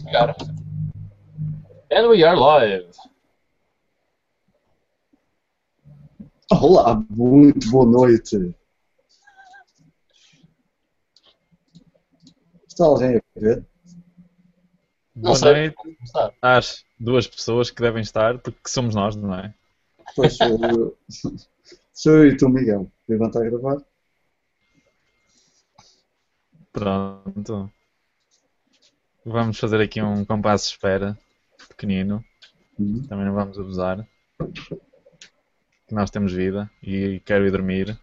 Cara. 0.00 0.34
And 1.90 2.08
we 2.08 2.24
are 2.24 2.36
live. 2.36 2.90
Olá, 6.50 7.02
muito 7.10 7.70
boa 7.70 7.84
noite. 7.86 8.54
Está 12.66 12.86
alguém 12.86 13.16
a 13.16 13.40
ver? 13.40 13.66
Não 15.14 15.22
Boa 15.22 15.36
sei. 15.36 15.52
noite 15.52 15.76
às 16.40 16.84
duas 16.98 17.26
pessoas 17.26 17.70
que 17.70 17.82
devem 17.82 18.00
estar, 18.00 18.38
porque 18.38 18.68
somos 18.68 18.94
nós, 18.94 19.14
não 19.14 19.34
é? 19.34 19.54
Pois 20.16 20.36
sou 20.36 20.58
eu, 20.64 20.98
sou 21.92 22.12
eu 22.16 22.28
e 22.28 22.36
tu, 22.36 22.48
Miguel. 22.48 22.90
Levanta 23.06 23.38
a 23.40 23.44
gravar. 23.44 23.82
Pronto. 26.72 27.70
Vamos 29.24 29.58
fazer 29.58 29.80
aqui 29.80 30.02
um 30.02 30.24
compasso 30.24 30.64
de 30.64 30.70
espera 30.72 31.16
pequenino. 31.68 32.24
Uhum. 32.78 33.06
Também 33.06 33.24
não 33.24 33.34
vamos 33.34 33.56
abusar. 33.56 34.04
Que 35.86 35.94
nós 35.94 36.10
temos 36.10 36.32
vida 36.32 36.68
e 36.82 37.20
quero 37.20 37.46
ir 37.46 37.52
dormir. 37.52 37.96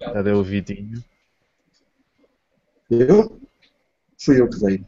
Já, 0.00 0.22
deu 0.22 0.38
o 0.38 0.42
Vitinho. 0.42 1.04
Eu? 2.90 3.38
Fui 4.18 4.40
eu 4.40 4.48
que 4.48 4.58
dei. 4.58 4.84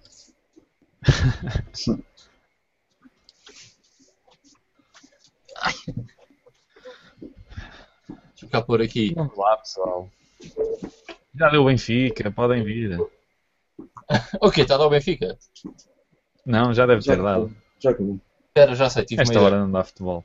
Deixa 8.30 8.46
eu 8.46 8.48
cá 8.48 8.62
pôr 8.62 8.80
aqui. 8.80 9.12
Vamos 9.14 9.36
lá, 9.36 9.58
pessoal. 9.58 10.10
Já 11.34 11.50
deu 11.50 11.62
o 11.62 11.66
Benfica, 11.66 12.30
podem 12.30 12.64
vir. 12.64 12.98
Ok, 14.40 14.62
está 14.62 14.74
a 14.74 14.78
dar 14.78 14.86
o 14.86 14.90
Benfica. 14.90 15.38
Não, 16.44 16.72
já 16.74 16.86
deve 16.86 17.00
Já 17.00 17.16
ter 17.16 17.22
dado. 17.22 17.54
Já 17.78 17.90
acabou. 17.90 18.18
Espera, 18.48 18.74
já 18.74 18.90
sei, 18.90 19.04
tive 19.04 19.22
Esta 19.22 19.32
uma 19.34 19.40
hora 19.40 19.54
ideia. 19.54 19.64
não 19.64 19.72
dá 19.72 19.84
futebol. 19.84 20.24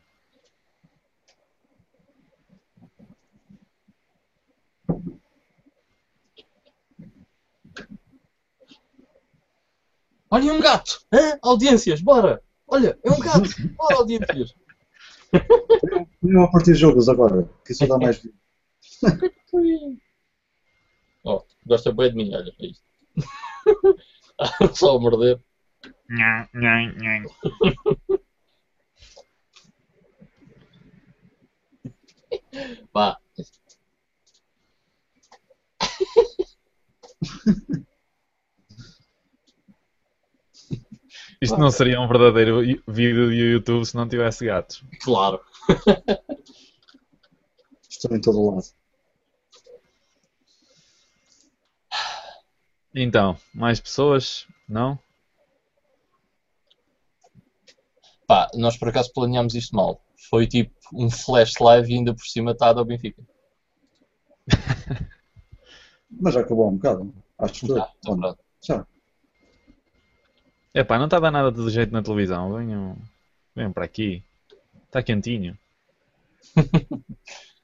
Olha, 10.30 10.50
é 10.50 10.54
um 10.54 10.60
gato! 10.60 11.02
Hã? 11.14 11.38
Audiências, 11.42 12.02
bora! 12.02 12.42
Olha, 12.68 12.98
é 13.04 13.12
um 13.12 13.20
gato! 13.20 13.50
Bora, 13.78 13.96
audiências! 13.98 14.56
Venham 16.22 16.44
a 16.44 16.52
partir 16.52 16.74
de 16.74 16.80
jogos 16.80 17.08
agora, 17.08 17.48
que 17.64 17.72
isso 17.74 17.88
dá 17.88 17.98
mais 17.98 18.18
vida. 18.22 18.36
Oh, 21.24 21.44
gosta 21.66 21.92
bem 21.92 22.10
de 22.10 22.16
mim, 22.16 22.34
olha, 22.34 22.52
é 22.60 22.66
isto. 22.66 22.84
Só 24.74 24.96
a 24.96 25.00
morder. 25.00 25.40
Nha, 26.10 26.50
nha, 26.54 26.92
nha. 27.02 27.24
Pá, 32.92 33.20
Isto 41.42 41.58
não 41.58 41.70
seria 41.70 42.00
um 42.02 42.08
verdadeiro 42.08 42.62
vídeo 42.88 43.30
de 43.30 43.36
YouTube 43.36 43.86
se 43.86 43.96
não 43.96 44.08
tivesse 44.08 44.46
gatos. 44.46 44.84
claro. 45.02 45.40
Estou 47.90 48.16
em 48.16 48.22
todo 48.22 48.44
lado. 48.46 48.64
Então, 52.96 53.38
mais 53.54 53.82
pessoas? 53.82 54.48
Não? 54.70 54.98
Pá, 58.26 58.50
nós 58.56 58.78
por 58.78 58.88
acaso 58.88 59.12
planeámos 59.14 59.54
isto 59.54 59.76
mal. 59.76 60.02
Foi 60.30 60.48
tipo 60.48 60.74
um 60.94 61.12
flash 61.12 61.60
live 61.60 61.92
e 61.92 61.98
ainda 61.98 62.14
por 62.14 62.26
cima 62.26 62.52
está 62.52 62.70
a 62.70 62.74
dar 62.74 62.82
o 62.82 62.86
Benfica. 62.86 63.22
Mas 66.10 66.34
já 66.34 66.40
acabou 66.40 66.70
um 66.70 66.78
bocado. 66.78 67.14
Acho 67.38 67.54
que 67.54 67.68
Já, 67.68 67.92
então 68.00 68.18
pronto. 68.18 68.40
já. 68.64 68.88
Epá, 70.74 70.98
não 70.98 71.06
está 71.06 71.18
a 71.18 71.20
dar 71.20 71.32
nada 71.32 71.52
de 71.52 71.70
jeito 71.70 71.92
na 71.92 72.02
televisão. 72.02 72.56
Venham, 72.56 72.98
venham 73.54 73.74
para 73.74 73.84
aqui. 73.84 74.24
Está 74.86 75.04
quentinho. 75.04 75.58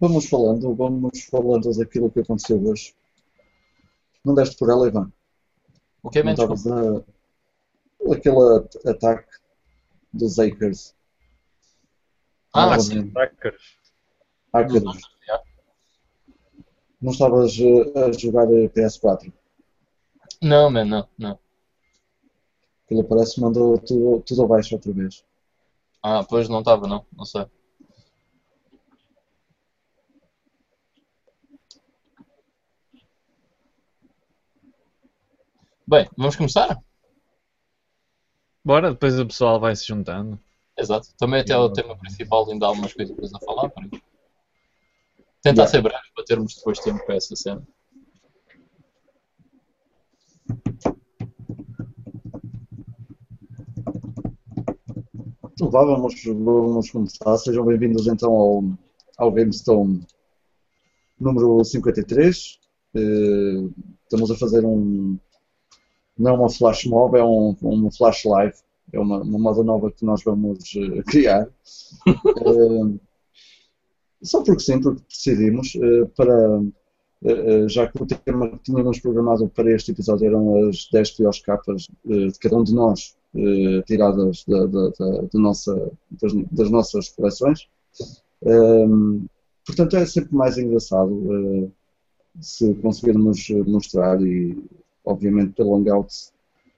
Vamos 0.00 0.26
falando, 0.28 0.74
vamos 0.74 1.24
falando 1.24 1.76
daquilo 1.76 2.10
que 2.10 2.20
aconteceu 2.20 2.62
hoje. 2.66 2.94
Não 4.24 4.34
deste 4.34 4.56
por 4.56 4.70
ela, 4.70 4.88
Ivan? 4.88 5.12
O 6.02 6.08
que 6.10 6.20
é 6.20 6.30
estavas 6.30 6.66
a... 6.66 7.04
Aquele 8.10 8.56
at- 8.56 8.86
ataque 8.86 9.28
dos 10.12 10.38
Akers. 10.38 10.94
Ah, 12.52 12.70
Não, 12.70 12.80
sim. 12.80 13.12
Hackers. 13.14 13.78
Hackers. 14.54 14.82
Não, 14.82 14.94
já. 14.94 15.42
Não 17.00 17.12
estavas 17.12 17.52
eh, 17.58 17.98
a 18.00 18.12
jogar 18.12 18.50
eh, 18.52 18.68
PS4. 18.68 19.32
Não, 20.42 20.70
man, 20.70 20.86
não, 20.86 21.08
não. 21.18 21.38
Aquilo 22.86 23.04
parece 23.04 23.34
que 23.34 23.40
mandou 23.42 23.78
tudo, 23.78 24.22
tudo 24.22 24.44
abaixo 24.44 24.74
outra 24.74 24.92
vez. 24.92 25.24
Ah, 26.02 26.24
pois 26.24 26.48
não 26.48 26.60
estava, 26.60 26.88
não. 26.88 27.06
Não 27.16 27.24
sei. 27.26 27.46
Bem, 35.90 36.08
vamos 36.16 36.36
começar? 36.36 36.78
Bora, 38.64 38.92
depois 38.92 39.18
o 39.18 39.26
pessoal 39.26 39.58
vai 39.58 39.74
se 39.74 39.88
juntando. 39.88 40.38
Exato. 40.78 41.08
Também 41.18 41.40
até 41.40 41.58
o 41.58 41.68
tema 41.68 41.98
principal 41.98 42.48
ainda 42.48 42.66
há 42.66 42.68
algumas 42.68 42.92
coisas 42.94 43.34
a 43.34 43.40
falar, 43.40 43.68
por 43.70 43.82
isso. 43.82 44.00
Tentar 45.42 45.62
Yeah. 45.62 45.66
ser 45.66 45.82
breve 45.82 46.04
para 46.14 46.24
termos 46.24 46.54
depois 46.54 46.78
tempo 46.78 47.04
para 47.04 47.16
essa 47.16 47.34
cena. 47.34 47.66
Então 55.50 55.70
vá, 55.72 55.84
vamos, 55.84 56.14
vamos 56.24 56.90
começar. 56.90 57.36
Sejam 57.38 57.64
bem-vindos 57.64 58.06
então 58.06 58.30
ao, 58.32 58.62
ao 59.18 59.32
GameStone 59.32 60.06
número 61.18 61.64
53. 61.64 62.60
Eh, 62.94 63.68
estamos 64.04 64.30
a 64.30 64.36
fazer 64.36 64.64
um. 64.64 65.18
Não 66.20 66.30
é 66.32 66.34
uma 66.34 66.50
flash 66.50 66.84
mob, 66.86 67.18
é 67.18 67.24
um, 67.24 67.56
um 67.62 67.90
flash 67.90 68.24
live. 68.24 68.54
É 68.92 68.98
uma, 69.00 69.20
uma 69.22 69.38
moda 69.38 69.62
nova 69.64 69.90
que 69.90 70.04
nós 70.04 70.22
vamos 70.24 70.58
eh, 70.76 71.02
criar. 71.04 71.48
Eh, 72.36 72.98
só 74.22 74.42
porque 74.42 74.60
sim, 74.62 74.80
porque 74.80 75.02
decidimos. 75.08 75.74
eh, 75.76 76.04
para, 76.16 76.60
já 77.68 77.86
que 77.86 78.02
o 78.02 78.06
tema 78.06 78.50
que 78.50 78.58
tínhamos 78.64 78.98
programado 79.00 79.48
para 79.48 79.70
este 79.72 79.90
episódio 79.92 80.26
eram 80.26 80.68
as 80.68 80.88
10 80.92 81.10
piores 81.10 81.40
capas 81.40 81.88
de 82.04 82.32
cada 82.40 82.56
um 82.56 82.64
de 82.64 82.74
nós, 82.74 83.14
tiradas 83.86 84.44
da, 84.46 84.66
da- 84.66 84.88
da- 84.98 85.22
da 85.32 85.38
nossa, 85.40 85.90
das, 86.20 86.32
das 86.50 86.70
nossas 86.70 87.08
coleções. 87.10 87.68
Ehm, 88.44 89.26
portanto, 89.66 89.96
é 89.96 90.06
sempre 90.06 90.34
mais 90.34 90.58
engraçado 90.58 91.70
se 92.40 92.74
conseguirmos 92.76 93.48
mostrar 93.66 94.20
e, 94.22 94.56
obviamente, 95.10 95.54
pelo 95.54 95.76
Hangout 95.76 96.12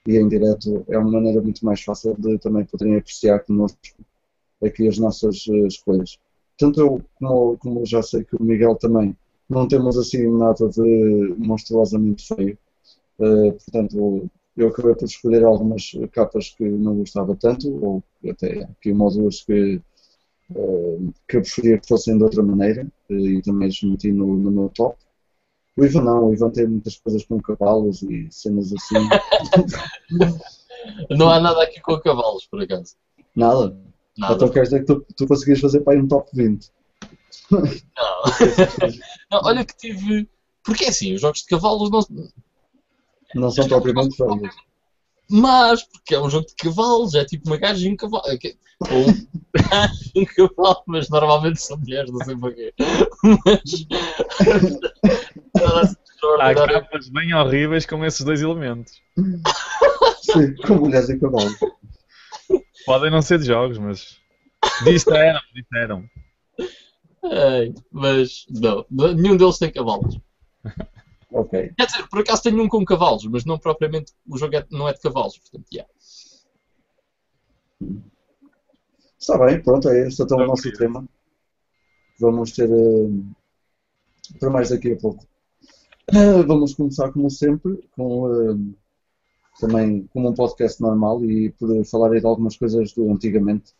e 0.06 0.16
em 0.16 0.28
direto 0.28 0.84
é 0.88 0.98
uma 0.98 1.12
maneira 1.12 1.40
muito 1.40 1.64
mais 1.64 1.80
fácil 1.82 2.14
de 2.18 2.38
também 2.38 2.64
poderem 2.64 2.96
apreciar 2.96 3.40
connosco 3.40 3.78
aqui 4.64 4.88
as 4.88 4.98
nossas 4.98 5.44
eh, 5.48 5.66
escolhas. 5.66 6.18
Tanto 6.58 6.80
eu 6.80 7.02
como, 7.16 7.56
como 7.58 7.86
já 7.86 8.02
sei 8.02 8.24
que 8.24 8.36
o 8.36 8.42
Miguel 8.42 8.76
também 8.76 9.16
não 9.48 9.66
temos 9.68 9.98
assim 9.98 10.26
nada 10.38 10.68
de 10.68 11.34
monstruosamente 11.38 12.26
feio. 12.34 12.58
Eh, 13.20 13.52
portanto, 13.52 14.30
eu 14.56 14.68
acabei 14.68 14.94
por 14.94 15.04
escolher 15.04 15.44
algumas 15.44 15.92
capas 16.12 16.50
que 16.50 16.64
não 16.64 16.96
gostava 16.96 17.34
tanto, 17.36 17.68
ou 17.84 18.02
até 18.28 18.64
aqui 18.64 18.92
uma 18.92 19.04
ou 19.06 19.10
duas 19.10 19.42
que, 19.42 19.80
eh, 20.54 20.98
que 21.28 21.36
eu 21.36 21.42
preferia 21.42 21.78
que 21.78 21.88
fossem 21.88 22.16
de 22.16 22.24
outra 22.24 22.42
maneira, 22.42 22.86
e 23.10 23.40
também 23.42 23.68
as 23.68 23.82
meti 23.82 24.12
no, 24.12 24.36
no 24.36 24.50
meu 24.50 24.68
top. 24.70 24.96
O 25.76 25.84
Ivan 25.84 26.02
não, 26.02 26.26
o 26.26 26.34
Ivan 26.34 26.50
tem 26.50 26.66
muitas 26.66 26.96
coisas 26.98 27.24
com 27.24 27.40
cavalos 27.40 28.02
e 28.02 28.28
cenas 28.30 28.72
assim. 28.72 28.94
Não 31.10 31.30
há 31.30 31.40
nada 31.40 31.62
aqui 31.62 31.80
com 31.80 31.98
cavalos, 32.00 32.46
por 32.46 32.60
acaso. 32.62 32.96
Nada. 33.34 33.76
Nada. 34.18 34.34
Então 34.34 34.48
quer 34.50 34.62
dizer 34.62 34.80
que 34.80 34.86
tu, 34.86 35.06
tu 35.16 35.26
conseguias 35.26 35.60
fazer 35.60 35.80
para 35.80 35.94
aí 35.94 36.00
um 36.00 36.08
top 36.08 36.28
20. 36.34 36.70
Não. 37.50 37.62
Não, 39.30 39.40
olha 39.44 39.64
que 39.64 39.76
tive. 39.76 40.28
Porque 40.62 40.84
é 40.84 40.88
assim, 40.88 41.14
os 41.14 41.20
jogos 41.20 41.40
de 41.40 41.46
cavalos 41.46 41.90
não. 41.90 42.28
Não 43.34 43.50
são 43.50 43.66
propriamente 43.66 44.16
feios. 44.16 44.54
Mas, 45.28 45.82
porque 45.82 46.14
é 46.14 46.20
um 46.20 46.28
jogo 46.28 46.46
de 46.46 46.54
cavalos, 46.54 47.14
é 47.14 47.24
tipo 47.24 47.48
uma 47.48 47.56
gaja 47.56 47.88
e 47.88 47.92
um 47.92 47.96
cavalo. 47.96 48.24
é 48.26 48.36
Ou 48.92 49.08
um 49.08 49.26
um 50.22 50.24
cavalo, 50.26 50.82
mas 50.86 51.08
normalmente 51.08 51.60
são 51.60 51.78
mulheres, 51.78 52.12
não 52.12 52.24
sei 52.24 52.36
porquê. 52.36 52.74
Mas. 53.44 53.86
Há 56.40 56.54
capas 56.54 57.08
bem 57.08 57.34
horríveis 57.34 57.84
com 57.86 58.04
esses 58.04 58.24
dois 58.24 58.40
elementos. 58.40 59.02
Sim, 60.22 60.54
com 60.66 60.74
mulheres 60.76 61.08
e 61.08 61.18
cavalos. 61.18 61.56
Podem 62.86 63.10
não 63.10 63.22
ser 63.22 63.38
de 63.38 63.46
jogos, 63.46 63.78
mas. 63.78 64.20
Disseram, 64.84 65.40
disseram. 65.54 66.10
Ai, 67.24 67.74
mas 67.90 68.46
não, 68.50 68.84
nenhum 68.90 69.36
deles 69.36 69.58
tem 69.58 69.70
cavalos. 69.72 70.18
Ok. 71.30 71.72
Quer 71.76 71.86
dizer, 71.86 72.08
por 72.08 72.20
acaso 72.20 72.42
tenho 72.42 72.62
um 72.62 72.68
com 72.68 72.84
cavalos, 72.84 73.24
mas 73.26 73.44
não 73.44 73.58
propriamente 73.58 74.12
o 74.28 74.36
jogo 74.38 74.56
é- 74.56 74.66
não 74.70 74.88
é 74.88 74.92
de 74.92 75.00
cavalos, 75.00 75.38
portanto, 75.38 75.66
yeah. 75.72 75.90
Está 79.18 79.38
bem, 79.38 79.62
pronto, 79.62 79.88
é 79.88 80.06
este 80.06 80.22
então 80.22 80.38
o 80.38 80.46
nosso 80.46 80.70
tema. 80.72 81.04
Vamos 82.18 82.52
ter 82.52 82.68
eh, 82.68 84.36
para 84.38 84.50
mais 84.50 84.70
daqui 84.70 84.92
a 84.92 84.96
pouco. 84.96 85.26
Eh, 86.08 86.42
vamos 86.46 86.74
começar 86.74 87.12
como 87.12 87.30
sempre 87.30 87.78
com 87.94 88.28
eh, 88.32 88.56
também 89.60 90.08
como 90.12 90.30
um 90.30 90.34
podcast 90.34 90.80
normal 90.80 91.24
e 91.24 91.50
por 91.52 91.84
falar 91.84 92.12
aí 92.12 92.20
de 92.20 92.26
algumas 92.26 92.56
coisas 92.56 92.92
do 92.92 93.10
antigamente. 93.10 93.72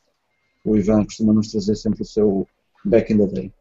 O 0.64 0.76
Ivan 0.76 1.04
costuma 1.04 1.32
nos 1.32 1.50
trazer 1.50 1.74
sempre 1.74 2.02
o 2.02 2.06
seu 2.06 2.46
back 2.84 3.12
in 3.12 3.18
the 3.18 3.26
day. 3.26 3.52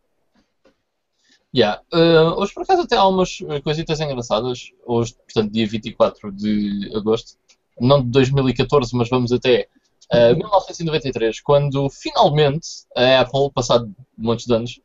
Yeah. 1.54 1.82
Uh, 1.92 2.40
hoje, 2.40 2.54
por 2.54 2.64
acaso, 2.64 2.84
até 2.84 2.96
há 2.96 3.06
umas 3.06 3.42
uh, 3.42 3.62
coisitas 3.62 4.00
engraçadas. 4.00 4.72
Hoje, 4.86 5.16
portanto, 5.16 5.52
dia 5.52 5.68
24 5.68 6.32
de 6.32 6.90
agosto, 6.96 7.38
não 7.80 8.02
de 8.02 8.10
2014, 8.10 8.96
mas 8.96 9.10
vamos 9.10 9.34
até 9.34 9.68
uh, 10.14 10.36
1993, 10.38 11.42
quando 11.42 11.90
finalmente 11.90 12.86
a 12.96 13.22
Apple, 13.22 13.52
passado 13.54 13.94
muitos 14.18 14.50
anos, 14.50 14.80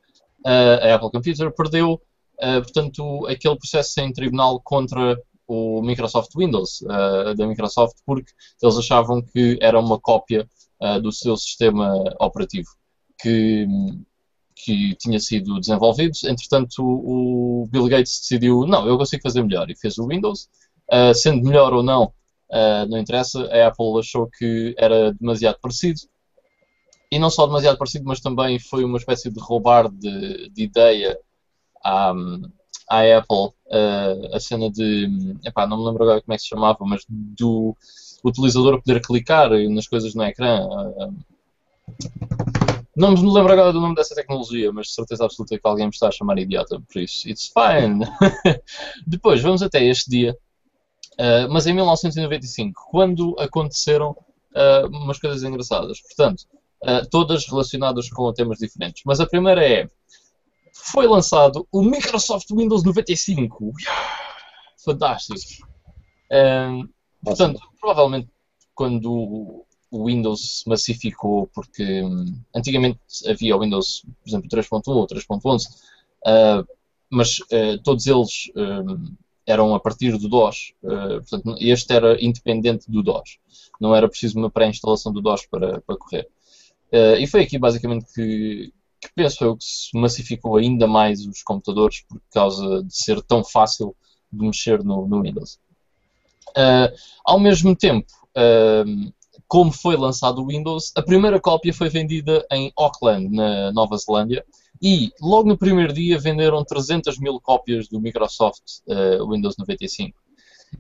uh, 0.45 0.83
a 0.83 0.95
Apple 0.95 1.11
Computer 1.11 1.53
perdeu, 1.53 2.01
uh, 2.43 2.63
portanto, 2.63 3.27
aquele 3.27 3.57
processo 3.57 4.01
em 4.01 4.13
tribunal 4.13 4.61
contra 4.61 5.21
o 5.47 5.81
Microsoft 5.83 6.31
Windows 6.37 6.81
uh, 6.83 7.35
da 7.37 7.47
Microsoft, 7.47 7.97
porque 8.05 8.33
eles 8.63 8.77
achavam 8.77 9.23
que 9.23 9.59
era 9.61 9.79
uma 9.79 9.99
cópia 9.99 10.49
uh, 10.81 11.01
do 11.01 11.13
seu 11.13 11.37
sistema 11.37 12.03
operativo. 12.21 12.69
Que, 13.19 13.67
que 14.55 14.95
tinha 14.97 15.19
sido 15.19 15.59
desenvolvido. 15.59 16.13
Entretanto, 16.25 16.83
o 16.83 17.67
Bill 17.71 17.89
Gates 17.89 18.21
decidiu, 18.21 18.67
não, 18.67 18.87
eu 18.87 18.99
consigo 18.99 19.23
fazer 19.23 19.43
melhor, 19.43 19.71
e 19.71 19.79
fez 19.79 19.97
o 19.97 20.07
Windows. 20.07 20.49
Sendo 21.15 21.43
melhor 21.43 21.73
ou 21.73 21.83
não, 21.83 22.13
não 22.89 22.99
interessa, 22.99 23.43
a 23.47 23.69
Apple 23.69 23.99
achou 23.99 24.29
que 24.29 24.75
era 24.77 25.15
demasiado 25.15 25.59
parecido. 25.63 26.01
E 27.11 27.19
não 27.19 27.31
só 27.31 27.47
demasiado 27.47 27.79
parecido, 27.79 28.05
mas 28.07 28.21
também 28.21 28.59
foi 28.59 28.85
uma 28.85 28.99
espécie 28.99 29.31
de 29.31 29.41
roubar 29.41 29.91
de, 29.91 30.51
de 30.51 30.65
ideia 30.65 31.19
à, 31.85 32.13
à 32.89 33.19
Apple, 33.19 33.53
uh, 33.67 34.35
a 34.37 34.41
cena 34.41 34.71
de, 34.71 35.37
epá, 35.45 35.67
não 35.67 35.79
me 35.79 35.85
lembro 35.85 36.05
agora 36.05 36.21
como 36.21 36.35
é 36.35 36.37
que 36.37 36.43
se 36.43 36.49
chamava, 36.49 36.79
mas 36.81 37.03
do 37.09 37.77
utilizador 38.25 38.83
poder 38.83 39.01
clicar 39.01 39.51
nas 39.71 39.87
coisas 39.87 40.15
no 40.15 40.23
ecrã. 40.25 40.67
uh, 40.67 41.15
não 42.97 43.13
me 43.13 43.21
lembro 43.31 43.53
agora 43.53 43.73
do 43.73 43.81
nome 43.81 43.95
dessa 43.95 44.15
tecnologia, 44.15 44.73
mas 44.73 44.87
de 44.87 44.95
certeza 44.95 45.25
absoluta 45.25 45.59
que 45.59 45.69
alguém 45.69 45.85
me 45.85 45.91
está 45.91 46.09
a 46.09 46.13
chamar 46.13 46.39
idiota, 46.39 46.81
por 46.81 47.01
isso, 47.01 47.29
it's 47.29 47.53
fine. 47.53 48.05
Depois, 49.07 49.43
vamos 49.43 49.63
até 49.63 49.85
este 49.85 50.11
dia, 50.11 50.37
uh, 51.13 51.53
mas 51.53 51.67
em 51.67 51.75
1995, 51.75 52.89
quando 52.91 53.37
aconteceram 53.39 54.17
uh, 54.57 54.89
umas 54.89 55.19
coisas 55.19 55.43
engraçadas. 55.43 56.01
Portanto, 56.01 56.45
uh, 56.85 57.09
todas 57.11 57.47
relacionadas 57.47 58.09
com 58.09 58.33
temas 58.33 58.59
diferentes. 58.59 59.03
Mas 59.05 59.21
a 59.21 59.27
primeira 59.27 59.63
é, 59.63 59.89
foi 60.87 61.07
lançado 61.07 61.67
o 61.73 61.83
Microsoft 61.83 62.49
Windows 62.51 62.85
95. 62.85 63.73
Fantástico. 64.85 65.67
Um, 66.31 66.89
portanto, 67.25 67.61
provavelmente 67.81 68.29
quando 68.75 69.65
o 69.91 70.07
Windows 70.07 70.61
se 70.61 70.69
massificou, 70.69 71.49
porque 71.55 72.03
hum, 72.03 72.39
antigamente 72.55 72.99
havia 73.27 73.57
o 73.57 73.61
Windows, 73.61 74.03
por 74.23 74.29
exemplo, 74.29 74.49
3.1 74.49 74.83
ou 74.89 75.07
3.11, 75.07 75.67
uh, 76.27 76.69
mas 77.11 77.39
uh, 77.39 77.79
todos 77.83 78.07
eles 78.07 78.51
um, 78.55 79.15
eram 79.47 79.75
a 79.75 79.81
partir 79.81 80.17
do 80.19 80.29
DOS. 80.29 80.73
Uh, 80.83 81.23
portanto, 81.23 81.57
este 81.61 81.93
era 81.93 82.23
independente 82.23 82.91
do 82.91 83.03
DOS. 83.03 83.39
Não 83.81 83.95
era 83.95 84.09
preciso 84.09 84.39
uma 84.39 84.51
pré-instalação 84.51 85.13
do 85.13 85.23
DOS 85.23 85.47
para, 85.47 85.81
para 85.81 85.97
correr. 85.97 86.29
E 87.19 87.27
foi 87.27 87.43
aqui 87.43 87.59
basicamente 87.59 88.07
que, 88.15 88.73
penso 89.15 89.45
eu 89.45 89.57
que 89.57 89.65
se 89.65 89.99
massificou 89.99 90.57
ainda 90.57 90.87
mais 90.87 91.27
os 91.27 91.43
computadores 91.43 92.03
por 92.09 92.21
causa 92.33 92.83
de 92.83 92.97
ser 92.97 93.23
tão 93.23 93.45
fácil 93.45 93.95
de 94.33 94.47
mexer 94.47 94.83
no, 94.83 95.07
no 95.07 95.23
Windows. 95.23 95.59
Uh, 96.51 96.91
ao 97.25 97.39
mesmo 97.39 97.77
tempo, 97.77 98.07
uh, 98.37 99.13
como 99.47 99.73
foi 99.73 99.97
lançado 99.97 100.43
o 100.43 100.47
Windows, 100.47 100.93
a 100.97 101.03
primeira 101.03 101.41
cópia 101.41 101.73
foi 101.73 101.89
vendida 101.89 102.45
em 102.51 102.73
Auckland, 102.77 103.29
na 103.29 103.73
Nova 103.73 103.97
Zelândia, 103.97 104.45
e 104.83 105.11
logo 105.21 105.49
no 105.49 105.57
primeiro 105.57 105.93
dia 105.93 106.19
venderam 106.19 106.65
300 106.65 107.19
mil 107.19 107.41
cópias 107.41 107.89
do 107.89 108.01
Microsoft 108.01 108.63
uh, 108.89 109.31
Windows 109.31 109.57
95. 109.57 110.19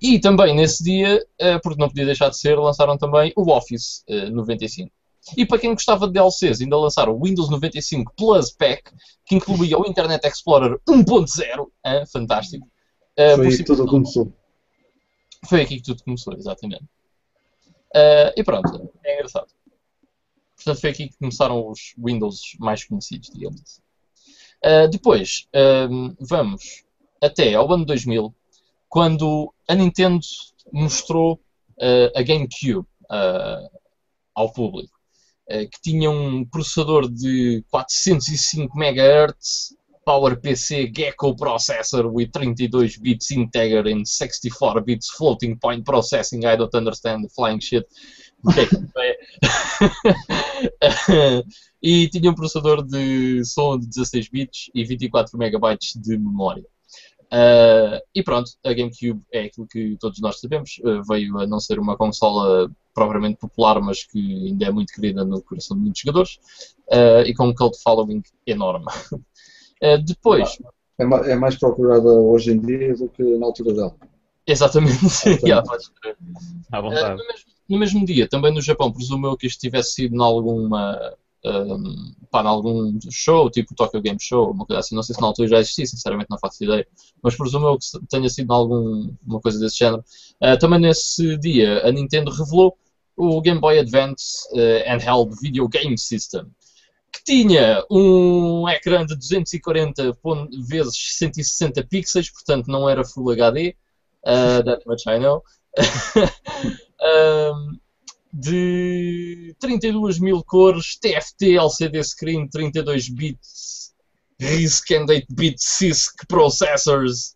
E 0.03 0.19
também 0.19 0.55
nesse 0.55 0.83
dia, 0.83 1.25
porque 1.63 1.81
não 1.81 1.89
podia 1.89 2.05
deixar 2.05 2.29
de 2.29 2.37
ser, 2.37 2.59
lançaram 2.59 2.99
também 2.99 3.33
o 3.37 3.51
Office 3.53 4.05
95. 4.09 4.91
E 5.37 5.47
para 5.47 5.59
quem 5.59 5.73
gostava 5.73 6.07
de 6.07 6.13
DLCs, 6.13 6.61
ainda 6.61 6.77
lançaram 6.77 7.15
o 7.15 7.23
Windows 7.25 7.49
95 7.49 8.13
Plus 8.17 8.51
Pack, 8.51 8.93
que 9.25 9.35
incluía 9.35 9.79
o 9.79 9.87
Internet 9.87 10.27
Explorer 10.27 10.79
1.0, 10.89 11.67
fantástico. 12.13 12.69
Foi 13.17 13.47
aí 13.47 13.57
que 13.57 13.65
tudo 13.65 13.87
começou. 13.87 14.33
Foi 15.47 15.63
aqui 15.63 15.77
que 15.77 15.83
tudo 15.83 16.03
começou, 16.05 16.35
exatamente. 16.35 16.85
Uh, 17.95 18.33
e 18.37 18.45
pronto, 18.45 18.93
é 19.05 19.15
engraçado. 19.15 19.47
Portanto, 20.57 20.81
foi 20.81 20.91
aqui 20.91 21.09
que 21.09 21.19
começaram 21.19 21.69
os 21.69 21.95
Windows 21.97 22.57
mais 22.59 22.85
conhecidos, 22.85 23.31
digamos 23.33 23.63
assim. 23.63 23.81
Uh, 24.65 24.89
depois, 24.89 25.49
uh, 25.55 26.17
vamos 26.21 26.85
até 27.23 27.55
ao 27.55 27.73
ano 27.73 27.85
2000, 27.85 28.35
quando 28.89 29.53
a 29.69 29.75
Nintendo 29.75 30.21
mostrou 30.73 31.41
a 32.15 32.23
GameCube 32.23 32.87
ao 34.35 34.51
público, 34.53 34.96
que 35.49 35.81
tinha 35.83 36.11
um 36.11 36.45
processador 36.45 37.09
de 37.09 37.65
405 37.71 38.77
MHz, 38.77 39.75
PowerPC 40.05 40.93
Gecko 40.95 41.35
processor 41.35 42.07
with 42.07 42.31
32 42.33 42.99
bits 42.99 43.33
integer 43.33 43.89
in 43.89 44.05
64 44.05 44.81
bits 44.81 45.11
floating 45.11 45.59
point 45.59 45.85
processing. 45.85 46.47
I 46.47 46.57
don't 46.57 46.75
understand 46.75 47.25
the 47.25 47.29
flying 47.29 47.61
shit. 47.61 47.87
Okay. 48.47 48.69
e 51.83 52.09
tinha 52.09 52.31
um 52.31 52.35
processador 52.35 52.85
de 52.85 53.45
som 53.45 53.79
de 53.79 53.93
16 53.93 54.29
bits 54.29 54.71
e 54.75 54.85
24 54.85 55.37
megabytes 55.37 55.95
de 55.97 56.17
memória. 56.17 56.65
Uh, 57.27 58.01
e 58.15 58.23
pronto, 58.23 58.53
a 58.65 58.73
GameCube 58.73 59.21
é 59.33 59.45
aquilo 59.45 59.67
que 59.67 59.97
todos 59.99 60.21
nós 60.21 60.41
sabemos. 60.41 60.79
Uh, 60.85 61.03
veio 61.03 61.39
a 61.39 61.47
não 61.47 61.59
ser 61.59 61.79
uma 61.79 61.97
consola 61.97 62.71
propriamente 62.95 63.39
popular, 63.39 63.81
mas 63.81 64.05
que 64.05 64.19
ainda 64.47 64.67
é 64.67 64.71
muito 64.71 64.93
querida 64.93 65.25
no 65.25 65.43
coração 65.43 65.77
de 65.77 65.83
muitos 65.83 66.01
jogadores 66.01 66.39
uh, 66.89 67.27
e 67.27 67.35
com 67.35 67.49
um 67.49 67.55
cult 67.55 67.77
following 67.83 68.23
enorme. 68.47 68.87
Uh, 69.13 69.99
depois. 70.05 70.59
É, 70.99 71.05
é, 71.05 71.37
mais 71.37 71.57
procurada 71.57 72.09
hoje 72.09 72.53
em 72.53 72.59
dia 72.59 72.95
do 72.95 73.09
que 73.09 73.23
na 73.23 73.47
altura 73.47 73.75
dela. 73.75 73.97
Exatamente. 74.47 75.29
yeah, 75.45 75.63
À 76.73 76.81
vontade. 76.81 77.21
No, 77.21 77.27
mesmo, 77.27 77.47
no, 77.69 77.79
mesmo, 77.79 78.07
dia, 78.07 78.29
também 78.29 78.55
no 78.55 78.63
Japão, 78.63 78.93
presumo 78.93 79.27
eu 79.27 79.37
que 79.37 79.47
isto 79.47 79.61
tivesse 79.61 79.93
sido 79.93 80.15
em 80.15 80.23
alguma. 80.23 81.15
Um, 81.47 82.13
pá, 82.29 82.43
em 82.43 82.47
algum 82.49 82.99
show, 83.09 83.49
tipo 83.49 83.73
Tokyo 83.73 84.03
Game 84.03 84.19
Show, 84.21 84.51
uma 84.51 84.67
coisa 84.67 84.81
assim, 84.81 84.97
não 84.97 85.03
sei 85.05 85.15
se 85.15 85.21
na 85.21 85.29
altura 85.29 85.49
já 85.49 85.61
existia, 85.61 85.87
sinceramente 85.87 86.27
não 86.29 86.39
faço 86.41 86.65
ideia, 86.65 86.85
mas 87.23 87.37
presumo 87.37 87.69
eu 87.69 87.79
que 87.79 87.87
tenha 88.09 88.29
sido 88.29 88.53
alguma 88.53 89.41
coisa 89.41 89.61
desse 89.61 89.79
género. 89.79 90.05
Uh, 90.43 90.59
também 90.59 90.81
nesse 90.81 91.39
dia, 91.39 91.87
a 91.87 91.93
Nintendo 91.93 92.33
revelou 92.33 92.77
o 93.17 93.41
Game 93.41 93.61
Boy 93.61 93.79
Advance 93.79 94.49
uh, 94.55 94.91
Handheld 94.91 95.37
Video 95.41 95.69
Game 95.69 95.97
System, 95.97 96.47
que 97.13 97.23
tinha 97.25 97.85
um 97.89 98.69
ecrã 98.69 99.07
de 99.07 99.15
240 99.15 100.19
vezes 100.69 101.17
160 101.19 101.85
pixels, 101.85 102.29
portanto 102.29 102.67
não 102.67 102.89
era 102.89 103.05
Full 103.05 103.31
HD, 103.31 103.77
uh, 104.25 104.65
that 104.65 104.83
much 104.85 105.07
I 105.07 105.21
know, 105.21 105.45
um, 107.01 107.79
de 108.39 109.57
32 109.59 110.19
mil 110.19 110.45
cores, 110.45 110.99
TFT, 111.01 111.57
LCD 111.57 112.05
screen, 112.05 112.49
32 112.49 113.09
bits, 113.09 113.95
RISC 114.41 114.91
and 114.93 115.07
8-bit 115.07 115.57
CISC 115.59 116.27
processors, 116.29 117.35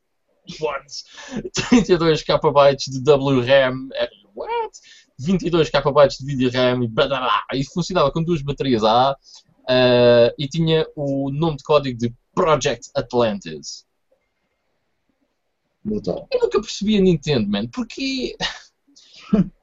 what? 0.61 0.85
32 1.71 2.23
KB 2.23 2.77
de 2.77 3.11
WRAM, 3.11 3.89
what? 4.35 4.79
22 5.19 5.71
KB 5.71 6.09
de 6.09 6.27
vídeo 6.27 6.51
RAM 6.51 6.85
e 6.85 6.89
blá, 6.89 7.45
e 7.55 7.65
funcionava 7.65 8.11
com 8.13 8.23
duas 8.23 8.43
baterias 8.43 8.85
A 8.85 9.17
Uh, 9.71 10.35
e 10.37 10.49
tinha 10.49 10.85
o 10.97 11.31
nome 11.31 11.57
de 11.57 11.63
código 11.63 11.97
de 11.97 12.13
Project 12.35 12.91
Atlantis. 12.93 13.87
Brutal. 15.85 16.27
Eu 16.29 16.41
nunca 16.41 16.61
percebi 16.61 16.97
a 16.97 17.01
Nintendo, 17.01 17.49
man. 17.49 17.69
Porque. 17.69 18.37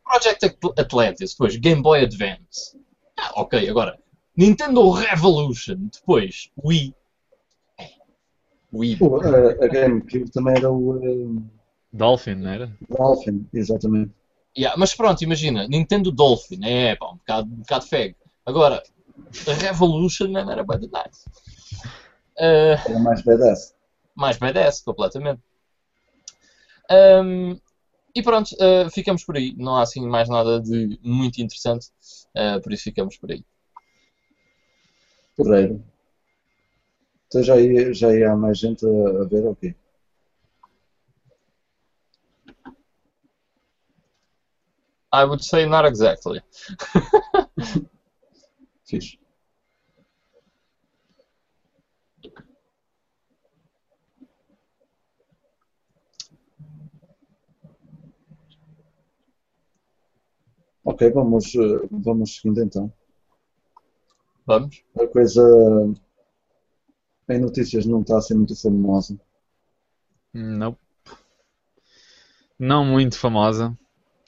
Project 0.04 0.44
At- 0.46 0.80
Atlantis, 0.80 1.32
depois 1.32 1.56
Game 1.58 1.82
Boy 1.82 2.04
Advance. 2.04 2.78
Ah, 3.20 3.32
ok, 3.42 3.68
agora. 3.70 3.98
Nintendo 4.36 4.90
Revolution, 4.92 5.90
depois 5.92 6.50
Wii. 6.64 6.94
É. 7.80 7.90
Wii. 8.74 8.96
Pô, 8.98 9.20
a, 9.22 9.28
a 9.66 9.68
GameCube 9.68 10.30
também 10.32 10.56
era 10.56 10.72
o 10.72 10.98
eh, 11.04 11.42
Dolphin, 11.92 12.36
não 12.36 12.52
era? 12.52 12.72
Dolphin, 12.90 13.48
exatamente. 13.54 14.12
Yeah, 14.58 14.76
mas 14.78 14.94
pronto, 14.96 15.24
imagina, 15.24 15.68
Nintendo 15.68 16.12
Dolphin, 16.12 16.60
é 16.64 16.96
pá, 16.96 17.10
um 17.12 17.18
bocado, 17.18 17.48
um 17.52 17.58
bocado 17.58 17.86
feg. 17.86 18.16
Agora, 18.46 18.82
a 19.48 19.54
Revolution 19.54 20.30
man, 20.30 20.50
era 20.52 20.64
bad 20.64 20.82
nice. 20.88 21.26
Ah, 22.40 22.82
Era 22.88 23.00
mais 23.00 23.22
badass. 23.24 23.74
mais 24.16 24.38
badass, 24.38 24.82
completamente. 24.82 25.42
Ahm, 26.90 27.60
e 28.18 28.24
pronto, 28.24 28.50
ah, 28.60 28.90
ficamos 28.90 29.24
por 29.24 29.38
aí. 29.38 29.54
Não 29.58 29.76
há 29.78 29.84
assim 29.84 30.06
mais 30.08 30.28
nada 30.28 30.60
de 30.60 31.00
muito 31.04 31.40
interessante, 31.40 31.88
ah, 32.36 32.60
por 32.62 32.74
isso 32.74 32.84
ficamos 32.84 33.16
por 33.18 33.32
aí. 33.32 33.44
Porreiro. 35.36 35.84
Então 37.28 37.44
já 37.44 37.60
ia, 37.60 37.94
já 37.94 38.12
ia 38.12 38.32
há 38.32 38.36
mais 38.36 38.58
gente 38.58 38.84
a, 38.86 38.90
a 39.22 39.26
ver, 39.26 39.46
ok. 39.46 39.76
I 45.14 45.24
would 45.24 45.44
say 45.44 45.66
not 45.66 45.86
exactly. 45.86 46.42
Fixe. 48.86 49.18
Ok, 60.90 61.12
vamos, 61.12 61.52
vamos 61.92 62.38
seguindo 62.38 62.64
então. 62.64 62.90
Vamos? 64.46 64.82
A 64.98 65.06
coisa 65.06 65.44
em 67.28 67.40
notícias 67.42 67.86
não 67.86 68.00
está 68.00 68.18
a 68.18 68.22
ser 68.22 68.36
muito 68.36 68.56
famosa. 68.56 69.20
Não. 70.34 70.78
Não 72.58 72.86
muito 72.86 73.20
famosa. 73.20 73.78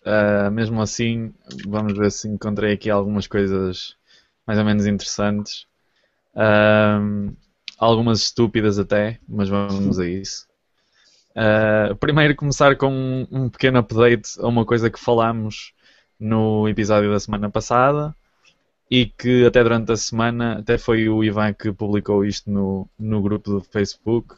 Ah, 0.04 0.50
mesmo 0.52 0.82
assim, 0.82 1.34
vamos 1.66 1.98
ver 1.98 2.12
se 2.12 2.28
encontrei 2.28 2.74
aqui 2.74 2.90
algumas 2.90 3.26
coisas 3.26 3.96
mais 4.46 4.60
ou 4.60 4.66
menos 4.66 4.86
interessantes. 4.86 5.66
Ahm, 6.36 7.38
algumas 7.78 8.20
estúpidas 8.20 8.78
até, 8.78 9.18
mas 9.26 9.48
vamos 9.48 9.98
a 9.98 10.06
isso. 10.06 10.46
Ah, 11.34 11.96
primeiro 11.98 12.36
começar 12.36 12.76
com 12.76 12.92
um, 12.92 13.28
um 13.32 13.50
pequeno 13.50 13.80
update 13.80 14.38
a 14.42 14.48
uma 14.48 14.66
coisa 14.66 14.90
que 14.90 15.00
falámos 15.00 15.74
no 16.20 16.68
episódio 16.68 17.12
da 17.12 17.20
semana 17.20 17.50
passada 17.50 18.16
e 18.92 19.06
que 19.06 19.46
até 19.46 19.64
durante 19.64 19.92
a 19.92 19.98
semana, 19.98 20.60
até 20.60 20.78
foi 20.78 21.08
o 21.10 21.24
Ivan 21.24 21.54
que 21.54 21.72
publicou 21.72 22.26
isto 22.26 22.50
no, 22.52 22.90
no 23.00 23.22
grupo 23.22 23.52
do 23.52 23.62
Facebook. 23.62 24.36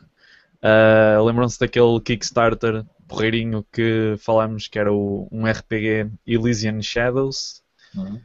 Ah, 0.61 1.19
Lembram-se 1.23 1.59
daquele 1.59 1.99
Kickstarter 2.01 2.85
porreirinho 3.07 3.65
que 3.71 4.15
falámos 4.19 4.67
que 4.67 4.77
era 4.79 4.91
o, 4.93 5.27
um 5.31 5.45
RPG 5.45 6.11
Elysian 6.27 6.81
Shadows? 6.81 7.61
Uhum. 7.95 8.21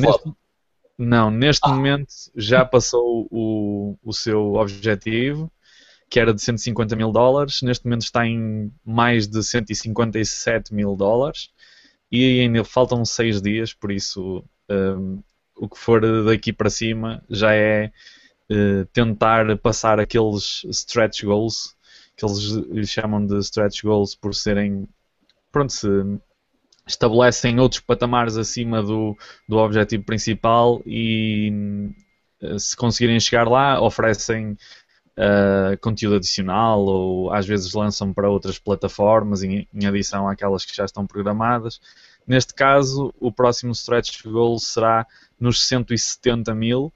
Neste- 0.00 0.32
não, 0.98 1.30
neste 1.30 1.60
Ah. 1.64 1.68
momento 1.68 2.08
já 2.34 2.64
passou 2.64 3.28
o, 3.30 3.96
o 4.02 4.12
seu 4.12 4.54
objetivo, 4.54 5.50
que 6.08 6.20
era 6.20 6.32
de 6.32 6.40
150 6.40 6.96
mil 6.96 7.12
dólares. 7.12 7.62
Neste 7.62 7.84
momento 7.84 8.02
está 8.02 8.26
em 8.26 8.72
mais 8.84 9.26
de 9.26 9.42
157 9.42 10.74
mil 10.74 10.96
dólares 10.96 11.50
e 12.10 12.40
ainda 12.40 12.64
faltam 12.64 13.04
seis 13.04 13.42
dias, 13.42 13.72
por 13.74 13.90
isso 13.90 14.44
hum, 14.70 15.22
o 15.56 15.68
que 15.68 15.78
for 15.78 16.00
daqui 16.24 16.52
para 16.52 16.70
cima 16.70 17.22
já 17.28 17.54
é 17.54 17.90
eh, 18.48 18.86
tentar 18.92 19.56
passar 19.58 19.98
aqueles 19.98 20.64
stretch 20.70 21.24
goals 21.24 21.74
que 22.16 22.24
eles 22.24 22.88
chamam 22.88 23.26
de 23.26 23.38
stretch 23.40 23.82
goals 23.82 24.14
por 24.14 24.34
serem 24.34 24.88
pronto, 25.52 25.72
se 25.72 25.88
estabelecem 26.86 27.58
outros 27.58 27.80
patamares 27.80 28.36
acima 28.36 28.82
do, 28.82 29.16
do 29.48 29.56
objetivo 29.58 30.04
principal 30.04 30.80
e 30.86 31.92
eh, 32.40 32.58
se 32.58 32.76
conseguirem 32.76 33.18
chegar 33.18 33.48
lá 33.48 33.80
oferecem 33.80 34.56
eh, 35.16 35.76
conteúdo 35.80 36.16
adicional 36.16 36.80
ou 36.80 37.32
às 37.32 37.46
vezes 37.46 37.72
lançam 37.74 38.12
para 38.12 38.28
outras 38.30 38.58
plataformas 38.58 39.42
em, 39.42 39.66
em 39.72 39.86
adição 39.86 40.28
àquelas 40.28 40.64
que 40.64 40.76
já 40.76 40.84
estão 40.84 41.06
programadas. 41.06 41.80
Neste 42.26 42.54
caso, 42.54 43.14
o 43.20 43.32
próximo 43.32 43.72
stretch 43.72 44.22
goal 44.24 44.58
será 44.58 45.06
nos 45.38 45.64
170 45.66 46.54
mil, 46.54 46.92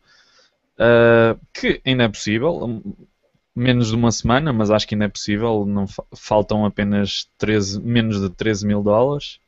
eh, 0.78 1.36
que 1.52 1.80
ainda 1.84 2.04
é 2.04 2.08
possível, 2.08 2.82
menos 3.54 3.88
de 3.88 3.94
uma 3.96 4.10
semana, 4.12 4.52
mas 4.52 4.70
acho 4.70 4.86
que 4.86 4.94
ainda 4.94 5.06
é 5.06 5.08
possível, 5.08 5.64
não 5.66 5.86
fa- 5.86 6.04
faltam 6.16 6.64
apenas 6.64 7.28
13, 7.38 7.80
menos 7.80 8.20
de 8.20 8.30
13 8.30 8.66
mil 8.66 8.82
dólares. 8.82 9.38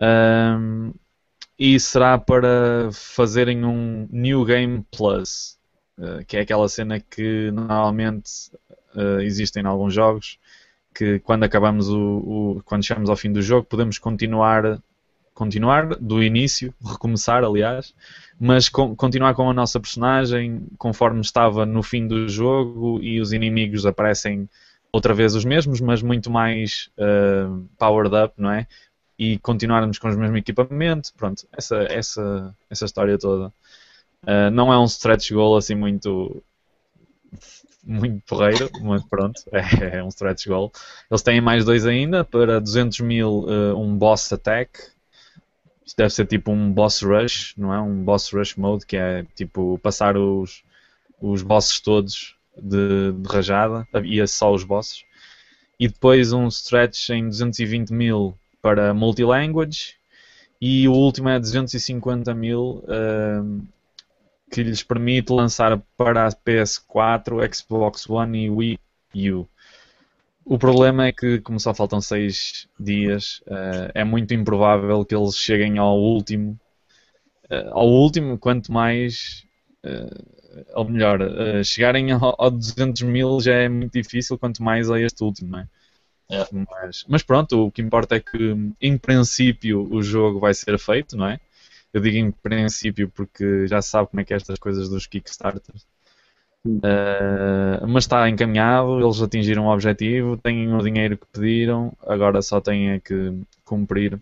Um, 0.00 0.92
e 1.58 1.80
será 1.80 2.18
para 2.18 2.90
fazerem 2.92 3.64
um 3.64 4.06
New 4.10 4.44
Game 4.44 4.84
Plus, 4.90 5.55
uh, 5.98 6.24
que 6.26 6.36
é 6.36 6.40
aquela 6.40 6.68
cena 6.68 7.00
que 7.00 7.50
normalmente 7.52 8.30
uh, 8.94 9.20
existe 9.20 9.58
em 9.60 9.66
alguns 9.66 9.94
jogos, 9.94 10.38
que 10.94 11.18
quando 11.20 11.44
acabamos 11.44 11.88
o, 11.88 11.98
o- 12.58 12.62
quando 12.64 12.84
chegamos 12.84 13.10
ao 13.10 13.16
fim 13.16 13.32
do 13.32 13.42
jogo 13.42 13.66
podemos 13.66 13.98
continuar 13.98 14.80
continuar 15.34 15.94
do 15.96 16.22
início, 16.22 16.72
recomeçar 16.84 17.44
aliás, 17.44 17.94
mas 18.40 18.68
com- 18.68 18.96
continuar 18.96 19.34
com 19.34 19.48
a 19.50 19.54
nossa 19.54 19.78
personagem 19.80 20.66
conforme 20.78 21.20
estava 21.20 21.66
no 21.66 21.82
fim 21.82 22.06
do 22.06 22.28
jogo 22.28 23.00
e 23.02 23.20
os 23.20 23.32
inimigos 23.32 23.84
aparecem 23.86 24.48
outra 24.92 25.12
vez 25.12 25.34
os 25.34 25.44
mesmos, 25.44 25.80
mas 25.80 26.02
muito 26.02 26.30
mais 26.30 26.88
uh, 26.98 27.66
powered 27.78 28.14
up, 28.16 28.34
não 28.38 28.50
é? 28.50 28.66
e 29.18 29.38
continuarmos 29.38 29.98
com 29.98 30.08
o 30.10 30.18
mesmo 30.18 30.36
equipamento, 30.36 31.12
pronto, 31.16 31.46
essa, 31.52 31.76
essa, 31.84 32.54
essa 32.68 32.84
história 32.84 33.16
toda. 33.18 33.50
Uh, 34.26 34.50
não 34.50 34.72
é 34.72 34.78
um 34.78 34.84
stretch 34.84 35.30
goal 35.32 35.56
assim 35.56 35.74
muito 35.74 36.42
muito 37.84 38.20
porreiro, 38.26 38.68
mas 38.82 39.04
pronto, 39.04 39.40
é, 39.52 39.98
é 39.98 40.02
um 40.02 40.08
stretch 40.08 40.46
goal. 40.46 40.72
Eles 41.08 41.22
têm 41.22 41.40
mais 41.40 41.64
dois 41.64 41.86
ainda, 41.86 42.24
para 42.24 42.60
200 42.60 43.00
mil 43.00 43.44
uh, 43.44 43.78
um 43.78 43.96
boss 43.96 44.32
attack, 44.32 44.80
isto 45.86 45.96
deve 45.96 46.10
ser 46.10 46.26
tipo 46.26 46.50
um 46.50 46.72
boss 46.72 47.00
rush, 47.00 47.54
não 47.56 47.72
é? 47.72 47.80
Um 47.80 48.02
boss 48.02 48.32
rush 48.32 48.56
mode, 48.56 48.84
que 48.84 48.96
é 48.96 49.24
tipo 49.36 49.78
passar 49.78 50.16
os, 50.16 50.64
os 51.22 51.42
bosses 51.42 51.78
todos 51.78 52.34
de, 52.60 53.12
de 53.12 53.28
rajada, 53.28 53.86
e 54.04 54.20
é 54.20 54.26
só 54.26 54.52
os 54.52 54.64
bosses. 54.64 55.04
E 55.78 55.86
depois 55.86 56.32
um 56.32 56.48
stretch 56.48 57.10
em 57.10 57.28
220 57.28 57.90
mil 57.92 58.36
para 58.60 58.92
multilanguage 58.92 59.94
e 60.60 60.88
o 60.88 60.92
último 60.92 61.28
é 61.28 61.38
250 61.38 62.34
mil 62.34 62.82
um, 62.88 63.62
que 64.50 64.62
lhes 64.62 64.82
permite 64.82 65.32
lançar 65.32 65.80
para 65.96 66.26
a 66.26 66.30
PS4, 66.30 67.54
Xbox 67.54 68.08
One 68.08 68.44
e 68.44 68.50
Wii 68.50 68.78
U. 69.32 69.48
O 70.44 70.58
problema 70.58 71.06
é 71.06 71.12
que, 71.12 71.40
como 71.40 71.58
só 71.58 71.74
faltam 71.74 72.00
6 72.00 72.68
dias, 72.78 73.42
uh, 73.48 73.90
é 73.92 74.04
muito 74.04 74.32
improvável 74.32 75.04
que 75.04 75.14
eles 75.14 75.36
cheguem 75.36 75.78
ao 75.78 75.98
último. 75.98 76.58
Uh, 77.50 77.70
ao 77.72 77.88
último, 77.88 78.38
quanto 78.38 78.72
mais. 78.72 79.44
Uh, 79.84 80.36
ou 80.74 80.88
melhor, 80.88 81.18
chegarem 81.64 82.12
ao, 82.12 82.34
ao 82.38 82.50
200 82.50 83.02
mil 83.02 83.40
já 83.40 83.54
é 83.54 83.68
muito 83.68 83.92
difícil, 83.92 84.38
quanto 84.38 84.62
mais 84.62 84.90
a 84.90 84.98
este 84.98 85.22
último, 85.22 85.50
não 85.50 85.58
é? 85.58 85.68
É. 86.30 86.46
Mas, 86.52 87.04
mas, 87.08 87.22
pronto, 87.22 87.66
o 87.66 87.70
que 87.70 87.82
importa 87.82 88.16
é 88.16 88.20
que, 88.20 88.56
em 88.80 88.96
princípio, 88.96 89.86
o 89.92 90.02
jogo 90.02 90.40
vai 90.40 90.54
ser 90.54 90.78
feito, 90.78 91.16
não 91.16 91.26
é? 91.26 91.40
Eu 91.96 92.02
digo 92.02 92.18
em 92.18 92.30
princípio 92.30 93.08
porque 93.08 93.66
já 93.66 93.80
se 93.80 93.88
sabe 93.88 94.10
como 94.10 94.20
é 94.20 94.24
que 94.24 94.34
é 94.34 94.36
estas 94.36 94.58
coisas 94.58 94.90
dos 94.90 95.06
Kickstarters. 95.06 95.86
Uh, 96.66 97.88
mas 97.88 98.04
está 98.04 98.28
encaminhado, 98.28 99.00
eles 99.00 99.22
atingiram 99.22 99.64
o 99.64 99.72
objetivo, 99.72 100.36
têm 100.36 100.70
o 100.74 100.82
dinheiro 100.82 101.16
que 101.16 101.26
pediram, 101.32 101.96
agora 102.06 102.42
só 102.42 102.60
têm 102.60 102.90
é 102.90 103.00
que 103.00 103.40
cumprir 103.64 104.20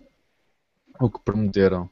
o 1.01 1.09
que 1.09 1.19
prometeram. 1.19 1.89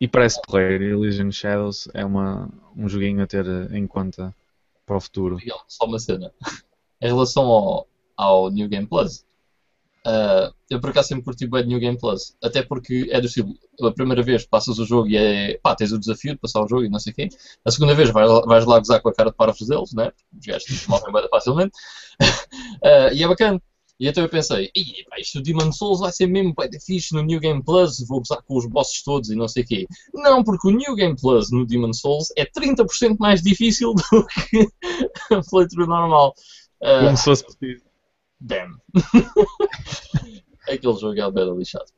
E 0.00 0.08
parece 0.08 0.40
porreiro, 0.40 0.84
Elysian 0.84 1.30
Shadows 1.30 1.90
é 1.92 2.02
uma, 2.02 2.48
um 2.74 2.88
joguinho 2.88 3.22
a 3.22 3.26
ter 3.26 3.44
em 3.70 3.86
conta 3.86 4.34
para 4.86 4.96
o 4.96 5.00
futuro. 5.02 5.36
Miguel, 5.36 5.60
Só 5.68 5.84
uma 5.84 5.98
cena. 5.98 6.32
Em 6.98 7.08
relação 7.08 7.44
ao, 7.44 7.86
ao 8.16 8.50
New 8.50 8.70
Game 8.70 8.86
Plus, 8.86 9.22
uh, 10.06 10.52
eu 10.70 10.80
por 10.80 10.90
acaso 10.90 11.08
sempre 11.08 11.24
curti 11.24 11.46
bem 11.46 11.66
New 11.66 11.78
Game 11.78 11.98
Plus. 11.98 12.36
Até 12.42 12.62
porque 12.62 13.08
é 13.10 13.20
do 13.20 13.26
estilo, 13.26 13.54
a 13.82 13.92
primeira 13.92 14.22
vez 14.22 14.46
passas 14.46 14.78
o 14.78 14.84
jogo 14.84 15.08
e 15.08 15.16
é 15.16 15.58
pá, 15.62 15.74
tens 15.74 15.92
o 15.92 15.98
desafio 15.98 16.32
de 16.32 16.38
passar 16.38 16.62
o 16.62 16.68
jogo 16.68 16.84
e 16.84 16.88
não 16.88 16.98
sei 16.98 17.12
o 17.12 17.16
quê. 17.16 17.28
A 17.64 17.70
segunda 17.70 17.94
vez 17.94 18.10
vais, 18.10 18.30
vais 18.46 18.64
lá 18.66 18.78
gozar 18.78 19.00
com 19.00 19.08
a 19.08 19.14
cara 19.14 19.30
de 19.30 19.36
parafos 19.36 19.66
deles, 19.66 19.92
né? 19.92 20.12
Os 20.38 20.46
gajos 20.46 20.86
morrem 20.88 21.12
bem 21.12 21.28
facilmente. 21.30 21.72
Uh, 22.20 23.12
e 23.14 23.22
é 23.22 23.28
bacana. 23.28 23.60
E 24.00 24.06
então 24.06 24.22
eu 24.22 24.28
pensei, 24.28 24.70
"Ih, 24.76 25.04
pá, 25.10 25.18
isto 25.18 25.38
do 25.38 25.42
Demon 25.42 25.72
Souls 25.72 25.98
vai 25.98 26.12
ser 26.12 26.28
mesmo 26.28 26.54
ter 26.54 26.80
fixe 26.80 27.12
no 27.12 27.22
New 27.22 27.40
Game 27.40 27.62
Plus, 27.64 27.98
vou 28.06 28.20
gozar 28.20 28.40
com 28.42 28.56
os 28.56 28.66
bosses 28.66 29.02
todos 29.02 29.28
e 29.28 29.34
não 29.34 29.48
sei 29.48 29.64
o 29.64 29.66
quê. 29.66 29.86
Não, 30.14 30.44
porque 30.44 30.68
o 30.68 30.70
New 30.70 30.94
Game 30.94 31.16
Plus 31.20 31.50
no 31.50 31.66
Demon 31.66 31.92
Souls 31.92 32.28
é 32.36 32.44
30% 32.44 33.16
mais 33.18 33.42
difícil 33.42 33.94
do 33.98 34.26
que 34.26 34.68
a 35.34 35.40
playthrough 35.42 35.88
normal. 35.88 36.32
Uh, 36.80 37.06
Como 37.06 37.16
se 37.16 37.24
fosse 37.24 37.44
preciso. 37.44 37.87
Damn. 38.40 38.80
Aquele 40.68 40.96
jogo 41.00 41.18
é 41.20 41.26
o 41.26 41.32
bela 41.32 41.54
lixado. 41.54 41.90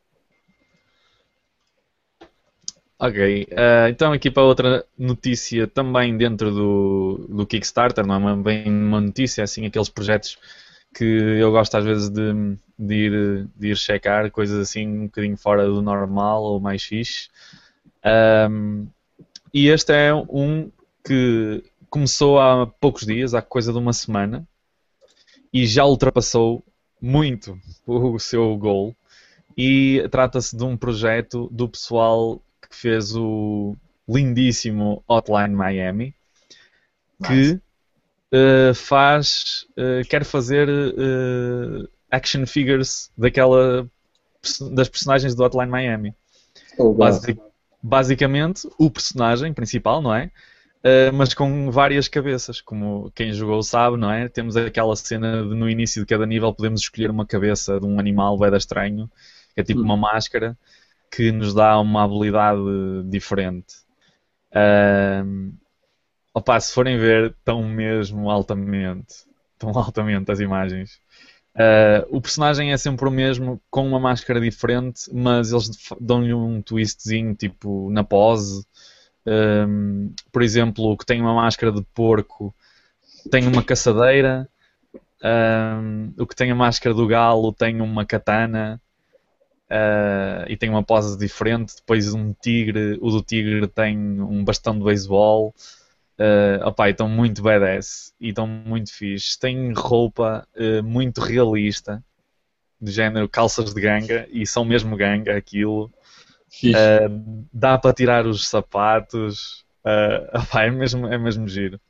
Ok, 2.99 3.17
eh, 3.51 3.89
então 3.89 4.13
aqui 4.13 4.31
para 4.31 4.43
outra 4.43 4.85
notícia 4.99 5.67
também 5.67 6.17
dentro 6.19 6.51
do, 6.53 7.27
do 7.31 7.47
Kickstarter, 7.47 8.07
não 8.07 8.15
é 8.15 8.19
uma- 8.19 8.37
bem 8.37 8.69
uma 8.69 9.01
notícia, 9.01 9.41
é 9.41 9.45
assim 9.45 9.65
aqueles 9.65 9.89
projetos 9.89 10.37
que 10.95 11.05
eu 11.05 11.51
gosto 11.51 11.77
às 11.77 11.85
vezes 11.85 12.11
de, 12.11 12.33
de 12.79 12.95
ir, 12.95 13.49
de 13.57 13.69
ir 13.71 13.77
checar, 13.77 14.31
coisas 14.31 14.59
assim 14.59 14.87
um 14.87 15.05
bocadinho 15.07 15.37
fora 15.37 15.65
do 15.67 15.81
normal 15.81 16.43
ou 16.43 16.61
mais 16.61 16.83
fixe. 16.85 17.31
Ahm, 18.05 18.87
e 19.55 19.69
este 19.69 19.93
é 19.93 20.15
um 20.15 20.71
que 21.05 21.63
começou 21.91 22.41
há 22.41 22.67
poucos 22.67 23.07
dias, 23.07 23.35
há 23.35 23.43
coisa 23.43 23.73
de 23.73 23.79
uma 23.79 23.93
semana, 23.95 24.47
e 25.53 25.67
já 25.67 25.85
ultrapassou 25.85 26.65
muito 27.01 27.59
o 27.87 28.19
seu 28.19 28.57
goal. 28.57 28.95
E 29.57 30.07
trata-se 30.11 30.57
de 30.57 30.65
um 30.65 30.77
projeto 30.77 31.49
do 31.51 31.69
pessoal 31.69 32.41
que 32.63 32.75
fez 32.75 33.15
o 33.17 33.77
lindíssimo 34.09 35.03
Hotline 35.09 35.55
Miami, 35.55 36.15
que 37.27 37.61
eh, 38.33 38.73
faz, 38.75 39.67
eh, 39.77 40.03
quer 40.09 40.25
fazer 40.25 40.69
eh, 40.69 41.89
action 42.11 42.47
figures 42.47 43.11
daquela 43.17 43.89
das 44.73 44.89
personagens 44.89 45.35
do 45.35 45.45
Hotline 45.45 45.71
Miami. 45.71 46.15
Oh, 46.79 46.95
Basic- 46.95 47.41
basicamente, 47.83 48.69
o 48.79 48.91
personagem 48.91 49.53
principal, 49.53 50.01
não 50.01 50.15
é? 50.15 50.31
Uh, 50.83 51.13
mas 51.13 51.35
com 51.35 51.71
várias 51.71 52.09
cabeças, 52.09 52.61
como 52.61 53.11
quem 53.15 53.33
jogou 53.35 53.63
sabe, 53.63 53.99
não 53.99 54.11
é? 54.11 54.29
Temos 54.29 54.57
aquela 54.57 54.97
cena 54.97 55.43
de 55.43 55.55
no 55.55 55.69
início 55.69 56.01
de 56.03 56.07
cada 56.07 56.25
nível 56.25 56.55
podemos 56.55 56.81
escolher 56.81 57.11
uma 57.11 57.27
cabeça 57.27 57.79
de 57.79 57.87
um 57.87 57.99
animal 58.01 58.39
bem 58.39 58.57
estranho, 58.57 59.11
que 59.55 59.61
é 59.61 59.65
tipo 59.65 59.81
Hum. 59.81 59.85
uma 59.85 59.97
máscara, 59.97 60.57
que 61.11 61.33
nos 61.33 61.55
dá 61.55 61.79
uma 61.81 62.05
habilidade 62.05 62.61
diferente. 63.11 63.75
Um, 64.55 65.53
opa, 66.35 66.61
se 66.61 66.73
forem 66.73 66.99
ver, 66.99 67.31
estão 67.33 67.63
mesmo 67.65 68.31
altamente, 68.31 69.15
estão 69.53 69.71
altamente 69.77 70.31
as 70.31 70.41
imagens. 70.41 71.01
Uh, 71.57 72.07
o 72.17 72.21
personagem 72.21 72.73
é 72.73 72.77
sempre 72.79 73.09
o 73.09 73.11
mesmo, 73.11 73.61
com 73.71 73.87
uma 73.87 74.01
máscara 74.01 74.41
diferente, 74.41 75.03
mas 75.13 75.53
eles 75.53 75.71
dão-lhe 76.01 76.35
um 76.35 76.63
twistzinho, 76.63 77.35
tipo, 77.35 77.91
na 77.91 78.05
pose. 78.05 78.65
Um, 79.27 80.13
por 80.33 80.43
exemplo, 80.43 80.85
o 80.91 80.97
que 80.97 81.07
tem 81.07 81.21
uma 81.21 81.35
máscara 81.35 81.73
de 81.73 81.83
porco 81.95 82.55
tem 83.31 83.47
uma 83.47 83.63
caçadeira. 83.63 84.49
Um, 85.23 86.13
o 86.19 86.27
que 86.27 86.35
tem 86.35 86.51
a 86.51 86.55
máscara 86.55 86.95
do 86.95 87.07
galo 87.07 87.53
tem 87.53 87.81
uma 87.81 88.05
katana. 88.05 88.81
uh, 89.71 90.45
e 90.49 90.57
tem 90.57 90.69
uma 90.69 90.83
pose 90.83 91.17
diferente. 91.17 91.77
Depois 91.77 92.13
um 92.13 92.33
tigre, 92.33 92.99
o 93.01 93.11
do 93.11 93.23
tigre 93.23 93.67
tem 93.69 93.97
um 93.97 94.45
bastão 94.45 94.77
de 94.77 94.85
beisebol. 94.85 95.55
Uh, 96.19 96.67
opá, 96.67 96.89
e 96.89 96.91
estão 96.91 97.09
muito 97.09 97.41
badass 97.41 98.13
e 98.21 98.29
estão 98.29 98.47
muito 98.47 98.93
fixe. 98.93 99.39
Tem 99.39 99.73
roupa 99.73 100.47
uh, 100.55 100.83
muito 100.83 101.21
realista, 101.21 102.05
de 102.81 102.91
género 102.93 103.29
calças 103.29 103.73
de 103.73 103.81
ganga, 103.81 104.29
e 104.31 104.47
são 104.47 104.65
mesmo 104.65 104.97
ganga 104.97 105.37
aquilo. 105.37 105.91
Uh, 106.65 107.47
dá 107.53 107.79
para 107.79 107.95
tirar 107.95 108.27
os 108.27 108.49
sapatos. 108.49 109.65
Uh, 109.85 110.39
opá, 110.39 110.65
é, 110.65 110.71
mesmo, 110.71 111.07
é 111.07 111.19
mesmo 111.19 111.49
giro. 111.49 111.81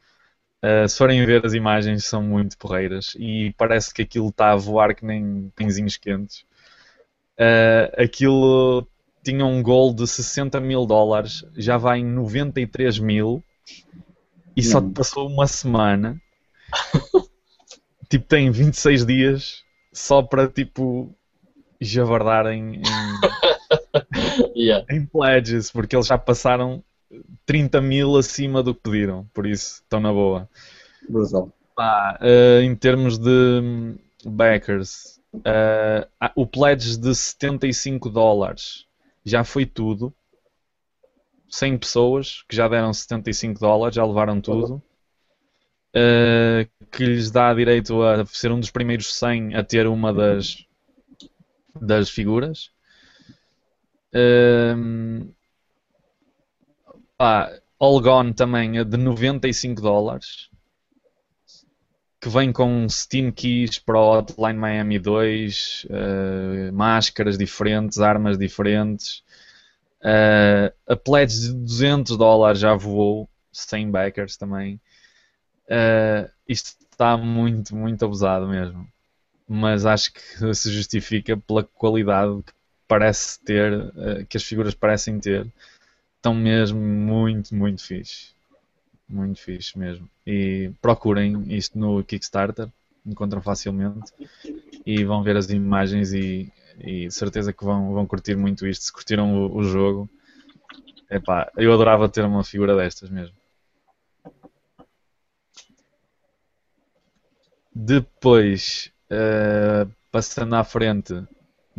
Uh, 0.63 0.87
se 0.87 0.99
forem 0.99 1.25
ver 1.25 1.45
as 1.45 1.55
imagens, 1.55 2.05
são 2.05 2.23
muito 2.23 2.59
porreiras 2.59 3.15
e 3.19 3.55
parece 3.57 3.95
que 3.95 4.03
aquilo 4.03 4.29
está 4.29 4.53
a 4.53 4.57
voar 4.57 4.95
que 4.95 5.05
nem 5.05 5.51
pãezinhos 5.57 5.97
quentes. 5.97 6.45
Uh, 7.39 8.03
aquilo 8.03 8.87
tinha 9.25 9.45
um 9.45 9.63
gol 9.63 9.95
de 9.95 10.07
60 10.07 10.61
mil 10.61 10.85
dólares, 10.85 11.45
já 11.57 11.77
vai 11.79 12.01
em 12.01 12.05
93 12.05 12.99
mil 12.99 13.43
e 14.57 14.63
só 14.63 14.81
Hum. 14.81 14.93
passou 14.93 15.29
uma 15.29 15.47
semana. 15.47 16.21
tipo, 18.09 18.27
tem 18.27 18.51
26 18.51 19.07
dias 19.07 19.65
só 19.93 20.23
para 20.23 20.49
tipo 20.49 21.15
javardar 21.81 22.47
em, 22.49 22.77
em, 22.77 22.83
Yeah. 24.55 24.87
em 24.91 25.05
pledges, 25.05 25.71
porque 25.71 25.97
eles 25.97 26.07
já 26.07 26.17
passaram 26.17 26.83
30 27.47 27.81
mil 27.81 28.17
acima 28.17 28.63
do 28.63 28.75
que 28.75 28.83
pediram, 28.83 29.29
por 29.35 29.47
isso 29.47 29.83
estão 29.83 30.01
na 30.01 30.13
boa. 30.13 30.49
Pá, 31.75 32.19
eh, 32.21 32.63
em 32.63 32.75
termos 32.77 33.19
de 33.19 33.61
hum, 33.63 33.97
backers, 34.25 35.21
ah, 35.45 36.33
o 36.35 36.47
pledge 36.47 36.97
de 36.99 37.15
75 37.15 38.11
dólares 38.11 38.87
já 39.25 39.45
foi 39.45 39.67
tudo. 39.67 40.13
100 41.49 41.79
pessoas 41.79 42.45
que 42.49 42.55
já 42.55 42.69
deram 42.69 42.93
75 42.93 43.59
dólares, 43.59 43.97
já 43.97 44.05
levaram 44.05 44.41
tudo. 44.41 44.81
Eh, 45.93 46.69
que 46.93 47.05
lhes 47.05 47.31
dá 47.33 47.53
direito 47.53 48.01
a 48.03 48.25
ser 48.27 48.53
um 48.53 48.61
dos 48.61 48.71
primeiros 48.71 49.13
100 49.15 49.57
a 49.57 49.65
ter 49.65 49.87
uma 49.89 50.13
das, 50.13 50.65
das 51.81 52.09
figuras. 52.09 52.71
Ehm, 54.13 55.33
pá, 57.17 57.51
All 57.79 58.01
Gone 58.01 58.35
também 58.35 58.79
é 58.79 58.85
de 58.85 58.97
95 58.97 59.81
dólares 59.81 60.51
que 62.21 62.29
vem 62.29 62.53
com 62.53 62.87
Steam 62.89 63.33
Keys 63.33 63.79
para 63.79 63.99
o 63.99 64.19
Hotline 64.19 64.59
Miami 64.59 64.99
2, 64.99 65.87
eh, 65.89 66.71
máscaras 66.71 67.39
diferentes, 67.39 67.99
armas 67.99 68.37
diferentes. 68.37 69.25
Eh, 70.03 70.73
a 70.87 70.97
pledge 70.97 71.49
de 71.49 71.55
200 71.55 72.17
dólares 72.19 72.61
já 72.61 72.75
voou, 72.75 73.29
100 73.53 73.91
backers 73.91 74.37
também. 74.37 74.81
Eh, 75.69 76.31
isto 76.49 76.77
está 76.93 77.17
muito, 77.17 77.75
muito 77.77 78.05
abusado 78.05 78.49
mesmo. 78.49 78.87
Mas 79.49 79.87
acho 79.87 80.13
que 80.13 80.21
se 80.55 80.73
justifica 80.73 81.37
pela 81.39 81.65
qualidade 81.65 82.43
que 82.45 82.53
parece 82.91 83.39
ter, 83.45 83.73
eh, 83.97 84.25
que 84.29 84.37
as 84.37 84.43
figuras 84.43 84.75
parecem 84.75 85.21
ter. 85.21 85.47
Estão 86.17 86.35
mesmo 86.35 86.81
muito, 86.81 87.55
muito 87.55 87.85
fixe. 87.85 88.35
Muito 89.09 89.41
fixe 89.41 89.79
mesmo. 89.79 90.11
E 90.27 90.73
procurem 90.83 91.45
isto 91.57 91.79
no 91.79 92.03
Kickstarter, 92.03 92.69
encontram 93.07 93.41
facilmente. 93.41 94.13
E 94.85 95.05
vão 95.05 95.23
ver 95.23 95.37
as 95.37 95.49
imagens 95.51 96.13
e, 96.13 96.53
e 96.81 97.09
certeza 97.13 97.53
que 97.53 97.65
vão, 97.65 97.93
vão 97.93 98.05
curtir 98.07 98.37
muito 98.37 98.67
isto. 98.67 98.85
Se 98.85 98.93
curtiram 98.93 99.37
o, 99.37 99.59
o 99.59 99.63
jogo, 99.63 100.11
epá, 101.09 101.49
eu 101.57 101.73
adorava 101.73 102.09
ter 102.09 102.25
uma 102.25 102.43
figura 102.43 102.75
destas 102.77 103.09
mesmo. 103.09 103.37
Depois, 107.73 108.93
eh, 109.09 109.87
passando 110.11 110.57
à 110.57 110.65
frente, 110.65 111.15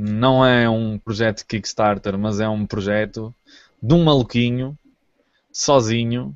não 0.02 0.44
é 0.44 0.68
um 0.68 0.98
projeto 0.98 1.46
Kickstarter, 1.46 2.18
mas 2.18 2.40
é 2.40 2.50
um 2.50 2.66
projeto 2.66 3.34
de 3.82 3.94
um 3.94 4.04
maluquinho, 4.04 4.76
sozinho, 5.52 6.36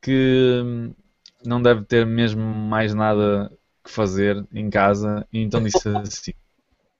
que 0.00 0.62
hum, 0.64 0.94
não 1.44 1.60
deve 1.60 1.84
ter 1.84 2.06
mesmo 2.06 2.42
mais 2.42 2.94
nada 2.94 3.52
que 3.84 3.90
fazer 3.90 4.46
em 4.52 4.70
casa, 4.70 5.26
então 5.30 5.62
disse 5.62 5.88
assim: 5.88 6.32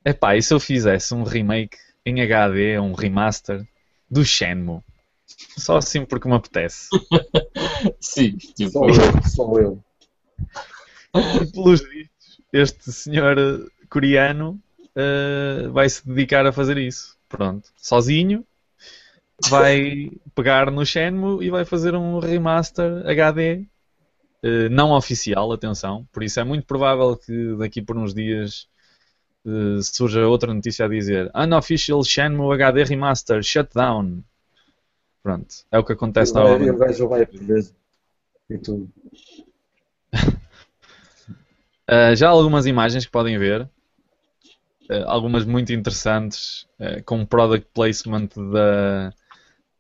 Epá, 0.05 0.37
e 0.37 0.43
se 0.43 0.53
eu 0.53 0.61
fizesse 0.61 1.15
um 1.15 1.23
remake 1.23 1.79
em 2.05 2.21
HD, 2.21 2.79
um 2.79 2.93
remaster 2.93 3.67
do 4.11 4.23
Shenmue? 4.23 4.83
Só 5.57 5.79
assim 5.79 6.05
porque 6.05 6.29
me 6.29 6.35
apetece. 6.35 6.89
Sim, 8.01 8.37
tipo, 8.37 8.71
Só 8.71 8.87
eu, 8.87 9.23
só 9.23 9.59
eu. 9.59 9.85
E 11.15 11.47
pelos 11.53 11.81
vistos, 11.81 12.41
este 12.53 12.93
senhor 12.93 13.37
coreano 13.89 14.61
eh, 14.97 15.69
vai 15.73 15.89
se 15.89 16.07
dedicar 16.07 16.47
a 16.47 16.53
fazer 16.53 16.79
isso. 16.79 17.17
Pronto, 17.29 17.71
sozinho, 17.77 18.45
vai 19.49 20.11
pegar 20.35 20.71
no 20.71 20.85
Shenmue 20.85 21.45
e 21.45 21.51
vai 21.51 21.65
fazer 21.65 21.95
um 21.95 22.19
remaster 22.19 23.07
HD 23.07 23.65
eh, 24.43 24.69
não 24.71 24.93
oficial, 24.93 25.53
atenção. 25.53 26.07
Por 26.13 26.23
isso 26.23 26.41
é 26.41 26.45
muito 26.45 26.67
provável 26.67 27.17
que 27.17 27.57
daqui 27.57 27.83
por 27.83 27.97
uns 27.97 28.15
dias 28.15 28.69
eh, 29.47 29.83
surja 29.83 30.27
outra 30.27 30.53
notícia 30.53 30.85
a 30.87 30.89
dizer 30.89 31.31
Unofficial 31.35 32.03
Shenmue 32.05 32.55
HD 32.55 32.85
Remaster 32.85 33.43
Shutdown. 33.43 34.23
Pronto, 35.23 35.55
é 35.71 35.79
o 35.79 35.85
que 35.85 35.93
acontece 35.93 36.33
E 36.33 36.37
o 36.37 36.43
novamente. 36.43 36.79
gajo 36.79 37.09
vai 37.09 37.23
a 37.23 37.27
perder. 37.27 37.65
E 38.49 38.59
tudo. 38.59 38.91
Uh, 41.89 42.15
já 42.17 42.29
há 42.29 42.31
algumas 42.31 42.67
imagens 42.67 43.05
que 43.05 43.13
podem 43.13 43.39
ver, 43.39 43.63
uh, 43.63 43.69
algumas 45.07 45.45
muito 45.45 45.73
interessantes, 45.73 46.67
uh, 46.79 47.03
com 47.05 47.25
product 47.25 47.69
placement 47.73 48.29
da, 48.53 49.13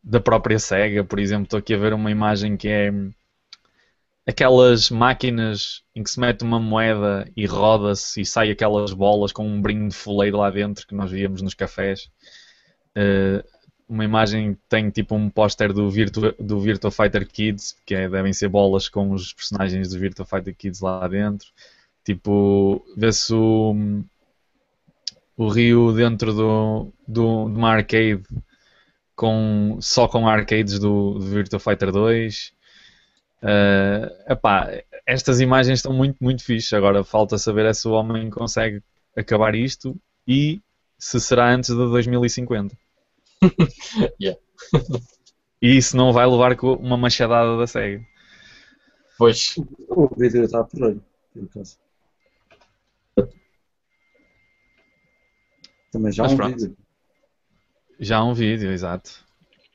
da 0.02 0.20
própria 0.20 0.58
SEGA, 0.58 1.04
por 1.04 1.18
exemplo. 1.18 1.44
Estou 1.44 1.58
aqui 1.58 1.74
a 1.74 1.78
ver 1.78 1.92
uma 1.92 2.10
imagem 2.10 2.56
que 2.56 2.68
é 2.68 2.92
aquelas 4.26 4.90
máquinas 4.90 5.82
em 5.94 6.02
que 6.02 6.10
se 6.10 6.20
mete 6.20 6.42
uma 6.42 6.60
moeda 6.60 7.28
e 7.36 7.46
roda-se 7.46 8.20
e 8.20 8.26
sai 8.26 8.50
aquelas 8.50 8.92
bolas 8.92 9.32
com 9.32 9.46
um 9.46 9.60
brinco 9.60 9.88
de 9.88 9.94
fuleiro 9.94 10.38
lá 10.38 10.50
dentro 10.50 10.86
que 10.86 10.94
nós 10.94 11.10
víamos 11.10 11.42
nos 11.42 11.54
cafés. 11.54 12.10
Uh, 12.96 13.42
uma 13.88 14.04
imagem 14.04 14.54
que 14.54 14.60
tem 14.68 14.88
tipo 14.88 15.16
um 15.16 15.28
póster 15.28 15.72
do 15.72 15.90
Virtua, 15.90 16.34
do 16.38 16.60
Fighter 16.92 17.26
Kids, 17.26 17.76
que 17.84 17.96
é, 17.96 18.08
devem 18.08 18.32
ser 18.32 18.48
bolas 18.48 18.88
com 18.88 19.10
os 19.10 19.32
personagens 19.32 19.90
do 19.90 19.98
Virtua 19.98 20.24
Fighter 20.24 20.54
Kids 20.56 20.80
lá 20.80 21.08
dentro. 21.08 21.48
Tipo, 22.04 22.84
vê-se 22.96 23.34
o, 23.34 23.74
o 25.40 25.48
Rio 25.48 25.90
dentro 25.90 26.34
do, 26.34 26.92
do, 27.08 27.48
de 27.48 27.56
uma 27.56 27.70
arcade 27.70 28.22
com, 29.16 29.78
só 29.80 30.06
com 30.06 30.28
arcades 30.28 30.78
do, 30.78 31.14
do 31.14 31.20
Virtua 31.24 31.58
Fighter 31.58 31.90
2. 31.90 32.52
Uh, 33.42 34.32
epá, 34.32 34.70
estas 35.06 35.40
imagens 35.40 35.78
estão 35.78 35.94
muito, 35.94 36.18
muito 36.20 36.44
fixe. 36.44 36.76
Agora 36.76 37.02
falta 37.02 37.38
saber 37.38 37.64
é 37.64 37.72
se 37.72 37.88
o 37.88 37.92
homem 37.92 38.28
consegue 38.28 38.82
acabar 39.16 39.54
isto 39.54 39.96
e 40.28 40.60
se 40.98 41.18
será 41.18 41.54
antes 41.54 41.70
de 41.70 41.76
2050. 41.76 42.76
yeah. 44.20 44.38
E 45.62 45.74
isso 45.74 45.96
não 45.96 46.12
vai 46.12 46.26
levar 46.26 46.54
com 46.54 46.74
uma 46.74 46.98
machadada 46.98 47.56
da 47.56 47.66
SEGA. 47.66 48.04
Pois. 49.16 49.54
O 49.88 50.06
vídeo 50.14 50.44
está 50.44 50.62
por 50.64 50.84
aí, 50.84 51.00
por 51.32 51.44
acaso. 51.44 51.78
Também 55.90 56.12
já 56.12 56.22
há 56.22 56.24
Mas 56.24 56.32
um 56.32 56.36
pronto. 56.36 56.56
vídeo. 56.60 56.76
Já 57.98 58.18
há 58.18 58.24
um 58.24 58.34
vídeo, 58.34 58.70
exato. 58.70 59.24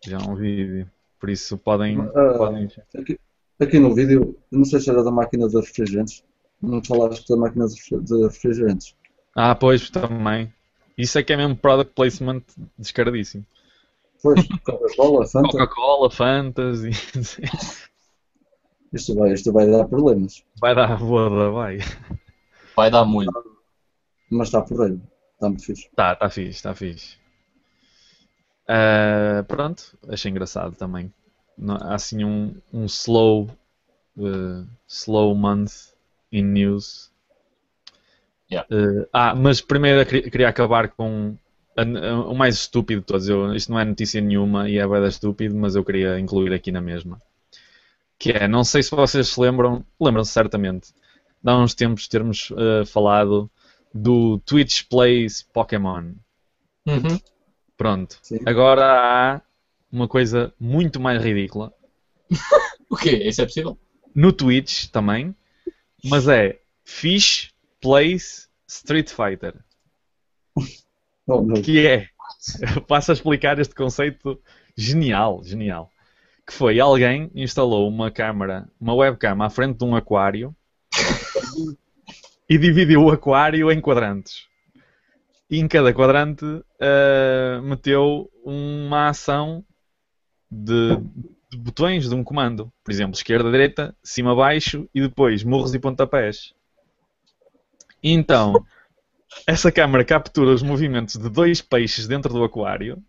Já 0.05 0.17
há 0.17 0.23
um 0.23 0.35
vídeo. 0.35 0.89
Por 1.19 1.29
isso 1.29 1.57
podem. 1.57 1.99
Ah, 1.99 2.33
podem... 2.37 2.69
Aqui, 2.97 3.19
aqui 3.59 3.79
no 3.79 3.93
vídeo, 3.93 4.37
não 4.51 4.63
sei 4.65 4.79
se 4.79 4.89
era 4.89 5.03
da 5.03 5.11
máquina 5.11 5.47
de 5.47 5.55
refrigerantes. 5.55 6.23
Não 6.61 6.83
falaste 6.83 7.27
da 7.27 7.37
máquina 7.37 7.65
de 7.67 8.23
refrigerantes. 8.23 8.95
Ah, 9.35 9.53
pois, 9.53 9.89
também. 9.89 10.53
Isso 10.97 11.19
é 11.19 11.23
que 11.23 11.33
é 11.33 11.37
mesmo 11.37 11.55
product 11.57 11.93
placement 11.93 12.41
descaradíssimo. 12.77 13.45
Pois, 14.23 14.47
Coca-Cola, 14.63 15.27
Fanta, 15.27 15.49
Coca-Cola, 15.49 16.09
Fantasy. 16.09 16.91
isto 18.93 19.13
vai, 19.15 19.33
isto 19.33 19.51
vai 19.51 19.69
dar 19.69 19.85
problemas. 19.85 20.43
Vai 20.59 20.73
dar 20.73 20.97
boa, 20.97 21.51
vai. 21.51 21.79
Vai 22.75 22.89
dar 22.89 23.05
muito. 23.05 23.31
Mas 24.31 24.47
está 24.47 24.61
por 24.61 24.81
aí. 24.83 24.99
Está 25.35 25.47
muito 25.49 25.63
fixe. 25.65 25.89
Tá, 25.95 26.13
tá 26.15 26.29
fixe, 26.29 26.61
tá 26.63 26.75
fixe. 26.75 27.17
Ah, 28.67 29.43
pronto, 29.47 29.97
achei 30.09 30.29
engraçado 30.31 30.75
também. 30.75 31.11
Não- 31.57 31.75
Há 31.77 31.95
assim 31.95 32.23
um, 32.23 32.55
um 32.73 32.85
slow, 32.85 33.49
eh, 34.19 34.65
slow 34.87 35.35
month 35.35 35.93
in 36.31 36.43
news. 36.45 37.11
Yeah. 38.51 38.65
Eh, 38.69 39.07
ah, 39.13 39.33
mas 39.35 39.61
primeiro 39.61 40.01
eu 40.01 40.05
queria, 40.31 40.49
acabar 40.49 40.89
com 40.89 41.35
o 42.29 42.33
mais 42.35 42.55
estúpido 42.55 43.01
de 43.01 43.07
todos. 43.07 43.27
Eu, 43.27 43.53
isto 43.55 43.71
não 43.71 43.79
é 43.79 43.85
notícia 43.85 44.21
nenhuma 44.21 44.69
e 44.69 44.77
é 44.77 44.87
bem 44.87 45.05
estúpido, 45.07 45.55
mas 45.55 45.75
eu 45.75 45.83
queria 45.83 46.19
incluir 46.19 46.53
aqui 46.53 46.71
na 46.71 46.81
mesma. 46.81 47.19
Que 48.19 48.31
é, 48.31 48.47
não 48.47 48.63
sei 48.63 48.83
se 48.83 48.91
vocês 48.91 49.27
se 49.29 49.39
lembram, 49.39 49.85
lembram-se 50.01 50.31
certamente, 50.31 50.93
há 51.45 51.57
uns 51.57 51.73
tempos 51.75 52.07
termos 52.07 52.51
eh, 52.57 52.85
falado 52.85 53.49
do 53.95 54.39
Twitch 54.39 54.83
Plays 54.89 55.41
Pokémon. 55.41 56.11
Uhum. 56.85 57.17
Pronto. 57.77 58.19
Sim. 58.21 58.39
Agora 58.45 58.85
há 58.85 59.41
uma 59.89 60.05
coisa 60.05 60.53
muito 60.59 60.99
mais 60.99 61.23
ridícula. 61.23 61.73
O 62.87 62.95
quê? 62.95 63.23
Isso 63.25 63.41
é 63.41 63.45
possível? 63.45 63.79
No 64.13 64.31
Twitch 64.31 64.89
também. 64.89 65.35
Mas 66.03 66.27
é 66.27 66.59
Fish 66.83 67.51
Plays 67.81 68.47
Street 68.67 69.09
Fighter. 69.09 69.55
Oh. 71.27 71.43
Que 71.53 71.87
é. 71.87 72.07
Passo 72.87 73.09
a 73.09 73.15
explicar 73.15 73.57
este 73.57 73.73
conceito 73.73 74.39
genial, 74.77 75.41
genial. 75.43 75.89
Que 76.45 76.53
foi 76.53 76.79
alguém 76.79 77.31
instalou 77.33 77.89
uma 77.89 78.11
câmara, 78.11 78.69
uma 78.79 78.93
webcam 78.93 79.41
à 79.41 79.49
frente 79.49 79.79
de 79.79 79.83
um 79.83 79.95
aquário 79.95 80.55
e 82.49 82.57
dividiu 82.57 83.03
o 83.03 83.11
aquário 83.11 83.71
em 83.71 83.81
quadrantes. 83.81 84.47
E 85.49 85.59
em 85.59 85.67
cada 85.67 85.93
quadrante 85.93 86.45
ah, 86.79 87.61
meteu 87.63 88.29
uma 88.43 89.09
ação 89.09 89.63
de, 90.49 90.97
de 91.51 91.57
botões 91.57 92.09
de 92.09 92.15
um 92.15 92.23
comando. 92.23 92.71
Por 92.83 92.91
exemplo, 92.91 93.15
esquerda, 93.15 93.51
direita, 93.51 93.95
cima, 94.03 94.35
baixo 94.35 94.87
e 94.93 95.01
depois 95.01 95.43
murros 95.43 95.73
e 95.73 95.79
pontapés. 95.79 96.53
Então, 98.01 98.63
essa 99.47 99.71
câmara 99.71 100.05
captura 100.05 100.51
os 100.51 100.61
movimentos 100.61 101.15
de 101.15 101.29
dois 101.29 101.61
peixes 101.61 102.07
dentro 102.07 102.31
do 102.31 102.43
aquário 102.43 103.01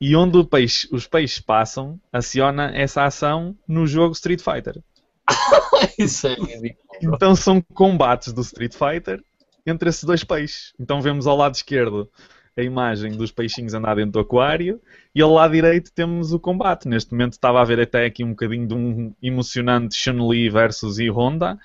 e 0.00 0.14
onde 0.14 0.44
peixe- 0.44 0.88
os 0.92 1.06
peixes 1.06 1.40
passam, 1.40 1.98
aciona 2.12 2.70
essa 2.76 3.04
ação 3.04 3.56
no 3.66 3.86
jogo 3.86 4.12
Street 4.12 4.40
Fighter. 4.40 4.82
Isso 5.98 6.26
é 6.26 6.34
ridículo. 6.34 6.76
Então 7.02 7.34
são 7.36 7.60
combates 7.74 8.32
do 8.32 8.40
Street 8.40 8.74
Fighter 8.74 9.22
entre 9.66 9.88
esses 9.88 10.04
dois 10.04 10.22
peixes. 10.22 10.72
Então 10.78 11.00
vemos 11.00 11.26
ao 11.26 11.36
lado 11.36 11.54
esquerdo 11.54 12.08
a 12.56 12.62
imagem 12.62 13.12
dos 13.12 13.30
peixinhos 13.30 13.74
andar 13.74 13.96
dentro 13.96 14.12
do 14.12 14.20
aquário 14.20 14.80
e 15.14 15.20
ao 15.20 15.30
lado 15.30 15.52
direito 15.52 15.92
temos 15.92 16.32
o 16.32 16.40
combate. 16.40 16.88
Neste 16.88 17.12
momento 17.12 17.32
estava 17.32 17.60
a 17.60 17.64
ver 17.64 17.80
até 17.80 18.06
aqui 18.06 18.24
um 18.24 18.30
bocadinho 18.30 18.66
de 18.66 18.74
um 18.74 19.14
emocionante 19.22 19.94
Chun-Li 19.94 20.48
versus 20.48 20.98
E 20.98 21.10
Honda, 21.10 21.58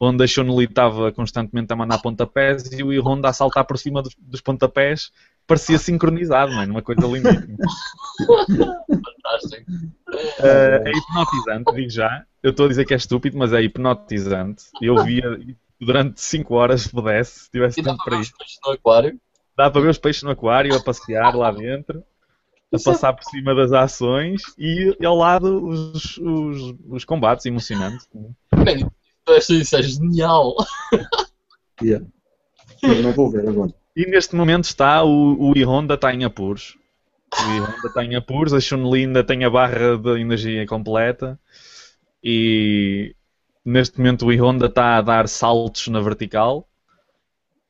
onde 0.00 0.24
a 0.24 0.26
Chun-Li 0.26 0.64
estava 0.64 1.12
constantemente 1.12 1.72
a 1.72 1.76
mandar 1.76 1.98
pontapés 1.98 2.72
e 2.72 2.82
o 2.82 2.92
E 2.92 2.98
Honda 2.98 3.28
a 3.28 3.32
saltar 3.32 3.66
por 3.66 3.78
cima 3.78 4.02
dos, 4.02 4.14
dos 4.18 4.40
pontapés. 4.40 5.10
Parecia 5.46 5.78
sincronizado, 5.78 6.52
mano, 6.52 6.72
uma 6.72 6.82
coisa 6.82 7.06
lindíssima. 7.06 7.56
Fantástico. 9.30 9.70
Uh, 10.10 10.86
é 10.86 10.90
hipnotizante, 10.90 11.74
digo 11.74 11.90
já. 11.90 12.24
Eu 12.42 12.50
estou 12.50 12.66
a 12.66 12.68
dizer 12.68 12.84
que 12.84 12.94
é 12.94 12.96
estúpido, 12.96 13.36
mas 13.38 13.52
é 13.52 13.60
hipnotizante. 13.62 14.64
Eu 14.80 15.02
via 15.04 15.24
durante 15.80 16.20
5 16.20 16.54
horas, 16.54 16.82
se 16.82 16.90
pudesse, 16.90 17.40
se 17.40 17.50
tivesse 17.50 17.80
E 17.80 17.82
dá 17.82 17.90
tempo 17.92 18.04
para 18.04 18.10
para 18.10 18.16
ver 18.16 18.22
os 18.22 18.28
isso. 18.28 18.36
peixes 18.38 18.58
no 18.64 18.72
aquário. 18.72 19.20
Dá 19.56 19.70
para 19.70 19.80
ver 19.80 19.88
os 19.88 19.98
peixes 19.98 20.22
no 20.22 20.30
aquário, 20.30 20.74
a 20.76 20.80
passear 20.82 21.34
lá 21.34 21.50
dentro, 21.50 22.02
a 22.72 22.76
Isso 22.76 22.88
é- 22.88 22.92
passar 22.92 23.12
por 23.12 23.24
cima 23.24 23.54
das 23.54 23.72
ações 23.72 24.40
e 24.58 24.96
ao 25.04 25.16
lado 25.16 25.64
os, 25.66 26.16
os, 26.18 26.74
os 26.88 27.04
combates 27.04 27.44
emocionantes. 27.46 28.08
Man, 28.54 28.90
isso 29.36 29.52
isso 29.54 29.76
é 29.76 29.82
genial. 29.82 30.54
Yeah. 31.82 32.04
Eu 32.82 33.02
não 33.02 33.12
vou 33.12 33.30
ver 33.30 33.48
agora. 33.48 33.72
E 33.96 34.06
neste 34.06 34.34
momento 34.36 34.64
está 34.64 35.02
o, 35.04 35.50
o 35.50 35.56
E 35.56 35.64
Honda 35.64 35.94
está 35.94 36.12
em 36.14 36.24
apuros. 36.24 36.76
O 37.32 37.50
E 37.52 37.60
Honda 37.60 37.86
está 37.86 38.04
em 38.04 38.16
apuros, 38.16 38.52
a 38.52 38.60
Chun-Li 38.60 39.00
ainda 39.00 39.24
tem 39.24 39.44
a 39.44 39.50
barra 39.50 39.96
de 39.96 40.20
energia 40.20 40.66
completa 40.66 41.38
e 42.22 43.14
neste 43.64 43.98
momento 43.98 44.26
o 44.26 44.32
Honda 44.32 44.66
está 44.66 44.96
a 44.96 45.02
dar 45.02 45.28
saltos 45.28 45.88
na 45.88 46.00
vertical 46.00 46.68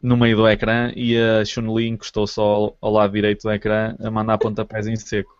no 0.00 0.16
meio 0.16 0.36
do 0.36 0.48
ecrã 0.48 0.92
e 0.94 1.18
a 1.18 1.44
Chun-Li 1.44 1.88
encostou 1.88 2.26
só 2.26 2.42
ao, 2.42 2.76
ao 2.80 2.92
lado 2.92 3.12
direito 3.12 3.42
do 3.42 3.50
ecrã 3.50 3.96
a 4.00 4.10
mandar 4.10 4.38
pontapés 4.38 4.86
em 4.86 4.96
seco. 4.96 5.36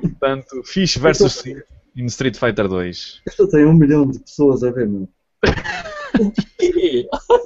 Portanto, 0.00 0.62
Fish 0.64 0.96
versus 0.96 1.32
Sid 1.32 1.62
em 1.96 2.06
Street 2.06 2.36
Fighter 2.36 2.68
2. 2.68 3.22
Isto 3.26 3.48
tem 3.48 3.64
um 3.66 3.74
milhão 3.74 4.06
de 4.08 4.18
pessoas 4.18 4.62
a 4.62 4.70
ver, 4.70 4.88
meu. 4.88 5.08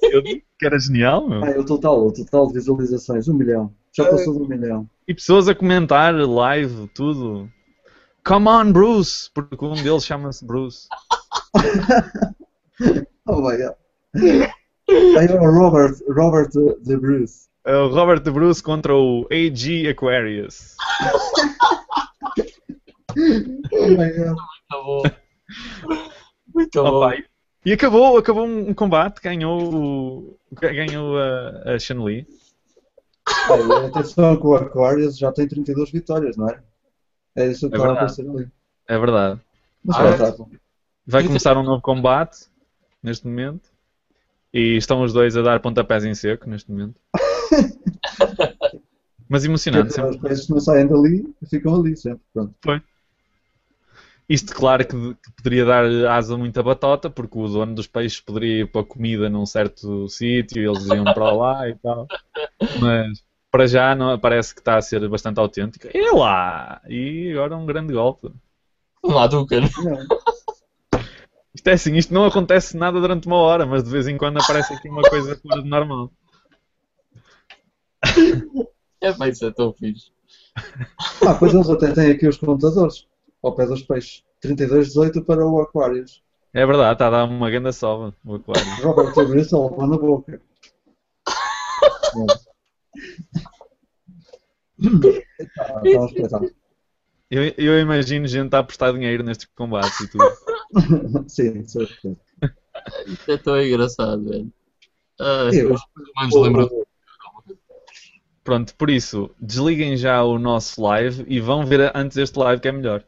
Eu 0.02 0.22
disse 0.22 0.44
que 0.59 0.66
era 0.66 0.78
genial, 0.78 1.28
meu. 1.28 1.44
Ah, 1.44 1.50
é 1.50 1.59
o 1.59 1.64
total, 1.64 2.07
o 2.07 2.12
total 2.12 2.48
de 2.48 2.54
visualizações, 2.54 3.28
um 3.28 3.35
milhão. 3.35 3.72
Já 3.96 4.11
passou 4.11 4.35
de 4.35 4.42
um 4.42 4.48
milhão. 4.48 4.88
E 5.07 5.14
pessoas 5.14 5.48
a 5.48 5.54
comentar 5.54 6.14
live, 6.14 6.88
tudo. 6.94 7.48
Come 8.26 8.48
on, 8.48 8.72
Bruce! 8.72 9.30
Porque 9.33 9.64
um 9.64 9.74
deles 9.74 10.04
chama-se 10.04 10.44
Bruce. 10.44 10.88
Oh 13.26 13.40
my 13.40 13.57
god. 13.57 13.74
Aí 15.16 15.26
é 15.26 15.40
o 15.40 15.50
Robert, 15.50 15.94
Robert 16.09 16.48
de, 16.50 16.74
de 16.83 16.96
Bruce. 16.96 17.48
É 17.64 17.74
o 17.74 17.88
Robert 17.88 18.20
de 18.20 18.30
Bruce 18.30 18.62
contra 18.62 18.94
o 18.94 19.26
AG 19.30 19.88
Aquarius. 19.88 20.76
Oh 23.16 23.88
my 23.88 24.11
god. 24.12 24.37
Muito 24.37 24.85
bom. 24.85 25.02
Muito 26.54 26.83
bom. 26.83 26.96
Opa, 26.96 27.14
e- 27.64 27.72
acabou, 27.72 28.16
acabou 28.18 28.46
um 28.46 28.70
um 28.70 28.74
combate, 28.74 29.20
ganhou, 29.22 30.38
ganhou 30.53 31.18
a, 31.18 31.74
a 31.74 31.79
Chun-Li. 31.79 32.27
Atenção 33.87 34.37
que 34.37 34.46
o 34.46 34.55
Aquarius 34.55 35.16
já 35.18 35.33
tem 35.33 35.48
32 35.48 35.90
vitórias, 35.90 36.37
não 36.37 36.48
é? 36.48 36.61
É 37.37 37.46
isso 37.48 37.68
que 37.68 37.74
É 37.74 37.79
estava 37.79 37.92
a 37.92 37.94
aparecer 37.94 38.29
ali. 38.29 38.48
É 38.88 38.98
verdade. 38.98 39.40
Mas 39.85 39.96
Ah, 39.96 40.11
espetáculo. 40.11 40.50
Vai 41.07 41.24
começar 41.24 41.57
um 41.57 41.62
novo 41.62 41.83
combate 41.83 42.46
neste 43.03 43.27
momento. 43.27 43.68
E 44.53 44.77
estão 44.77 45.03
os 45.03 45.12
dois 45.12 45.37
a 45.37 45.42
dar 45.42 45.61
pontapés 45.61 46.05
em 46.05 46.14
seco 46.14 46.48
neste 46.48 46.70
momento. 46.70 46.94
Mas 49.29 49.44
emocionante 49.44 49.88
Os 49.88 49.94
sempre. 49.94 50.18
peixes 50.18 50.48
não 50.48 50.61
saem 50.61 50.87
dali 50.87 51.35
e 51.42 51.46
ficam 51.46 51.74
ali 51.74 51.96
sempre. 51.96 52.20
Pronto. 52.33 52.55
Isto, 54.29 54.55
claro, 54.55 54.87
que, 54.87 54.97
que 54.97 55.33
poderia 55.37 55.65
dar 55.67 55.85
asa 56.11 56.37
muita 56.37 56.63
batota, 56.63 57.11
porque 57.11 57.39
o 57.39 57.47
dono 57.47 57.75
dos 57.75 57.87
peixes 57.87 58.21
poderia 58.21 58.63
ir 58.63 58.67
para 58.71 58.81
a 58.81 58.85
comida 58.85 59.29
num 59.29 59.45
certo 59.45 60.09
sítio 60.09 60.63
e 60.63 60.67
eles 60.67 60.87
iam 60.87 61.05
para 61.05 61.33
lá 61.33 61.69
e 61.69 61.75
tal. 61.75 62.07
Mas 62.81 63.23
para 63.51 63.67
já 63.67 63.95
não, 63.95 64.19
parece 64.19 64.55
que 64.55 64.61
está 64.61 64.77
a 64.77 64.83
ser 64.83 65.07
bastante 65.09 65.39
autêntico. 65.39 65.89
E 65.95 66.11
lá! 66.13 66.81
E 66.89 67.33
agora 67.33 67.57
um 67.57 67.67
grande 67.67 67.93
golpe. 67.93 68.33
Dúvida. 69.03 69.61
Não. 69.85 70.07
Isto 71.55 71.69
é 71.69 71.73
assim, 71.75 71.95
isto 71.95 72.13
não 72.13 72.25
acontece 72.25 72.77
nada 72.77 73.01
durante 73.01 73.27
uma 73.27 73.37
hora, 73.37 73.65
mas 73.65 73.85
de 73.85 73.91
vez 73.91 74.09
em 74.09 74.17
quando 74.17 74.41
aparece 74.41 74.73
aqui 74.73 74.89
uma 74.89 75.03
coisa 75.03 75.37
fora 75.37 75.63
de 75.63 75.69
normal. 75.69 76.11
É 79.01 79.13
bem, 79.13 79.29
isso 79.29 79.47
é 79.47 79.51
tão 79.53 79.73
fixe. 79.73 80.11
Ah, 81.27 81.35
pois 81.39 81.53
eles 81.53 81.69
até 81.69 81.93
têm 81.93 82.11
aqui 82.11 82.27
os 82.27 82.39
contadores 82.39 83.07
ao 83.44 83.54
pé 83.54 83.66
dos 83.66 83.83
peixes. 83.83 84.22
32,18 84.42 85.24
para 85.24 85.46
o 85.46 85.61
Aquarius. 85.61 86.22
É 86.52 86.64
verdade, 86.64 86.92
está 86.92 87.09
a 87.09 87.11
dar 87.11 87.24
uma 87.24 87.50
grande 87.50 87.72
sova 87.72 88.14
o 88.24 88.35
aquário. 88.37 88.62
Robert 88.83 89.28
Bristol 89.28 89.70
levou 89.70 89.87
na 89.87 89.98
boca. 89.98 90.40
Está 95.38 95.80
tá 95.80 96.07
espetáculo. 96.07 96.50
Eu, 97.30 97.42
eu 97.57 97.80
imagino 97.80 98.26
gente 98.28 98.54
a 98.54 98.59
apostar 98.61 98.92
dinheiro 98.92 99.24
nestes 99.24 99.48
combates 99.57 99.98
e 100.00 100.09
tudo. 100.11 100.24
Sim, 101.28 101.66
certeza. 101.66 102.16
Isso 103.07 103.30
é 103.30 103.37
tão 103.38 103.61
engraçado, 103.61 104.28
velho. 104.28 104.52
Ah, 105.20 105.48
Eu- 105.52 105.74
os 105.74 105.80
humanos 106.16 106.35
lembram 106.35 106.85
Pronto, 108.44 108.74
por 108.76 108.90
isso, 108.90 109.30
desliguem 109.40 109.96
já 109.96 110.22
o 110.22 110.38
nosso 110.38 110.83
live 110.83 111.24
e 111.26 111.40
vão 111.40 111.64
ver 111.64 111.90
antes 111.96 112.18
este 112.18 112.38
live 112.38 112.61
que 112.61 112.68
é 112.68 112.72
melhor. 112.72 113.02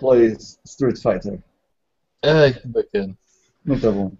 Play 0.00 0.36
Street 0.64 0.98
Fighter. 0.98 1.38
Ai, 2.22 2.52
que 2.52 2.68
bacana. 2.68 3.16
Muito 3.64 3.92
bom. 3.92 4.12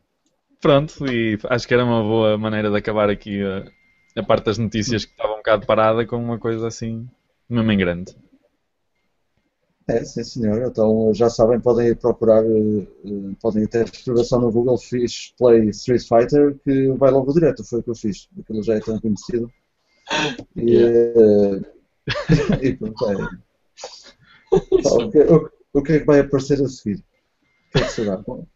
Pronto, 0.61 1.07
e 1.11 1.38
acho 1.48 1.66
que 1.66 1.75
era 1.75 1.85
uma 1.85 2.03
boa 2.03 2.38
maneira 2.38 2.70
de 2.70 2.77
acabar 2.77 3.11
aqui 3.11 3.42
a, 3.42 4.20
a 4.20 4.22
parte 4.22 4.44
das 4.46 4.59
notícias 4.59 5.05
que 5.05 5.11
estava 5.11 5.35
um 5.35 5.38
bocado 5.38 5.66
parada 5.66 6.07
com 6.07 6.16
uma 6.16 6.38
coisa 6.38 6.68
assim, 6.68 7.09
mesmo 7.48 7.72
em 7.72 7.79
grande. 7.79 8.16
É, 9.88 10.05
sim 10.05 10.22
senhor. 10.22 10.62
Então 10.66 11.12
já 11.12 11.29
sabem, 11.29 11.61
podem 11.61 11.88
ir 11.88 11.96
procurar, 11.96 12.44
eh, 12.44 12.87
eh, 13.05 13.35
podem 13.40 13.62
ir 13.62 13.66
até 13.66 13.83
escrever 13.83 14.25
só 14.25 14.38
no 14.38 14.53
Google 14.53 14.79
Fish 14.79 15.35
Play 15.37 15.70
Street 15.70 16.03
Fighter 16.03 16.57
que 16.64 16.92
vai 16.92 17.11
logo 17.11 17.33
direto, 17.33 17.64
foi 17.64 17.81
o 17.81 17.83
que 17.83 17.90
eu 17.90 17.94
fiz. 17.94 18.29
Aquilo 18.38 18.62
já 18.62 18.75
é 18.75 18.81
tão 18.81 19.01
conhecido. 19.01 19.51
E, 20.57 20.77
eh, 20.77 21.61
e 22.62 22.77
pronto, 22.77 23.11
é. 23.11 23.52
O, 24.53 25.11
que, 25.11 25.19
o- 25.21 25.51
o 25.75 25.83
que 25.83 25.93
é 25.93 25.99
que 26.01 26.05
vai 26.07 26.21
aparecer 26.21 26.62
a 26.62 26.69
seguir? 26.69 26.99
O 26.99 27.73
que 27.73 27.79
é 27.79 27.83
que 27.85 27.93
será? 27.93 28.17
Bom, 28.19 28.47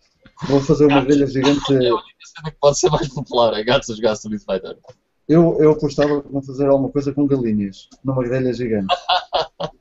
Vou 0.48 0.60
fazer 0.60 0.84
uma 0.86 1.02
grelha 1.02 1.26
gigante. 1.26 1.72
É 1.72 1.88
a 1.88 1.94
única 1.94 2.26
cena 2.36 2.50
que 2.50 2.58
pode 2.60 2.78
ser 2.78 2.90
mais 2.90 3.08
popular, 3.08 3.54
é 3.54 3.64
gatos 3.64 3.96
jogar 3.96 4.12
Street 4.12 4.42
Fighter. 4.42 4.76
Eu, 5.26 5.56
eu 5.60 5.72
apostava 5.72 6.22
que 6.22 6.28
vão 6.30 6.42
fazer 6.42 6.66
alguma 6.66 6.90
coisa 6.90 7.12
com 7.14 7.26
galinhas, 7.26 7.88
numa 8.04 8.22
grelha 8.22 8.52
gigante. 8.52 8.94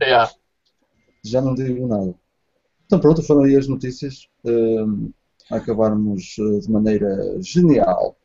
É, 0.00 0.28
Já 1.24 1.40
não 1.40 1.54
digo 1.54 1.86
nada. 1.86 2.14
Então 2.86 2.98
pronto, 2.98 3.22
foram 3.22 3.42
aí 3.44 3.56
as 3.56 3.68
notícias. 3.68 4.28
Hum, 4.44 5.12
a 5.50 5.56
acabarmos 5.56 6.36
eh, 6.38 6.58
de 6.60 6.70
maneira 6.70 7.36
genial 7.40 8.16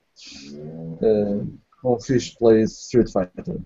eh, 1.01 1.41
com 1.81 1.93
o 1.93 1.99
Fish 1.99 2.35
Plays 2.37 2.71
Street 2.85 3.09
Fighter. 3.11 3.57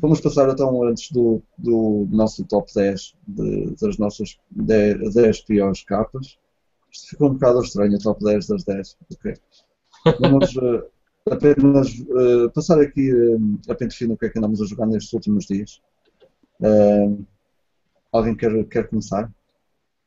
Vamos 0.00 0.20
passar 0.20 0.48
então 0.50 0.82
antes 0.84 1.10
do, 1.10 1.42
do 1.58 2.06
nosso 2.10 2.44
top 2.44 2.72
10 2.74 3.14
de- 3.26 3.74
das 3.80 3.98
nossas 3.98 4.36
10, 4.50 5.14
10 5.14 5.40
piores 5.42 5.82
capas. 5.82 6.38
Isto 6.92 7.08
ficou 7.10 7.30
um 7.30 7.34
bocado 7.34 7.62
estranho, 7.62 7.98
top 7.98 8.22
10 8.24 8.46
das 8.46 8.64
10. 8.64 8.96
Ok. 9.12 9.34
Vamos 10.20 10.54
eh, 10.56 10.86
apenas 11.30 11.88
eh, 11.88 12.48
passar 12.54 12.80
aqui 12.80 13.10
eh, 13.10 13.70
a 13.72 13.74
pente 13.74 13.96
fino 13.96 14.14
o 14.14 14.16
que 14.16 14.26
é 14.26 14.28
que 14.28 14.38
andamos 14.38 14.60
a 14.62 14.66
jogar 14.66 14.86
nestes 14.86 15.12
últimos 15.12 15.46
dias. 15.46 15.80
Alguém 18.12 18.34
quer, 18.36 18.64
quer 18.68 18.88
começar? 18.88 19.30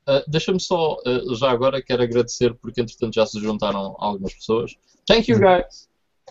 Ah, 0.07 0.23
Deixa-me 0.27 0.59
só, 0.59 0.97
ah, 1.05 1.35
já 1.35 1.51
agora, 1.51 1.81
quero 1.81 2.01
agradecer 2.01 2.53
porque 2.55 2.81
entretanto 2.81 3.13
já 3.13 3.25
se 3.25 3.39
juntaram 3.39 3.95
algumas 3.99 4.33
pessoas. 4.33 4.75
Thank 5.07 5.29
you, 5.31 5.39
guys! 5.39 5.89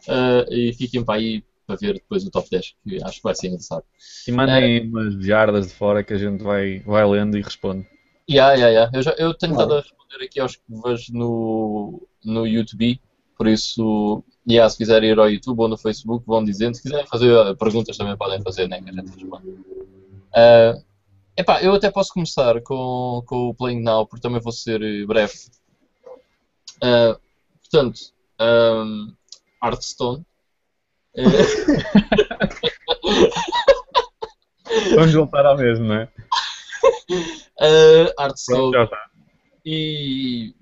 Ah, 0.09 0.45
e 0.51 0.73
fiquem 0.73 1.05
para 1.05 1.17
aí 1.21 1.45
para 1.69 1.77
ver 1.77 1.93
depois 1.93 2.25
o 2.25 2.31
top 2.31 2.49
10, 2.51 2.75
que 2.83 3.05
acho 3.05 3.17
que 3.19 3.23
vai 3.23 3.35
ser 3.35 3.49
engraçado. 3.49 3.85
E 4.27 4.33
mandem 4.33 4.89
umas 4.89 5.23
jardas 5.23 5.69
de 5.69 5.75
fora 5.75 6.03
que 6.03 6.15
a 6.15 6.19
gente 6.19 6.43
vai, 6.43 6.79
vai 6.81 7.07
lendo 7.07 7.37
e 7.37 7.43
responde. 7.43 7.87
Yeah, 8.29 8.55
yeah, 8.55 8.71
yeah. 8.71 8.99
Eu, 8.99 9.03
já, 9.03 9.11
eu 9.19 9.35
tenho 9.35 9.53
Claro. 9.53 9.69
estado 9.71 9.79
a 9.79 9.83
responder 9.83 10.25
aqui 10.25 10.41
aos 10.41 10.57
que 10.57 10.63
vejo 10.69 11.13
no, 11.13 12.09
no 12.25 12.47
YouTube, 12.47 12.99
por 13.37 13.47
isso, 13.47 14.25
yeah, 14.49 14.69
se 14.71 14.79
quiserem 14.79 15.11
ir 15.11 15.19
ao 15.19 15.31
YouTube 15.31 15.61
ou 15.61 15.69
no 15.69 15.77
Facebook, 15.77 16.25
vão 16.27 16.43
dizendo. 16.43 16.75
Se 16.75 16.83
quiserem 16.83 17.07
fazer 17.07 17.37
ah, 17.37 17.55
perguntas 17.55 17.99
também 17.99 18.17
podem 18.17 18.41
fazer, 18.43 18.67
né, 18.67 18.81
que 18.81 18.89
a 18.89 18.93
gente 18.93 19.11
responde. 19.11 19.55
Ah, 20.35 20.75
epá, 21.37 21.63
eu 21.63 21.75
até 21.75 21.91
posso 21.91 22.15
começar 22.15 22.63
com, 22.63 23.23
com 23.27 23.49
o 23.49 23.55
Playing 23.55 23.83
Now, 23.83 24.07
porque 24.07 24.23
também 24.23 24.41
vou 24.41 24.53
ser 24.53 24.83
eh, 24.83 25.05
breve. 25.05 25.35
Ah, 26.83 27.19
portanto, 27.61 28.01
ahm, 28.39 29.13
Hearthstone. 29.63 30.25
Eh, 31.19 31.25
Vamos 34.95 35.13
voltar 35.15 35.47
ao 35.47 35.57
mesmo, 35.57 35.87
não 35.87 35.95
é? 35.97 36.09
ah, 37.61 38.13
Hearthstone. 38.21 38.71
Pronto, 38.71 38.73
já 38.75 38.85
está. 38.85 38.99
E 39.65 40.55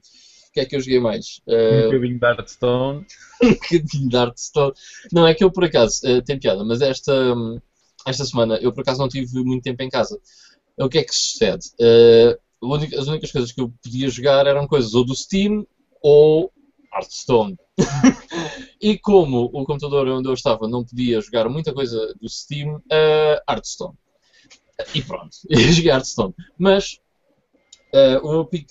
o 0.49 0.53
que 0.53 0.61
é 0.61 0.65
que 0.65 0.77
eu 0.77 0.81
joguei 0.81 1.01
mais? 1.01 1.41
Um 1.47 1.55
Ah, 1.55 1.83
bocadinho 1.85 2.19
de 2.19 2.27
Hearthstone. 2.27 3.07
um 3.43 3.49
bocadinho 3.51 4.09
de 4.09 4.17
Hearthstone. 4.17 4.73
Não, 5.13 5.27
é 5.27 5.35
que 5.35 5.45
eu 5.45 5.51
por 5.51 5.65
acaso, 5.65 6.01
eh, 6.07 6.21
tem 6.23 6.39
piada, 6.39 6.65
mas 6.65 6.81
esta, 6.81 7.35
esta 8.07 8.25
semana 8.25 8.57
eu 8.57 8.73
por 8.73 8.81
acaso 8.81 9.01
não 9.01 9.09
tive 9.09 9.43
muito 9.43 9.63
tempo 9.65 9.83
em 9.83 9.91
casa. 9.91 10.19
O 10.79 10.89
que 10.89 10.99
é 10.99 11.05
que 11.05 11.15
sucede? 11.15 11.67
Única- 12.63 12.99
as 12.99 13.07
únicas 13.07 13.31
coisas 13.31 13.53
que 13.53 13.61
eu 13.61 13.71
podia 13.83 14.09
jogar 14.09 14.47
eram 14.47 14.67
coisas 14.67 14.95
ou 14.95 15.05
do 15.05 15.15
Steam 15.15 15.67
ou 16.03 16.51
Hearthstone. 16.97 17.57
e 18.81 18.99
como 18.99 19.45
o 19.53 19.65
computador 19.65 20.09
onde 20.09 20.29
eu 20.29 20.35
estava 20.35 20.69
não 20.69 20.85
podia 20.85 21.21
jogar 21.21 21.49
muita 21.49 21.73
coisa 21.73 22.15
do 22.21 22.29
Steam, 22.29 22.83
eh, 22.91 23.43
Hearthstone. 23.49 23.95
E 24.95 25.03
pronto, 25.03 25.37
eu 25.49 25.59
joguei 25.59 25.91
Hearthstone. 25.91 26.35
Mas 26.59 27.01
eh, 27.93 28.19
o, 28.19 28.31
meu 28.31 28.45
pick, 28.47 28.69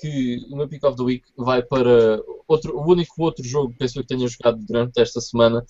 o 0.52 0.56
meu 0.56 0.68
pick 0.68 0.84
of 0.84 0.98
the 0.98 1.04
week 1.04 1.26
vai 1.38 1.62
para 1.62 2.20
outro, 2.48 2.78
o 2.78 2.92
único 2.92 3.24
outro 3.24 3.44
jogo 3.44 3.72
que 3.72 3.80
penso 3.80 4.02
que 4.02 4.08
tenha 4.08 4.28
jogado 4.28 4.58
durante 4.66 5.00
esta 5.00 5.22
semana. 5.22 5.66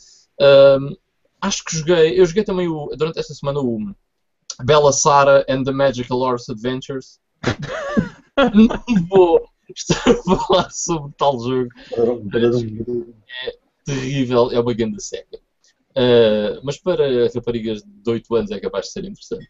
Acho 1.41 1.63
que 1.63 1.77
joguei, 1.77 2.19
eu 2.19 2.25
joguei 2.25 2.43
também 2.43 2.67
o, 2.67 2.87
durante 2.97 3.19
esta 3.19 3.33
semana 3.33 3.59
o 3.59 3.93
Bella 4.63 4.91
Sara 4.91 5.45
and 5.49 5.63
the 5.63 5.71
Magical 5.71 6.19
Horse 6.19 6.51
Adventures. 6.51 7.19
Não 8.53 9.07
vou 9.07 9.47
estar 9.73 10.09
a 10.09 10.15
falar 10.23 10.69
sobre 10.71 11.13
tal 11.17 11.39
jogo 11.39 11.69
terrível, 13.85 14.51
é 14.51 14.59
uma 14.59 14.73
grande 14.73 15.01
seca. 15.01 15.37
Uh, 15.91 16.59
mas 16.63 16.77
para 16.77 17.29
raparigas 17.33 17.81
de 17.83 18.11
8 18.11 18.35
anos 18.35 18.51
é 18.51 18.59
capaz 18.59 18.87
de 18.87 18.91
ser 18.91 19.05
interessante. 19.05 19.47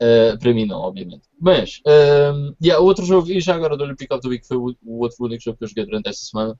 Uh, 0.00 0.38
para 0.38 0.54
mim 0.54 0.66
não, 0.66 0.78
obviamente. 0.80 1.22
Mas, 1.38 1.80
um, 1.86 2.54
yeah, 2.62 2.82
outro 2.82 3.04
jogo, 3.04 3.30
e 3.30 3.40
já 3.40 3.54
agora 3.54 3.76
dou-lhe 3.76 3.92
o 3.92 3.96
Pick 3.96 4.12
of 4.12 4.22
the 4.22 4.28
Week, 4.28 4.46
foi 4.46 4.56
o, 4.56 4.76
o 4.84 5.00
outro 5.00 5.24
único 5.24 5.42
jogo 5.42 5.58
que 5.58 5.64
eu 5.64 5.68
joguei 5.68 5.84
durante 5.84 6.08
esta 6.08 6.24
semana, 6.24 6.58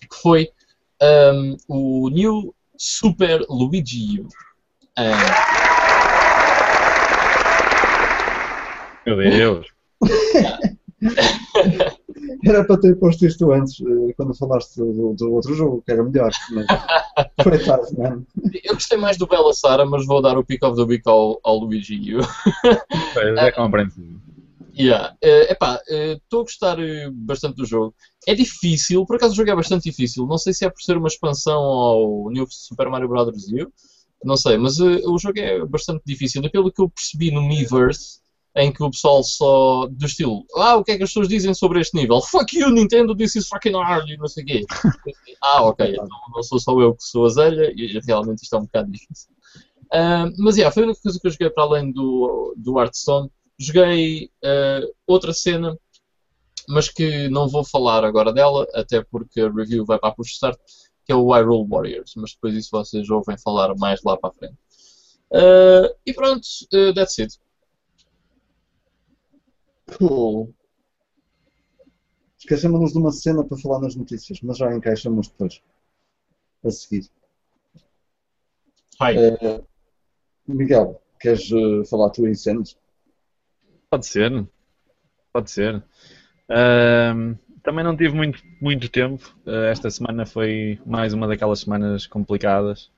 que 0.00 0.16
foi 0.20 0.50
um, 1.02 1.56
o 1.68 2.10
New 2.10 2.54
Super 2.76 3.46
Luigi 3.48 4.20
U. 4.20 4.28
Um, 4.98 5.10
Meu 9.06 9.16
Deus. 9.16 9.66
Era 12.44 12.64
para 12.64 12.80
ter 12.80 12.96
posto 12.96 13.26
isto 13.26 13.52
antes, 13.52 13.80
eh, 13.80 14.12
quando 14.16 14.34
falaste 14.34 14.76
do, 14.76 15.14
do 15.14 15.32
outro 15.32 15.54
jogo, 15.54 15.82
que 15.84 15.92
era 15.92 16.02
melhor. 16.02 16.30
Mas 16.52 16.66
foi 17.42 17.58
tarde, 17.58 17.96
não 17.98 18.24
eu 18.64 18.74
gostei 18.74 18.98
mais 18.98 19.16
do 19.16 19.26
Bella 19.26 19.52
Sara, 19.52 19.84
mas 19.84 20.06
vou 20.06 20.22
dar 20.22 20.38
o 20.38 20.44
Pick 20.44 20.62
of 20.64 20.76
the 20.76 20.82
Week 20.82 21.02
ao, 21.06 21.40
ao 21.42 21.58
Luigi 21.58 22.14
U. 22.14 22.20
É 23.38 23.50
compreensível. 23.52 24.20
Yeah. 24.78 25.16
Eh, 25.20 25.52
epá, 25.52 25.80
eh, 25.88 26.12
estou 26.12 26.40
a 26.40 26.42
gostar 26.44 26.76
bastante 27.12 27.56
do 27.56 27.66
jogo. 27.66 27.94
É 28.26 28.34
difícil, 28.34 29.04
por 29.04 29.16
acaso 29.16 29.32
o 29.32 29.36
jogo 29.36 29.50
é 29.50 29.56
bastante 29.56 29.90
difícil. 29.90 30.26
Não 30.26 30.38
sei 30.38 30.54
se 30.54 30.64
é 30.64 30.70
por 30.70 30.80
ser 30.80 30.96
uma 30.96 31.08
expansão 31.08 31.60
ao 31.60 32.30
New 32.30 32.46
Super 32.48 32.88
Mario 32.88 33.08
Bros. 33.08 33.48
U, 33.48 33.72
não 34.24 34.36
sei, 34.36 34.56
mas 34.56 34.78
o 34.78 35.18
jogo 35.18 35.38
é 35.38 35.64
bastante 35.66 36.02
difícil. 36.06 36.42
E 36.44 36.50
pelo 36.50 36.72
que 36.72 36.80
eu 36.80 36.88
percebi 36.88 37.30
no 37.30 37.42
Miiverse, 37.42 38.20
em 38.56 38.72
que 38.72 38.82
o 38.82 38.90
pessoal 38.90 39.22
só, 39.22 39.86
do 39.86 40.06
estilo, 40.06 40.44
ah, 40.56 40.76
o 40.76 40.84
que 40.84 40.92
é 40.92 40.96
que 40.96 41.04
as 41.04 41.10
pessoas 41.10 41.28
dizem 41.28 41.54
sobre 41.54 41.80
este 41.80 41.96
nível? 41.96 42.20
Fuck 42.22 42.56
you, 42.56 42.70
Nintendo, 42.70 43.16
this 43.16 43.36
is 43.36 43.48
fucking 43.48 43.72
hard, 43.72 44.08
e 44.08 44.16
não 44.16 44.26
sei 44.26 44.42
o 44.42 44.46
quê. 44.46 44.64
ah, 45.40 45.62
ok, 45.62 45.92
então 45.92 46.08
não 46.34 46.42
sou 46.42 46.58
só 46.58 46.78
eu 46.80 46.94
que 46.94 47.04
sou 47.04 47.26
azelha, 47.26 47.72
e 47.76 47.98
realmente 48.00 48.42
isto 48.42 48.56
é 48.56 48.58
um 48.58 48.64
bocado 48.64 48.90
difícil. 48.90 49.30
Uh, 49.92 50.30
mas, 50.38 50.56
yeah, 50.56 50.72
foi 50.72 50.84
a 50.84 50.86
única 50.86 51.00
coisa 51.02 51.18
que 51.18 51.26
eu 51.26 51.30
joguei 51.30 51.50
para 51.50 51.64
além 51.64 51.92
do, 51.92 52.54
do 52.56 52.78
Hearthstone. 52.78 53.30
Joguei 53.58 54.30
uh, 54.44 54.94
outra 55.06 55.32
cena, 55.32 55.76
mas 56.68 56.88
que 56.88 57.28
não 57.28 57.48
vou 57.48 57.64
falar 57.64 58.04
agora 58.04 58.32
dela, 58.32 58.66
até 58.74 59.02
porque 59.02 59.40
a 59.40 59.50
review 59.50 59.84
vai 59.84 59.98
para 59.98 60.10
a 60.10 60.14
push 60.14 60.32
start, 60.32 60.58
que 61.04 61.12
é 61.12 61.14
o 61.14 61.32
Hyrule 61.32 61.68
Warriors, 61.68 62.12
mas 62.16 62.32
depois 62.32 62.54
isso 62.54 62.70
vocês 62.70 63.10
ouvem 63.10 63.36
falar 63.36 63.74
mais 63.76 64.00
lá 64.04 64.16
para 64.16 64.30
a 64.30 64.32
frente. 64.32 64.56
Uh, 65.32 65.94
e 66.06 66.12
pronto, 66.12 66.46
that's 66.94 67.18
it. 67.18 67.36
Cool. 70.00 70.54
Esquecemos-nos 72.38 72.92
de 72.92 72.98
uma 72.98 73.12
cena 73.12 73.44
para 73.44 73.58
falar 73.58 73.80
nas 73.80 73.94
notícias, 73.94 74.40
mas 74.40 74.56
já 74.56 74.74
encaixamos 74.74 75.28
depois. 75.28 75.62
A 76.64 76.70
seguir. 76.70 77.10
Hi. 78.98 79.14
Uh, 79.18 79.66
Miguel, 80.46 81.02
queres 81.20 81.50
uh, 81.52 81.84
falar 81.84 82.08
tu 82.10 82.26
em 82.26 82.34
cenas? 82.34 82.78
Pode 83.90 84.06
ser. 84.06 84.48
Pode 85.34 85.50
ser. 85.50 85.76
Uh, 86.48 87.36
também 87.62 87.84
não 87.84 87.94
tive 87.94 88.14
muito, 88.14 88.42
muito 88.58 88.88
tempo. 88.88 89.36
Uh, 89.46 89.66
esta 89.70 89.90
semana 89.90 90.24
foi 90.24 90.80
mais 90.86 91.12
uma 91.12 91.28
daquelas 91.28 91.60
semanas 91.60 92.06
complicadas. 92.06 92.90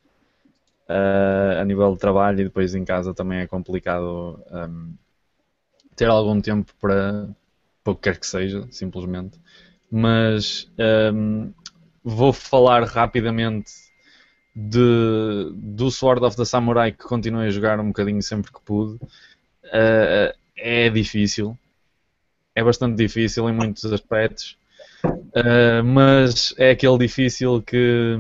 a 0.89 1.65
nível 1.65 1.95
de 1.95 1.99
trabalho 1.99 2.43
e 2.43 2.45
depois 2.45 2.77
em 2.77 2.85
casa 2.85 3.13
também 3.13 3.41
é 3.41 3.47
complicado 3.49 4.41
um, 4.53 4.95
ter 5.97 6.09
algum 6.09 6.41
tempo 6.41 6.73
para, 6.81 7.29
para 7.83 7.93
o 7.93 7.97
que 7.97 8.03
quer 8.03 8.19
que 8.19 8.27
seja, 8.27 8.67
simplesmente. 8.71 9.39
Mas 9.91 10.71
um, 11.15 11.53
vou 12.03 12.33
falar 12.33 12.85
rapidamente 12.85 13.71
de, 14.55 15.51
do 15.55 15.91
Sword 15.91 16.25
of 16.25 16.37
the 16.37 16.45
Samurai 16.45 16.93
que 16.93 17.05
continuei 17.05 17.49
a 17.49 17.51
jogar 17.51 17.81
um 17.81 17.89
bocadinho 17.89 18.23
sempre 18.23 18.53
que 18.53 18.61
pude. 18.61 18.95
Uh, 19.65 20.35
é 20.57 20.91
difícil, 20.91 21.57
é 22.55 22.63
bastante 22.63 22.97
difícil 22.97 23.49
em 23.49 23.53
muitos 23.53 23.85
aspectos, 23.93 24.57
uh, 25.05 25.83
mas 25.85 26.55
é 26.59 26.71
aquele 26.71 26.99
difícil 26.99 27.63
que, 27.63 28.17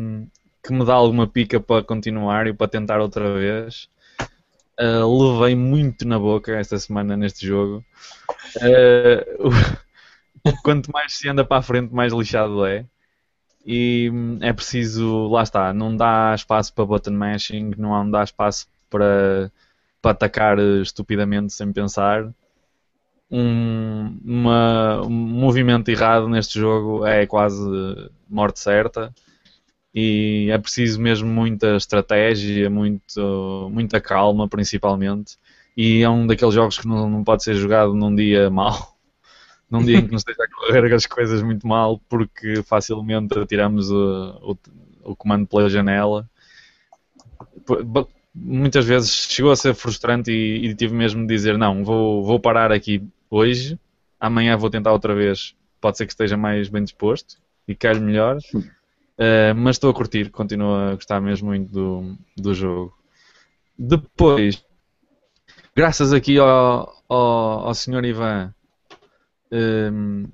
que 0.63 0.73
me 0.73 0.85
dá 0.85 0.95
alguma 0.95 1.27
pica 1.27 1.61
para 1.61 1.85
continuar 1.85 2.47
e 2.47 2.55
para 2.55 2.69
tentar 2.69 3.01
outra 3.01 3.35
vez. 3.35 3.89
Uh, 4.81 5.35
levei 5.39 5.55
muito 5.55 6.07
na 6.07 6.19
boca 6.19 6.53
esta 6.57 6.79
semana 6.79 7.17
neste 7.17 7.47
jogo. 7.47 7.85
Uh, 8.57 9.51
quanto 10.63 10.91
mais 10.91 11.13
se 11.15 11.29
anda 11.29 11.45
para 11.45 11.59
a 11.59 11.63
frente, 11.63 11.93
mais 11.93 12.13
lixado 12.13 12.65
é. 12.67 12.87
E 13.65 14.11
hum, 14.13 14.39
é 14.41 14.53
preciso, 14.53 15.29
lá 15.29 15.43
está, 15.43 15.73
não 15.73 15.97
dá 15.97 16.35
espaço 16.35 16.73
para 16.75 16.85
button 16.85 17.13
mashing, 17.13 17.73
não 17.79 18.11
dá 18.11 18.25
espaço 18.25 18.67
para, 18.91 19.53
para 20.01 20.11
atacar 20.13 20.59
estupidamente 20.59 21.53
sem 21.53 21.73
pensar. 21.73 22.33
Um, 23.31 24.19
uma, 24.25 25.03
um 25.03 25.11
movimento 25.11 25.91
errado 25.91 26.29
neste 26.29 26.59
jogo 26.59 27.07
é 27.07 27.27
quase 27.27 27.61
morte 28.29 28.61
certa 28.61 29.13
e 29.95 30.49
é 30.51 30.57
preciso 30.59 31.01
mesmo 31.01 31.29
muita 31.29 31.77
estratégia, 31.77 32.71
muito, 32.71 33.69
muita 33.71 34.01
calma, 34.01 34.49
principalmente. 34.49 35.37
E 35.77 36.03
é 36.03 36.09
um 36.09 36.27
daqueles 36.27 36.55
jogos 36.55 36.79
que 36.79 36.89
não, 36.89 37.09
não 37.09 37.25
pode 37.25 37.45
ser 37.45 37.55
jogado 37.55 37.95
num 37.95 38.15
dia 38.15 38.49
mau, 38.49 38.97
num 39.71 39.85
dia 39.85 39.99
em 39.99 40.05
que 40.05 40.11
não 40.11 40.17
esteja 40.17 40.43
a 40.43 40.49
correr 40.49 40.93
as 40.95 41.07
coisas 41.07 41.43
muito 41.43 41.67
mal, 41.67 42.01
porque 42.09 42.63
facilmente 42.63 43.39
atiramos 43.39 43.91
o, 43.91 44.57
o, 45.05 45.11
o 45.13 45.17
comando 45.17 45.47
pela 45.47 45.69
janela. 45.69 46.29
Muitas 48.35 48.87
vezes 48.87 49.11
chegou 49.11 49.53
a 49.53 49.57
ser 49.57 49.75
frustrante 49.75 50.31
e, 50.31 50.67
e 50.67 50.75
tive 50.75 50.95
mesmo 50.95 51.21
de 51.21 51.35
dizer: 51.35 51.59
Não, 51.59 51.85
vou, 51.85 52.25
vou 52.25 52.41
parar 52.41 52.73
aqui 52.73 53.03
hoje, 53.31 53.79
amanhã 54.19 54.57
vou 54.57 54.71
tentar 54.71 54.93
outra 54.93 55.15
vez. 55.15 55.55
Pode 55.81 55.99
ser 55.99 56.07
que 56.07 56.13
esteja 56.13 56.37
mais 56.37 56.69
bem 56.69 56.83
disposto 56.83 57.37
e 57.69 57.75
calhe 57.75 58.01
melhor. 58.01 58.39
Uh, 59.19 59.55
mas 59.55 59.77
estou 59.77 59.91
a 59.91 59.95
curtir, 59.95 60.31
continuo 60.31 60.75
a 60.75 60.95
gostar 60.95 61.21
mesmo 61.21 61.49
muito 61.49 61.71
do, 61.71 62.17
do 62.37 62.55
jogo. 62.55 62.97
Depois, 63.79 64.65
graças 65.77 66.13
aqui 66.13 66.39
ao, 66.39 66.93
ao, 67.09 67.69
ao 67.69 67.75
Sr. 67.75 68.05
Ivan, 68.05 68.55
um, 69.51 69.57
ehm, 69.57 70.25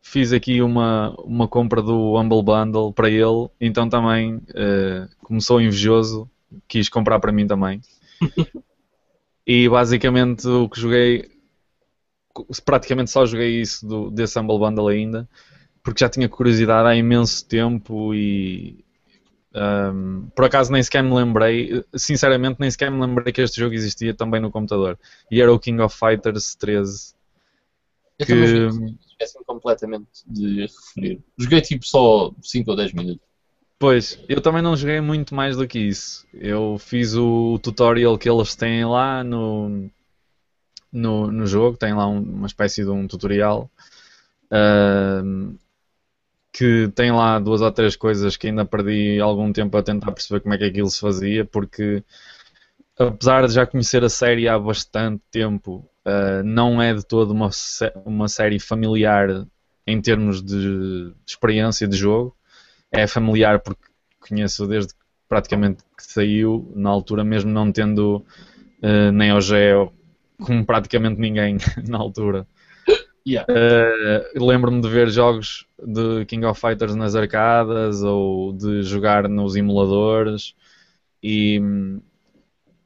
fiz 0.00 0.32
aqui 0.32 0.62
uma, 0.62 1.14
uma 1.22 1.48
compra 1.48 1.82
do 1.82 2.16
Humble 2.16 2.42
Bundle 2.42 2.92
para 2.92 3.10
ele, 3.10 3.48
então 3.60 3.88
também 3.88 4.36
uh, 4.36 5.08
começou 5.22 5.60
invejoso, 5.60 6.30
quis 6.68 6.88
comprar 6.88 7.18
para 7.18 7.32
mim 7.32 7.46
também. 7.46 7.80
e 9.46 9.68
basicamente 9.68 10.46
o 10.46 10.68
que 10.68 10.80
joguei, 10.80 11.30
praticamente 12.64 13.10
só 13.10 13.26
joguei 13.26 13.60
isso 13.60 13.86
do, 13.86 14.10
desse 14.10 14.38
Humble 14.38 14.58
Bundle 14.58 14.88
ainda 14.88 15.28
porque 15.84 16.02
já 16.02 16.08
tinha 16.08 16.28
curiosidade 16.28 16.88
há 16.88 16.96
imenso 16.96 17.46
tempo 17.46 18.14
e 18.14 18.82
um, 19.54 20.28
por 20.34 20.46
acaso 20.46 20.72
nem 20.72 20.82
sequer 20.82 21.02
me 21.02 21.14
lembrei, 21.14 21.84
sinceramente 21.94 22.56
nem 22.58 22.70
sequer 22.70 22.90
me 22.90 22.98
lembrei 22.98 23.32
que 23.32 23.42
este 23.42 23.60
jogo 23.60 23.74
existia 23.74 24.14
também 24.14 24.40
no 24.40 24.50
computador. 24.50 24.98
E 25.30 25.40
era 25.40 25.52
o 25.52 25.58
King 25.58 25.80
of 25.82 25.96
Fighters 25.96 26.56
13. 26.56 27.14
Eu 28.18 28.26
que... 28.26 28.34
também 28.34 28.98
esqueci 29.10 29.44
completamente 29.44 30.08
de 30.26 30.62
referir. 30.62 31.20
Joguei 31.38 31.60
tipo 31.60 31.86
só 31.86 32.32
5 32.42 32.70
ou 32.70 32.76
10 32.76 32.92
minutos. 32.94 33.26
Pois, 33.78 34.18
eu 34.26 34.40
também 34.40 34.62
não 34.62 34.74
joguei 34.74 35.00
muito 35.02 35.34
mais 35.34 35.58
do 35.58 35.68
que 35.68 35.78
isso. 35.78 36.26
Eu 36.32 36.78
fiz 36.78 37.14
o 37.14 37.58
tutorial 37.58 38.16
que 38.16 38.30
eles 38.30 38.54
têm 38.54 38.86
lá 38.86 39.22
no, 39.22 39.90
no, 40.90 41.30
no 41.30 41.46
jogo, 41.46 41.76
tem 41.76 41.92
lá 41.92 42.06
um, 42.08 42.22
uma 42.22 42.46
espécie 42.46 42.82
de 42.82 42.90
um 42.90 43.06
tutorial. 43.06 43.70
Uh, 44.46 45.58
que 46.54 46.88
tem 46.94 47.10
lá 47.10 47.40
duas 47.40 47.60
ou 47.60 47.72
três 47.72 47.96
coisas 47.96 48.36
que 48.36 48.46
ainda 48.46 48.64
perdi 48.64 49.18
algum 49.20 49.52
tempo 49.52 49.76
a 49.76 49.82
tentar 49.82 50.12
perceber 50.12 50.38
como 50.38 50.54
é 50.54 50.58
que 50.58 50.64
aquilo 50.64 50.88
se 50.88 51.00
fazia, 51.00 51.44
porque 51.44 52.04
apesar 52.96 53.44
de 53.44 53.52
já 53.52 53.66
conhecer 53.66 54.04
a 54.04 54.08
série 54.08 54.46
há 54.46 54.56
bastante 54.56 55.20
tempo, 55.32 55.84
uh, 56.06 56.44
não 56.44 56.80
é 56.80 56.94
de 56.94 57.04
todo 57.04 57.32
uma, 57.32 57.50
uma 58.06 58.28
série 58.28 58.60
familiar 58.60 59.44
em 59.84 60.00
termos 60.00 60.40
de, 60.40 61.12
experiência 61.26 61.88
de 61.88 61.96
jogo. 61.96 62.36
É 62.92 63.08
familiar 63.08 63.58
porque 63.58 63.82
conheço 64.20 64.64
desde 64.68 64.94
praticamente 65.28 65.82
que 65.96 66.04
saiu, 66.04 66.72
na 66.76 66.88
altura 66.88 67.24
mesmo 67.24 67.50
não 67.50 67.72
tendo 67.72 68.24
uh, 68.80 69.10
nem 69.12 69.32
o 69.32 69.40
Geo 69.40 69.92
como 70.40 70.64
praticamente 70.64 71.20
ninguém 71.20 71.56
na 71.88 71.98
altura. 71.98 72.46
Yeah. 73.26 73.46
Uh, 73.50 74.44
Lembro-me 74.44 74.82
de 74.82 74.88
ver 74.88 75.08
jogos 75.08 75.66
de 75.78 76.26
King 76.26 76.44
of 76.44 76.60
Fighters 76.60 76.94
nas 76.94 77.14
arcadas 77.14 78.02
ou 78.02 78.52
de 78.52 78.82
jogar 78.82 79.28
nos 79.28 79.56
emuladores 79.56 80.54
e 81.22 81.58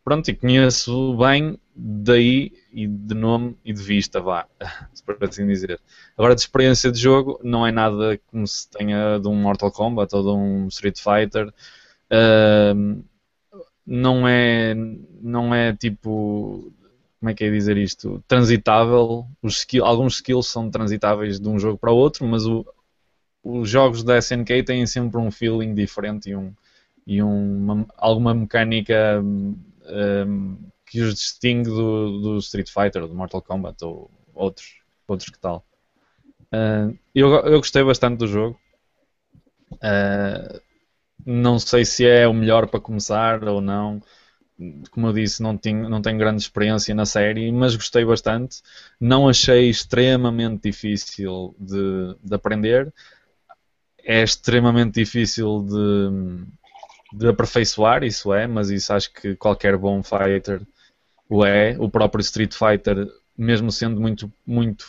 pronto, 0.05 0.31
e 0.31 0.35
conheço 0.35 1.17
bem 1.17 1.59
daí 1.75 2.53
e 2.73 2.87
de 2.87 3.15
nome 3.15 3.57
e 3.65 3.73
de 3.73 3.83
vista, 3.83 4.21
vá, 4.21 4.47
por 5.05 5.17
assim 5.23 5.47
dizer. 5.47 5.81
Agora 6.17 6.35
de 6.35 6.41
experiência 6.41 6.93
de 6.93 7.01
jogo 7.01 7.41
não 7.43 7.67
é 7.67 7.73
nada 7.73 8.19
como 8.29 8.47
se 8.47 8.71
tenha 8.71 9.19
de 9.19 9.27
um 9.27 9.35
Mortal 9.35 9.73
Kombat 9.73 10.15
ou 10.15 10.23
de 10.23 10.29
um 10.29 10.69
Street 10.69 10.99
Fighter. 10.99 11.53
Uh, 12.11 13.03
não 13.85 14.29
é 14.29 14.75
não 15.21 15.55
é 15.55 15.75
tipo 15.75 16.73
como 17.19 17.31
é 17.31 17.35
que 17.35 17.45
é 17.45 17.51
dizer 17.51 17.77
isto? 17.77 18.23
Transitável. 18.29 19.27
Skill, 19.45 19.85
alguns 19.85 20.15
skills 20.15 20.47
são 20.47 20.71
transitáveis 20.71 21.41
de 21.41 21.49
um 21.49 21.59
jogo 21.59 21.77
para 21.77 21.93
o 21.93 21.97
outro, 21.97 22.25
mas 22.27 22.47
o, 22.47 22.65
os 23.43 23.69
jogos 23.69 24.05
da 24.05 24.19
SNK 24.19 24.63
têm 24.63 24.87
sempre 24.87 25.19
um 25.19 25.31
feeling 25.31 25.75
diferente 25.75 26.31
e, 26.31 26.37
um, 26.37 26.55
e 27.07 27.23
uma, 27.23 27.87
alguma 27.97 28.35
mecânica 28.35 29.21
um, 29.23 30.57
que 30.87 31.01
os 31.01 31.15
distingue 31.15 31.69
do, 31.69 32.21
do, 32.21 32.39
Street 32.39 32.71
Fighter, 32.71 33.07
do 33.07 33.15
Mortal 33.15 33.43
Kombat 33.43 33.85
ou 33.85 34.11
outros, 34.33 34.81
outros 35.07 35.29
que 35.29 35.39
tal. 35.39 35.65
Uh, 36.53 36.97
eu, 37.15 37.31
eu 37.31 37.59
gostei 37.59 37.83
bastante 37.83 38.19
do 38.19 38.29
jogo. 38.29 38.59
Uh, 39.73 40.61
não 41.27 41.59
sei 41.59 41.85
se 41.85 42.07
é 42.07 42.29
o 42.29 42.33
melhor 42.33 42.69
para 42.69 42.81
começar 42.81 43.43
ou 43.45 43.61
não 43.61 44.01
como 44.91 45.07
eu 45.07 45.13
disse, 45.13 45.43
não 45.43 45.57
tenho, 45.57 45.89
não 45.89 46.03
tenho 46.03 46.19
grande 46.19 46.43
experiência 46.43 46.95
na 46.95 47.07
série, 47.07 47.51
mas 47.53 47.77
gostei 47.77 48.05
bastante. 48.05 48.61
Não 49.01 49.29
achei 49.29 49.69
extremamente 49.71 50.63
difícil 50.63 51.55
de, 51.59 52.17
de 52.23 52.35
aprender. 52.35 52.93
É 54.03 54.23
extremamente 54.23 54.95
difícil 54.95 55.63
de, 55.63 57.19
de 57.19 57.29
aperfeiçoar, 57.29 58.03
isso 58.03 58.33
é, 58.33 58.47
mas 58.47 58.71
isso 58.71 58.93
acho 58.93 59.13
que 59.13 59.37
qualquer 59.37 59.77
bom 59.77 60.03
fighter 60.03 60.61
o 61.29 61.45
é. 61.45 61.77
O 61.79 61.89
próprio 61.89 62.23
Street 62.23 62.55
Fighter 62.55 63.09
mesmo 63.37 63.71
sendo 63.71 64.01
muito, 64.01 64.33
muito 64.45 64.85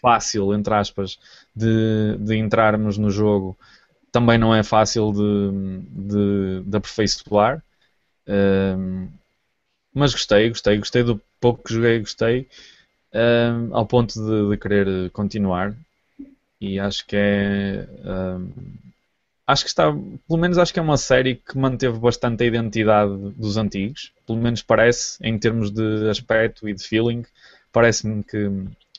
fácil, 0.00 0.54
entre 0.54 0.72
aspas, 0.74 1.18
de, 1.54 2.16
de 2.18 2.36
entrarmos 2.36 2.96
no 2.96 3.10
jogo, 3.10 3.58
também 4.10 4.38
não 4.38 4.54
é 4.54 4.62
fácil 4.62 5.12
de, 5.12 5.50
de, 5.90 6.62
de 6.64 6.76
aperfeiçoar. 6.76 7.62
Mas 9.96 10.12
gostei, 10.12 10.50
gostei, 10.50 10.76
gostei 10.76 11.02
do 11.02 11.18
pouco 11.40 11.64
que 11.64 11.72
joguei, 11.72 12.00
gostei, 12.00 12.46
um, 13.14 13.74
ao 13.74 13.86
ponto 13.86 14.12
de, 14.12 14.50
de, 14.50 14.56
querer 14.58 15.10
continuar. 15.10 15.74
E 16.60 16.78
acho 16.78 17.06
que 17.06 17.16
é. 17.16 17.88
Um, 18.04 18.50
acho 19.46 19.64
que 19.64 19.70
está. 19.70 19.90
Pelo 20.28 20.38
menos 20.38 20.58
acho 20.58 20.70
que 20.70 20.78
é 20.78 20.82
uma 20.82 20.98
série 20.98 21.36
que 21.36 21.56
manteve 21.56 21.98
bastante 21.98 22.44
a 22.44 22.46
identidade 22.46 23.16
dos 23.36 23.56
antigos. 23.56 24.12
Pelo 24.26 24.38
menos 24.38 24.60
parece, 24.62 25.16
em 25.22 25.38
termos 25.38 25.70
de 25.70 26.10
aspecto 26.10 26.68
e 26.68 26.74
de 26.74 26.84
feeling, 26.84 27.24
parece-me 27.72 28.22
que 28.22 28.50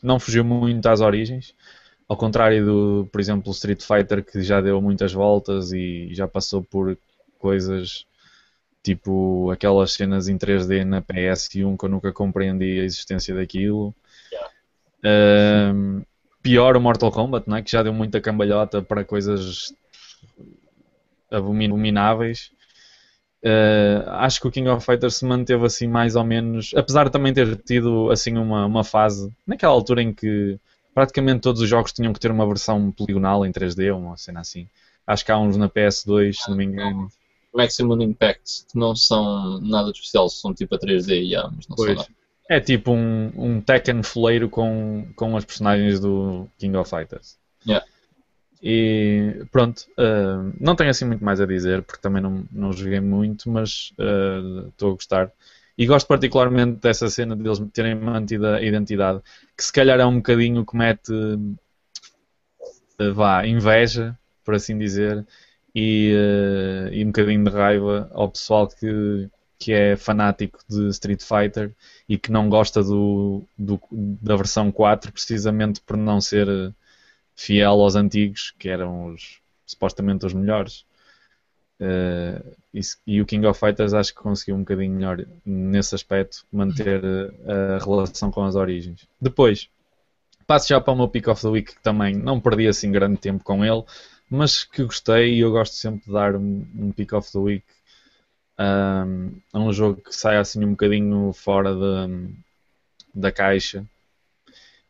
não 0.01 0.19
fugiu 0.19 0.43
muito 0.43 0.87
às 0.87 0.99
origens. 0.99 1.53
Ao 2.09 2.17
contrário 2.17 2.65
do, 2.65 3.09
por 3.11 3.21
exemplo, 3.21 3.51
Street 3.51 3.83
Fighter, 3.83 4.25
que 4.25 4.41
já 4.41 4.61
deu 4.61 4.81
muitas 4.81 5.13
voltas 5.13 5.71
e 5.73 6.09
já 6.11 6.27
passou 6.27 6.63
por 6.63 6.97
coisas 7.37 8.06
tipo 8.87 9.51
aquelas 9.51 9.91
cenas 9.91 10.29
em 10.29 10.37
3D 10.37 10.85
na 10.85 11.01
PS1 11.01 11.77
que 11.77 11.85
eu 11.85 11.89
nunca 11.89 12.13
compreendi 12.13 12.79
a 12.79 12.83
existência 12.85 13.35
daquilo. 13.35 13.93
Yeah. 14.31 15.73
Um, 15.73 16.03
pior 16.41 16.77
o 16.77 16.81
Mortal 16.81 17.11
Kombat, 17.11 17.49
não 17.49 17.57
é? 17.57 17.61
que 17.61 17.71
já 17.71 17.83
deu 17.83 17.93
muita 17.93 18.21
cambalhota 18.21 18.81
para 18.81 19.03
coisas 19.03 19.73
abomináveis. 21.29 22.51
Uh, 23.43 24.09
acho 24.11 24.39
que 24.39 24.47
o 24.47 24.51
King 24.51 24.69
of 24.69 24.85
Fighters 24.85 25.15
se 25.15 25.25
manteve 25.25 25.65
assim 25.65 25.87
mais 25.87 26.15
ou 26.15 26.23
menos, 26.23 26.73
apesar 26.75 27.05
de 27.05 27.11
também 27.11 27.33
ter 27.33 27.57
tido 27.57 28.09
assim 28.09 28.37
uma, 28.37 28.65
uma 28.65 28.83
fase 28.83 29.31
naquela 29.45 29.73
altura 29.73 30.01
em 30.01 30.13
que 30.13 30.57
praticamente 30.93 31.41
todos 31.41 31.61
os 31.61 31.69
jogos 31.69 31.91
tinham 31.91 32.13
que 32.13 32.19
ter 32.19 32.31
uma 32.31 32.47
versão 32.47 32.89
poligonal 32.91 33.45
em 33.45 33.51
3D, 33.51 33.95
uma 33.95 34.15
cena 34.15 34.39
assim. 34.39 34.67
Acho 35.05 35.25
que 35.25 35.31
há 35.31 35.37
uns 35.37 35.57
na 35.57 35.69
PS2, 35.69 36.33
se 36.33 36.49
não 36.49 36.57
me 36.57 36.65
engano. 36.65 37.09
Maximum 37.57 38.01
Impact, 38.01 38.67
que 38.71 38.77
não 38.77 38.95
são 38.95 39.59
nada 39.59 39.91
de 39.91 39.97
especial, 39.97 40.29
são 40.29 40.53
tipo 40.53 40.75
a 40.75 40.79
3D 40.79 41.09
e 41.09 41.31
yeah, 41.31 41.51
mas 41.53 41.67
não 41.67 41.75
pois. 41.75 41.89
são 41.89 41.97
nada. 41.97 42.09
É 42.49 42.61
tipo 42.61 42.91
um, 42.91 43.31
um 43.35 43.59
Tekken 43.59 44.01
foleiro 44.03 44.47
com, 44.47 45.05
com 45.15 45.35
as 45.35 45.43
personagens 45.43 45.99
do 45.99 46.47
King 46.57 46.77
of 46.77 46.89
Fighters. 46.89 47.37
Yeah. 47.67 47.85
E 48.61 49.45
pronto, 49.51 49.85
uh, 49.97 50.53
não 50.59 50.75
tenho 50.75 50.89
assim 50.89 51.05
muito 51.05 51.23
mais 51.23 51.41
a 51.41 51.45
dizer, 51.45 51.81
porque 51.81 52.01
também 52.01 52.21
não, 52.21 52.45
não 52.51 52.71
joguei 52.71 52.99
muito, 52.99 53.49
mas 53.49 53.93
eh, 53.99 54.67
estou 54.69 54.89
uh, 54.89 54.93
a 54.93 54.95
gostar. 54.95 55.31
E 55.77 55.85
gosto 55.85 56.07
particularmente 56.07 56.81
dessa 56.81 57.09
cena 57.09 57.35
de 57.35 57.45
eles 57.45 57.59
terem 57.71 57.95
mantido 57.95 58.47
a 58.47 58.61
identidade, 58.61 59.21
que 59.55 59.63
se 59.63 59.71
calhar 59.71 59.99
é 59.99 60.05
um 60.05 60.17
bocadinho 60.17 60.65
que 60.65 60.75
mete 60.75 61.11
uh, 61.11 63.13
vá, 63.13 63.45
inveja, 63.45 64.17
por 64.43 64.55
assim 64.55 64.77
dizer, 64.77 65.25
e, 65.79 66.11
uh, 66.11 66.91
e 66.91 67.03
um 67.03 67.07
bocadinho 67.07 67.43
de 67.43 67.51
raiva 67.51 68.09
ao 68.11 68.31
pessoal 68.31 68.67
que, 68.67 69.29
que 69.59 69.71
é 69.71 69.95
fanático 69.95 70.57
de 70.67 70.87
Street 70.89 71.21
Fighter 71.21 71.71
e 72.09 72.17
que 72.17 72.31
não 72.31 72.49
gosta 72.49 72.81
do, 72.81 73.43
do 73.55 73.79
da 73.91 74.35
versão 74.35 74.71
4 74.71 75.11
precisamente 75.11 75.79
por 75.81 75.95
não 75.95 76.19
ser 76.19 76.73
fiel 77.35 77.79
aos 77.79 77.95
antigos, 77.95 78.55
que 78.57 78.67
eram 78.67 79.13
os, 79.13 79.39
supostamente 79.67 80.25
os 80.25 80.33
melhores. 80.33 80.83
Uh, 81.79 82.57
e, 82.73 82.81
e, 83.05 83.21
o 83.21 83.25
King 83.27 83.45
of 83.45 83.59
Fighters 83.59 83.93
acho 83.93 84.15
que 84.15 84.19
conseguiu 84.19 84.55
um 84.55 84.61
bocadinho 84.61 84.95
melhor 84.95 85.23
nesse 85.45 85.93
aspecto 85.93 86.43
manter 86.51 87.03
a 87.47 87.77
relação 87.77 88.31
com 88.31 88.43
as 88.43 88.55
origens. 88.55 89.07
Depois, 89.21 89.69
passo 90.47 90.69
já 90.69 90.81
para 90.81 90.91
o 90.91 90.95
meu 90.95 91.07
Pick 91.07 91.27
of 91.27 91.39
the 91.39 91.47
Week, 91.49 91.75
que 91.75 91.83
também 91.83 92.15
não 92.15 92.39
perdi 92.39 92.67
assim 92.67 92.91
grande 92.91 93.17
tempo 93.17 93.43
com 93.43 93.63
ele, 93.63 93.83
mas 94.29 94.63
que 94.63 94.83
gostei 94.83 95.35
e 95.35 95.39
eu 95.39 95.51
gosto 95.51 95.73
sempre 95.73 96.05
de 96.05 96.11
dar 96.11 96.35
um, 96.35 96.65
um 96.75 96.91
Pick 96.91 97.13
of 97.13 97.31
the 97.31 97.39
Week. 97.39 97.65
Um, 98.59 99.39
a 99.53 99.59
um 99.59 99.71
jogo 99.71 100.01
que 100.01 100.15
sai 100.15 100.37
assim 100.37 100.63
um 100.65 100.71
bocadinho 100.71 101.31
fora 101.33 101.73
de, 101.73 102.33
da 103.13 103.31
caixa. 103.31 103.85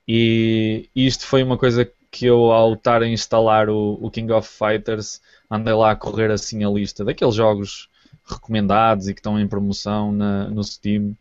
E 0.08 0.90
isto 0.96 1.26
foi 1.26 1.44
uma 1.44 1.58
coisa 1.58 1.90
que 2.10 2.26
eu, 2.26 2.52
ao 2.52 2.74
estar 2.74 3.02
a 3.04 3.08
instalar 3.08 3.70
o, 3.70 3.98
o, 4.02 4.10
King 4.10 4.32
of 4.32 4.48
Fighters, 4.48 5.22
andei 5.52 5.74
lá 5.74 5.92
a 5.92 5.96
correr 5.96 6.32
assim 6.32 6.64
a 6.64 6.70
lista 6.70 7.04
daqueles 7.04 7.36
jogos 7.36 7.90
recomendados 8.26 9.08
e 9.08 9.14
que 9.14 9.20
estão 9.20 9.40
em 9.40 9.48
promoção 9.48 10.12
na, 10.12 10.48
no 10.48 10.64
Steam. 10.64 11.16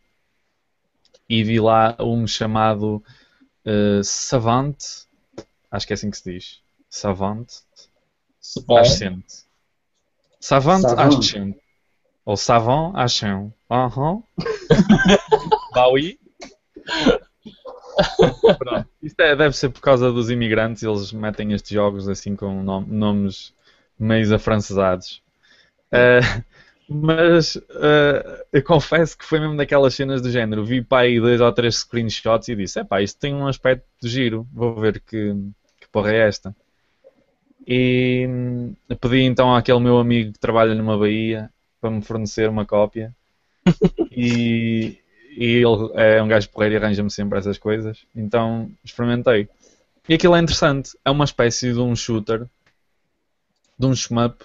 E 1.29 1.43
vi 1.43 1.59
lá 1.59 1.95
um 1.99 2.25
chamado 2.25 3.03
uh, 3.65 4.03
Savant, 4.03 4.77
acho 5.69 5.85
que 5.85 5.93
é 5.93 5.95
assim 5.95 6.09
que 6.09 6.17
se 6.17 6.31
diz, 6.31 6.61
Savant, 6.89 7.47
Ascent. 8.77 9.23
Savant, 10.39 10.81
Savant. 10.81 11.19
Ascent. 11.19 11.55
Ou 12.25 12.37
Savant 12.37 12.93
Ascent. 12.95 13.51
Aham. 13.69 14.23
Baui. 15.73 16.19
Pronto. 18.57 18.87
Isto 19.01 19.19
é, 19.21 19.35
deve 19.35 19.55
ser 19.55 19.69
por 19.69 19.81
causa 19.81 20.11
dos 20.11 20.29
imigrantes, 20.29 20.83
eles 20.83 21.11
metem 21.11 21.53
estes 21.53 21.71
jogos 21.71 22.07
assim 22.07 22.35
com 22.35 22.63
nom 22.63 22.81
nomes 22.81 23.53
meio 23.99 24.33
afrancesados. 24.33 25.21
Uh, 25.91 26.43
mas 26.89 27.55
uh, 27.55 28.45
eu 28.53 28.63
confesso 28.63 29.17
que 29.17 29.25
foi 29.25 29.39
mesmo 29.39 29.57
daquelas 29.57 29.93
cenas 29.93 30.21
do 30.21 30.29
género. 30.29 30.63
Vi 30.63 30.81
para 30.81 31.03
aí 31.03 31.19
dois 31.19 31.41
ou 31.41 31.51
três 31.51 31.77
screenshots 31.77 32.47
e 32.47 32.55
disse: 32.55 32.79
é 32.79 32.83
pá, 32.83 33.01
isto 33.01 33.19
tem 33.19 33.33
um 33.33 33.47
aspecto 33.47 33.85
de 34.01 34.07
giro, 34.07 34.47
vou 34.53 34.75
ver 34.79 35.01
que, 35.01 35.33
que 35.79 35.87
porra 35.91 36.11
é 36.11 36.27
esta. 36.27 36.55
E 37.65 38.25
hum, 38.27 38.75
pedi 38.99 39.21
então 39.21 39.55
àquele 39.55 39.79
meu 39.79 39.97
amigo 39.97 40.33
que 40.33 40.39
trabalha 40.39 40.75
numa 40.75 40.97
Bahia 40.97 41.49
para 41.79 41.91
me 41.91 42.01
fornecer 42.01 42.49
uma 42.49 42.65
cópia. 42.65 43.15
e, 44.11 44.97
e 45.37 45.45
ele 45.45 45.65
é 45.95 46.21
um 46.21 46.27
gajo 46.27 46.49
porreiro 46.49 46.75
e 46.75 46.77
arranja-me 46.77 47.11
sempre 47.11 47.39
essas 47.39 47.57
coisas. 47.57 48.05
Então 48.15 48.69
experimentei. 48.83 49.49
E 50.07 50.13
aquilo 50.13 50.35
é 50.35 50.39
interessante. 50.39 50.91
É 51.03 51.11
uma 51.11 51.25
espécie 51.25 51.73
de 51.73 51.79
um 51.79 51.95
shooter, 51.95 52.47
de 53.77 53.85
um 53.85 53.93
shmup, 53.93 54.43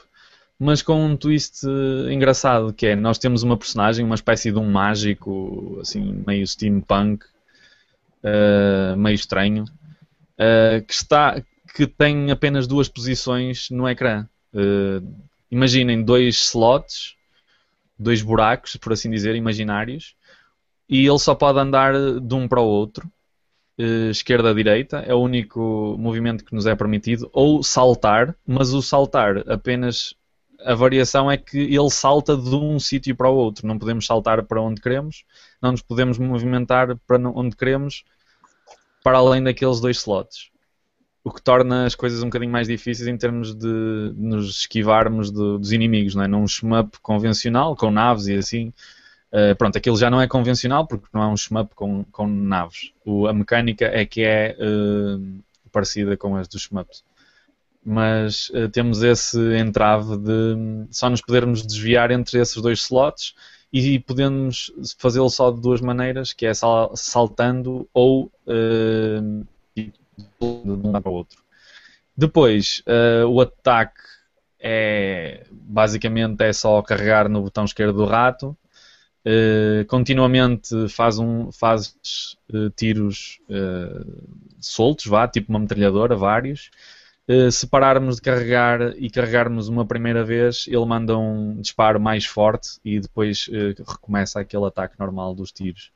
mas 0.58 0.82
com 0.82 1.04
um 1.04 1.16
twist 1.16 1.66
engraçado, 2.10 2.72
que 2.72 2.86
é 2.86 2.96
nós 2.96 3.18
temos 3.18 3.42
uma 3.42 3.56
personagem, 3.56 4.04
uma 4.04 4.14
espécie 4.14 4.50
de 4.52 4.58
um 4.58 4.70
mágico, 4.70 5.78
assim, 5.80 6.22
meio 6.26 6.46
steampunk, 6.46 7.24
uh, 8.22 8.96
meio 8.96 9.14
estranho, 9.14 9.64
uh, 9.64 10.84
que 10.86 10.92
está 10.92 11.42
que 11.74 11.86
tem 11.86 12.30
apenas 12.30 12.66
duas 12.66 12.88
posições 12.88 13.70
no 13.70 13.88
ecrã. 13.88 14.26
Uh, 14.52 15.06
imaginem 15.50 16.02
dois 16.02 16.36
slots, 16.36 17.16
dois 17.98 18.22
buracos, 18.22 18.76
por 18.76 18.92
assim 18.92 19.10
dizer, 19.10 19.34
imaginários, 19.34 20.14
e 20.88 21.06
ele 21.06 21.18
só 21.18 21.34
pode 21.34 21.58
andar 21.58 21.94
de 22.20 22.34
um 22.34 22.46
para 22.46 22.60
o 22.60 22.66
outro, 22.66 23.10
uh, 23.78 24.10
esquerda 24.10 24.50
a 24.50 24.54
direita, 24.54 24.98
é 24.98 25.14
o 25.14 25.20
único 25.20 25.96
movimento 25.98 26.44
que 26.44 26.54
nos 26.54 26.66
é 26.66 26.74
permitido, 26.74 27.30
ou 27.32 27.62
saltar, 27.62 28.36
mas 28.46 28.72
o 28.74 28.82
saltar 28.82 29.38
apenas 29.48 30.14
a 30.64 30.74
variação 30.74 31.30
é 31.30 31.36
que 31.36 31.58
ele 31.58 31.90
salta 31.90 32.36
de 32.36 32.54
um 32.54 32.78
sítio 32.78 33.16
para 33.16 33.28
o 33.28 33.34
outro, 33.34 33.66
não 33.66 33.78
podemos 33.78 34.06
saltar 34.06 34.44
para 34.44 34.60
onde 34.60 34.80
queremos, 34.80 35.24
não 35.60 35.72
nos 35.72 35.82
podemos 35.82 36.18
movimentar 36.18 36.96
para 37.06 37.18
onde 37.30 37.56
queremos, 37.56 38.04
para 39.02 39.18
além 39.18 39.42
daqueles 39.42 39.80
dois 39.80 39.96
slots. 39.96 40.51
O 41.24 41.30
que 41.30 41.40
torna 41.40 41.86
as 41.86 41.94
coisas 41.94 42.22
um 42.22 42.26
bocadinho 42.26 42.50
mais 42.50 42.66
difíceis 42.66 43.06
em 43.06 43.16
termos 43.16 43.54
de 43.54 44.12
nos 44.16 44.60
esquivarmos 44.60 45.30
dos 45.30 45.70
inimigos, 45.70 46.14
não 46.14 46.24
é? 46.24 46.28
Num 46.28 46.46
shmup 46.46 46.98
convencional, 47.00 47.76
com 47.76 47.90
naves 47.90 48.26
e 48.26 48.34
assim, 48.34 48.72
Uh, 49.32 49.56
pronto, 49.56 49.78
aquilo 49.78 49.96
já 49.96 50.10
não 50.10 50.20
é 50.20 50.28
convencional 50.28 50.86
porque 50.86 51.06
não 51.10 51.22
é 51.22 51.26
um 51.26 51.36
shmup 51.36 51.74
com, 51.74 52.04
com 52.12 52.26
naves. 52.26 52.92
O, 53.02 53.26
a 53.26 53.32
mecânica 53.32 53.86
é 53.86 54.04
que 54.04 54.22
é 54.22 54.54
uh, 54.60 55.42
parecida 55.72 56.18
com 56.18 56.36
as 56.36 56.46
dos 56.46 56.62
shmups. 56.64 57.02
Mas 57.82 58.50
uh, 58.50 58.68
temos 58.68 59.02
esse 59.02 59.38
entrave 59.56 60.18
de 60.18 60.86
só 60.90 61.08
nos 61.08 61.22
podermos 61.22 61.66
desviar 61.66 62.10
entre 62.10 62.38
esses 62.40 62.60
dois 62.60 62.80
slots 62.80 63.34
e 63.72 63.98
podemos 63.98 64.70
fazê-lo 64.98 65.30
só 65.30 65.50
de 65.50 65.62
duas 65.62 65.80
maneiras, 65.80 66.34
que 66.34 66.44
é 66.44 66.52
sal, 66.52 66.94
saltando 66.94 67.88
ou 67.94 68.30
de 70.18 70.70
um 70.70 70.92
lado 70.92 71.02
para 71.02 71.12
o 71.12 71.14
outro. 71.14 71.42
Depois, 72.16 72.82
o 73.28 73.40
ataque 73.40 74.00
é 74.60 75.46
basicamente 75.50 76.42
é 76.44 76.52
só 76.52 76.80
carregar 76.82 77.28
no 77.28 77.42
botão 77.42 77.64
esquerdo 77.64 77.96
do 77.96 78.04
rato 78.04 78.56
Uh, 79.24 79.86
continuamente 79.86 80.88
faz, 80.88 81.16
um, 81.20 81.52
faz 81.52 81.94
uh, 82.52 82.70
tiros 82.70 83.38
uh, 83.48 84.26
soltos, 84.58 85.06
vá, 85.06 85.28
tipo 85.28 85.48
uma 85.50 85.60
metralhadora, 85.60 86.16
vários. 86.16 86.70
se 87.52 87.66
pararmos 87.68 88.16
de 88.16 88.22
carregar 88.22 88.80
e 88.96 89.08
carregarmos 89.08 89.68
uma 89.68 89.86
primeira 89.86 90.24
vez, 90.24 90.64
ele 90.66 90.84
manda 90.84 91.16
um 91.16 91.60
disparo 91.60 92.00
mais 92.00 92.24
forte 92.24 92.80
e 92.84 92.98
depois 92.98 93.48
recomeça 93.86 94.40
aquele 94.40 94.66
ataque 94.66 94.98
normal 94.98 95.34
dos 95.34 95.52
tiros. 95.52 95.92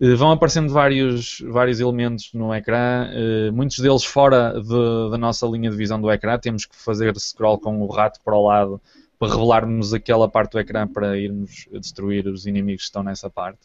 Eh, 0.00 0.14
vão 0.14 0.30
aparecendo 0.30 0.72
vários, 0.72 1.40
vários 1.48 1.80
elementos 1.80 2.32
no 2.32 2.54
ecrã, 2.54 3.08
eh, 3.12 3.50
muitos 3.50 3.78
deles 3.78 4.04
fora 4.04 4.60
de, 4.60 5.10
da 5.10 5.18
nossa 5.18 5.46
linha 5.46 5.70
de 5.70 5.76
visão 5.76 6.00
do 6.00 6.10
ecrã. 6.10 6.38
Temos 6.38 6.64
que 6.66 6.76
fazer 6.76 7.18
scroll 7.18 7.58
com 7.58 7.82
o 7.82 7.86
rato 7.88 8.20
para 8.22 8.36
o 8.36 8.46
lado 8.46 8.80
para 9.18 9.28
revelar-nos 9.32 9.92
aquela 9.92 10.28
parte 10.28 10.52
do 10.52 10.60
ecrã 10.60 10.86
para 10.86 11.18
irmos 11.18 11.66
destruir 11.72 12.26
os 12.28 12.46
inimigos 12.46 12.82
que 12.82 12.86
estão 12.86 13.02
nessa 13.02 13.28
parte. 13.28 13.60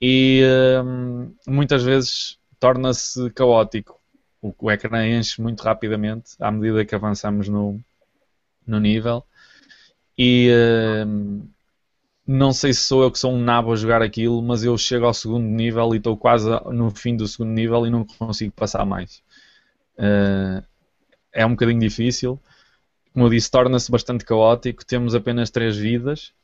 E 0.00 0.42
hum, 0.84 1.34
muitas 1.46 1.82
vezes 1.82 2.38
torna-se 2.60 3.30
caótico. 3.30 3.98
O, 4.42 4.54
o 4.58 4.70
ecrã 4.70 5.06
enche 5.06 5.40
muito 5.40 5.62
rapidamente 5.62 6.32
à 6.38 6.50
medida 6.50 6.84
que 6.84 6.94
avançamos 6.94 7.48
no, 7.48 7.80
no 8.66 8.78
nível. 8.78 9.24
E 10.16 10.50
hum, 11.06 11.48
não 12.30 12.52
sei 12.52 12.74
se 12.74 12.82
sou 12.82 13.02
eu 13.02 13.10
que 13.10 13.18
sou 13.18 13.32
um 13.32 13.42
nabo 13.42 13.72
a 13.72 13.76
jogar 13.76 14.02
aquilo, 14.02 14.42
mas 14.42 14.62
eu 14.62 14.76
chego 14.76 15.06
ao 15.06 15.14
segundo 15.14 15.46
nível 15.46 15.94
e 15.94 15.96
estou 15.96 16.14
quase 16.14 16.46
no 16.70 16.90
fim 16.90 17.16
do 17.16 17.26
segundo 17.26 17.52
nível 17.52 17.86
e 17.86 17.90
não 17.90 18.04
consigo 18.04 18.52
passar 18.52 18.84
mais. 18.84 19.22
Uh, 19.96 20.62
é 21.32 21.46
um 21.46 21.50
bocadinho 21.52 21.80
difícil. 21.80 22.38
Como 23.14 23.24
eu 23.24 23.30
disse, 23.30 23.50
torna-se 23.50 23.90
bastante 23.90 24.26
caótico. 24.26 24.84
Temos 24.84 25.14
apenas 25.14 25.48
três 25.48 25.78
vidas 25.78 26.34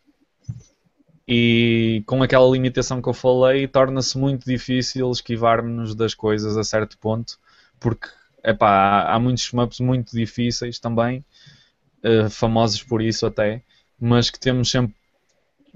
e 1.28 2.02
com 2.06 2.22
aquela 2.22 2.48
limitação 2.48 3.02
que 3.02 3.08
eu 3.08 3.14
falei, 3.14 3.68
torna-se 3.68 4.16
muito 4.16 4.46
difícil 4.46 5.10
esquivar-nos 5.10 5.94
das 5.94 6.14
coisas 6.14 6.56
a 6.56 6.64
certo 6.64 6.96
ponto, 6.98 7.38
porque 7.78 8.08
epá, 8.42 9.02
há 9.02 9.18
muitos 9.18 9.52
maps 9.52 9.80
muito 9.80 10.16
difíceis 10.16 10.78
também, 10.78 11.22
uh, 12.02 12.30
famosos 12.30 12.82
por 12.82 13.02
isso 13.02 13.26
até, 13.26 13.62
mas 14.00 14.30
que 14.30 14.40
temos 14.40 14.70
sempre 14.70 14.94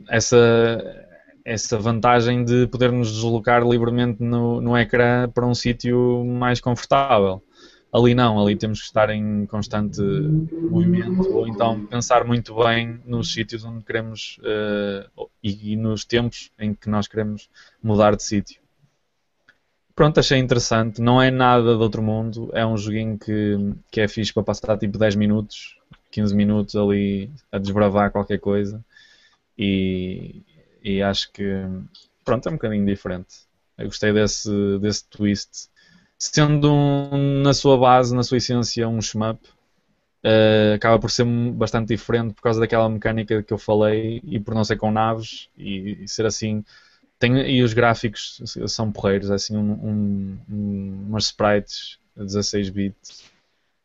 essa, 0.09 1.07
essa 1.45 1.79
vantagem 1.79 2.45
de 2.45 2.67
podermos 2.67 3.11
deslocar 3.13 3.67
livremente 3.67 4.23
no, 4.23 4.61
no 4.61 4.77
ecrã 4.77 5.29
para 5.29 5.47
um 5.47 5.55
sítio 5.55 6.25
mais 6.25 6.61
confortável. 6.61 7.43
Ali 7.91 8.15
não, 8.15 8.39
ali 8.39 8.55
temos 8.55 8.81
que 8.81 8.87
estar 8.87 9.09
em 9.09 9.47
constante 9.47 10.03
movimento 10.71 11.27
ou 11.33 11.49
então 11.49 11.87
pensar 11.87 12.23
muito 12.23 12.55
bem 12.55 13.01
nos 13.07 13.33
sítios 13.33 13.65
onde 13.65 13.83
queremos 13.83 14.39
uh, 14.41 15.27
e, 15.43 15.73
e, 15.73 15.77
nos 15.77 16.05
tempos 16.05 16.51
em 16.59 16.75
que 16.75 16.91
nós 16.91 17.09
queremos 17.09 17.49
mudar 17.83 18.15
de 18.15 18.23
sítio. 18.23 18.61
Pronto, 19.95 20.21
achei 20.21 20.39
interessante. 20.39 21.01
Não 21.01 21.21
é 21.21 21.31
nada 21.31 21.75
de 21.75 21.83
outro 21.83 22.03
mundo. 22.03 22.51
É 22.53 22.65
um 22.65 22.77
joguinho 22.77 23.19
que, 23.19 23.57
que 23.91 24.03
é 24.03 24.07
fixe 24.07 24.35
para 24.35 24.43
passar 24.43 24.77
tipo 24.77 24.99
10 24.99 25.17
minutos, 25.17 25.79
15 26.11 26.37
minutos 26.37 26.77
ali 26.77 27.31
a 27.51 27.59
desbravar 27.59 28.13
qualquer 28.13 28.39
coisa 28.39 28.85
e, 29.59 30.43
e 30.83 31.03
acho 31.03 31.33
que 31.33 31.43
pronto, 32.25 32.49
é 32.49 32.53
um 32.53 32.55
bocadinho 32.55 32.87
diferente. 32.87 33.49
Eu 33.77 33.87
gostei 33.87 34.13
desse, 34.13 34.51
desse 34.81 35.05
twist. 35.09 35.69
Sendo 36.19 36.73
um, 36.73 37.43
na 37.43 37.55
sua 37.55 37.77
base, 37.79 38.15
na 38.15 38.23
sua 38.23 38.39
essência, 38.39 38.89
um 38.89 39.01
shmup, 39.01 39.41
uh, 40.25 40.75
acaba 40.75 40.99
por 40.99 41.11
ser 41.11 41.25
bastante 41.25 41.89
diferente 41.89 42.35
por 42.35 42.43
causa 42.43 42.61
daquela 42.61 42.89
mecânica 42.89 43.43
que 43.43 43.53
eu 43.53 43.59
falei 43.59 44.21
e 44.25 44.41
por 44.41 44.55
não 44.55 44.65
ser 44.65 44.77
com 44.77 44.91
naves 44.91 45.49
e, 45.57 46.03
e 46.03 46.09
ser 46.09 46.27
assim. 46.27 46.65
Tem, 47.19 47.37
e 47.51 47.63
os 47.63 47.73
gráficos 47.73 48.41
são 48.69 48.93
porreiros, 48.93 49.31
é 49.31 49.35
assim, 49.35 49.57
um, 49.57 49.73
um, 49.73 50.39
um, 50.49 51.07
umas 51.09 51.25
sprites 51.27 51.99
16 52.17 52.71
bits 52.71 53.25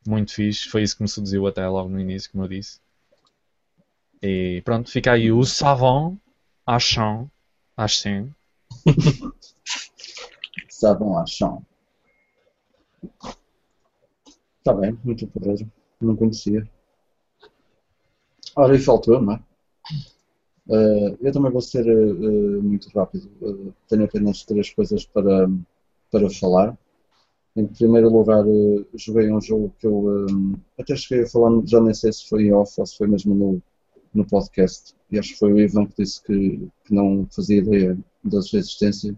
muito 0.06 0.34
fixe. 0.34 0.68
Foi 0.68 0.84
isso 0.84 0.96
que 0.96 1.04
me 1.04 1.10
seduziu 1.10 1.48
até 1.48 1.68
logo 1.68 1.90
no 1.90 2.00
início, 2.00 2.32
como 2.32 2.44
eu 2.44 2.48
disse. 2.48 2.80
E 4.26 4.62
pronto, 4.62 4.90
fica 4.90 5.12
aí 5.12 5.34
o 5.34 5.44
Savon 5.44 6.18
Achon. 6.66 7.30
Achon. 7.76 8.30
Savon 10.70 11.18
Achon. 11.18 11.62
Está 14.60 14.74
bem, 14.74 14.98
muito 15.04 15.28
porreiro. 15.28 15.70
Não 16.00 16.16
conhecia. 16.16 16.66
Ora, 18.56 18.74
e 18.74 18.80
faltou, 18.80 19.22
não 19.22 19.34
é? 19.34 19.44
Uh, 20.70 21.18
eu 21.20 21.34
também 21.34 21.52
vou 21.52 21.60
ser 21.60 21.86
uh, 21.86 22.64
muito 22.64 22.88
rápido. 22.98 23.30
Uh, 23.42 23.74
tenho 23.90 24.06
apenas 24.06 24.46
três 24.46 24.74
coisas 24.74 25.06
para, 25.06 25.50
para 26.10 26.30
falar. 26.30 26.78
Em 27.58 27.68
primeiro 27.68 28.08
lugar, 28.10 28.46
joguei 28.96 29.30
um 29.30 29.42
jogo 29.42 29.76
que 29.78 29.86
eu 29.86 30.26
até 30.80 30.96
cheguei 30.96 31.26
a 31.26 31.30
falar, 31.30 31.62
já 31.66 31.82
nem 31.82 31.94
sei 31.94 32.14
se 32.14 32.28
foi 32.30 32.46
em 32.46 32.54
off 32.54 32.74
ou 32.80 32.86
se 32.86 32.98
foi 32.98 33.06
mesmo 33.08 33.36
no, 33.36 33.62
no 34.14 34.26
podcast, 34.26 34.94
e 35.12 35.18
acho 35.18 35.34
que 35.34 35.40
foi 35.40 35.54
o 35.54 35.60
Ivan 35.60 35.86
que 35.86 36.04
disse 36.04 36.22
que, 36.22 36.68
que 36.86 36.94
não 36.94 37.28
fazia 37.32 37.58
ideia 37.60 37.98
da 38.24 38.42
sua 38.42 38.60
existência, 38.60 39.16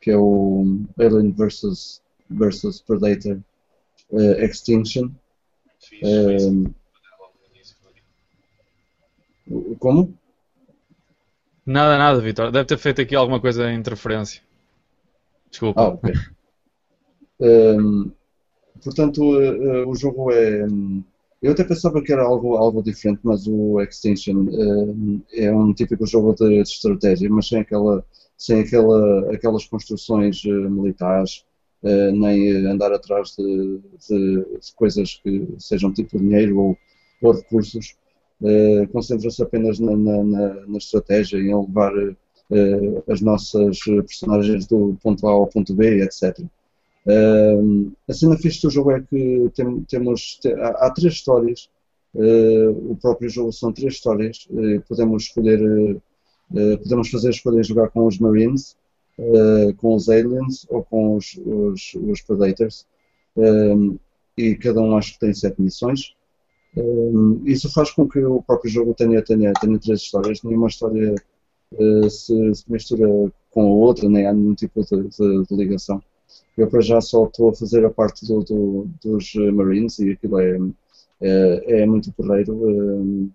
que 0.00 0.10
é 0.10 0.16
o 0.16 0.78
Alien 0.98 1.32
vs. 1.32 2.02
versus 2.28 2.80
Predator 2.80 3.38
uh, 4.10 4.44
Extinction. 4.44 5.10
Uh, 6.02 6.74
como? 9.78 10.14
Nada, 11.66 11.98
nada, 11.98 12.20
Vitor. 12.20 12.50
Deve 12.50 12.64
ter 12.64 12.78
feito 12.78 13.00
aqui 13.00 13.14
alguma 13.14 13.40
coisa 13.40 13.66
de 13.66 13.74
interferência. 13.74 14.42
Desculpa. 15.50 15.80
Ah, 15.80 15.88
ok. 15.88 16.12
um, 17.40 18.10
portanto, 18.82 19.22
uh, 19.22 19.88
o 19.88 19.94
jogo 19.94 20.30
é. 20.32 20.64
Um, 20.66 21.02
eu 21.42 21.52
até 21.52 21.64
pensava 21.64 22.02
que 22.02 22.12
era 22.12 22.22
algo, 22.22 22.56
algo 22.56 22.82
diferente, 22.82 23.20
mas 23.22 23.46
o 23.46 23.80
Extinction 23.80 24.44
uh, 24.44 25.22
é 25.32 25.52
um 25.52 25.72
típico 25.72 26.06
jogo 26.06 26.34
de, 26.34 26.48
de, 26.48 26.60
estratégia, 26.60 27.30
mas 27.30 27.48
sem, 27.48 27.60
aquela, 27.60 28.04
sem 28.36 28.60
aquela, 28.60 29.32
aquelas 29.32 29.64
construções 29.64 30.44
uh, 30.44 30.70
militares, 30.70 31.44
uh, 31.82 32.12
nem 32.12 32.66
andar 32.66 32.92
atrás 32.92 33.34
de, 33.38 33.80
de, 34.06 34.36
de, 34.36 34.74
coisas 34.76 35.18
que 35.22 35.48
sejam 35.58 35.92
tipo 35.92 36.18
dinheiro 36.18 36.58
ou, 36.58 36.78
ou 37.22 37.32
recursos. 37.32 37.96
Concentra-se 38.90 39.42
apenas 39.42 39.78
na, 39.78 39.94
na, 39.94 40.24
na, 40.24 40.54
na, 40.66 40.78
estratégia, 40.78 41.36
em 41.36 41.54
levar 41.54 41.92
as 43.06 43.20
nossas 43.20 43.78
personagens 43.80 44.66
do 44.66 44.96
ponto 45.02 45.28
A 45.28 45.30
ao 45.30 45.46
ponto 45.46 45.74
B, 45.74 46.02
etc. 46.02 46.40
Uh, 47.06 47.92
a 48.06 48.12
cena 48.12 48.36
fixe 48.36 48.60
do 48.60 48.70
jogo 48.70 48.90
é 48.90 49.00
que 49.00 49.50
tem, 49.54 49.80
temos 49.84 50.38
há, 50.58 50.86
há, 50.86 50.90
três 50.90 51.14
histórias 51.14 51.70
uh, 52.14 52.92
o 52.92 52.94
próprio 53.00 53.30
jogo 53.30 53.50
são 53.52 53.72
três 53.72 53.94
histórias 53.94 54.46
uh, 54.50 54.82
podemos 54.86 55.22
escolher 55.22 55.62
uh, 55.62 56.78
podemos 56.82 57.08
fazer 57.08 57.28
a 57.28 57.30
escolha 57.30 57.62
jogar 57.62 57.88
com 57.88 58.06
os 58.06 58.18
Marines 58.18 58.76
com 59.76 59.94
os 59.94 60.08
Aliens 60.08 60.66
ou 60.70 60.82
com 60.82 61.16
os, 61.16 61.38
os, 61.44 61.92
os 61.94 62.22
Predators. 62.22 62.86
E 64.34 64.54
cada 64.54 64.80
um 64.80 64.96
acho 64.96 65.12
que 65.12 65.20
tem 65.20 65.34
sete 65.34 65.60
missões. 65.60 66.14
Isso 67.44 67.70
faz 67.70 67.90
com 67.90 68.08
que 68.08 68.18
o 68.18 68.40
próprio 68.40 68.70
jogo 68.70 68.94
tenha, 68.94 69.20
tenha, 69.20 69.52
tenha 69.60 69.78
três 69.78 70.00
histórias. 70.00 70.42
Nenhuma 70.42 70.68
história 70.68 71.14
se, 72.08 72.54
se, 72.54 72.72
mistura 72.72 73.30
com 73.50 73.60
a 73.60 73.70
outra 73.70 74.08
nem 74.08 74.26
há 74.26 74.32
nenhum 74.32 74.54
tipo 74.54 74.82
de, 74.82 75.02
de, 75.02 75.46
de 75.46 75.54
ligação 75.54 76.02
eu 76.62 76.68
para 76.68 76.80
já 76.80 77.00
só 77.00 77.26
estou 77.26 77.50
a 77.50 77.54
fazer 77.54 77.84
a 77.84 77.90
parte 77.90 78.26
do, 78.26 78.42
do, 78.42 78.88
dos 79.02 79.34
Marines 79.34 79.98
e 79.98 80.12
aquilo 80.12 80.38
é, 80.38 80.58
é, 81.20 81.82
é 81.82 81.86
muito 81.86 82.12
porreiro. 82.12 82.52
Eh, 82.68 83.28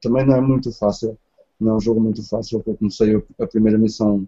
também 0.00 0.26
não 0.26 0.34
é 0.34 0.40
muito 0.40 0.72
fácil, 0.72 1.16
não 1.60 1.72
é 1.72 1.76
um 1.76 1.80
jogo 1.80 2.00
muito 2.00 2.22
fácil, 2.28 2.62
eu 2.66 2.74
comecei 2.74 3.22
a 3.38 3.46
primeira 3.46 3.78
missão 3.78 4.26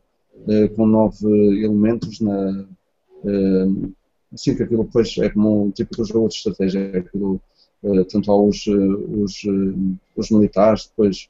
eh, 0.48 0.68
com 0.68 0.86
nove 0.86 1.26
elementos 1.62 2.20
na 2.20 2.64
eh, 3.24 3.66
sim 4.36 4.54
que 4.54 4.62
aquilo 4.62 4.84
depois 4.84 5.16
é 5.18 5.28
como 5.30 5.66
um 5.66 5.70
típico 5.70 6.04
jogo 6.04 6.28
de 6.28 6.34
estratégia, 6.34 6.90
é 6.92 6.98
aquilo, 6.98 7.40
tanto 8.10 8.32
há 8.32 8.36
os, 8.36 8.66
os, 8.66 9.42
os 10.16 10.30
militares, 10.30 10.86
depois 10.86 11.28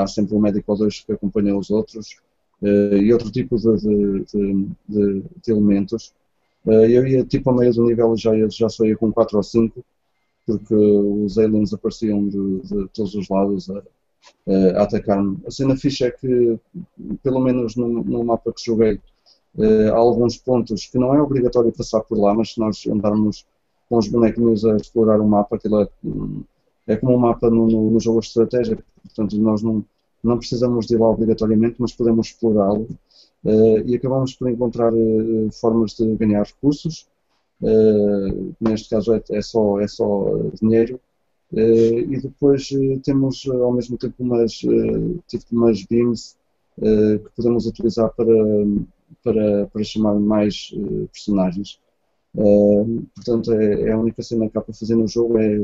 há 0.00 0.06
sempre 0.06 0.34
um 0.34 0.40
médico 0.40 0.72
ou 0.72 0.78
dois 0.78 1.00
que 1.00 1.12
acompanham 1.12 1.58
os 1.58 1.68
outros, 1.70 2.16
e 2.62 3.12
outro 3.12 3.30
tipo 3.30 3.56
de, 3.56 4.24
de, 4.24 4.68
de, 4.88 5.22
de 5.44 5.50
elementos. 5.52 6.14
Eh, 6.66 6.96
eu 6.96 7.06
ia 7.06 7.24
tipo 7.24 7.50
a 7.50 7.54
meio 7.54 7.72
do 7.72 7.84
nível 7.84 8.16
já, 8.16 8.32
já 8.48 8.68
só 8.68 8.84
ia 8.84 8.96
com 8.96 9.12
4 9.12 9.36
ou 9.36 9.42
5, 9.42 9.84
porque 10.46 10.74
os 10.74 11.38
aliens 11.38 11.72
apareciam 11.72 12.28
de, 12.28 12.60
de 12.60 12.88
todos 12.88 13.14
os 13.14 13.28
lados 13.28 13.70
a, 13.70 13.82
a 14.78 14.82
atacar-me. 14.82 15.38
A 15.46 15.50
cena 15.50 15.76
ficha 15.76 16.06
é 16.06 16.10
que, 16.10 16.58
pelo 17.22 17.40
menos 17.40 17.76
no, 17.76 17.88
no 17.88 18.24
mapa 18.24 18.52
que 18.52 18.64
joguei, 18.64 19.00
eh, 19.58 19.88
há 19.90 19.96
alguns 19.96 20.36
pontos 20.36 20.86
que 20.86 20.98
não 20.98 21.14
é 21.14 21.22
obrigatório 21.22 21.72
passar 21.72 22.00
por 22.02 22.18
lá, 22.18 22.34
mas 22.34 22.52
se 22.54 22.60
nós 22.60 22.86
andarmos 22.86 23.46
com 23.88 23.98
os 23.98 24.08
bonequinhos 24.08 24.64
a 24.64 24.76
explorar 24.76 25.20
o 25.20 25.26
mapa, 25.28 25.56
aquilo 25.56 25.82
é, 25.82 25.88
é 26.86 26.96
como 26.96 27.14
um 27.14 27.18
mapa 27.18 27.50
no, 27.50 27.66
no, 27.66 27.90
no 27.90 28.00
jogo 28.00 28.20
de 28.20 28.26
estratégia, 28.26 28.78
portanto 29.02 29.36
nós 29.38 29.62
não, 29.62 29.84
não 30.22 30.38
precisamos 30.38 30.86
de 30.86 30.94
ir 30.94 30.98
lá 30.98 31.08
obrigatoriamente, 31.08 31.76
mas 31.78 31.92
podemos 31.92 32.28
explorá-lo 32.28 32.86
e 33.44 33.94
acabamos 33.94 34.34
por 34.34 34.50
encontrar 34.50 34.92
uh, 34.92 35.50
formas 35.52 35.92
de 35.92 36.14
ganhar 36.16 36.44
recursos. 36.44 37.08
Uh, 37.60 38.54
neste 38.60 38.88
caso 38.90 39.14
é, 39.14 39.22
é, 39.30 39.42
só, 39.42 39.80
é 39.80 39.88
só 39.88 40.26
dinheiro. 40.60 41.00
e 41.52 42.20
depois 42.20 42.68
temos 43.02 43.46
ao 43.48 43.72
mesmo 43.72 43.98
tempo 43.98 44.16
umas, 44.20 44.52
tipo 44.52 45.44
umas 45.52 45.84
beams 45.84 46.36
que 46.78 47.30
podemos 47.36 47.66
utilizar 47.66 48.10
para 48.14 48.32
para, 49.22 49.66
para 49.66 49.84
chamar 49.84 50.14
mais 50.14 50.72
personagens. 51.12 51.80
Uh, 52.34 53.04
portanto, 53.14 53.52
é, 53.52 53.88
é, 53.88 53.92
a 53.92 53.98
única 53.98 54.22
cena 54.22 54.48
que 54.48 54.56
há 54.56 54.60
para 54.60 54.72
fazer 54.72 54.94
no 54.94 55.08
jogo 55.08 55.36
é 55.38 55.58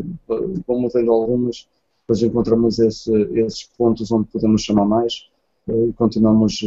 vão 0.67 0.81
mudando 0.81 1.13
algumas, 1.13 1.69
depois 2.01 2.23
encontramos 2.23 2.79
esse, 2.81 3.13
esses 3.35 3.65
pontos 3.79 4.11
onde 4.11 4.29
podemos 4.29 4.63
chamar 4.63 4.85
mais 4.85 5.31
e 5.69 5.93
continuamos, 5.95 6.61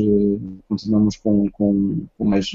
continuamos 0.68 1.18
com, 1.18 1.50
com, 1.52 2.06
com 2.18 2.26
mais 2.26 2.52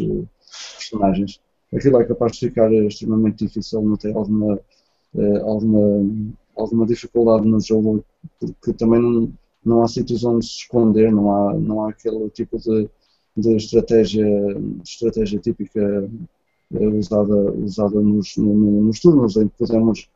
personagens. 0.76 1.40
Aquilo 1.74 2.00
é 2.00 2.04
capaz 2.04 2.32
de 2.32 2.48
ficar 2.48 2.72
extremamente 2.72 3.46
difícil, 3.46 3.82
não 3.82 3.96
tem 3.96 4.14
alguma, 4.14 4.60
alguma, 5.42 6.10
alguma 6.56 6.86
dificuldade 6.86 7.46
no 7.46 7.60
jogo, 7.60 8.04
porque 8.38 8.72
também 8.74 9.00
não, 9.00 9.32
não 9.64 9.82
há 9.82 9.88
sítios 9.88 10.24
onde 10.24 10.44
se 10.44 10.58
esconder, 10.58 11.10
não 11.10 11.32
há, 11.32 11.54
não 11.54 11.84
há 11.84 11.90
aquele 11.90 12.28
tipo 12.30 12.58
de, 12.58 12.88
de 13.36 13.56
estratégia, 13.56 14.26
estratégia 14.84 15.40
típica 15.40 16.08
eh, 16.74 16.86
usada, 16.86 17.52
usada 17.52 18.00
nos, 18.00 18.36
nos 18.36 19.00
turnos, 19.00 19.36
em 19.36 19.48
que 19.48 19.58
podemos 19.58 20.08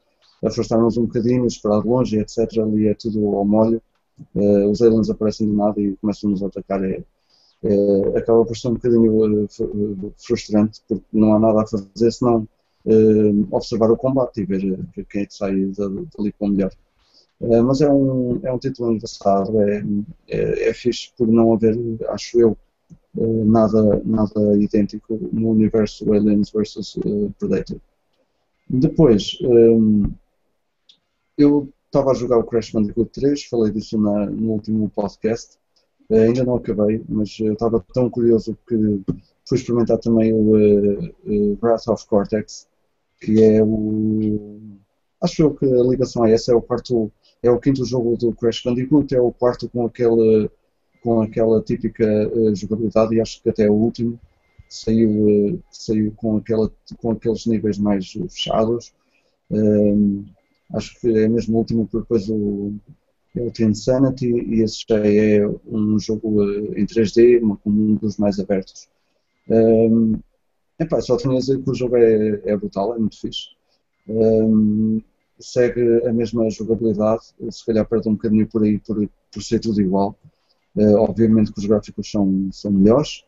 afastar-nos 0.44 0.96
um 0.96 1.06
bocadinho, 1.06 1.46
esperar 1.46 1.82
de 1.82 1.88
longe, 1.88 2.18
etc. 2.18 2.38
Ali 2.58 2.88
é 2.88 2.94
tudo 2.94 3.34
ao 3.34 3.44
molho. 3.44 3.82
Uh, 4.34 4.70
os 4.70 4.82
aliens 4.82 5.10
aparecem 5.10 5.46
do 5.46 5.54
nada 5.54 5.80
e 5.80 5.96
começam-nos 5.96 6.42
a 6.42 6.46
atacar. 6.46 6.82
É, 6.84 7.02
é, 7.64 8.18
acaba 8.18 8.44
por 8.44 8.56
ser 8.56 8.68
um 8.68 8.74
bocadinho 8.74 9.44
uh, 9.44 10.12
frustrante, 10.16 10.80
porque 10.88 11.04
não 11.12 11.34
há 11.34 11.38
nada 11.38 11.62
a 11.62 11.66
fazer 11.66 12.12
senão 12.12 12.46
uh, 12.84 13.48
observar 13.50 13.90
o 13.90 13.96
combate 13.96 14.40
e 14.40 14.44
ver 14.44 14.78
quem 15.08 15.22
é 15.22 15.26
que 15.26 15.34
sai 15.34 15.54
dali 16.16 16.32
com 16.38 16.46
o 16.46 16.48
melhor. 16.48 16.72
Mas 17.64 17.80
é 17.80 17.88
um, 17.88 18.40
é 18.42 18.52
um 18.52 18.58
título 18.58 18.92
engraçado, 18.92 19.60
é, 19.60 19.84
é, 20.26 20.70
é 20.70 20.74
fixe 20.74 21.12
por 21.16 21.28
não 21.28 21.52
haver, 21.52 21.78
acho 22.08 22.40
eu, 22.40 22.56
nada, 23.14 24.02
nada 24.04 24.56
idêntico 24.60 25.16
no 25.32 25.50
universo 25.50 26.12
Aliens 26.12 26.50
vs 26.50 26.98
Predator. 27.38 27.78
Depois, 28.68 29.38
um, 29.42 30.10
eu 31.38 31.68
estava 31.88 32.12
a 32.12 32.14
jogar 32.14 32.38
o 32.38 32.44
Crash 32.44 32.70
Bandicoot 32.70 33.10
3, 33.10 33.44
falei 33.44 33.72
disso 33.72 33.98
na, 33.98 34.26
no 34.26 34.52
último 34.52 34.88
podcast, 34.90 35.58
ainda 36.10 36.44
não 36.44 36.56
acabei, 36.56 37.02
mas 37.08 37.36
eu 37.40 37.54
estava 37.54 37.84
tão 37.92 38.08
curioso 38.08 38.56
que 38.66 39.02
fui 39.46 39.58
experimentar 39.58 39.98
também 39.98 40.32
o 40.32 41.58
Wrath 41.60 41.88
of 41.88 42.06
Cortex, 42.06 42.68
que 43.20 43.42
é 43.42 43.62
o. 43.62 44.60
Acho 45.20 45.42
eu 45.42 45.54
que 45.54 45.64
a 45.64 45.82
ligação 45.82 46.22
a 46.22 46.30
essa 46.30 46.52
é 46.52 46.54
o 46.54 46.62
quarto 46.62 47.10
é 47.42 47.50
o 47.50 47.58
quinto 47.58 47.84
jogo 47.84 48.16
do 48.16 48.32
Crash 48.32 48.62
Bandicoot, 48.64 49.14
é 49.14 49.20
o 49.20 49.32
quarto 49.32 49.68
com 49.68 49.86
aquele 49.86 50.50
com 51.02 51.20
aquela 51.20 51.62
típica 51.62 52.04
uh, 52.28 52.54
jogabilidade 52.54 53.14
e 53.14 53.20
acho 53.20 53.42
que 53.42 53.48
até 53.48 53.68
o 53.68 53.74
último 53.74 54.18
saiu, 54.68 55.10
uh, 55.10 55.62
saiu 55.70 56.12
com, 56.16 56.36
aquela, 56.36 56.70
com 56.98 57.12
aqueles 57.12 57.46
níveis 57.46 57.78
mais 57.78 58.10
fechados. 58.10 58.92
Um, 59.50 60.24
acho 60.74 61.00
que 61.00 61.08
é 61.08 61.28
mesmo 61.28 61.56
o 61.56 61.58
último, 61.58 61.86
porque 61.86 62.02
depois 62.02 62.28
o, 62.28 62.74
é 63.36 63.40
o 63.40 63.68
Insanity 63.68 64.26
e 64.26 64.62
esse 64.62 64.84
já 64.88 64.98
é 64.98 65.46
um 65.66 65.98
jogo 65.98 66.42
uh, 66.42 66.78
em 66.78 66.86
3D, 66.86 67.40
um 67.64 67.94
dos 67.94 68.16
mais 68.16 68.38
abertos. 68.38 68.88
Um, 69.48 70.18
epá, 70.78 71.00
só 71.00 71.16
tenho 71.16 71.36
a 71.36 71.38
dizer 71.38 71.62
que 71.62 71.70
o 71.70 71.74
jogo 71.74 71.96
é, 71.96 72.42
é 72.44 72.56
brutal, 72.56 72.94
é 72.94 72.98
muito 72.98 73.20
fixe. 73.20 73.48
Um, 74.08 75.00
segue 75.38 76.06
a 76.06 76.12
mesma 76.12 76.50
jogabilidade, 76.50 77.26
se 77.50 77.64
calhar 77.64 77.86
perde 77.86 78.08
um 78.08 78.14
bocadinho 78.14 78.46
por 78.48 78.64
aí 78.64 78.78
por, 78.78 79.08
por 79.32 79.42
ser 79.42 79.60
tudo 79.60 79.80
igual. 79.80 80.18
Uh, 80.76 80.96
obviamente 80.96 81.52
que 81.52 81.58
os 81.58 81.66
gráficos 81.66 82.10
são, 82.10 82.48
são 82.52 82.70
melhores, 82.70 83.24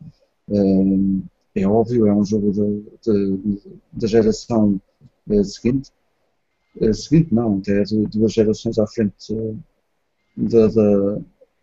é 1.55 1.67
óbvio, 1.67 2.07
é 2.07 2.15
um 2.15 2.25
jogo 2.25 2.53
da 3.93 4.07
geração 4.07 4.81
uh, 5.29 5.45
seguinte. 5.45 5.91
Seguinte, 6.95 7.35
não, 7.35 7.59
até 7.59 7.83
duas 8.11 8.33
gerações 8.33 8.79
à 8.79 8.87
frente 8.87 9.35
da, 10.37 10.69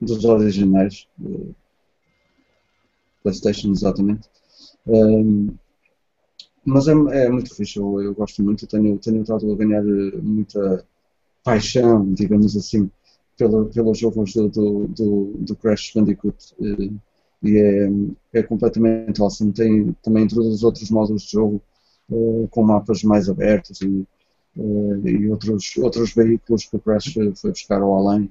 dos 0.01 0.25
originais. 0.25 1.07
PlayStation, 3.23 3.71
exatamente. 3.71 4.29
Mas 6.69 6.87
é, 6.89 6.91
é 6.91 7.29
muito 7.29 7.55
fixe, 7.55 7.79
eu, 7.79 8.01
eu, 8.01 8.13
gosto 8.13 8.43
muito, 8.43 8.67
tenho, 8.67 8.97
tenho 8.99 9.21
estado 9.21 9.49
a 9.49 9.55
ganhar 9.55 9.81
eh, 9.87 10.17
muita 10.21 10.85
paixão, 11.41 12.13
digamos 12.13 12.57
assim, 12.57 12.91
pelo, 13.37 13.67
pelos 13.67 13.97
jogos 13.97 14.33
do, 14.33 14.49
do, 14.49 14.87
do, 14.89 15.33
do 15.37 15.55
Crash 15.55 15.93
Bandicoot 15.95 16.35
eh, 16.61 16.89
e 17.41 17.57
é, 17.57 17.89
é 18.33 18.43
completamente 18.43 19.21
awesome. 19.21 19.53
Tem, 19.53 19.93
também 20.03 20.25
introduz 20.25 20.61
outros 20.61 20.89
modos 20.89 21.23
de 21.23 21.31
jogo 21.31 21.61
eh, 22.11 22.47
com 22.51 22.63
mapas 22.63 23.01
mais 23.01 23.29
abertos 23.29 23.81
e, 23.81 24.05
e 25.05 25.29
outros, 25.29 25.77
outros 25.77 26.13
veículos 26.13 26.65
que 26.65 26.75
o 26.75 26.79
Crash 26.79 27.13
foi 27.35 27.51
buscar 27.51 27.81
ao 27.81 27.95
além 27.95 28.29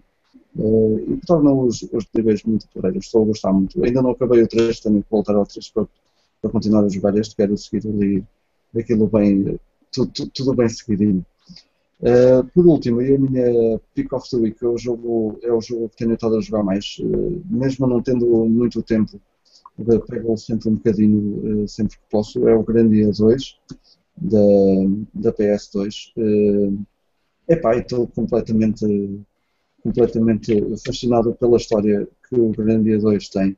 e 0.56 1.16
que 1.16 1.26
torna 1.26 1.52
os, 1.52 1.82
os 1.92 2.06
níveis 2.14 2.42
muito 2.42 2.66
porreiros. 2.72 3.06
Estou 3.06 3.22
a 3.22 3.26
gostar 3.26 3.52
muito. 3.52 3.84
Ainda 3.84 4.02
não 4.02 4.10
acabei 4.10 4.42
o 4.42 4.48
3, 4.48 4.80
tenho 4.80 5.02
que 5.02 5.10
voltar 5.10 5.34
ao 5.34 5.46
3 5.46 5.68
para 5.70 5.86
para 6.40 6.50
continuar 6.50 6.84
a 6.84 6.88
jogar 6.88 7.16
este, 7.16 7.36
quero 7.36 7.56
seguir 7.56 7.86
ali 7.88 8.24
aquilo 8.76 9.06
bem, 9.08 9.58
tudo, 9.92 10.12
tudo 10.32 10.54
bem 10.54 10.68
seguidinho. 10.68 11.24
Uh, 12.00 12.44
por 12.52 12.66
último, 12.66 13.00
e 13.00 13.14
a 13.14 13.18
minha 13.18 13.80
Pick 13.94 14.12
of 14.12 14.28
the 14.28 14.36
Week 14.36 14.62
é 14.62 14.68
o 14.68 14.76
jogo, 14.76 15.38
é 15.42 15.50
o 15.50 15.62
jogo 15.62 15.88
que 15.88 15.96
tenho 15.96 16.12
estado 16.12 16.36
a 16.36 16.40
jogar 16.40 16.62
mais, 16.62 16.98
uh, 17.00 17.42
mesmo 17.48 17.86
não 17.86 18.02
tendo 18.02 18.26
muito 18.46 18.82
tempo, 18.82 19.18
pego 20.08 20.36
sempre 20.36 20.68
um 20.68 20.74
bocadinho, 20.74 21.62
uh, 21.62 21.68
sempre 21.68 21.96
que 21.96 22.02
posso, 22.10 22.46
é 22.46 22.54
o 22.54 22.62
Grandia 22.62 23.10
2 23.10 23.58
da, 24.16 24.38
da 25.14 25.32
PS2. 25.32 26.12
Uh, 26.16 26.84
epá, 27.48 27.76
estou 27.76 28.06
completamente, 28.08 29.20
completamente 29.82 30.54
fascinado 30.84 31.34
pela 31.34 31.56
história 31.56 32.08
que 32.28 32.38
o 32.38 32.50
Grandia 32.50 32.98
2 32.98 33.28
tem. 33.28 33.56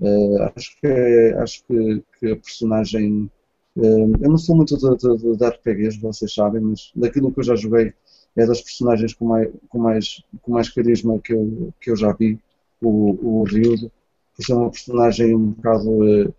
Uh, 0.00 0.42
acho 0.54 0.78
que, 0.80 0.86
é, 0.86 1.34
acho 1.38 1.64
que, 1.64 2.02
que 2.18 2.32
a 2.32 2.36
personagem. 2.36 3.30
Uh, 3.76 4.12
eu 4.22 4.30
não 4.30 4.38
sou 4.38 4.56
muito 4.56 4.76
de, 4.76 4.96
de, 4.96 5.36
de 5.36 5.46
RPGs, 5.46 6.00
vocês 6.00 6.32
sabem, 6.32 6.62
mas 6.62 6.90
daquilo 6.94 7.32
que 7.32 7.40
eu 7.40 7.44
já 7.44 7.56
joguei 7.56 7.92
é 8.34 8.46
das 8.46 8.60
personagens 8.60 9.14
com 9.14 9.26
mais, 9.26 9.50
com 9.68 9.78
mais, 9.78 10.22
com 10.42 10.52
mais 10.52 10.68
carisma 10.68 11.18
que 11.20 11.32
eu, 11.32 11.72
que 11.80 11.90
eu 11.90 11.96
já 11.96 12.12
vi, 12.12 12.38
o, 12.80 13.40
o 13.40 13.44
Ryudo, 13.44 13.90
por 14.34 14.44
ser 14.44 14.52
uma 14.52 14.70
personagem 14.70 15.34
um 15.34 15.50
bocado 15.52 15.90
uh, 15.90 16.34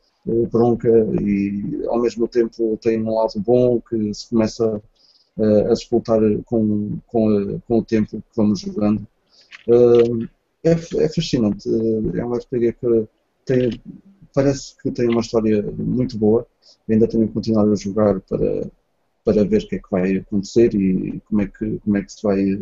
bronca 0.51 0.89
e 1.21 1.85
ao 1.87 2.01
mesmo 2.01 2.27
tempo 2.27 2.77
tem 2.81 3.01
um 3.01 3.15
lado 3.15 3.39
bom 3.39 3.81
que 3.81 4.13
se 4.13 4.29
começa 4.29 4.81
a 5.39 5.73
disputar 5.73 6.19
com, 6.45 6.97
com, 7.05 7.59
com 7.67 7.79
o 7.79 7.83
tempo 7.83 8.17
que 8.17 8.35
vamos 8.35 8.59
jogando. 8.59 9.05
É, 10.63 10.71
é, 10.71 11.09
fascinante, 11.09 11.69
é 11.69 12.25
um 12.25 12.33
RPG 12.33 12.73
que 12.73 13.07
tem, 13.45 13.81
parece 14.33 14.75
que 14.81 14.91
tem 14.91 15.07
uma 15.07 15.21
história 15.21 15.61
muito 15.77 16.17
boa. 16.17 16.45
Ainda 16.89 17.07
tenho 17.07 17.27
que 17.27 17.33
continuar 17.33 17.69
a 17.71 17.75
jogar 17.75 18.19
para, 18.21 18.69
para 19.23 19.43
ver 19.43 19.63
o 19.63 19.67
que 19.67 19.75
é 19.75 19.79
que 19.79 19.91
vai 19.91 20.17
acontecer 20.17 20.73
e 20.73 21.21
como 21.27 21.41
é 21.41 21.47
que, 21.47 21.79
como 21.79 21.97
é 21.97 22.01
que 22.01 22.11
se 22.11 22.23
vai 22.23 22.59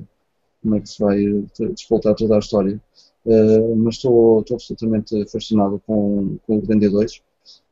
como 0.62 0.76
é 0.76 0.80
que 0.80 0.90
se 0.90 1.00
vai 1.00 1.24
despoltar 1.60 2.16
toda 2.16 2.36
a 2.36 2.40
história. 2.40 2.82
Uh, 3.24 3.76
mas 3.76 3.96
estou, 3.96 4.42
estou 4.42 4.56
absolutamente 4.56 5.26
fascinado 5.32 5.82
com, 5.86 6.38
com 6.46 6.58
o 6.58 6.62
Grande 6.62 6.90
2 6.90 7.22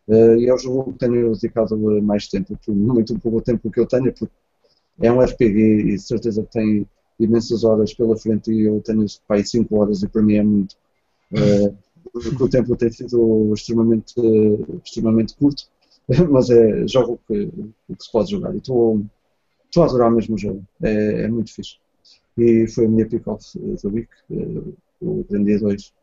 uh, 0.07 0.35
e 0.35 0.47
é 0.47 0.53
o 0.53 0.57
jogo 0.57 0.93
que 0.93 0.99
tenho 0.99 1.33
dedicado 1.33 1.77
mais 2.01 2.27
tempo, 2.27 2.57
muito 2.67 3.17
pouco 3.19 3.41
tempo 3.41 3.71
que 3.71 3.79
eu 3.79 3.85
tenho, 3.85 4.13
porque 4.13 4.33
é 5.01 5.11
um 5.11 5.21
RPG 5.21 5.59
e 5.59 5.95
de 5.95 5.99
certeza 5.99 6.43
que 6.43 6.51
tem 6.51 6.87
imensas 7.19 7.63
horas 7.63 7.93
pela 7.93 8.17
frente 8.17 8.51
e 8.51 8.61
eu 8.61 8.81
tenho 8.81 9.05
pai 9.27 9.43
5 9.43 9.75
horas 9.75 10.03
e 10.03 10.07
para 10.07 10.21
mim 10.21 10.35
é 10.35 10.43
muito. 10.43 10.75
Porque 12.11 12.43
o 12.43 12.49
tempo 12.49 12.75
tem 12.75 12.91
sido 12.91 13.51
extremamente, 13.53 14.13
extremamente 14.85 15.35
curto, 15.35 15.63
mas 16.29 16.49
é 16.49 16.87
jogo 16.87 17.19
que, 17.27 17.47
que 17.47 18.03
se 18.03 18.11
pode 18.11 18.31
jogar. 18.31 18.53
E 18.53 18.57
estou, 18.57 19.03
a 19.77 19.85
adorar 19.85 20.11
mesmo 20.11 20.35
o 20.35 20.37
jogo, 20.37 20.63
é, 20.81 21.23
é 21.23 21.27
muito 21.27 21.53
fixe. 21.53 21.77
E 22.37 22.67
foi 22.67 22.85
a 22.85 22.89
minha 22.89 23.07
pick-off 23.07 23.57
da 23.57 23.89
week, 23.89 24.09
eh, 24.31 24.73
o 25.01 25.23
Grandia 25.29 25.59
2. 25.59 25.93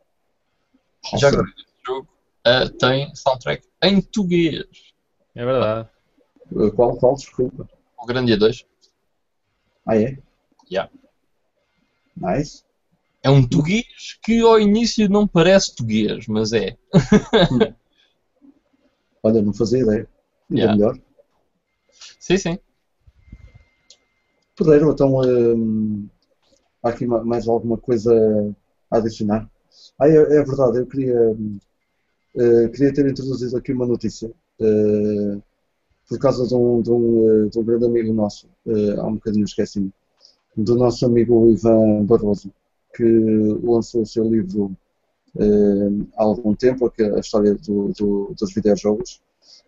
Já 1.18 1.28
agora, 1.28 1.46
jogo 1.86 2.08
uh, 2.50 2.70
tem 2.78 3.14
soundtrack 3.14 3.66
em 3.82 4.00
português. 4.00 4.64
É 5.34 5.44
verdade. 5.44 5.88
Uh, 6.50 6.72
qual, 6.72 6.96
qual, 6.96 7.14
desculpa? 7.14 7.68
O 7.98 8.06
Grandia 8.06 8.36
2. 8.36 8.64
Ah, 9.86 9.96
é? 9.96 10.18
Yeah. 10.70 10.90
Nice. 12.16 12.64
É 13.22 13.30
um 13.30 13.46
tuguês 13.46 14.18
que 14.22 14.40
ao 14.40 14.58
início 14.58 15.08
não 15.08 15.26
parece 15.26 15.74
tuguês, 15.74 16.26
mas 16.26 16.52
é. 16.52 16.76
Olha, 19.22 19.42
não 19.42 19.52
fazia 19.52 19.80
ideia. 19.80 20.08
Ainda 20.50 20.62
yeah. 20.62 20.74
melhor. 20.74 20.98
Sim, 22.18 22.38
sim. 22.38 22.58
Poderam, 24.56 24.90
então, 24.92 25.20
hum, 25.20 26.08
há 26.82 26.88
aqui 26.90 27.06
mais 27.06 27.46
alguma 27.46 27.76
coisa 27.78 28.12
a 28.90 28.96
adicionar? 28.98 29.50
Ah, 29.98 30.08
é, 30.08 30.14
é 30.14 30.44
verdade, 30.44 30.78
eu 30.78 30.86
queria, 30.86 31.30
hum, 31.30 31.58
Uh, 32.34 32.68
queria 32.70 32.92
ter 32.92 33.08
introduzido 33.08 33.56
aqui 33.56 33.72
uma 33.72 33.86
notícia. 33.86 34.30
Uh, 34.60 35.42
por 36.08 36.18
causa 36.18 36.46
de 36.46 36.54
um, 36.54 36.80
de 36.80 36.90
um, 36.90 37.48
de 37.48 37.58
um 37.58 37.64
grande 37.64 37.84
amigo 37.84 38.12
nosso, 38.12 38.48
há 38.98 39.06
um 39.06 39.14
bocadinho 39.14 39.44
esqueci-me, 39.44 39.92
do 40.56 40.74
nosso 40.74 41.06
amigo 41.06 41.48
Ivan 41.52 42.04
Barroso, 42.04 42.52
que 42.92 43.04
lançou 43.62 44.02
o 44.02 44.06
seu 44.06 44.24
livro 44.24 44.76
há 46.16 46.24
algum 46.24 46.52
tempo, 46.52 46.92
é 46.98 47.14
a 47.14 47.20
história 47.20 47.54
do, 47.54 47.92
do, 47.92 48.34
dos 48.36 48.52
videojogos. 48.52 49.22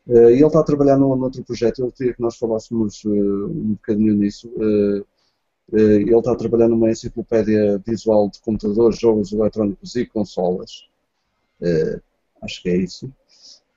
e 0.08 0.14
ele 0.14 0.44
está 0.44 0.58
a 0.58 0.64
trabalhar 0.64 0.98
num, 0.98 1.14
num 1.14 1.22
outro 1.22 1.44
projeto, 1.44 1.82
eu 1.82 1.92
queria 1.92 2.12
que 2.12 2.20
nós 2.20 2.36
falássemos 2.36 3.04
um 3.04 3.74
bocadinho 3.74 4.14
nisso. 4.14 4.50
ele 5.72 6.12
está 6.12 6.32
a 6.32 6.36
trabalhar 6.36 6.66
numa 6.66 6.90
enciclopédia 6.90 7.80
visual 7.86 8.28
de 8.28 8.40
computadores, 8.40 8.98
jogos 8.98 9.32
eletrónicos 9.32 9.94
e 9.94 10.06
consolas. 10.06 10.88
Acho 12.43 12.62
que 12.62 12.68
é 12.68 12.76
isso 12.76 13.11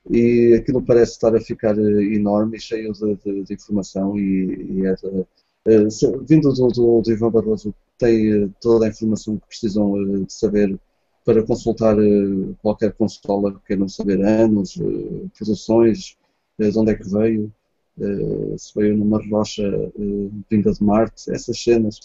e 0.09 0.53
aquilo 0.53 0.82
parece 0.82 1.13
estar 1.13 1.36
a 1.36 1.41
ficar 1.41 1.78
eh, 1.78 2.03
enorme 2.16 2.59
cheio 2.59 2.93
de, 2.93 3.16
de, 3.16 3.43
de 3.43 3.53
informação 3.53 4.18
e, 4.18 4.80
e 4.80 4.86
é 4.86 4.93
de, 4.93 5.07
uh, 5.07 6.26
vindo 6.28 6.53
do, 6.53 6.68
do, 6.68 7.01
do, 7.01 7.11
Ivan 7.11 7.32
Barroso 7.32 7.74
tem 7.97 8.43
uh, 8.43 8.53
toda 8.61 8.86
a 8.86 8.89
informação 8.89 9.38
que 9.38 9.47
precisam 9.47 10.24
de 10.24 10.32
saber 10.32 10.80
para 11.26 11.41
consultar 11.41 11.95
qualquer 12.61 12.93
consola 12.93 13.51
que 13.51 13.59
queiram 13.66 13.89
saber 13.89 14.24
anos, 14.24 14.80
produções, 15.36 16.16
de 16.59 16.78
onde 16.78 16.91
é 16.91 16.93
que 16.95 17.09
veio, 17.09 17.51
se 18.59 18.72
veio 18.76 18.95
numa 18.95 19.20
rocha 19.28 19.63
vinda 20.51 20.72
de 20.72 20.84
Marte, 20.84 21.32
essas 21.32 21.59
cenas 21.59 21.99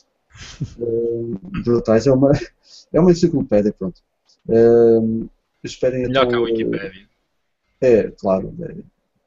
brutais. 1.63 2.07
É 2.07 2.13
uma, 2.13 2.33
é 2.95 2.99
uma 2.99 3.11
enciclopédia, 3.11 3.75
pronto. 3.79 4.01
Esperem 5.67 6.03
Melhor 6.03 6.29
que 6.29 6.35
a 6.35 6.41
Wikipédia. 6.41 7.09
É, 7.81 8.11
claro. 8.11 8.55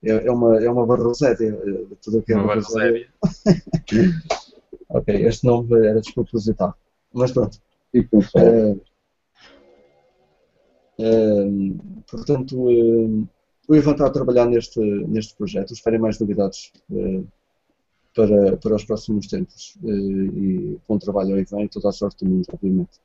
É, 0.04 0.28
é 0.28 0.32
uma, 0.32 0.64
é 0.64 0.70
uma 0.70 0.86
barrosédia. 0.86 1.50
É, 1.50 1.96
tudo 2.02 2.22
que 2.22 2.34
é 2.34 2.36
uma 2.36 2.48
barrosédia. 2.48 3.08
ok, 4.90 5.26
este 5.26 5.46
nome 5.46 5.88
era 5.88 6.02
despropositado. 6.02 6.76
Mas 7.14 7.32
pronto. 7.32 7.60
É, 7.94 8.76
é, 11.00 11.46
portanto, 12.10 12.70
é, 12.70 13.28
o 13.68 13.76
Ivan 13.76 13.92
está 13.92 14.08
a 14.08 14.12
trabalhar 14.12 14.46
neste, 14.46 14.80
neste 14.80 15.36
projeto. 15.36 15.74
Esperem 15.74 16.00
mais 16.00 16.20
novidades 16.20 16.72
é, 16.92 17.22
para, 18.16 18.58
para 18.58 18.76
os 18.76 18.84
próximos 18.84 19.28
tempos. 19.28 19.78
É, 19.84 19.90
e 19.90 20.80
bom 20.88 20.98
trabalho 20.98 21.34
ao 21.34 21.40
Ivan 21.40 21.64
e 21.64 21.70
toda 21.70 21.90
a 21.90 21.94
sorte 21.94 22.24
do 22.24 22.30
mundo, 22.30 22.46
obviamente. 22.52 23.00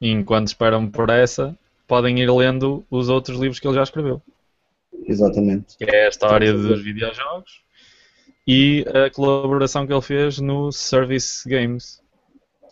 E 0.00 0.10
enquanto 0.10 0.48
esperam 0.48 0.90
por 0.90 1.10
essa, 1.10 1.56
podem 1.90 2.20
ir 2.20 2.30
lendo 2.30 2.86
os 2.88 3.08
outros 3.08 3.36
livros 3.36 3.58
que 3.58 3.66
ele 3.66 3.74
já 3.74 3.82
escreveu. 3.82 4.22
Exatamente. 5.04 5.76
Que 5.76 5.84
é 5.84 6.06
a 6.06 6.08
história 6.08 6.52
dos 6.52 6.80
videojogos 6.84 7.64
e 8.46 8.84
a 8.86 9.10
colaboração 9.10 9.84
que 9.84 9.92
ele 9.92 10.00
fez 10.00 10.38
no 10.38 10.70
Service 10.70 11.48
Games. 11.48 12.00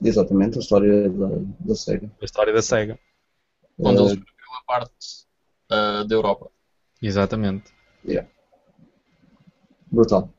Exatamente, 0.00 0.58
a 0.58 0.60
história 0.60 1.10
da, 1.10 1.28
da 1.58 1.74
SEGA. 1.74 2.08
A 2.22 2.24
história 2.24 2.52
da 2.52 2.62
SEGA. 2.62 2.96
Onde 3.76 4.00
uh, 4.00 4.04
ele 4.04 4.20
escreveu 4.20 4.52
a 4.56 4.64
parte 4.64 5.26
uh, 5.72 6.04
da 6.06 6.14
Europa. 6.14 6.48
Exatamente. 7.02 7.72
Yeah. 8.06 8.28
Brutal. 9.90 10.32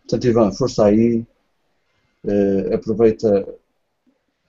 Portanto, 0.00 0.26
Ivan, 0.26 0.52
força 0.52 0.86
aí. 0.86 1.26
Uh, 2.24 2.74
aproveita 2.74 3.46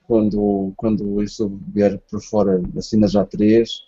quando, 0.08 0.74
quando 0.76 1.22
isso 1.22 1.60
vier 1.74 2.00
por 2.10 2.22
fora, 2.22 2.62
assina 2.78 3.08
já 3.08 3.26
três 3.26 3.82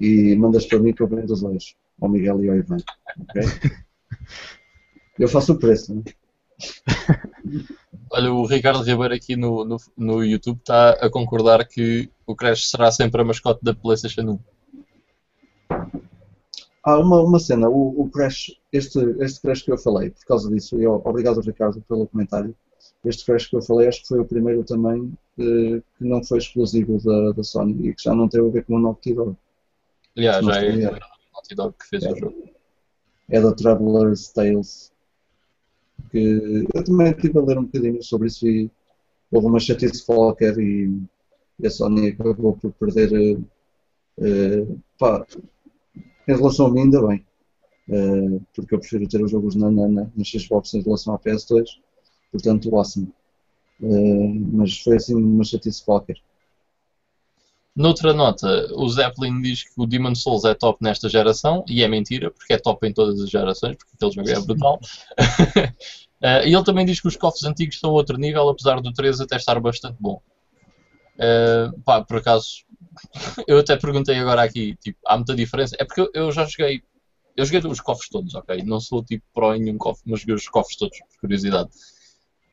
e 0.00 0.34
mandas 0.36 0.66
para 0.66 0.78
mim 0.78 0.92
que 0.92 1.02
eu 1.02 1.06
vendo 1.06 1.32
os 1.32 1.40
dois, 1.40 1.76
ao 2.00 2.08
Miguel 2.08 2.44
e 2.44 2.48
ao 2.50 2.56
Ivan. 2.56 2.78
Okay? 3.22 3.42
Eu 5.16 5.28
faço 5.28 5.52
o 5.52 5.58
preço, 5.58 5.94
né? 5.94 6.02
Olha, 8.10 8.32
o 8.32 8.44
Ricardo 8.46 8.82
Ribeiro 8.82 9.14
aqui 9.14 9.36
no, 9.36 9.64
no, 9.64 9.76
no 9.96 10.24
YouTube 10.24 10.58
está 10.58 10.90
a 10.90 11.08
concordar 11.08 11.66
que 11.66 12.10
o 12.26 12.34
Crash 12.34 12.68
será 12.70 12.90
sempre 12.90 13.20
a 13.20 13.24
mascote 13.24 13.60
da 13.62 13.74
PlayStation 13.74 14.22
1. 14.22 14.38
Ah, 16.84 16.98
uma, 16.98 17.22
uma 17.22 17.38
cena, 17.38 17.68
o, 17.68 18.02
o 18.02 18.10
Crash, 18.10 18.52
este, 18.72 18.98
este 19.20 19.40
Crash 19.40 19.62
que 19.62 19.72
eu 19.72 19.78
falei, 19.78 20.10
por 20.10 20.24
causa 20.26 20.50
disso, 20.50 20.78
e 20.80 20.86
obrigado 20.86 21.40
Ricardo 21.40 21.80
pelo 21.88 22.06
comentário, 22.06 22.54
este 23.04 23.24
Crash 23.24 23.46
que 23.46 23.56
eu 23.56 23.62
falei 23.62 23.88
acho 23.88 24.02
que 24.02 24.08
foi 24.08 24.20
o 24.20 24.24
primeiro 24.24 24.64
também 24.64 25.12
eh, 25.38 25.82
que 25.98 26.04
não 26.04 26.22
foi 26.22 26.38
exclusivo 26.38 26.98
da, 27.02 27.32
da 27.32 27.42
Sony 27.42 27.88
e 27.88 27.94
que 27.94 28.02
já 28.02 28.14
não 28.14 28.28
teve 28.28 28.46
a 28.46 28.50
ver 28.50 28.64
com 28.64 28.76
o 28.76 28.80
Naughty 28.80 29.14
Dog. 29.14 29.36
Yeah, 30.16 30.40
já 30.46 30.62
é 30.62 30.86
a 30.86 30.90
Naughty 31.32 31.54
Dog 31.56 31.74
que 31.78 31.88
fez 31.88 32.04
é. 32.04 32.12
o 32.12 32.16
jogo. 32.16 32.48
É 33.28 33.40
da 33.40 33.52
Traveler's 33.52 34.28
Tales. 34.28 34.92
Que 36.10 36.66
eu 36.72 36.84
também 36.84 37.10
estive 37.10 37.38
a 37.38 37.42
ler 37.42 37.58
um 37.58 37.64
bocadinho 37.64 38.02
sobre 38.02 38.28
isso 38.28 38.46
e 38.46 38.70
houve 39.30 39.46
uma 39.46 39.58
chatice 39.58 40.04
qualquer 40.04 40.56
e, 40.58 40.90
e 41.58 41.66
a 41.66 41.70
Sony 41.70 42.08
acabou 42.08 42.56
por 42.56 42.72
perder. 42.72 43.38
Uh, 44.16 44.80
pá, 44.98 45.26
em 46.28 46.36
relação 46.36 46.66
a 46.66 46.70
mim, 46.70 46.82
ainda 46.82 47.06
bem. 47.06 47.26
Uh, 47.88 48.40
porque 48.54 48.74
eu 48.74 48.78
prefiro 48.78 49.08
ter 49.08 49.22
os 49.22 49.30
jogos 49.30 49.56
na, 49.56 49.70
na, 49.70 49.88
na 49.88 50.24
Xbox 50.24 50.72
em 50.74 50.80
relação 50.80 51.14
à 51.14 51.18
PS2. 51.18 51.64
Portanto, 52.34 52.74
awesome. 52.74 53.12
Uh, 53.80 54.34
mas 54.52 54.76
foi 54.78 54.96
assim 54.96 55.14
uma 55.14 55.44
chatice 55.44 55.84
qualquer. 55.84 56.16
Noutra 57.76 58.12
nota, 58.12 58.68
o 58.74 58.88
Zeppelin 58.88 59.40
diz 59.40 59.62
que 59.62 59.70
o 59.76 59.86
Demon 59.86 60.16
Souls 60.16 60.44
é 60.44 60.52
top 60.52 60.82
nesta 60.82 61.08
geração, 61.08 61.64
e 61.68 61.82
é 61.84 61.88
mentira, 61.88 62.28
porque 62.28 62.54
é 62.54 62.58
top 62.58 62.86
em 62.88 62.92
todas 62.92 63.20
as 63.20 63.30
gerações, 63.30 63.76
porque 63.76 63.92
aquele 63.94 64.10
jogo 64.10 64.30
é 64.30 64.40
brutal. 64.44 64.80
uh, 64.80 66.42
e 66.44 66.52
ele 66.52 66.64
também 66.64 66.84
diz 66.84 67.00
que 67.00 67.06
os 67.06 67.16
cofres 67.16 67.44
antigos 67.44 67.76
estão 67.76 67.90
a 67.90 67.94
outro 67.94 68.18
nível, 68.18 68.48
apesar 68.48 68.80
do 68.80 68.92
3 68.92 69.20
até 69.20 69.36
estar 69.36 69.60
bastante 69.60 69.96
bom. 70.00 70.20
Uh, 71.14 71.80
pá, 71.82 72.02
por 72.02 72.16
acaso, 72.16 72.64
eu 73.46 73.58
até 73.58 73.76
perguntei 73.76 74.18
agora 74.18 74.42
aqui, 74.42 74.76
tipo, 74.82 74.98
há 75.06 75.16
muita 75.16 75.36
diferença? 75.36 75.76
É 75.78 75.84
porque 75.84 76.00
eu, 76.00 76.10
eu 76.12 76.32
já 76.32 76.44
joguei, 76.46 76.82
eu 77.36 77.44
joguei 77.44 77.70
os 77.70 77.80
cofres 77.80 78.08
todos, 78.08 78.34
ok? 78.34 78.60
Não 78.64 78.80
sou 78.80 79.04
tipo 79.04 79.24
pró 79.32 79.54
em 79.54 79.62
nenhum 79.62 79.78
cofre, 79.78 80.02
mas 80.06 80.20
joguei 80.20 80.34
os 80.34 80.48
cofres 80.48 80.76
todos, 80.76 80.98
por 80.98 81.20
curiosidade. 81.20 81.70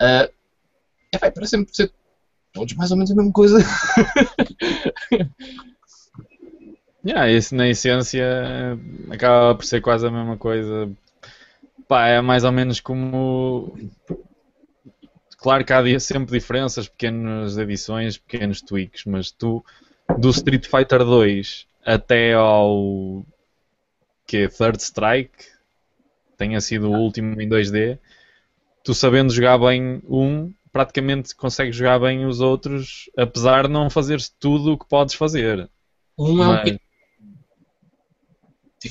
Uh, 0.01 0.27
é, 1.11 1.17
pá, 1.19 1.29
parece-me 1.29 1.67
ser 1.71 1.91
todos 2.51 2.73
mais 2.73 2.89
ou 2.89 2.97
menos 2.97 3.11
a 3.11 3.15
mesma 3.15 3.31
coisa. 3.31 3.59
yeah, 7.05 7.29
isso 7.29 7.55
na 7.55 7.69
essência 7.69 8.25
acaba 9.11 9.53
por 9.55 9.63
ser 9.63 9.79
quase 9.81 10.07
a 10.07 10.11
mesma 10.11 10.37
coisa. 10.37 10.91
Pá, 11.87 12.07
é 12.07 12.19
mais 12.19 12.43
ou 12.43 12.51
menos 12.51 12.79
como. 12.79 13.77
Claro 15.37 15.63
que 15.63 15.73
há 15.73 15.99
sempre 15.99 16.39
diferenças, 16.39 16.87
pequenas 16.87 17.57
edições, 17.57 18.17
pequenos 18.17 18.61
tweaks, 18.61 19.05
mas 19.05 19.31
tu, 19.31 19.63
do 20.17 20.29
Street 20.29 20.67
Fighter 20.67 21.03
2 21.03 21.67
até 21.85 22.33
ao 22.33 23.25
que 24.25 24.47
Third 24.47 24.81
Strike, 24.81 25.45
tenha 26.37 26.61
sido 26.61 26.89
o 26.89 26.95
último 26.95 27.39
em 27.41 27.49
2D, 27.49 27.99
tu 28.83 28.93
sabendo 28.93 29.33
jogar 29.33 29.57
bem 29.57 30.03
um, 30.07 30.53
praticamente 30.71 31.35
consegues 31.35 31.75
jogar 31.75 31.99
bem 31.99 32.25
os 32.25 32.39
outros, 32.39 33.09
apesar 33.17 33.67
de 33.67 33.73
não 33.73 33.89
fazeres 33.89 34.29
tudo 34.39 34.73
o 34.73 34.77
que 34.77 34.87
podes 34.87 35.15
fazer. 35.15 35.67
Um 36.17 36.41
é 36.43 36.47
um 36.47 36.53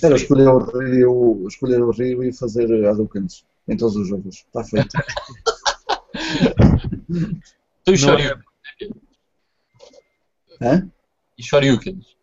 Era 0.03 0.15
escolher 0.15 0.49
o 0.49 0.59
Rio, 0.59 1.47
escolher 1.49 1.83
o 1.83 1.91
Rio 1.91 2.23
e 2.23 2.33
fazer 2.33 2.87
Hadoukens 2.87 3.45
em 3.69 3.77
todos 3.77 3.97
os 3.97 4.09
jogos. 4.09 4.45
Está 4.47 4.65
feito. 4.65 4.91
tu 7.85 7.93
e 7.93 7.99
Shoryuken. 7.99 8.43
Hã? 10.61 10.91
E 11.39 11.43
Shoryukens. 11.43 12.17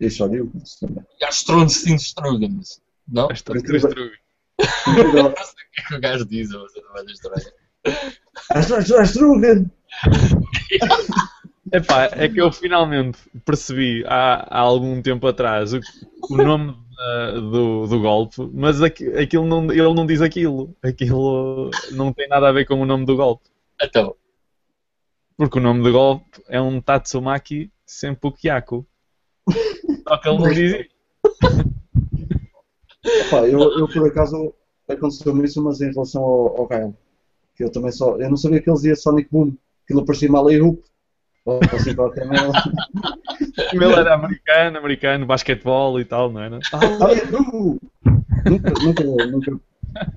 E 0.00 0.10
Shoryukens 0.10 0.80
também. 0.80 1.04
E 1.20 1.24
Astronstein 1.24 1.94
Strugans. 1.96 2.82
Não? 3.06 3.30
Astronstein 3.30 3.76
Strugans. 3.76 4.23
Não 4.58 5.12
sei 5.14 5.22
o 5.22 5.34
que 5.34 5.80
é 5.80 5.84
que 5.88 5.94
o 5.94 6.00
gajo 6.00 6.24
diz, 6.24 6.50
mas 6.50 6.76
é 6.76 6.80
uma 6.80 7.10
estranha. 7.10 9.04
Strugan! 9.04 9.70
Epá, 11.72 12.04
é 12.12 12.28
que 12.28 12.40
eu 12.40 12.52
finalmente 12.52 13.18
percebi 13.44 14.04
há, 14.06 14.46
há 14.48 14.60
algum 14.60 15.02
tempo 15.02 15.26
atrás 15.26 15.72
o, 15.72 15.80
o 16.30 16.36
nome 16.36 16.70
uh, 16.70 17.40
do, 17.40 17.86
do 17.86 18.00
golpe, 18.00 18.48
mas 18.52 18.80
aqu, 18.80 19.18
aquilo 19.18 19.46
não, 19.46 19.72
ele 19.72 19.94
não 19.94 20.06
diz 20.06 20.20
aquilo. 20.20 20.74
Aquilo 20.82 21.70
não 21.92 22.12
tem 22.12 22.28
nada 22.28 22.48
a 22.48 22.52
ver 22.52 22.64
com 22.66 22.80
o 22.80 22.86
nome 22.86 23.04
do 23.04 23.16
golpe. 23.16 23.48
Então. 23.82 24.14
Porque 25.36 25.58
o 25.58 25.62
nome 25.62 25.82
do 25.82 25.90
golpe 25.90 26.42
é 26.48 26.60
um 26.60 26.80
Tatsumaki 26.80 27.72
Senpukyaku. 27.84 28.86
Só 30.08 30.16
que 30.18 30.28
ele 30.28 30.38
não 30.38 30.52
diz 30.52 30.74
isso. 30.80 30.93
Epá, 33.04 33.46
eu, 33.46 33.60
eu 33.60 33.88
por 33.88 34.06
acaso 34.08 34.54
aconteceu-me 34.88 35.44
isso, 35.44 35.62
mas 35.62 35.80
em 35.80 35.90
relação 35.90 36.22
ao, 36.22 36.60
ao 36.60 36.66
Gael 36.66 36.94
que 37.56 37.64
eu 37.64 37.70
também 37.70 37.92
só. 37.92 38.16
Eu 38.16 38.28
não 38.28 38.36
sabia 38.36 38.60
que 38.60 38.68
eles 38.68 38.84
iam 38.84 38.96
Sonic 38.96 39.28
Boom. 39.30 39.54
Aquilo 39.84 40.04
parecia 40.04 40.30
mal 40.30 40.50
e 40.50 40.60
Hoop. 40.60 40.82
Ou 41.44 41.60
assim 41.72 41.94
qualquer 41.94 42.26
merda. 42.26 42.52
Ele 43.72 43.84
era 43.84 44.14
americano, 44.14 44.78
americano, 44.78 45.26
basquetebol 45.26 46.00
e 46.00 46.04
tal, 46.04 46.32
não 46.32 46.40
era? 46.40 46.58
Ah, 46.72 46.78
uh! 46.78 47.78
nunca, 48.48 48.72
nunca, 48.82 49.04
nunca, 49.26 49.60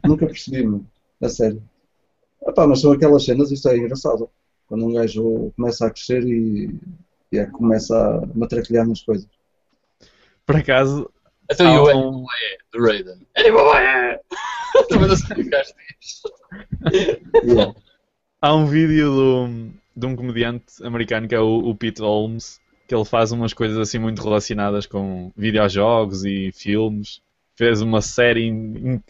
nunca 0.06 0.26
percebi, 0.26 0.66
meu. 0.66 0.86
A 1.22 1.28
sério. 1.28 1.62
Epá, 2.48 2.66
mas 2.66 2.80
são 2.80 2.94
aquelas 2.94 3.26
cenas, 3.26 3.52
isto 3.52 3.68
é 3.68 3.78
engraçado. 3.78 4.30
Quando 4.68 4.86
um 4.86 4.94
gajo 4.94 5.52
começa 5.56 5.86
a 5.86 5.90
crescer 5.90 6.24
e, 6.24 6.80
e 7.32 7.38
é, 7.38 7.46
começa 7.46 7.96
a 7.98 8.26
matraquilhar 8.34 8.88
nas 8.88 9.02
coisas. 9.02 9.28
Por 10.46 10.56
acaso, 10.56 11.10
Então 11.52 11.66
e 11.66 11.76
há 11.78 11.82
o 11.96 12.10
um- 12.22 12.26
do 12.74 12.84
Raiden? 12.86 13.16
Annie 13.38 13.52
Boy! 13.52 14.18
Também 14.90 15.08
não 15.08 15.14
explicaste 15.14 15.74
isto. 16.02 16.32
Yeah. 17.44 17.74
há 18.42 18.54
um 18.56 18.66
vídeo 18.66 19.10
do- 19.12 19.72
de 19.96 20.06
um 20.06 20.16
comediante 20.16 20.66
americano 20.84 21.28
que 21.28 21.36
é 21.36 21.40
o, 21.40 21.70
o 21.70 21.76
Pete 21.76 22.02
Holmes, 22.02 22.60
que 22.88 22.94
ele 22.94 23.06
faz 23.06 23.32
umas 23.32 23.54
coisas 23.54 23.78
assim 23.78 23.98
muito 23.98 24.22
relacionadas 24.22 24.86
com 24.86 25.32
videojogos 25.36 26.24
e 26.26 26.52
filmes. 26.54 27.22
Fez 27.56 27.82
uma 27.82 28.02
série 28.02 28.46
in- 28.48 28.94
in- 28.96 29.04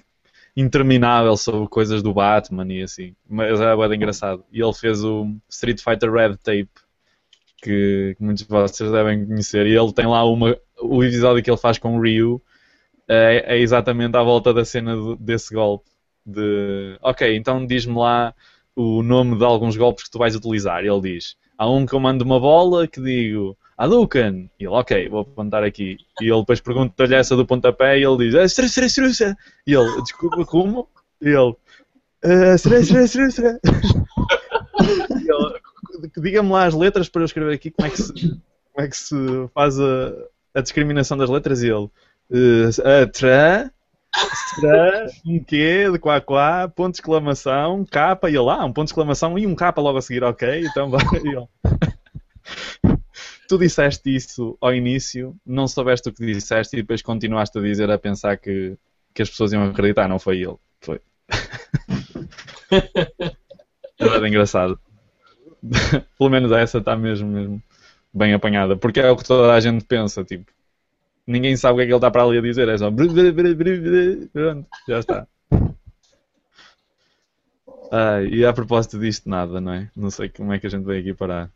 interminável 0.55 1.35
sobre 1.35 1.67
coisas 1.67 2.01
do 2.01 2.13
Batman 2.13 2.65
e 2.71 2.81
assim. 2.83 3.15
Mas 3.29 3.59
é 3.59 3.75
bem 3.75 3.95
engraçado. 3.97 4.45
E 4.51 4.61
ele 4.61 4.73
fez 4.73 5.03
o 5.03 5.27
Street 5.49 5.81
Fighter 5.81 6.11
Red 6.11 6.38
Tape, 6.38 6.69
que 7.61 8.15
muitos 8.19 8.43
de 8.43 8.49
vocês 8.49 8.89
devem 8.91 9.25
conhecer. 9.25 9.67
E 9.67 9.75
ele 9.75 9.91
tem 9.91 10.07
lá 10.07 10.23
uma, 10.23 10.57
o 10.82 11.03
episódio 11.03 11.43
que 11.43 11.49
ele 11.49 11.57
faz 11.57 11.78
com 11.78 11.97
o 11.97 12.01
Ryu. 12.01 12.41
É, 13.07 13.55
é 13.55 13.59
exatamente 13.59 14.17
à 14.17 14.23
volta 14.23 14.53
da 14.53 14.65
cena 14.65 14.95
do- 14.95 15.15
desse 15.15 15.53
golpe. 15.53 15.89
De, 16.25 16.97
ok, 17.01 17.36
então 17.38 17.65
diz-me 17.65 17.95
lá 17.97 18.34
o 18.75 19.01
nome 19.01 19.38
de 19.38 19.45
alguns 19.45 19.78
golpes 19.78 20.03
que 20.03 20.11
tu 20.11 20.19
vais 20.19 20.36
utilizar. 20.36 20.84
Ele 20.84 21.01
diz: 21.01 21.36
Há 21.57 21.69
um 21.69 21.86
que 21.86 21.93
eu 21.93 21.99
mando 21.99 22.23
uma 22.25 22.39
bola 22.39 22.86
que 22.88 23.01
digo 23.01 23.57
Hadouken. 23.78 24.49
E 24.59 24.63
ele, 24.65 24.73
ok, 24.73 25.07
vou 25.07 25.21
apontar 25.21 25.63
aqui. 25.63 25.97
E 26.21 26.25
ele 26.30 26.39
depois 26.41 26.59
pergunta-lhe 26.59 27.15
essa 27.15 27.36
do 27.36 27.45
pontapé 27.45 27.97
e 27.97 28.03
ele 28.03 28.17
diz: 28.17 28.34
estra." 28.34 28.65
E 29.65 29.73
ele, 29.73 30.01
desculpa, 30.01 30.43
como? 30.45 30.89
E 31.21 31.30
ele, 31.30 31.55
"Ah, 32.23 32.53
estra, 32.55 32.78
estra, 32.80 33.03
estra, 33.03 33.23
estra." 33.28 33.59
E 33.63 35.32
ele, 35.32 35.67
Diga-me 36.17 36.51
lá 36.51 36.65
as 36.65 36.73
letras 36.73 37.09
para 37.09 37.21
eu 37.21 37.25
escrever 37.25 37.53
aqui 37.55 37.71
como 37.71 37.88
é 37.88 37.91
que 37.91 38.01
se, 38.01 38.13
como 38.13 38.86
é 38.86 38.88
que 38.88 38.97
se 38.97 39.15
faz 39.53 39.80
a, 39.80 40.13
a 40.57 40.61
discriminação 40.61 41.17
das 41.17 41.29
letras. 41.29 41.61
E 41.61 41.67
ele, 41.69 41.89
"Ah, 42.83 43.03
a, 43.03 43.07
tra, 43.07 43.71
Será 44.55 45.07
um 45.25 45.43
quê 45.43 45.89
de 45.91 45.99
quá 45.99 46.19
quá, 46.19 46.67
ponto 46.67 46.93
de 46.93 46.99
exclamação, 46.99 47.85
capa, 47.85 48.29
e 48.29 48.33
ele 48.33 48.39
lá, 48.39 48.65
um 48.65 48.73
ponto 48.73 48.87
de 48.87 48.91
exclamação 48.91 49.37
e 49.37 49.45
um 49.45 49.53
capa 49.53 49.81
logo 49.81 49.97
a 49.97 50.01
seguir, 50.01 50.23
ok? 50.23 50.65
Então 50.65 50.89
vai. 50.89 51.01
Tu 53.47 53.57
disseste 53.57 54.13
isso 54.13 54.57
ao 54.59 54.73
início, 54.73 55.33
não 55.45 55.67
soubeste 55.69 56.09
o 56.09 56.13
que 56.13 56.25
disseste 56.25 56.75
e 56.75 56.81
depois 56.81 57.01
continuaste 57.01 57.57
a 57.57 57.61
dizer 57.61 57.89
a 57.89 57.97
pensar 57.97 58.35
que, 58.37 58.77
que 59.13 59.21
as 59.21 59.29
pessoas 59.29 59.53
iam 59.53 59.63
acreditar, 59.63 60.09
não 60.09 60.19
foi 60.19 60.41
ele. 60.41 60.55
Foi. 60.81 60.99
É 63.99 64.19
bem 64.19 64.29
engraçado. 64.29 64.79
Pelo 66.19 66.29
menos 66.29 66.51
essa 66.51 66.77
está 66.77 66.95
mesmo, 66.95 67.27
mesmo 67.27 67.63
bem 68.18 68.34
apanhada, 68.34 68.76
porque 68.76 68.99
é 68.99 69.09
o 69.09 69.15
que 69.15 69.24
toda 69.24 69.53
a 69.53 69.59
gente 69.59 69.86
pensa, 69.86 70.24
tipo. 70.24 70.51
Ninguém 71.26 71.57
sabe 71.57 71.74
o 71.74 71.78
que 71.78 71.84
é 71.84 71.86
que 71.86 71.91
ele 71.91 71.97
está 71.97 72.09
para 72.09 72.24
ali 72.24 72.38
a 72.38 72.41
dizer, 72.41 72.68
é 72.70 72.78
só. 72.78 72.89
Pronto, 72.89 74.68
já 74.88 74.99
está. 74.99 75.28
Ah, 77.91 78.22
e 78.22 78.45
a 78.45 78.51
propósito 78.51 78.99
disto, 78.99 79.30
nada, 79.30 79.61
não 79.61 79.74
é? 79.74 79.89
Não 79.95 80.09
sei 80.09 80.30
como 80.30 80.51
é 80.53 80.59
que 80.59 80.68
a 80.68 80.70
gente 80.70 80.84
veio 80.86 80.99
aqui 81.01 81.13
parar. 81.13 81.49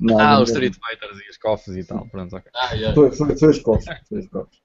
Nada, 0.00 0.22
Ah, 0.22 0.34
não- 0.34 0.42
os 0.42 0.50
Street 0.50 0.74
Fighters 0.74 1.18
e 1.26 1.30
os 1.30 1.36
cofres 1.36 1.76
e 1.76 1.84
tal, 1.84 2.06
pronto, 2.08 2.34
ok. 2.36 2.50
Ah, 2.54 2.72
yeah. 2.74 2.94
Foi, 2.94 3.10
foi, 3.12 3.36
foi 3.36 3.50
os 3.50 3.58
copos. 3.60 3.84
Foi 4.08 4.18
os 4.18 4.28
copos. 4.28 4.58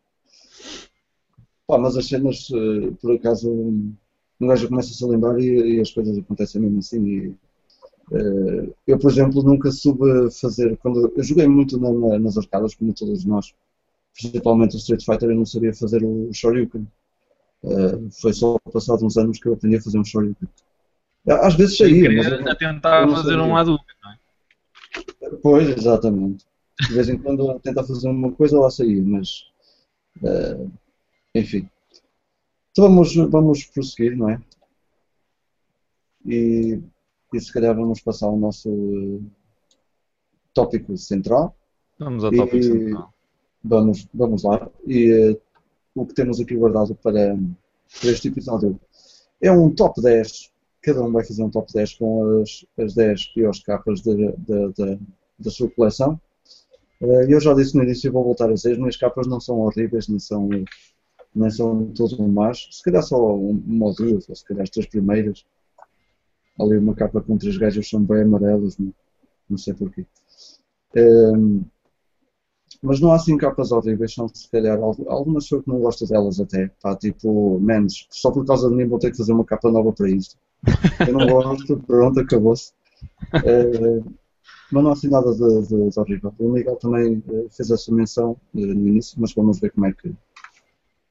Pá, 1.67 1.77
mas 1.77 1.97
as 1.97 2.07
cenas, 2.07 2.47
eh, 2.51 2.91
por 3.01 3.15
acaso, 3.15 3.51
um 3.51 4.47
gajo 4.47 4.67
começa-se 4.67 5.03
a 5.03 5.07
lembrar 5.07 5.39
e, 5.39 5.77
e 5.77 5.79
as 5.79 5.91
coisas 5.91 6.17
acontecem 6.17 6.61
mesmo 6.61 6.79
assim. 6.79 7.03
E, 7.05 7.35
eu, 8.85 8.97
por 8.99 9.09
exemplo, 9.11 9.41
nunca 9.43 9.71
soube 9.71 10.31
fazer. 10.31 10.77
Quando, 10.77 11.11
eu 11.15 11.23
joguei 11.23 11.47
muito 11.47 11.79
na- 11.79 11.91
na- 11.91 12.19
nas 12.19 12.37
arcadas, 12.37 12.75
como 12.75 12.93
todos 12.93 13.25
nós, 13.25 13.53
principalmente 14.13 14.75
o 14.75 14.77
Street 14.77 15.03
Fighter, 15.03 15.29
eu 15.29 15.35
não 15.35 15.45
sabia 15.45 15.73
fazer 15.73 16.03
o 16.03 16.31
Shoryuken. 16.33 16.87
Eh, 17.63 17.99
foi 18.21 18.31
só 18.33 18.59
passado 18.71 19.05
uns 19.05 19.17
anos 19.17 19.39
que 19.39 19.47
eu 19.47 19.53
aprendi 19.53 19.77
a 19.77 19.81
fazer 19.81 19.97
um 19.97 20.05
Shoryuken. 20.05 20.47
Às 21.27 21.55
vezes 21.55 21.77
saía, 21.77 22.11
mas 22.11 22.27
eu 22.27 22.35
a 22.35 22.41
não- 22.41 22.55
tentar 22.55 23.07
não 23.07 23.15
fazer 23.15 23.37
um 23.39 23.55
adulto. 23.57 23.83
Pois, 25.41 25.67
exatamente. 25.75 26.45
De 26.87 26.93
vez 26.93 27.09
em 27.09 27.17
quando 27.17 27.59
tenta 27.59 27.83
fazer 27.83 28.07
uma 28.09 28.31
coisa 28.31 28.59
lá 28.59 28.69
sair, 28.69 29.01
mas 29.01 29.45
eh, 30.23 30.67
enfim. 31.33 31.67
Então 32.71 32.85
vamos, 32.85 33.15
vamos 33.15 33.65
prosseguir, 33.65 34.15
não 34.15 34.29
é? 34.29 34.39
E, 36.25 36.79
e 37.35 37.41
se 37.41 37.51
calhar 37.53 37.75
vamos 37.75 38.01
passar 38.01 38.27
ao 38.27 38.37
nosso 38.37 38.69
eh, 38.69 39.19
tópico 40.53 40.95
central. 40.97 41.55
Vamos 41.99 42.23
ao 42.23 42.33
E- 42.33 42.37
tópico 42.37 42.63
central. 42.63 43.13
Vamos, 43.63 44.07
vamos 44.13 44.43
lá. 44.43 44.69
E 44.85 45.11
eh, 45.11 45.37
o 45.95 46.05
que 46.05 46.13
temos 46.13 46.39
aqui 46.39 46.55
guardado 46.55 46.95
para, 46.95 47.35
para 47.99 48.09
este 48.11 48.27
episódio 48.27 48.79
é 49.41 49.51
um 49.51 49.69
top 49.73 50.01
10. 50.01 50.51
Cada 50.81 51.01
um 51.01 51.11
vai 51.11 51.25
fazer 51.25 51.43
um 51.43 51.49
top 51.49 51.71
10 51.73 51.93
com 51.95 52.41
as, 52.41 52.65
as 52.77 52.93
10 52.93 53.25
piores 53.33 53.63
capas 53.63 54.01
de- 54.01 54.15
de- 54.15 54.73
de- 54.73 54.99
da 55.39 55.49
sua 55.51 55.69
coleção. 55.71 56.19
Eh, 57.01 57.25
eu 57.33 57.39
já 57.39 57.53
disse 57.53 57.75
no 57.75 57.83
início 57.83 58.07
e 58.07 58.11
vou 58.11 58.23
voltar 58.23 58.49
a 58.49 58.53
dizer, 58.53 58.73
as 58.73 58.77
minhas 58.77 58.97
capas 58.97 59.27
não 59.27 59.39
são 59.39 59.59
horríveis, 59.59 60.07
nem 60.07 60.19
são, 60.19 60.47
nem 61.33 61.49
são 61.49 61.87
todas 61.87 62.17
más. 62.19 62.67
Se 62.71 62.83
calhar 62.83 63.01
só 63.03 63.35
um- 63.35 63.61
uma 63.65 63.87
ou 63.87 63.95
duas, 63.95 64.29
ou 64.29 64.35
se 64.35 64.45
calhar 64.45 64.63
as 64.63 64.69
três 64.69 64.87
primeiras. 64.87 65.43
Ali 66.59 66.77
uma 66.77 66.95
capa 66.95 67.21
com 67.21 67.37
três 67.37 67.57
gajos 67.57 67.89
são 67.89 68.03
bem 68.03 68.23
amarelos, 68.23 68.77
não, 68.77 68.93
não 69.49 69.57
sei 69.57 69.73
porquê. 69.73 70.05
Ehm, 70.95 71.63
mas 72.81 72.99
não 72.99 73.11
há 73.11 73.15
assim 73.15 73.37
capas 73.37 73.71
horríveis, 73.71 74.13
são 74.13 74.27
se 74.27 74.49
calhar 74.49 74.77
al- 74.77 74.95
algumas 75.07 75.45
pessoas 75.45 75.63
que 75.63 75.69
não 75.69 75.79
gostam 75.79 76.07
delas 76.07 76.39
até, 76.39 76.67
pá, 76.81 76.95
tipo, 76.95 77.59
menos, 77.59 78.07
só 78.11 78.31
por 78.31 78.45
causa 78.45 78.69
de 78.69 78.75
mim 78.75 78.85
vou 78.87 78.99
ter 78.99 79.11
que 79.11 79.17
fazer 79.17 79.33
uma 79.33 79.45
capa 79.45 79.71
nova 79.71 79.91
para 79.91 80.09
isto. 80.09 80.35
Eu 81.05 81.13
não 81.13 81.25
gosto, 81.27 81.77
pronto, 81.87 82.19
acabou-se. 82.21 82.73
Eh, 83.43 84.01
mas 84.71 84.83
não 84.83 84.91
há 84.91 84.93
assim 84.93 85.09
nada 85.09 85.33
de, 85.33 85.67
de- 85.67 85.89
de 85.91 85.99
horrível. 85.99 86.33
O 86.39 86.49
Miguel 86.51 86.77
também 86.77 87.23
eh, 87.29 87.47
fez 87.51 87.71
essa 87.71 87.93
menção 87.93 88.37
eh, 88.55 88.59
no 88.59 88.87
início, 88.87 89.17
mas 89.21 89.33
vamos 89.33 89.59
ver 89.59 89.71
como 89.71 89.87
é 89.87 89.93
que, 89.93 90.13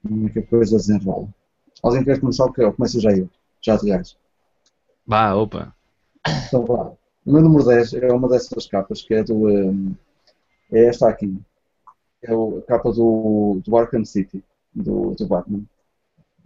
como 0.03 0.27
é 0.29 0.31
que 0.31 0.39
a 0.39 0.47
coisa 0.47 0.77
desenrola. 0.77 1.29
Alguém 1.83 2.05
quer 2.05 2.21
começar? 2.21 2.45
ou 2.45 2.73
começo 2.73 3.01
já 3.01 3.11
eu. 3.13 3.29
Já, 3.63 3.77
aliás. 3.77 4.17
Vá, 5.07 5.35
opa. 5.35 5.75
Então 6.47 6.65
vá. 6.65 6.93
O 7.27 7.33
meu 7.33 7.43
número 7.43 7.65
10 7.65 7.95
é 7.95 8.13
uma 8.13 8.29
dessas 8.29 8.67
capas 8.67 9.03
que 9.03 9.15
é 9.15 9.23
do. 9.25 9.49
ehm, 9.49 9.93
é 10.73 10.87
esta 10.87 11.09
aqui. 11.09 11.39
É 12.23 12.33
a 12.33 12.63
capa 12.69 12.93
do, 12.93 13.61
do 13.65 13.77
Arkham 13.77 14.05
City, 14.05 14.45
do, 14.75 15.13
do 15.15 15.27
Batman. 15.27 15.65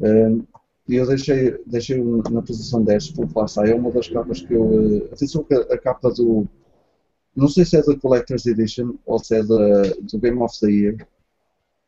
Ehm, 0.03 0.43
e 0.89 0.97
eu 0.97 1.07
deixei, 1.07 1.59
deixei 1.67 2.03
na 2.31 2.43
posição 2.43 2.83
10, 2.85 3.11
porque 3.13 3.39
lá 3.39 3.47
está, 3.47 3.67
é 3.69 3.75
uma 3.75 3.91
das 3.93 4.09
capas 4.09 4.43
que 4.43 4.55
eu. 4.55 4.65
eh, 5.05 5.15
atenção 5.15 5.45
que 5.45 5.55
a, 5.55 5.61
a 5.61 5.79
capa 5.79 6.11
do. 6.13 6.47
Não 7.37 7.49
sei 7.49 7.65
se 7.65 7.77
é 7.79 7.83
da 7.83 7.97
Collector's 7.99 8.47
Edition 8.47 8.95
ou 9.07 9.19
se 9.19 9.37
é 9.37 9.43
da, 9.45 9.83
do 10.03 10.19
Game 10.21 10.41
of 10.43 10.59
the 10.61 10.71
Year, 10.71 10.97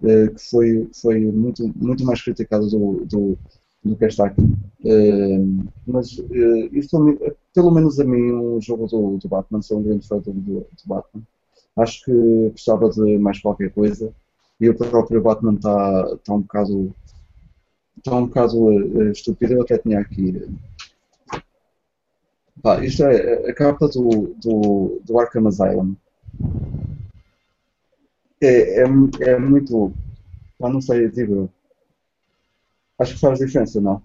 eh, 0.04 0.28
que 0.28 0.40
foi, 0.50 0.88
foi 0.94 1.20
muito, 1.26 1.68
muito 1.76 2.04
mais 2.04 2.22
criticada 2.22 2.66
do, 2.66 3.04
do, 3.06 3.38
do 3.84 3.96
que 3.96 4.04
esta 4.04 4.26
aqui. 4.26 4.42
Ehm, 4.84 5.66
mas 5.86 6.18
eh, 6.18 6.68
isto, 6.72 7.18
pelo 7.54 7.70
menos 7.70 7.98
a 7.98 8.04
mim, 8.04 8.32
um 8.32 8.60
jogo 8.60 8.86
do, 8.86 9.18
do 9.18 9.28
Batman, 9.28 9.62
sou 9.62 9.78
um 9.78 9.82
grande 9.82 10.06
fã 10.06 10.18
do, 10.18 10.32
do, 10.32 10.66
Batman. 10.84 11.22
Acho 11.76 12.04
que 12.04 12.50
precisava 12.52 12.90
de 12.90 13.18
mais 13.18 13.40
qualquer 13.40 13.70
coisa. 13.72 14.12
E 14.60 14.68
o 14.68 14.74
próprio 14.74 15.22
Batman 15.22 15.54
está 15.54 16.16
tá 16.24 16.34
um 16.34 16.40
bocado. 16.42 16.94
Está 17.98 18.16
um 18.16 18.26
bocado 18.26 19.02
eh, 19.02 19.10
estúpido. 19.12 19.54
Eu 19.54 19.62
até 19.62 19.78
tinha 19.78 20.00
aqui. 20.00 20.48
Pá, 22.62 22.84
isto 22.84 23.04
é 23.04 23.50
a 23.50 23.54
capa 23.54 23.88
do, 23.88 24.34
do, 24.42 25.00
do 25.04 25.18
Arkham 25.18 25.46
Asylum. 25.48 25.94
É, 28.42 28.82
é, 28.82 28.84
é 29.22 29.38
muito. 29.38 29.92
Pá, 30.58 30.68
não 30.68 30.80
sei, 30.80 31.10
digo 31.10 31.34
eu. 31.34 31.50
Acho 33.00 33.14
que 33.14 33.20
faz 33.20 33.38
diferença, 33.38 33.80
não? 33.80 33.94
O 33.96 34.02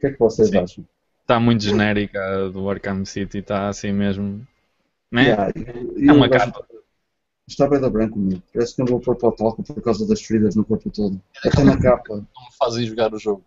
que 0.00 0.06
é 0.08 0.12
que 0.12 0.18
vocês 0.18 0.48
Sim. 0.48 0.58
acham? 0.58 0.84
Está 1.22 1.40
muito 1.40 1.62
genérica 1.64 2.20
a 2.24 2.48
do 2.48 2.68
Arkham 2.70 3.04
City, 3.04 3.38
está 3.38 3.68
assim 3.68 3.92
mesmo. 3.92 4.46
Né? 5.10 5.22
Yeah, 5.28 5.52
e- 5.56 6.04
e 6.04 6.08
É 6.08 6.12
uma 6.12 6.26
eu 6.26 6.30
capa. 6.30 6.66
Está 7.46 7.66
bem 7.66 7.80
da 7.80 7.88
branco 7.88 8.14
comigo. 8.14 8.42
Parece 8.52 8.76
que 8.76 8.82
andou 8.82 8.98
a 8.98 9.00
pôr 9.00 9.16
para 9.16 9.28
o 9.30 9.32
talco 9.32 9.62
por 9.62 9.82
causa 9.82 10.06
das 10.06 10.20
feridas 10.22 10.54
no 10.54 10.64
corpo 10.64 10.90
todo. 10.90 11.20
Até 11.44 11.64
na 11.64 11.78
capa. 11.78 12.16
Não 12.16 12.22
me 12.44 12.56
fazem 12.58 12.86
jogar 12.86 13.12
o 13.14 13.18
jogo. 13.18 13.42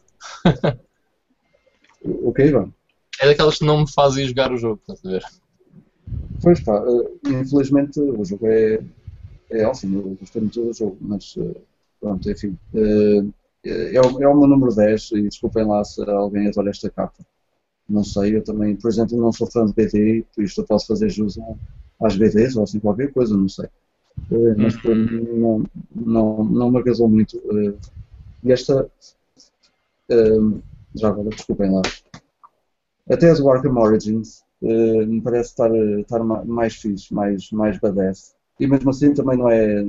O 2.03 2.33
que, 2.33 2.43
Ivan? 2.45 2.71
É 3.19 3.27
daquelas 3.27 3.59
que 3.59 3.65
não 3.65 3.81
me 3.81 3.91
fazem 3.91 4.27
jogar 4.27 4.51
o 4.51 4.57
jogo, 4.57 4.81
estás 4.81 5.05
a 5.05 5.09
ver? 5.09 5.23
Pois 6.41 6.59
pá, 6.63 6.75
eh, 6.83 7.29
infelizmente 7.29 7.99
o 7.99 8.25
jogo 8.25 8.47
é, 8.47 8.79
é 9.51 9.63
awesome, 9.63 9.95
eu 9.97 10.17
gostei 10.19 10.41
muito 10.41 10.65
do 10.65 10.73
jogo, 10.73 10.97
mas 10.99 11.35
eh, 11.37 11.61
pronto, 11.99 12.31
enfim. 12.31 12.57
eh, 12.73 13.21
É 13.63 14.01
o, 14.01 14.21
é 14.23 14.27
o 14.27 14.37
meu 14.37 14.47
número 14.47 14.73
10 14.73 15.11
e 15.11 15.21
desculpem 15.21 15.65
lá 15.65 15.83
se 15.83 16.01
alguém 16.09 16.47
adora 16.47 16.69
esta 16.71 16.89
capa. 16.89 17.23
Não 17.89 18.03
sei, 18.03 18.35
eu 18.37 18.43
também, 18.43 18.75
por 18.75 18.89
exemplo, 18.89 19.17
não 19.19 19.31
sou 19.33 19.47
fã 19.51 19.65
de 19.65 19.73
BD, 19.73 20.25
por 20.35 20.43
isto 20.43 20.61
eu 20.61 20.65
posso 20.67 20.87
fazer 20.87 21.09
jus 21.09 21.39
às 22.01 22.17
BDs 22.17 22.57
ou 22.57 22.63
assim 22.63 22.79
qualquer 22.79 23.13
coisa, 23.13 23.37
não 23.37 23.49
sei. 23.49 23.67
Eh, 24.31 24.55
Mas 24.57 24.77
para 24.77 24.95
mim 24.95 25.07
não, 25.09 25.63
não, 25.95 26.43
não 26.45 26.71
me 26.71 26.79
agradou 26.79 27.09
muito. 27.09 27.37
eh, 27.37 27.75
E 28.43 28.51
esta. 28.53 28.89
eh, 30.09 30.61
Já 30.95 31.09
agora, 31.09 31.29
desculpem 31.29 31.71
lá. 31.71 31.81
Até 33.09 33.29
as 33.29 33.39
do 33.39 33.49
Arkham 33.51 33.77
Origins 33.77 34.43
me 34.61 35.21
parece 35.21 35.49
estar, 35.51 35.71
estar 35.99 36.23
ma- 36.23 36.43
mais 36.45 36.73
fixe, 36.75 37.13
mais, 37.13 37.51
mais 37.51 37.79
badass. 37.79 38.35
E 38.59 38.67
mesmo 38.67 38.89
assim 38.89 39.13
também 39.13 39.37
não 39.37 39.49
é, 39.49 39.85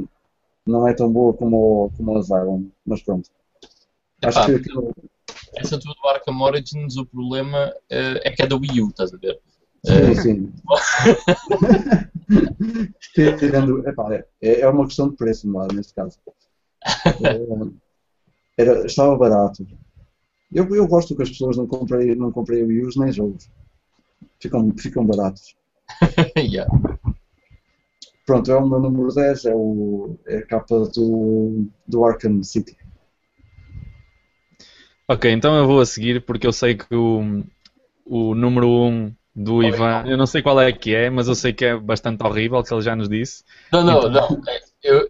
não 0.66 0.88
é 0.88 0.94
tão 0.94 1.12
boa 1.12 1.34
como, 1.34 1.86
o- 1.86 1.90
como 1.92 2.16
a 2.16 2.20
Asylum, 2.20 2.70
mas 2.86 3.02
pronto. 3.02 3.30
Acho 4.24 4.38
Epá. 4.38 4.46
que 4.46 4.54
aquilo. 4.56 4.94
Essa 5.56 5.78
tua 5.78 5.94
do 5.94 6.08
Arkham 6.08 6.40
Origins, 6.40 6.96
o 6.96 7.04
problema 7.04 7.72
eh, 7.90 8.20
é 8.24 8.30
que 8.30 8.42
é 8.42 8.46
da 8.46 8.56
Wii 8.56 8.80
U, 8.80 8.88
estás 8.88 9.12
a 9.12 9.18
ver? 9.18 9.38
Sim, 9.84 10.14
sim. 10.14 10.52
Tirando, 13.38 13.86
epá, 13.86 14.14
é, 14.14 14.60
é 14.60 14.68
uma 14.68 14.86
questão 14.86 15.10
de 15.10 15.16
preço, 15.16 15.48
não 15.48 15.62
é, 15.62 15.68
neste 15.74 15.94
caso. 15.94 16.18
Eh, 17.24 17.70
Era, 18.56 18.86
estava 18.86 19.16
barato. 19.16 19.66
Eu, 20.52 20.68
eu 20.74 20.86
gosto 20.86 21.16
que 21.16 21.22
as 21.22 21.30
pessoas 21.30 21.56
não 21.56 21.66
comprem 21.66 22.14
não 22.14 22.30
comprem 22.30 22.64
Wii 22.64 22.84
U's 22.86 22.96
nem 22.96 23.10
jogos. 23.10 23.50
Ficam, 24.40 24.72
ficam 24.76 25.06
baratos. 25.06 25.56
yeah. 26.36 26.70
Pronto, 28.26 28.50
é 28.52 28.56
o 28.56 28.68
meu 28.68 28.78
número 28.78 29.12
10, 29.12 29.46
é, 29.46 29.54
o, 29.54 30.16
é 30.26 30.38
a 30.38 30.46
capa 30.46 30.80
do, 30.94 31.66
do 31.86 32.04
Arkham 32.04 32.42
City. 32.42 32.76
Ok, 35.12 35.30
então 35.30 35.56
eu 35.56 35.66
vou 35.66 35.80
a 35.80 35.86
seguir 35.86 36.22
porque 36.24 36.46
eu 36.46 36.52
sei 36.52 36.74
que 36.74 36.94
o, 36.94 37.42
o 38.06 38.34
número 38.34 38.68
1 38.68 39.14
do 39.34 39.62
Ivan, 39.62 40.04
eu 40.06 40.16
não 40.16 40.26
sei 40.26 40.42
qual 40.42 40.60
é 40.60 40.72
que 40.72 40.94
é, 40.94 41.10
mas 41.10 41.28
eu 41.28 41.34
sei 41.34 41.52
que 41.52 41.64
é 41.64 41.76
bastante 41.76 42.22
horrível, 42.24 42.62
que 42.62 42.72
ele 42.72 42.82
já 42.82 42.94
nos 42.96 43.08
disse. 43.08 43.44
Não, 43.72 43.82
não, 43.84 43.98
Então- 44.08 44.10
não. 44.30 44.42
Eu, 44.82 45.08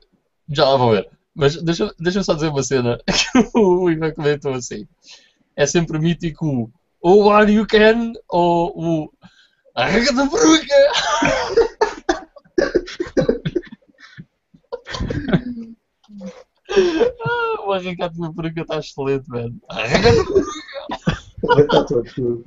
já 0.49 0.65
lá 0.69 0.77
vou 0.77 0.93
ver. 0.93 1.09
Mas 1.35 1.57
deixa, 1.63 1.95
deixa 1.99 2.19
eu 2.19 2.25
só 2.25 2.35
dizer 2.35 2.49
uma 2.49 2.63
cena 2.63 2.99
que 3.07 3.59
o 3.59 3.89
Ivan 3.91 4.13
comentou 4.13 4.53
assim. 4.55 4.87
É 5.57 5.67
sempre 5.67 5.99
mítico 5.99 6.47
o 6.47 6.71
ou 7.01 7.31
Are 7.31 7.51
You 7.53 7.67
Can 7.67 8.13
ou 8.29 8.73
o 8.77 9.13
Arrega 9.75 10.13
da 10.13 10.25
Bruca! 10.27 10.75
Ah, 17.25 17.67
o 17.67 17.73
Arregado 17.73 18.19
da 18.19 18.31
Bruca 18.31 18.63
está 18.63 18.79
excelente, 18.79 19.29
velho. 19.29 19.55
Arrega 19.69 20.13
da 20.15 20.25
Bruca! 20.25 20.51
Está 21.61 21.85
todo 21.85 22.45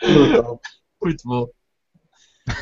brutal. 0.00 0.60
Muito 1.02 1.28
bom. 1.28 1.48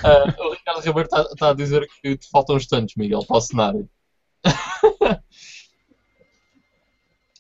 Ah, 0.04 0.34
o 0.38 0.52
Ricardo 0.52 0.80
Ribeiro 0.80 1.08
está 1.08 1.22
está 1.22 1.50
a 1.50 1.54
dizer 1.54 1.88
que 2.02 2.16
te 2.16 2.28
faltam 2.30 2.56
os 2.56 2.66
tantos, 2.66 2.94
Miguel, 2.96 3.24
para 3.26 3.36
o 3.36 3.40
cenário. 3.40 3.88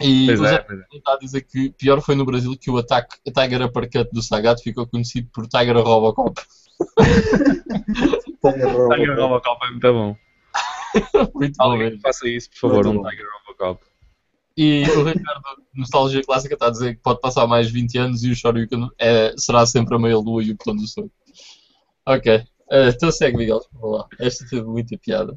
e 0.00 0.26
Pois 0.26 0.40
o 0.40 0.46
é, 0.46 0.48
Zé 0.48 0.66
é. 0.68 0.96
está 0.96 1.12
a 1.14 1.18
dizer 1.18 1.42
que 1.42 1.70
pior 1.70 2.00
foi 2.00 2.14
no 2.14 2.24
Brasil 2.24 2.56
que 2.58 2.70
o 2.70 2.78
ataque 2.78 3.18
a 3.26 3.32
Tiger 3.32 3.66
Uppercut 3.66 4.08
do 4.12 4.22
Sagat 4.22 4.62
ficou 4.62 4.86
conhecido 4.86 5.28
por 5.32 5.46
Tiger 5.46 5.76
Robocop. 5.76 6.40
A. 8.44 8.52
Tiger 8.52 9.16
Robocop 9.16 9.66
é 9.66 9.70
muito 9.70 9.92
bom. 9.92 10.16
Muito 11.34 11.56
bom 11.56 11.64
Alguém 11.64 11.90
mesmo. 11.90 12.00
faça 12.00 12.28
isso, 12.28 12.50
por 12.50 12.58
favor, 12.58 12.84
Muito 12.84 13.00
um 13.00 13.02
bom. 13.02 13.08
Tiger 13.10 13.26
Robocop. 13.46 13.84
E 14.56 14.82
o 14.90 15.04
Ricardo, 15.04 15.42
Nostalgia 15.72 16.22
Clássica, 16.22 16.54
está 16.54 16.66
a 16.66 16.70
dizer 16.70 16.96
que 16.96 17.02
pode 17.02 17.20
passar 17.20 17.46
mais 17.46 17.70
20 17.70 17.98
anos 17.98 18.24
e 18.24 18.30
o 18.32 18.34
Shoryuken 18.34 18.88
é, 18.98 19.32
será 19.36 19.64
sempre 19.64 19.94
a 19.94 19.98
meia-lua 19.98 20.42
e 20.42 20.50
o 20.50 20.56
botão 20.56 20.74
do 20.74 20.86
sonho. 20.86 21.10
Ok. 22.04 22.42
Ah, 22.70 22.88
então 22.88 23.10
segue, 23.10 23.36
Miguel. 23.36 23.60
Vamos 23.72 23.98
lá. 23.98 24.08
Esta 24.18 24.46
teve 24.48 24.64
muita 24.64 24.96
piada. 24.98 25.32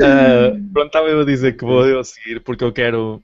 Uh, 0.00 0.70
pronto, 0.72 0.86
estava 0.86 1.08
eu 1.08 1.20
a 1.20 1.24
dizer 1.24 1.56
que 1.56 1.64
vou 1.64 1.86
eu 1.86 2.00
a 2.00 2.04
seguir 2.04 2.40
porque 2.40 2.64
eu 2.64 2.72
quero. 2.72 3.22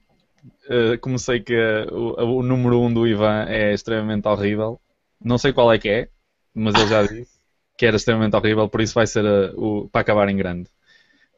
Uh, 0.69 0.97
como 0.99 1.17
sei 1.17 1.39
que 1.39 1.53
uh, 1.55 1.93
o, 1.93 2.39
o 2.39 2.43
número 2.43 2.79
1 2.79 2.85
um 2.85 2.93
do 2.93 3.07
Ivan 3.07 3.45
é 3.47 3.73
extremamente 3.73 4.27
horrível, 4.27 4.79
não 5.23 5.37
sei 5.37 5.53
qual 5.53 5.71
é 5.71 5.77
que 5.77 5.89
é, 5.89 6.09
mas 6.53 6.75
ele 6.75 6.87
já 6.87 7.03
disse 7.07 7.39
que 7.77 7.85
era 7.85 7.95
extremamente 7.95 8.35
horrível, 8.35 8.69
por 8.69 8.81
isso 8.81 8.93
vai 8.93 9.07
ser 9.07 9.25
uh, 9.25 9.59
o, 9.59 9.89
para 9.89 10.01
acabar 10.01 10.29
em 10.29 10.37
grande. 10.37 10.69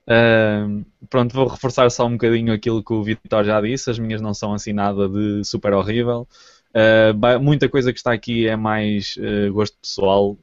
Uh, 0.08 0.86
pronto, 1.10 1.34
vou 1.34 1.48
reforçar 1.48 1.90
só 1.90 2.06
um 2.06 2.12
bocadinho 2.12 2.54
aquilo 2.54 2.84
que 2.84 2.94
o 2.94 3.04
Vitor 3.04 3.44
já 3.44 3.60
disse. 3.62 3.90
As 3.90 3.98
minhas 3.98 4.22
não 4.22 4.34
são 4.34 4.54
assim 4.54 4.74
nada 4.74 5.10
de 5.10 5.44
super 5.44 5.74
horrível. 5.74 6.28
Uh, 6.76 7.40
muita 7.40 7.70
coisa 7.70 7.92
que 7.94 8.00
está 8.00 8.12
aqui 8.14 8.48
é 8.48 8.56
mais 8.56 9.16
uh, 9.18 9.52
gosto 9.54 9.78
pessoal, 9.80 10.38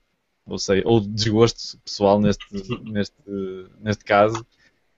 ou, 0.47 0.59
sei, 0.59 0.83
ou 0.85 0.99
desgosto 0.99 1.79
pessoal 1.85 2.19
neste, 2.21 2.47
neste, 2.91 3.15
neste 3.81 4.05
caso. 4.05 4.41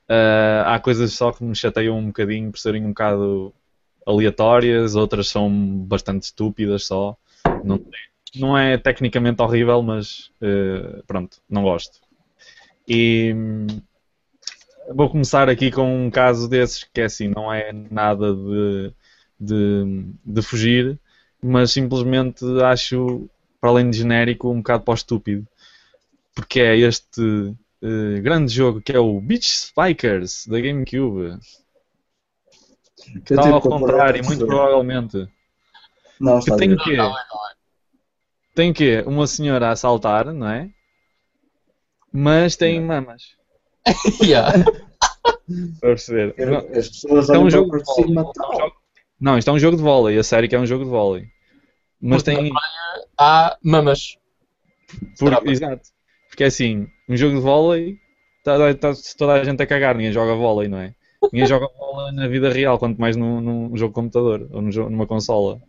Uh, 0.08 0.62
há 0.66 0.78
coisas 0.78 1.12
só 1.12 1.32
que 1.32 1.42
me 1.42 1.54
chateiam 1.54 1.98
um 1.98 2.06
bocadinho 2.06 2.50
por 2.50 2.58
serem 2.58 2.84
um 2.84 2.90
bocado 2.90 3.52
aleatórias, 4.06 4.94
outras 4.94 5.28
são 5.28 5.50
bastante 5.86 6.24
estúpidas 6.24 6.84
só. 6.84 7.16
Não, 7.64 7.84
não 8.36 8.56
é 8.56 8.76
tecnicamente 8.76 9.40
horrível, 9.42 9.82
mas 9.82 10.30
uh, 10.42 11.02
pronto, 11.06 11.38
não 11.48 11.62
gosto. 11.62 12.00
E 12.86 13.34
vou 14.94 15.08
começar 15.08 15.48
aqui 15.48 15.70
com 15.70 16.06
um 16.06 16.10
caso 16.10 16.48
desses 16.48 16.84
que 16.84 17.00
é 17.00 17.04
assim, 17.04 17.28
não 17.28 17.52
é 17.52 17.72
nada 17.72 18.34
de, 18.34 18.92
de, 19.40 20.04
de 20.24 20.42
fugir, 20.42 20.98
mas 21.42 21.72
simplesmente 21.72 22.44
acho, 22.62 23.28
para 23.60 23.70
além 23.70 23.90
de 23.90 23.98
genérico, 23.98 24.50
um 24.50 24.58
bocado 24.58 24.84
para 24.84 24.92
o 24.92 24.94
estúpido. 24.94 25.46
Porque 26.34 26.60
é 26.60 26.76
este 26.76 27.20
uh, 27.20 28.22
grande 28.22 28.52
jogo 28.52 28.80
que 28.80 28.92
é 28.92 28.98
o 28.98 29.20
Beach 29.20 29.48
Spikers 29.48 30.46
da 30.46 30.60
GameCube. 30.60 31.38
Eu 33.06 33.20
Estava 33.20 33.42
tive 33.42 33.54
ao 33.54 33.62
que 33.62 33.68
contrário, 33.68 34.24
muito 34.24 34.46
provavelmente. 34.46 35.28
Não, 36.18 36.38
Que 36.38 36.44
está 36.44 36.56
tem 36.56 36.72
o 36.72 36.78
quê? 36.78 36.96
Não, 36.96 37.10
não 37.10 37.14
é. 37.16 37.54
Tem 38.54 38.70
o 38.70 38.74
quê? 38.74 39.02
Uma 39.06 39.26
senhora 39.26 39.68
a 39.68 39.72
assaltar, 39.72 40.32
não 40.32 40.48
é? 40.48 40.70
Mas 42.12 42.56
tem 42.56 42.80
mamas. 42.80 43.22
Yeah. 44.22 44.64
Para 45.80 45.90
perceber. 45.90 46.34
Não, 46.38 46.58
As 46.78 46.88
pessoas 46.88 47.30
é 47.30 47.38
um 47.38 47.50
jogo 47.50 47.76
de 47.78 47.84
por 47.84 48.06
vôlei. 48.06 48.72
Não, 49.20 49.38
isto 49.38 49.50
é 49.50 49.52
um 49.52 49.58
jogo 49.58 49.76
de 49.76 49.82
vôlei. 49.82 50.18
A 50.18 50.22
série 50.22 50.48
que 50.48 50.54
é 50.56 50.58
um 50.58 50.66
jogo 50.66 50.84
de 50.84 50.90
vôlei. 50.90 51.26
Mas 52.00 52.22
Porque 52.22 52.36
tem. 52.38 52.52
Há 53.18 53.56
mamas. 53.62 54.16
Por, 55.18 55.48
exato. 55.48 55.82
Porque 56.28 56.44
é 56.44 56.46
assim, 56.46 56.86
um 57.08 57.16
jogo 57.16 57.36
de 57.36 57.40
vôlei, 57.42 57.96
tá, 58.44 58.74
tá, 58.74 58.92
toda 59.16 59.34
a 59.34 59.44
gente 59.44 59.62
a 59.62 59.66
cagar, 59.66 59.94
ninguém 59.94 60.12
joga 60.12 60.34
vôlei, 60.34 60.68
não 60.68 60.78
é? 60.78 60.94
Ninguém 61.32 61.46
joga 61.46 61.68
vôlei 61.78 62.12
na 62.12 62.26
vida 62.28 62.50
real, 62.50 62.78
quanto 62.78 63.00
mais 63.00 63.16
num, 63.16 63.40
num 63.40 63.76
jogo 63.76 63.90
de 63.92 63.94
computador 63.94 64.48
ou 64.52 64.62
num 64.62 64.72
jogo- 64.72 64.90
numa 64.90 65.06
consola. 65.06 65.60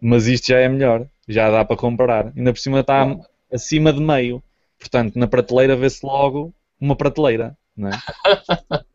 Mas 0.00 0.26
isto 0.26 0.48
já 0.48 0.58
é 0.60 0.68
melhor, 0.68 1.06
já 1.28 1.50
dá 1.50 1.64
para 1.64 1.76
comparar. 1.76 2.32
Ainda 2.36 2.52
por 2.52 2.58
cima 2.58 2.80
está 2.80 3.16
acima 3.52 3.92
de 3.92 4.00
meio. 4.00 4.42
Portanto, 4.78 5.16
na 5.18 5.26
prateleira 5.26 5.76
vê-se 5.76 6.04
logo 6.06 6.52
uma 6.80 6.96
prateleira, 6.96 7.56
não 7.76 7.88
é? 7.88 7.92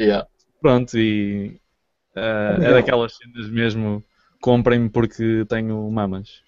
Yeah. 0.00 0.26
Pronto, 0.60 0.96
e 0.98 1.60
eh, 2.14 2.56
é 2.60 2.72
daquelas 2.72 3.16
cenas 3.16 3.50
mesmo, 3.50 4.02
comprem-me 4.40 4.88
porque 4.88 5.44
tenho 5.48 5.90
mamas. 5.90 6.40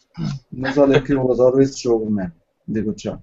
Mas 0.52 0.78
olha 0.78 1.00
que 1.00 1.12
eu 1.12 1.30
adoro 1.32 1.60
esse 1.60 1.82
jogo, 1.82 2.10
man. 2.10 2.32
Digo-te 2.66 3.04
já. 3.04 3.18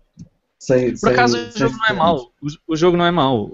Sem, 0.59 0.95
Por 0.97 1.11
acaso 1.11 1.37
o 1.37 1.57
jogo 1.57 1.75
não 1.77 1.87
é 1.87 1.93
mau. 1.93 2.31
O, 2.41 2.73
o 2.73 2.75
jogo 2.75 2.97
não 2.97 3.05
é 3.05 3.11
mau. 3.11 3.51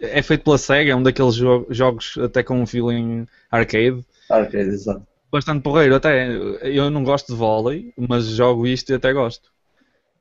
Eh, 0.00 0.18
é 0.18 0.22
feito 0.22 0.44
pela 0.44 0.58
SEGA, 0.58 0.92
é 0.92 0.96
um 0.96 1.02
daqueles 1.02 1.34
jo- 1.34 1.66
jogos 1.70 2.16
até 2.18 2.42
com 2.42 2.60
um 2.60 2.66
feeling 2.66 3.26
arcade. 3.50 4.04
Arcade, 4.30 4.70
exato. 4.70 5.06
Bastante 5.30 5.62
porreiro, 5.62 5.94
até. 5.94 6.28
Eu 6.62 6.90
não 6.90 7.04
gosto 7.04 7.32
de 7.32 7.38
vôlei, 7.38 7.92
mas 7.96 8.26
jogo 8.26 8.66
isto 8.66 8.90
e 8.90 8.94
até 8.94 9.12
gosto. 9.12 9.50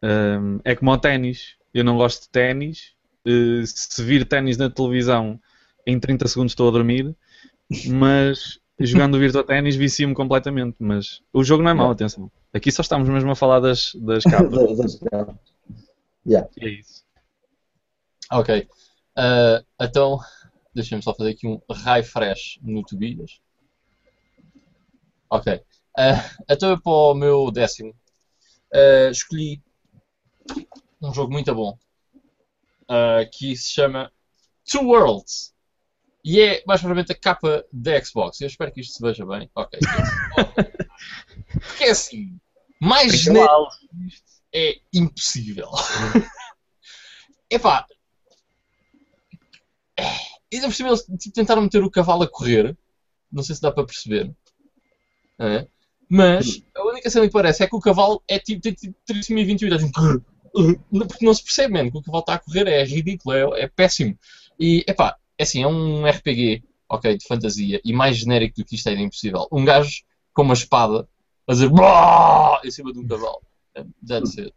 Ehm, 0.02 0.60
é 0.64 0.76
como 0.76 0.92
o 0.92 0.98
ténis. 0.98 1.56
Eu 1.74 1.84
não 1.84 1.98
gosto 1.98 2.24
de 2.24 2.30
ténis. 2.30 2.94
Eh, 3.26 3.64
se 3.66 4.04
vir 4.04 4.26
ténis 4.26 4.58
na 4.58 4.70
televisão, 4.70 5.40
em 5.86 6.00
30 6.00 6.28
segundos 6.28 6.52
estou 6.52 6.68
a 6.68 6.72
dormir. 6.72 7.16
Mas 7.90 8.60
jogando 8.80 9.20
Virtua 9.20 9.44
Ténis 9.44 9.76
vicio-me 9.76 10.14
completamente. 10.14 10.76
Mas 10.80 11.22
o 11.34 11.44
jogo 11.44 11.64
não 11.64 11.72
é 11.72 11.74
mau, 11.74 11.92
atenção. 11.92 12.32
Aqui 12.54 12.72
só 12.72 12.82
estamos 12.82 13.10
mesmo 13.10 13.32
a 13.32 13.36
falar 13.36 13.60
das, 13.60 13.92
das 13.96 14.24
capas. 14.26 14.78
Das- 14.78 15.00
capas. 15.00 15.36
Yeah. 16.26 16.50
é 16.60 16.70
isso. 16.70 17.04
Ok. 18.32 18.68
Ah, 19.16 19.64
então, 19.82 20.20
deixa-me 20.76 21.02
só 21.02 21.14
fazer 21.14 21.32
aqui 21.32 21.48
um 21.48 21.60
refresh 21.70 22.60
no 22.62 22.84
Tobias. 22.84 23.40
Ok. 25.30 25.62
Então 26.50 26.70
eu 26.70 26.82
para 26.82 26.92
o 26.92 27.14
meu 27.14 27.52
décimo 27.52 27.96
ah, 28.74 29.10
escolhi 29.12 29.62
um 31.02 31.14
jogo 31.14 31.32
muito 31.32 31.54
bom 31.54 31.78
ah, 32.88 33.26
que 33.32 33.56
se 33.56 33.72
chama 33.72 34.12
Two 34.70 34.88
Worlds. 34.88 35.56
E 36.24 36.42
é 36.42 36.64
mais 36.68 36.82
provavelmente 36.82 37.14
a 37.14 37.20
capa 37.20 37.66
da 37.72 38.04
Xbox. 38.04 38.42
Eu 38.42 38.48
espero 38.48 38.72
que 38.72 38.82
isto 38.82 38.94
se 38.94 39.02
veja 39.02 39.26
bem. 39.26 39.50
Ok. 39.56 39.80
Porque 41.54 41.86
é 41.86 41.92
assim, 41.92 42.38
mais 42.82 43.14
genérico 43.14 43.70
é 44.54 44.82
impossível. 44.94 45.70
Epá. 47.50 47.86
Ainda 50.52 50.68
por 50.68 50.74
cima 50.74 50.90
eles 50.90 51.06
tipo, 51.18 51.34
tentaram 51.34 51.62
meter 51.62 51.82
o 51.82 51.92
cavalo 51.92 52.24
a 52.24 52.30
correr. 52.30 52.78
Não 53.32 53.42
sei 53.42 53.56
se 53.56 53.62
dá 53.62 53.72
para 53.72 53.86
perceber. 53.86 54.36
É. 55.40 55.68
Mas 56.10 56.62
a 56.76 56.84
única 56.86 57.10
cena 57.10 57.28
que 57.28 57.34
parece 57.34 57.64
é 57.64 57.68
que 57.68 57.76
o 57.76 57.82
cavalo 57.82 58.24
é 58.28 58.40
tipo, 58.40 58.62
tem 58.62 58.74
tipo 58.74 58.96
328. 59.06 59.76
É 59.76 59.78
tipo, 59.78 61.08
porque 61.08 61.26
não 61.26 61.34
se 61.34 61.44
percebe, 61.44 61.74
mesmo 61.74 61.92
que 61.92 61.98
o 61.98 62.02
cavalo 62.02 62.22
está 62.22 62.36
a 62.36 62.40
correr 62.40 62.68
é 62.68 62.84
ridículo, 62.84 63.36
é, 63.36 63.64
é 63.64 63.68
péssimo. 63.68 64.18
E, 64.60 64.84
epá, 64.88 65.18
é 65.38 65.44
assim, 65.44 65.64
é 65.64 65.68
um 65.68 66.08
RPG, 66.08 66.64
ok, 66.90 67.18
de 67.18 67.28
fantasia, 67.28 67.82
e 67.84 67.94
mais 67.94 68.18
genérico 68.18 68.56
do 68.58 68.66
que 68.66 68.76
isto 68.76 68.90
era 68.90 69.00
impossível. 69.00 69.48
Um 69.52 69.66
gajo 69.66 70.04
com 70.34 70.44
uma 70.44 70.54
espada 70.54 71.08
a 71.48 71.54
dizer 71.54 71.70
em 72.64 72.72
cima 72.72 72.92
de 72.94 73.00
um 73.00 73.08
cavalo. 73.08 73.42
É, 73.76 73.84
That's 74.08 74.38
it. 74.38 74.54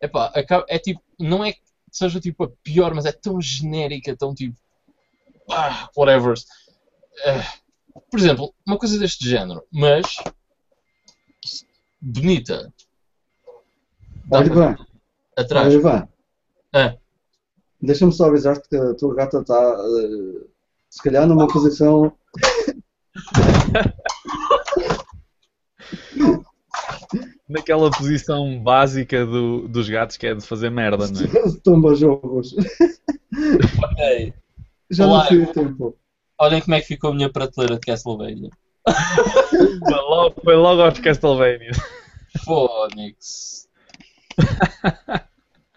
Epá, 0.00 0.32
é 0.68 0.78
tipo, 0.78 1.00
não 1.18 1.44
é 1.44 1.52
que 1.52 1.60
seja 1.90 2.20
tipo 2.20 2.44
a 2.44 2.50
pior, 2.62 2.92
mas 2.94 3.06
é 3.06 3.12
tão 3.12 3.40
genérica, 3.40 4.16
tão 4.16 4.34
tipo. 4.34 4.56
Ah, 5.50 5.88
whatever. 5.96 6.34
Ah, 7.24 7.54
por 8.10 8.18
exemplo, 8.18 8.52
uma 8.66 8.78
coisa 8.78 8.98
deste 8.98 9.28
género, 9.28 9.62
mas. 9.72 10.16
bonita. 12.00 12.72
Dá 14.26 14.38
Olha 14.38 14.54
bem, 14.54 14.86
Atrás. 15.36 15.74
olha 15.74 15.82
bem. 15.82 16.08
Ah, 16.72 16.96
Deixa-me 17.80 18.12
só 18.12 18.26
avisar-te 18.26 18.68
que 18.68 18.76
a 18.76 18.94
tua 18.94 19.14
gata 19.14 19.40
está, 19.40 19.54
eh, 19.54 20.46
se 20.88 21.02
calhar, 21.02 21.26
numa 21.26 21.46
posição. 21.46 22.16
Naquela 27.48 27.90
posição 27.90 28.60
básica 28.62 29.24
do- 29.26 29.68
dos 29.68 29.88
gatos 29.88 30.16
que 30.16 30.26
é 30.26 30.34
de 30.34 30.44
fazer 30.44 30.70
merda, 30.70 31.06
não 31.08 31.20
é? 31.20 31.24
tomba 31.62 31.94
jogos. 31.94 32.54
ok. 33.82 34.34
Já 34.90 35.06
Olá. 35.06 35.18
não 35.18 35.26
sei 35.28 35.42
o 35.42 35.52
tempo. 35.52 35.96
Olhem 36.38 36.60
como 36.60 36.74
é 36.74 36.80
que 36.80 36.86
ficou 36.86 37.10
a 37.10 37.14
minha 37.14 37.30
prateleira 37.30 37.74
de 37.74 37.80
Castlevania. 37.80 38.50
Foi 39.80 39.94
logo, 39.94 40.40
foi 40.42 40.56
logo 40.56 40.82
aos 40.82 40.98
Castlevania. 40.98 41.70
Phonics. 42.44 43.68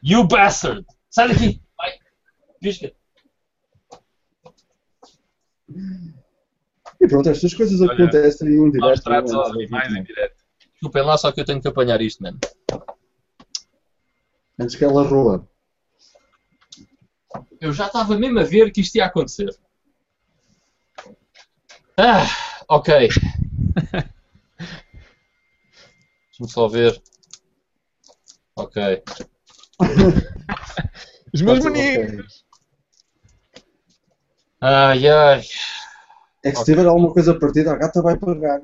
you 0.01 0.27
bastard! 0.27 0.85
Sai 1.09 1.29
daqui! 1.29 1.61
Vai! 1.77 1.93
Pisca! 2.59 2.91
E 6.99 7.07
pronto, 7.07 7.29
estas 7.29 7.53
coisas 7.53 7.79
Olha, 7.81 7.93
acontecem 7.93 8.47
em 8.47 8.57
Maus 8.57 8.71
direto. 8.71 9.03
tratos 9.03 9.31
não 9.31 9.43
é 9.43 9.49
animais 9.49 9.93
em 9.93 10.03
direto. 10.03 10.43
Desculpem 10.71 11.03
lá, 11.03 11.17
só 11.17 11.31
que 11.31 11.41
eu 11.41 11.45
tenho 11.45 11.61
que 11.61 11.67
apanhar 11.67 12.01
isto, 12.01 12.23
mano. 12.23 12.39
Antes 14.59 14.75
que 14.75 14.83
ela 14.83 15.03
roa. 15.03 15.47
Eu 17.61 17.71
já 17.71 17.87
estava 17.87 18.17
mesmo 18.17 18.39
a 18.39 18.43
ver 18.43 18.71
que 18.71 18.81
isto 18.81 18.95
ia 18.95 19.05
acontecer. 19.05 19.55
Ah, 21.97 22.27
ok. 22.69 23.09
Deixa-me 26.29 26.47
só 26.47 26.67
ver. 26.67 27.01
Ok. 28.55 29.03
Os 31.33 31.41
meus 31.41 31.63
meninos! 31.65 32.45
Ai 34.61 35.07
ai. 35.07 35.41
É 36.43 36.51
que 36.51 36.55
se 36.55 36.61
Ok. 36.61 36.65
tiver 36.65 36.85
alguma 36.87 37.11
coisa 37.11 37.37
partida, 37.39 37.73
a 37.73 37.77
gata 37.77 38.01
vai 38.01 38.17
pagar. 38.17 38.61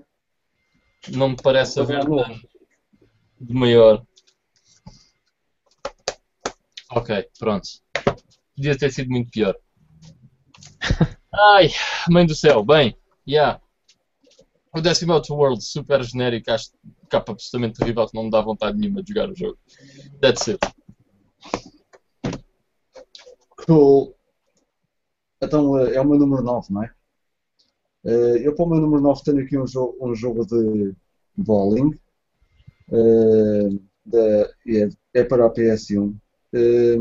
Não 1.09 1.29
me 1.29 1.36
parece 1.36 1.79
haver 1.79 2.05
dano 2.05 2.39
de 3.41 3.53
maior. 3.53 4.05
Ok, 6.91 7.27
pronto. 7.39 7.67
Podia 8.55 8.77
ter 8.77 8.91
sido 8.91 9.09
muito 9.09 9.31
pior. 9.31 9.55
Ai, 11.34 11.69
mãe 12.09 12.25
do 12.25 12.36
céu. 12.36 12.63
Bem, 12.63 12.95
yeah. 13.28 13.59
O 14.76 14.80
Outer 15.13 15.36
World, 15.36 15.63
super 15.63 16.03
genérico, 16.03 16.49
acho 16.51 16.71
capa 17.09 17.32
absolutamente 17.32 17.78
terrível 17.78 18.07
que 18.07 18.15
não 18.15 18.24
me 18.24 18.32
dá 18.32 18.41
vontade 18.41 18.78
nenhuma 18.78 19.03
de 19.03 19.13
jogar 19.13 19.30
o 19.30 19.36
jogo. 19.36 19.57
That's 20.19 20.47
it. 20.47 20.59
Cool. 23.67 24.15
Então 25.41 25.78
eh, 25.80 25.95
é 25.95 26.01
o 26.01 26.05
meu 26.05 26.17
número 26.17 26.41
9, 26.43 26.74
não 26.74 26.84
é? 26.84 26.91
Eh, 28.05 28.47
Eu 28.47 28.55
para 28.55 28.65
o 28.65 28.69
meu 28.69 28.82
número 28.82 29.01
9 29.01 29.24
tenho 29.24 29.43
aqui 29.43 29.57
um 29.57 29.67
jogo, 29.67 29.95
um 30.01 30.15
jogo 30.15 30.45
de 30.45 30.93
bowling. 31.38 31.91
eh, 32.91 33.69
da- 34.05 34.49
é, 34.67 34.89
é 35.13 35.24
para 35.24 35.45
a 35.45 35.49
PS1. 35.49 36.15
Eh, 36.53 36.95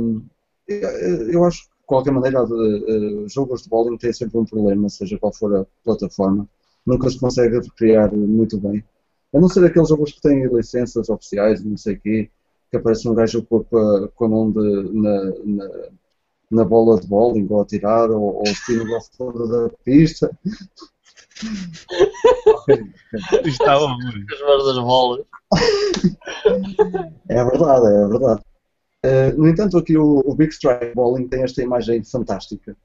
eu- 0.69 1.33
Eu 1.33 1.45
acho 1.45 1.69
qualquer 1.93 2.11
maneira, 2.13 2.39
eh, 2.41 2.85
eh, 3.25 3.29
jogos 3.29 3.63
de 3.63 3.69
bowling 3.69 3.99
têm 3.99 4.13
sempre 4.13 4.39
um 4.39 4.45
problema, 4.45 4.89
seja 4.89 5.19
qual 5.19 5.33
for 5.33 5.55
a 5.57 5.67
plataforma. 5.85 6.49
Nunca 6.87 7.09
se 7.11 7.19
consegue 7.19 7.59
recriar 7.59 8.13
muito 8.15 8.59
bem. 8.59 8.83
A 9.35 9.39
não 9.41 9.49
ser 9.49 9.65
aqueles 9.65 9.89
jogos 9.89 10.13
que 10.13 10.21
têm 10.21 10.47
licenças 10.47 11.09
oficiais, 11.09 11.63
não 11.65 11.77
sei 11.77 11.95
o 11.95 12.01
quê, 12.01 12.31
que 12.71 12.77
aparece 12.77 13.09
um 13.09 13.15
gajo 13.15 13.43
com 13.45 13.59
a, 13.59 14.09
com 14.09 14.25
a 14.25 14.29
mão 14.29 14.51
de- 14.51 14.91
na, 14.93 15.25
na- 15.45 15.89
na 16.51 16.65
bola 16.65 17.01
de 17.01 17.07
bowling, 17.07 17.47
ou 17.51 17.63
a 17.63 17.65
tirar, 17.67 18.11
ou, 18.11 18.43
ou 18.43 18.45
lá 18.89 19.01
fora 19.17 19.47
da 19.47 19.69
pista. 19.85 20.31
Isto 22.69 23.49
estava 23.49 23.89
muito. 23.89 24.35
As 24.35 24.41
mãos 24.41 24.65
das 24.67 24.79
bolas. 24.85 25.25
É 27.29 27.45
verdade, 27.45 27.87
é 27.87 28.07
verdade. 28.09 28.43
Eh, 29.05 29.33
no 29.33 29.49
entanto, 29.49 29.77
aqui 29.77 29.97
o, 29.97 30.23
o 30.25 30.35
Big 30.35 30.53
Strike 30.53 30.95
Bowling 30.95 31.29
tem 31.29 31.43
esta 31.43 31.63
imagem 31.63 32.05
fantástica. 32.05 32.77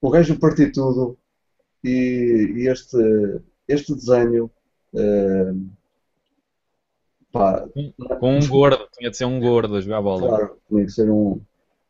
O 0.00 0.10
gajo 0.10 0.38
partiu 0.38 0.70
tudo 0.72 1.18
e, 1.84 2.52
e 2.56 2.68
este, 2.68 2.96
este 3.68 3.94
desenho. 3.94 4.50
eh, 4.94 5.52
pá, 7.32 7.66
Com 8.20 8.36
um 8.38 8.48
gordo, 8.48 8.88
tinha 8.96 9.10
de 9.10 9.16
ser 9.16 9.24
um 9.26 9.40
gordo 9.40 9.76
a 9.76 9.80
jogar 9.80 10.02
bola. 10.02 10.28
Claro, 10.28 10.56
tinha 10.68 10.84
que 10.84 10.92
ser 10.92 11.10
um, 11.10 11.40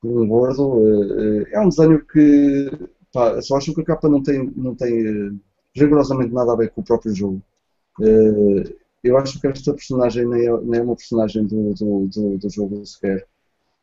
um 0.02 0.26
gordo. 0.26 0.80
eh, 0.88 1.50
É 1.52 1.60
um 1.60 1.68
desenho 1.68 2.04
que 2.04 2.70
pá, 3.12 3.40
só 3.42 3.56
acho 3.56 3.74
que 3.74 3.80
a 3.80 3.84
capa 3.84 4.08
não 4.08 4.22
tem, 4.22 4.52
não 4.56 4.74
tem 4.74 5.40
rigorosamente 5.74 6.32
nada 6.32 6.52
a 6.52 6.56
ver 6.56 6.70
com 6.70 6.80
o 6.80 6.84
próprio 6.84 7.14
jogo. 7.14 7.40
Eu 9.06 9.16
acho 9.18 9.40
que 9.40 9.46
esta 9.46 9.72
personagem 9.72 10.26
nem 10.26 10.46
é, 10.46 10.60
nem 10.62 10.80
é 10.80 10.82
uma 10.82 10.96
personagem 10.96 11.44
do, 11.46 11.74
do, 11.74 12.06
do, 12.08 12.38
do 12.38 12.50
jogo 12.50 12.84
sequer. 12.84 13.26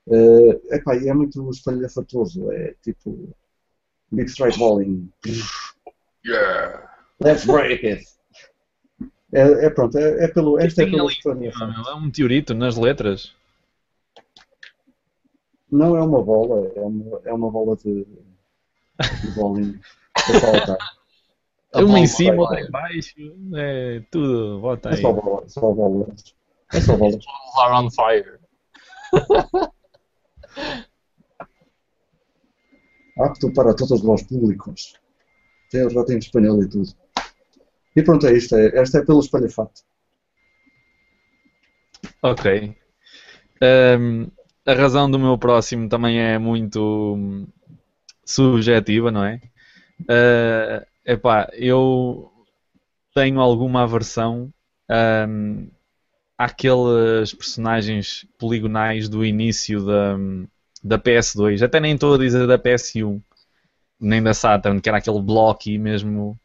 Eh, 0.09 0.75
epá, 0.75 0.95
e 0.97 1.07
é 1.07 1.13
muito 1.13 1.49
espalhafatoso. 1.49 2.51
É 2.51 2.75
tipo 2.83 3.33
Big 4.11 4.29
Strike 4.29 4.57
Bowling. 4.57 5.09
Yeah. 6.25 6.89
Let's 7.19 7.45
break 7.45 7.85
it! 7.85 8.05
É, 9.33 9.65
é 9.65 9.69
pronto, 9.69 9.97
é, 9.97 10.25
é 10.25 10.27
pelo, 10.27 10.59
esta 10.59 10.83
é. 10.83 10.85
Ah, 10.85 11.67
meu, 11.67 11.89
É 11.89 11.95
um 11.95 12.01
meteorito 12.01 12.53
nas 12.53 12.77
letras. 12.77 13.33
Não 15.71 15.97
é 15.97 16.01
uma 16.01 16.21
bola, 16.21 16.71
é 16.75 16.81
uma, 16.81 17.21
é 17.25 17.33
uma 17.33 17.49
bola 17.49 17.75
de, 17.77 18.05
de 18.05 19.31
bowling. 19.35 19.79
É 20.15 20.39
só 20.39 20.51
botar. 20.53 20.77
A 20.77 21.61
uma 21.81 21.87
bola 21.87 21.99
em 21.99 22.07
cima, 22.07 22.41
outra 22.41 22.59
lá. 22.59 22.61
em 22.61 22.71
baixo. 22.71 23.15
É 23.55 24.03
tudo. 24.11 24.59
Bota 24.61 24.89
É 24.89 24.93
aí. 24.93 25.01
só 25.01 25.13
bola, 25.13 25.49
só 25.49 25.71
bolas. 25.73 26.35
É 26.73 26.81
só 26.81 26.97
bolas. 26.97 27.23
Are 27.57 27.73
on 27.85 27.89
fire. 27.91 28.39
Apto 33.17 33.51
para 33.53 33.75
todos 33.75 34.03
os 34.03 34.23
públicos. 34.23 34.93
Tem, 35.69 35.89
já 35.89 36.03
tem 36.05 36.17
espanhol 36.17 36.61
e 36.63 36.69
tudo. 36.69 36.89
E 37.95 38.01
pronto, 38.03 38.25
é 38.27 38.33
isto. 38.33 38.55
É, 38.55 38.79
esta 38.79 38.99
é 38.99 39.05
pelo 39.05 39.19
espalhafato. 39.19 39.81
Ok. 42.21 42.75
Ahm, 43.61 44.27
a 44.65 44.73
razão 44.73 45.09
do 45.09 45.19
meu 45.19 45.37
próximo 45.37 45.87
também 45.89 46.19
é 46.19 46.37
muito 46.39 47.15
hum, 47.15 47.47
subjetiva, 48.25 49.11
não 49.11 49.23
é? 49.23 49.39
Ah, 50.09 50.85
epá, 51.05 51.49
eu 51.53 52.31
tenho 53.13 53.39
alguma 53.39 53.83
aversão 53.83 54.51
ahm, 54.89 55.67
àqueles 56.37 57.33
personagens 57.33 58.25
poligonais 58.37 59.09
do 59.09 59.25
início 59.25 59.85
da, 59.85 60.17
da 60.83 60.99
PS2. 60.99 61.61
Até 61.61 61.79
nem 61.79 61.93
estou 61.93 62.15
a 62.15 62.17
dizer 62.17 62.47
da 62.47 62.57
PS1, 62.57 63.21
nem 63.99 64.21
da 64.21 64.33
Saturn, 64.33 64.81
que 64.81 64.89
era 64.89 64.97
aquele 64.97 65.21
bloco 65.21 65.69
mesmo 65.79 66.39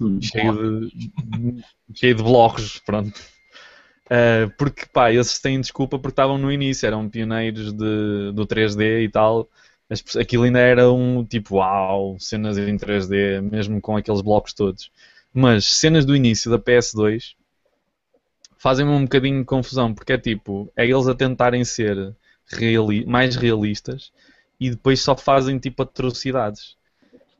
Hum. 0.00 0.20
cheio 0.20 0.90
de, 0.90 1.62
cheio 1.94 2.14
de 2.14 2.22
blocos, 2.22 2.80
pronto. 2.80 3.12
Uh, 4.06 4.50
porque, 4.58 4.86
pá, 4.92 5.12
esses 5.12 5.38
têm 5.40 5.60
desculpa 5.60 5.98
porque 5.98 6.12
estavam 6.12 6.36
no 6.36 6.52
início, 6.52 6.86
eram 6.86 7.08
pioneiros 7.08 7.72
de, 7.72 8.32
do 8.32 8.46
3D 8.46 9.04
e 9.04 9.08
tal. 9.08 9.48
Aquilo 10.20 10.44
ainda 10.44 10.58
era 10.58 10.90
um 10.92 11.24
tipo, 11.24 11.56
uau, 11.56 12.16
cenas 12.18 12.56
em 12.58 12.76
3D, 12.76 13.40
mesmo 13.40 13.80
com 13.80 13.96
aqueles 13.96 14.20
blocos 14.22 14.52
todos. 14.52 14.90
Mas 15.32 15.64
cenas 15.66 16.04
do 16.04 16.16
início 16.16 16.50
da 16.50 16.58
PS2 16.58 17.34
fazem-me 18.56 18.92
um 18.92 19.02
bocadinho 19.04 19.40
de 19.40 19.44
confusão, 19.44 19.94
porque 19.94 20.12
é 20.14 20.18
tipo, 20.18 20.70
é 20.76 20.84
eles 20.86 21.06
a 21.08 21.14
tentarem 21.14 21.64
ser 21.64 22.14
reali- 22.46 23.06
mais 23.06 23.36
realistas 23.36 24.12
e 24.60 24.70
depois 24.70 25.00
só 25.00 25.16
fazem 25.16 25.58
tipo 25.58 25.82
atrocidades. 25.82 26.76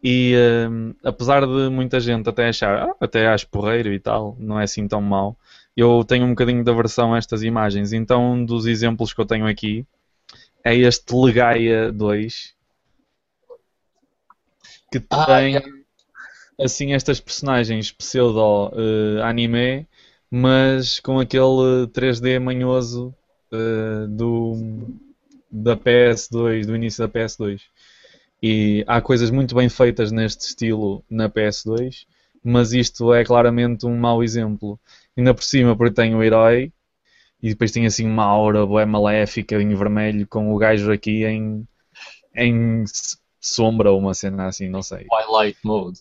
E 0.02 0.34
hum, 0.70 0.94
apesar 1.04 1.46
de 1.46 1.70
muita 1.70 2.00
gente 2.00 2.28
até 2.28 2.48
achar, 2.48 2.90
ah, 2.90 2.96
até 3.00 3.26
acho 3.28 3.48
porreiro 3.48 3.92
e 3.92 4.00
tal, 4.00 4.36
não 4.38 4.60
é 4.60 4.64
assim 4.64 4.86
tão 4.88 5.00
mau, 5.02 5.36
eu 5.76 6.04
tenho 6.04 6.26
um 6.26 6.30
bocadinho 6.30 6.64
de 6.64 6.70
aversão 6.70 7.14
a 7.14 7.18
estas 7.18 7.42
imagens. 7.42 7.92
Então, 7.92 8.34
um 8.34 8.44
dos 8.44 8.66
exemplos 8.66 9.12
que 9.14 9.20
eu 9.20 9.26
tenho 9.26 9.46
aqui 9.46 9.86
é 10.64 10.74
este 10.76 11.14
Legaia 11.14 11.92
2 11.92 12.54
que 14.90 15.02
Ah, 15.10 15.26
tem 15.26 15.60
assim 16.60 16.92
estas 16.92 17.20
personagens 17.20 17.90
pseudo 17.92 18.70
eh, 18.74 19.22
anime, 19.22 19.86
mas 20.30 21.00
com 21.00 21.18
aquele 21.20 21.86
3D 21.92 22.38
manhoso 22.38 23.14
eh, 23.52 24.06
do 24.08 24.54
da 25.50 25.76
PS2, 25.76 26.66
do 26.66 26.74
início 26.74 27.00
da 27.04 27.08
PS2. 27.08 27.62
E 28.42 28.84
há 28.86 29.00
coisas 29.00 29.30
muito 29.30 29.54
bem 29.54 29.68
feitas 29.68 30.12
neste 30.12 30.46
estilo 30.48 31.04
na 31.10 31.28
PS2, 31.28 32.06
mas 32.42 32.72
isto 32.72 33.12
é 33.14 33.24
claramente 33.24 33.86
um 33.86 33.96
mau 33.96 34.22
exemplo. 34.22 34.78
Ainda 35.16 35.34
por 35.34 35.44
cima, 35.44 35.76
porque 35.76 35.94
tem 35.94 36.14
o 36.14 36.22
herói 36.22 36.72
e 37.44 37.50
depois 37.50 37.70
tem 37.70 37.84
assim 37.84 38.06
uma 38.06 38.24
aura 38.24 38.64
bué 38.64 38.86
maléfica 38.86 39.60
em 39.60 39.74
vermelho 39.74 40.26
com 40.26 40.50
o 40.50 40.56
gajo 40.56 40.90
aqui 40.90 41.26
em, 41.26 41.68
em 42.34 42.84
sombra 43.38 43.92
ou 43.92 43.98
uma 43.98 44.14
cena 44.14 44.46
assim, 44.46 44.66
não 44.66 44.80
sei. 44.80 45.04
Twilight 45.04 45.58
Mode. 45.62 45.98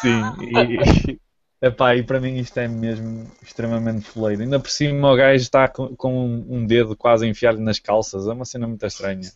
Sim, 0.00 0.20
e, 0.40 1.20
epá, 1.64 1.94
e 1.94 2.02
para 2.02 2.18
mim 2.18 2.36
isto 2.38 2.58
é 2.58 2.66
mesmo 2.66 3.30
extremamente 3.40 4.04
foleiro. 4.04 4.42
Ainda 4.42 4.58
por 4.58 4.68
cima 4.68 5.12
o 5.12 5.16
gajo 5.16 5.40
está 5.40 5.68
com, 5.68 5.94
com 5.94 6.24
um 6.26 6.66
dedo 6.66 6.96
quase 6.96 7.24
enfiado 7.24 7.60
nas 7.60 7.78
calças, 7.78 8.26
é 8.26 8.32
uma 8.32 8.44
cena 8.44 8.66
muito 8.66 8.84
estranha. 8.84 9.30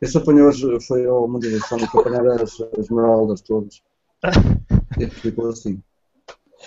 Esse 0.00 0.16
apanhou 0.16 0.48
hoje, 0.48 0.80
foi 0.86 1.04
ao 1.04 1.28
Mundo 1.28 1.50
da 1.50 1.60
Sonic 1.66 1.94
apanhar 1.94 2.26
as, 2.40 2.58
as 2.58 2.78
esmeraldas 2.78 3.42
todas. 3.42 3.82
E 4.98 5.10
ficou 5.10 5.50
assim. 5.50 5.78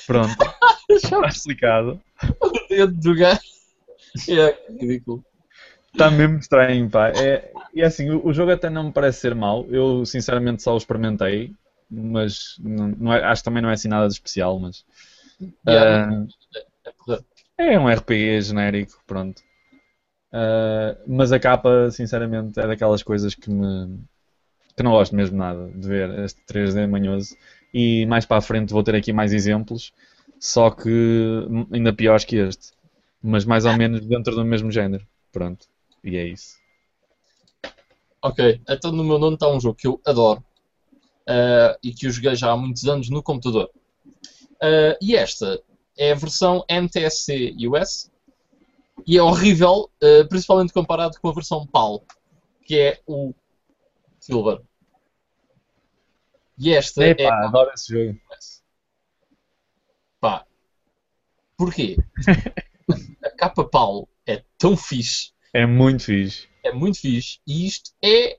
Pronto, 0.05 0.35
está 0.87 1.27
explicado. 1.27 1.99
O 2.39 2.67
dedo 2.69 2.93
do 2.93 3.15
gajo. 3.15 3.41
É 4.29 4.71
ridículo. 4.79 5.23
Está 5.91 6.09
mesmo 6.11 6.37
estranho, 6.39 6.89
pá. 6.89 7.09
É, 7.09 7.51
e 7.73 7.81
é 7.81 7.85
assim, 7.85 8.09
o, 8.09 8.25
o 8.27 8.33
jogo 8.33 8.51
até 8.51 8.69
não 8.69 8.85
me 8.85 8.91
parece 8.93 9.19
ser 9.21 9.35
mau. 9.35 9.65
Eu 9.69 10.05
sinceramente 10.05 10.63
só 10.63 10.73
o 10.73 10.77
experimentei, 10.77 11.53
mas 11.89 12.57
não, 12.59 12.87
não 12.89 13.13
é- 13.13 13.23
acho 13.25 13.41
que 13.41 13.45
também 13.45 13.61
não 13.63 13.69
é 13.69 13.73
assim 13.73 13.87
nada 13.87 14.07
de 14.07 14.13
especial, 14.13 14.59
mas 14.59 14.85
Yeah, 15.67 16.03
ah, 16.05 16.25
é 17.57 17.73
é 17.73 17.79
um 17.79 17.89
RPG 17.89 18.41
genérico, 18.41 19.01
pronto. 19.07 19.41
Ah, 20.31 20.97
mas 21.07 21.31
a 21.31 21.39
capa, 21.39 21.89
sinceramente, 21.91 22.59
é 22.59 22.67
daquelas 22.67 23.03
coisas 23.03 23.35
que 23.35 23.49
me 23.49 23.99
que 24.77 24.83
não 24.83 24.91
gosto 24.91 25.15
mesmo 25.15 25.37
nada 25.37 25.69
de 25.69 25.87
ver 25.87 26.19
este 26.19 26.41
3D 26.45 26.87
manhoso. 26.87 27.37
E 27.73 28.05
mais 28.07 28.25
para 28.25 28.37
a 28.37 28.41
frente 28.41 28.73
vou 28.73 28.83
ter 28.83 28.95
aqui 28.95 29.13
mais 29.13 29.33
exemplos, 29.33 29.93
só 30.39 30.71
que 30.71 30.89
ainda 31.73 31.93
piores 31.93 32.25
que 32.25 32.37
este, 32.37 32.71
mas 33.23 33.45
mais 33.45 33.63
ou 33.63 33.75
menos 33.77 34.05
dentro 34.05 34.35
do 34.35 34.43
mesmo 34.43 34.69
género. 34.69 35.07
Pronto, 35.31 35.65
e 36.03 36.17
é 36.17 36.27
isso. 36.27 36.57
Ok, 38.21 38.61
então 38.69 38.91
no 38.91 39.03
meu 39.03 39.17
nono 39.17 39.35
está 39.35 39.49
um 39.49 39.59
jogo 39.59 39.75
que 39.75 39.87
eu 39.87 40.01
adoro 40.05 40.43
eh, 41.27 41.77
e 41.81 41.93
que 41.93 42.05
eu 42.05 42.11
joguei 42.11 42.35
já 42.35 42.51
há 42.51 42.57
muitos 42.57 42.85
anos 42.85 43.09
no 43.09 43.23
computador. 43.23 43.71
Eh, 44.61 44.97
e 45.01 45.15
esta 45.15 45.61
é 45.97 46.11
a 46.11 46.15
versão 46.15 46.65
NTSC 46.69 47.55
US 47.67 48.11
e 49.07 49.17
é 49.17 49.23
horrível, 49.23 49.89
eh, 50.01 50.23
principalmente 50.25 50.73
comparado 50.73 51.19
com 51.19 51.29
a 51.29 51.33
versão 51.33 51.65
PAL, 51.65 52.03
que 52.65 52.77
é 52.79 53.01
o 53.07 53.33
Silver. 54.19 54.61
E 56.57 56.73
esta 56.73 57.03
é 57.03 57.09
Epá, 57.09 57.45
adoro 57.45 57.71
esse 57.73 57.93
jogo. 57.93 58.19
Pá, 60.19 60.45
porquê? 61.57 61.97
a 63.23 63.29
capa 63.31 63.63
PAL 63.65 64.07
é 64.25 64.43
tão 64.57 64.75
fixe 64.77 65.31
É 65.53 65.65
muito 65.65 66.03
fixe. 66.03 66.47
é 66.63 66.71
muito 66.71 66.99
fixe 66.99 67.39
e 67.47 67.67
isto 67.67 67.91
é 68.03 68.37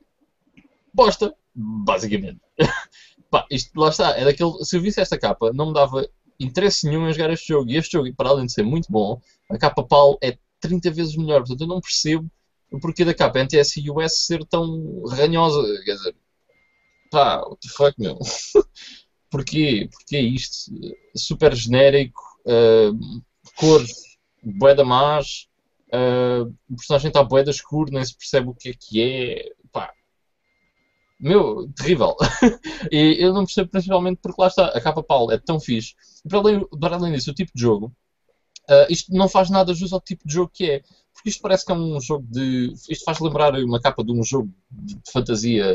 bosta, 0.93 1.33
basicamente. 1.53 2.39
Pá, 3.29 3.45
isto 3.51 3.77
lá 3.79 3.89
está, 3.89 4.17
é 4.17 4.23
daquele. 4.23 4.51
Se 4.63 4.77
eu 4.77 4.81
visse 4.81 5.01
esta 5.01 5.17
capa, 5.17 5.51
não 5.53 5.67
me 5.67 5.73
dava 5.73 6.07
interesse 6.39 6.87
nenhum 6.87 7.07
em 7.09 7.13
jogar 7.13 7.31
este 7.31 7.47
jogo. 7.47 7.69
E 7.69 7.75
este 7.75 7.93
jogo, 7.93 8.13
para 8.15 8.29
além 8.29 8.45
de 8.45 8.53
ser 8.53 8.63
muito 8.63 8.91
bom, 8.91 9.19
a 9.49 9.57
capa 9.57 9.83
PAL 9.83 10.17
é 10.21 10.37
30 10.59 10.91
vezes 10.91 11.15
melhor. 11.17 11.39
Portanto, 11.39 11.61
eu 11.61 11.67
não 11.67 11.81
percebo 11.81 12.29
o 12.71 12.79
porquê 12.79 13.03
da 13.03 13.13
capa 13.13 13.39
NTS 13.39 13.77
e 13.77 13.89
US 13.89 14.25
ser 14.25 14.45
tão 14.45 15.03
ranhosa. 15.09 15.61
Quer 15.83 15.95
dizer, 15.95 16.15
pá, 17.11 17.41
what 17.41 17.59
the 17.61 17.69
fuck, 17.69 17.93
meu? 17.99 18.17
porquê? 19.29 19.89
Porquê 19.91 20.19
isto? 20.19 20.71
Super 21.15 21.53
genérico, 21.55 22.21
uh, 22.45 23.21
cores, 23.57 23.91
bué 24.45 24.75
da 24.75 24.85
más. 24.85 25.47
Uh, 25.87 26.53
o 26.69 26.75
personagem 26.75 27.09
está 27.09 27.23
bué 27.23 27.43
da 27.43 27.51
escuro, 27.51 27.91
nem 27.91 28.03
se 28.03 28.15
percebe 28.15 28.49
o 28.49 28.53
que 28.53 28.69
é 28.69 28.73
que 28.73 29.01
é. 29.01 29.51
Pá. 29.71 29.91
Meu, 31.19 31.69
terrível. 31.75 32.15
e 32.91 33.17
eu 33.19 33.33
não 33.33 33.45
percebo 33.45 33.69
principalmente 33.69 34.19
porque 34.21 34.41
lá 34.41 34.47
está, 34.47 34.67
a 34.67 34.81
capa 34.81 35.01
pau 35.01 35.31
é 35.31 35.37
tão 35.37 35.59
fixe. 35.59 35.95
E 36.23 36.29
para 36.29 36.39
além, 36.39 36.67
para 36.79 36.95
além 36.95 37.13
disso, 37.13 37.31
o 37.31 37.33
tipo 37.33 37.51
de 37.55 37.61
jogo, 37.61 37.93
uh, 38.69 38.85
isto 38.89 39.13
não 39.13 39.29
faz 39.29 39.49
nada 39.49 39.73
jus 39.73 39.93
ao 39.93 40.01
tipo 40.01 40.27
de 40.27 40.33
jogo 40.33 40.51
que 40.53 40.69
é. 40.69 40.83
Porque 41.13 41.29
isto 41.29 41.41
parece 41.41 41.65
que 41.65 41.71
é 41.71 41.75
um 41.75 41.99
jogo 42.01 42.27
de. 42.29 42.73
Isto 42.89 43.05
faz 43.05 43.19
lembrar 43.19 43.53
uma 43.55 43.79
capa 43.79 44.03
de 44.03 44.11
um 44.11 44.23
jogo 44.23 44.51
de 44.69 44.99
fantasia 45.11 45.65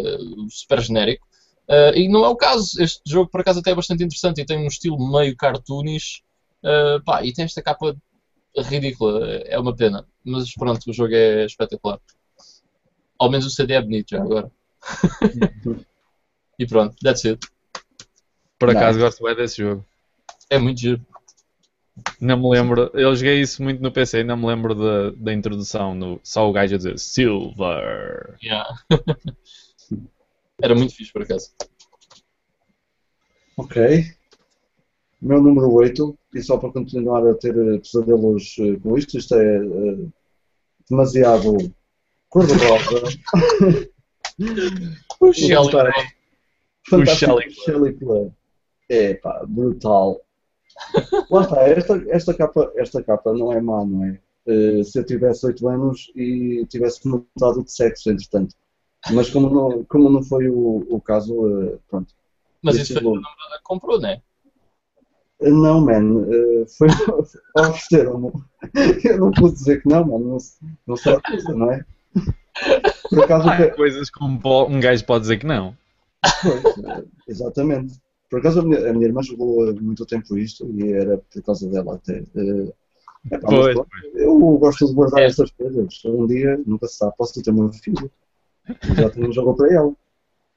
super 0.51 0.81
genérico. 0.83 1.27
Uh, 1.67 1.97
e 1.97 2.09
não 2.09 2.25
é 2.25 2.29
o 2.29 2.37
caso. 2.37 2.83
Este 2.83 3.01
jogo, 3.07 3.31
por 3.31 3.41
acaso, 3.41 3.61
até 3.61 3.71
é 3.71 3.75
bastante 3.75 4.05
interessante 4.05 4.41
e 4.41 4.45
tem 4.45 4.59
um 4.59 4.67
estilo 4.67 4.99
meio 5.11 5.35
cartoonish. 5.37 6.23
Uh, 6.63 7.03
pá, 7.05 7.25
e 7.25 7.33
tem 7.33 7.47
esta 7.47 7.63
capa 7.63 7.97
ridícula, 8.57 9.27
é 9.45 9.59
uma 9.59 9.75
pena. 9.75 10.07
Mas 10.25 10.53
pronto, 10.55 10.91
o 10.91 10.93
jogo 10.93 11.15
é 11.15 11.45
espetacular. 11.45 12.01
Ao 13.19 13.31
menos 13.31 13.47
o 13.47 13.51
CD 13.51 13.75
é 13.75 13.83
bonito 13.83 14.11
já 14.11 14.23
agora. 14.23 14.51
e 16.59 16.67
pronto, 16.67 16.97
that's 17.03 17.25
it. 17.25 17.47
Por 18.59 18.71
acaso 18.71 18.99
Nice. 18.99 19.01
gosto 19.01 19.25
bem 19.25 19.37
desse 19.37 19.59
jogo. 19.59 19.87
É 20.49 20.59
muito 20.59 20.81
giro. 20.81 21.05
Não 22.21 22.39
me 22.39 22.49
lembro, 22.51 22.91
eu 22.95 23.15
joguei 23.15 23.41
isso 23.41 23.63
muito 23.63 23.83
no 23.83 23.93
PC, 23.93 24.25
não 24.25 24.37
me 24.37 24.47
lembro 24.47 24.75
da, 24.75 25.11
da 25.11 25.33
introdução, 25.33 25.95
no, 25.95 26.21
só 26.23 26.49
o 26.49 26.53
gajo 26.53 26.75
a 26.75 26.79
dizer 26.79 26.99
Silver. 26.99 28.37
Yeah. 28.43 28.69
Era 30.63 30.75
muito 30.75 30.95
fixe 30.95 31.13
por 31.13 31.23
acaso. 31.23 31.53
Ok. 33.57 34.20
Meu 35.21 35.43
número 35.43 35.71
8, 35.73 36.19
e 36.35 36.43
só 36.43 36.57
para 36.57 36.73
continuar 36.73 37.27
a 37.27 37.35
ter 37.35 37.55
pesadelos 37.81 38.57
eh, 38.59 38.77
com 38.83 38.97
isto, 38.97 39.19
isto 39.19 39.35
é 39.35 39.57
eh, 39.57 40.07
demasiado 40.89 41.57
cor-de-rosa. 42.29 43.03
O 45.21 45.33
Shelly. 45.35 45.71
Não, 45.71 45.83
Fantástico 46.89 47.33
Shelley 47.33 47.51
Shelley 47.51 47.93
Play. 47.93 48.33
É 48.89 49.15
pá, 49.15 49.45
brutal. 49.47 50.21
Lá 51.31 51.43
está, 51.43 51.69
esta, 51.69 52.05
esta, 52.09 52.35
capa, 52.35 52.73
esta 52.75 53.03
capa 53.03 53.33
não 53.35 53.53
é 53.53 53.61
má, 53.61 53.85
não 53.85 54.05
é? 54.07 54.19
Eh, 54.47 54.83
se 54.83 54.99
eu 54.99 55.05
tivesse 55.05 55.47
8 55.47 55.69
anos 55.69 56.11
e 56.17 56.67
tivesse 56.69 57.07
mudado 57.07 57.63
de 57.63 57.71
sexo, 57.71 58.11
entretanto. 58.11 58.57
Mas 59.13 59.31
como 59.31 59.51
não, 59.51 59.85
como 59.85 60.11
não 60.11 60.23
foi 60.23 60.49
o, 60.49 60.87
o 60.89 61.01
caso, 61.01 61.35
eh, 61.63 61.79
pronto. 61.89 62.15
Mas 62.63 62.77
isso 62.77 62.95
foi 62.95 63.03
que 63.03 63.63
comprou, 63.63 64.01
né? 64.01 64.15
Eh, 64.15 64.23
Não, 65.43 65.81
man, 65.81 66.27
eh, 66.31 66.65
foi 66.77 66.89
ofereceram-me. 67.57 68.31
Eu 69.05 69.19
não 69.19 69.31
pude 69.31 69.55
dizer 69.55 69.83
que 69.83 69.89
não, 69.89 70.05
mano, 70.05 70.29
não, 70.33 70.39
se- 70.39 70.59
não 70.87 70.97
se 70.97 71.09
recusa, 71.09 71.55
não 71.55 71.71
é? 71.73 71.85
Por 73.09 73.25
acaso, 73.25 73.49
Há 73.49 73.57
que- 73.57 73.71
coisas 73.71 74.11
que 74.11 74.23
um, 74.23 74.81
gajo 74.81 75.05
pode 75.07 75.23
dizer 75.23 75.39
que 75.39 75.47
não. 75.47 75.75
Pois, 76.43 76.63
exatamente. 77.27 77.95
Por 78.29 78.41
acaso 78.41 78.61
a 78.61 78.63
minha, 78.63 78.91
a 78.91 78.93
minha 78.93 79.07
irmã 79.07 79.23
jogou 79.23 79.73
muito 79.81 80.05
tempo 80.07 80.37
isto 80.37 80.65
e 80.75 80.93
era 80.93 81.19
por 81.19 81.43
causa 81.43 81.69
dela 81.69 81.95
até. 81.97 82.19
Eh, 82.37 82.73
epá, 83.33 83.49
mas 83.51 83.75
Pois, 83.75 83.87
eu 84.15 84.39
gosto 84.59 84.87
de 84.87 84.93
guardar 84.95 85.23
essas 85.23 85.51
coisas. 85.53 86.03
Um 86.05 86.27
dia, 86.27 86.61
nunca 86.67 86.87
se 86.87 86.97
sabe, 86.99 87.15
posso 87.17 87.43
ter 87.43 87.51
meu 87.51 87.73
filho. 87.73 88.11
Já 88.97 89.09
tenho 89.11 89.29
um 89.29 89.33
jogo 89.33 89.55
para 89.55 89.69
ele. 89.69 89.95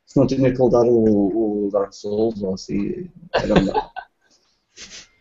Se 0.05 0.17
não 0.19 0.27
tinha 0.27 0.53
que 0.53 0.61
lhe 0.61 0.69
dar 0.69 0.83
o, 0.83 1.65
o 1.67 1.69
Dark 1.71 1.93
Souls 1.93 2.43
ou 2.43 2.53
assim, 2.53 3.09
era 3.33 3.55
melhor. 3.55 3.89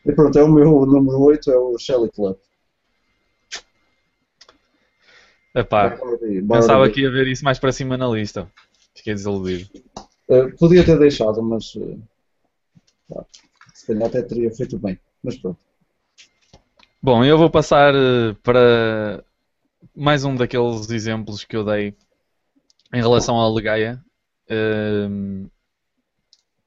E 0.04 0.12
pronto, 0.12 0.38
é 0.38 0.42
o 0.42 0.48
meu 0.48 0.86
número 0.86 1.20
8, 1.20 1.50
é 1.50 1.56
o 1.56 1.78
Shelly 1.78 2.10
Club. 2.10 2.36
Epá, 5.54 5.90
bora 6.42 6.62
pensava 6.62 6.90
que 6.90 7.02
ia 7.02 7.10
ver 7.10 7.28
isso 7.28 7.44
mais 7.44 7.58
para 7.58 7.72
cima 7.72 7.96
na 7.96 8.08
lista. 8.08 8.50
Fiquei 8.94 9.14
desiludido. 9.14 9.68
Eh, 10.28 10.48
podia 10.58 10.84
ter 10.84 10.98
deixado, 10.98 11.42
mas 11.42 11.76
pá, 13.08 13.24
se 13.74 13.86
calhar 13.86 14.08
até 14.08 14.22
teria 14.22 14.50
feito 14.50 14.78
bem. 14.78 14.98
Mas 15.22 15.36
pronto. 15.36 15.58
Bom, 17.02 17.24
eu 17.24 17.36
vou 17.36 17.50
passar 17.50 17.94
eh, 17.94 18.34
para 18.42 19.22
mais 19.94 20.24
um 20.24 20.34
daqueles 20.34 20.88
exemplos 20.90 21.44
que 21.44 21.56
eu 21.56 21.64
dei 21.64 21.94
em 22.92 23.00
relação 23.00 23.36
ao 23.36 23.52
Legaia. 23.52 24.02
Ehm, 24.48 25.46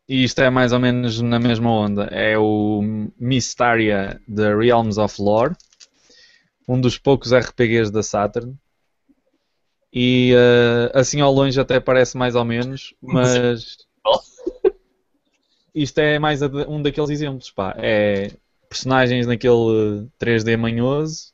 e 0.07 0.23
isto 0.23 0.39
é 0.39 0.49
mais 0.49 0.71
ou 0.71 0.79
menos 0.79 1.19
na 1.21 1.39
mesma 1.39 1.71
onda. 1.71 2.03
É 2.05 2.37
o 2.37 2.81
Mystaria 3.19 4.21
The 4.33 4.55
Realms 4.55 4.99
of 4.99 5.21
Lore, 5.21 5.55
um 6.67 6.79
dos 6.79 6.97
poucos 6.97 7.33
RPGs 7.33 7.91
da 7.91 8.03
Saturn. 8.03 8.55
E 9.91 10.33
eh, 10.35 10.91
assim 10.93 11.21
ao 11.21 11.31
longe 11.31 11.59
até 11.59 11.79
parece 11.79 12.17
mais 12.17 12.35
ou 12.35 12.43
menos, 12.43 12.93
mas 13.01 13.77
isto 15.73 15.97
é 15.99 16.19
mais 16.19 16.41
um 16.41 16.81
daqueles 16.81 17.09
exemplos, 17.09 17.49
pá. 17.49 17.75
É 17.77 18.31
personagens 18.69 19.25
naquele 19.25 20.07
3D 20.19 20.57
manhoso. 20.57 21.33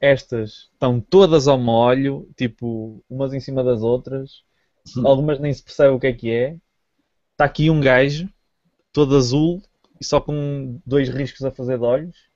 Estas 0.00 0.70
estão 0.72 0.98
todas 0.98 1.46
ao 1.46 1.58
molho, 1.58 2.26
tipo, 2.36 3.04
umas 3.08 3.34
em 3.34 3.40
cima 3.40 3.62
das 3.62 3.82
outras. 3.82 4.42
Algumas 5.04 5.38
nem 5.38 5.52
se 5.52 5.62
percebe 5.62 5.94
o 5.94 6.00
que 6.00 6.06
é 6.06 6.12
que 6.12 6.30
é. 6.30 6.56
Está 7.40 7.46
aqui 7.46 7.70
um 7.70 7.80
gajo, 7.80 8.28
todo 8.92 9.16
azul, 9.16 9.62
e 9.98 10.04
só 10.04 10.20
com 10.20 10.78
dois 10.84 11.08
riscos 11.08 11.42
a 11.42 11.50
fazer 11.50 11.78
de 11.78 11.84
olhos. 11.84 12.28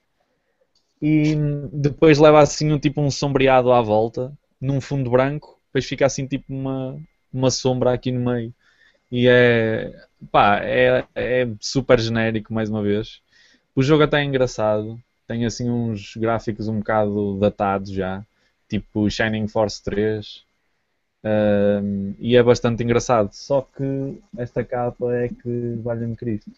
E 0.98 1.36
depois 1.70 2.18
leva 2.18 2.40
assim 2.40 2.72
um 2.72 2.78
tipo 2.78 3.02
um 3.02 3.10
sombreado 3.10 3.70
à 3.70 3.82
volta, 3.82 4.32
num 4.58 4.80
fundo 4.80 5.10
branco. 5.10 5.60
Depois 5.66 5.84
fica 5.84 6.06
assim 6.06 6.26
tipo 6.26 6.46
uma, 6.48 6.98
uma 7.30 7.50
sombra 7.50 7.92
aqui 7.92 8.10
no 8.10 8.32
meio. 8.32 8.54
E 9.12 9.28
é, 9.28 9.92
pá, 10.32 10.60
é, 10.64 11.04
é 11.14 11.48
super 11.60 12.00
genérico 12.00 12.54
mais 12.54 12.70
uma 12.70 12.82
vez. 12.82 13.20
O 13.76 13.82
jogo 13.82 14.04
até 14.04 14.22
é 14.22 14.24
engraçado. 14.24 14.98
Tem 15.26 15.44
assim 15.44 15.68
uns 15.68 16.16
gráficos 16.16 16.66
um 16.66 16.78
bocado 16.78 17.38
datados 17.38 17.90
já, 17.90 18.24
tipo 18.70 19.10
Shining 19.10 19.48
Force 19.48 19.84
3. 19.84 20.43
Ahm, 21.24 22.14
e 22.18 22.36
é 22.36 22.42
bastante 22.42 22.82
engraçado. 22.82 23.32
Só 23.32 23.62
que 23.62 24.18
esta 24.36 24.62
capa 24.62 25.12
é 25.14 25.28
que 25.28 25.78
vale-me 25.82 26.16
Cristo. 26.16 26.52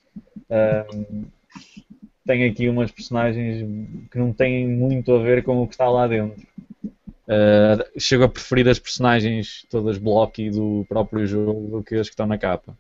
Ahm, 0.51 1.27
tem 2.27 2.45
aqui 2.45 2.69
umas 2.69 2.91
personagens 2.91 3.65
que 4.11 4.19
não 4.19 4.33
têm 4.33 4.67
muito 4.69 5.15
a 5.15 5.23
ver 5.23 5.45
com 5.45 5.63
o 5.63 5.67
que 5.67 5.75
está 5.75 5.89
lá 5.89 6.09
dentro. 6.09 6.45
Ah, 7.29 7.85
chego 7.99 8.25
a 8.25 8.29
preferir 8.29 8.69
as 8.69 8.79
personagens 8.79 9.67
todas 9.69 9.99
blocky 9.99 10.51
do 10.51 10.87
próprio 10.89 11.27
jogo 11.27 11.79
do 11.79 11.83
que 11.83 11.97
as 11.97 12.09
que 12.09 12.13
estão 12.13 12.27
na 12.27 12.39
capa. 12.39 12.77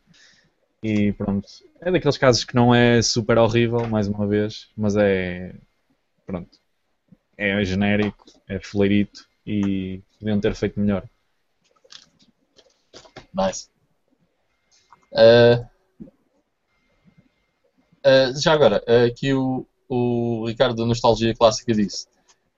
E 0.83 1.13
pronto, 1.13 1.49
é 1.81 1.91
daqueles 1.91 2.17
casos 2.19 2.45
que 2.45 2.55
não 2.55 2.75
é 2.75 3.03
super 3.03 3.39
horrível, 3.39 3.87
mais 3.89 4.07
uma 4.09 4.27
vez, 4.27 4.69
mas 4.77 4.97
é. 4.97 5.55
Pronto. 6.25 6.59
É 7.37 7.63
genérico, 7.65 8.25
é 8.49 8.59
foleirito 8.59 9.27
e 9.47 10.01
podiam 10.19 10.41
ter 10.41 10.55
feito 10.55 10.81
melhor. 10.81 11.05
Nice. 13.37 13.69
Uh, 15.13 15.63
uh, 18.05 18.41
já 18.41 18.53
agora, 18.53 18.83
uh, 18.89 19.07
aqui 19.07 19.35
o, 19.35 19.67
o 19.89 20.47
Ricardo 20.47 20.77
da 20.77 20.87
Nostalgia 20.87 21.35
Clássica 21.35 21.75
disse. 21.75 22.07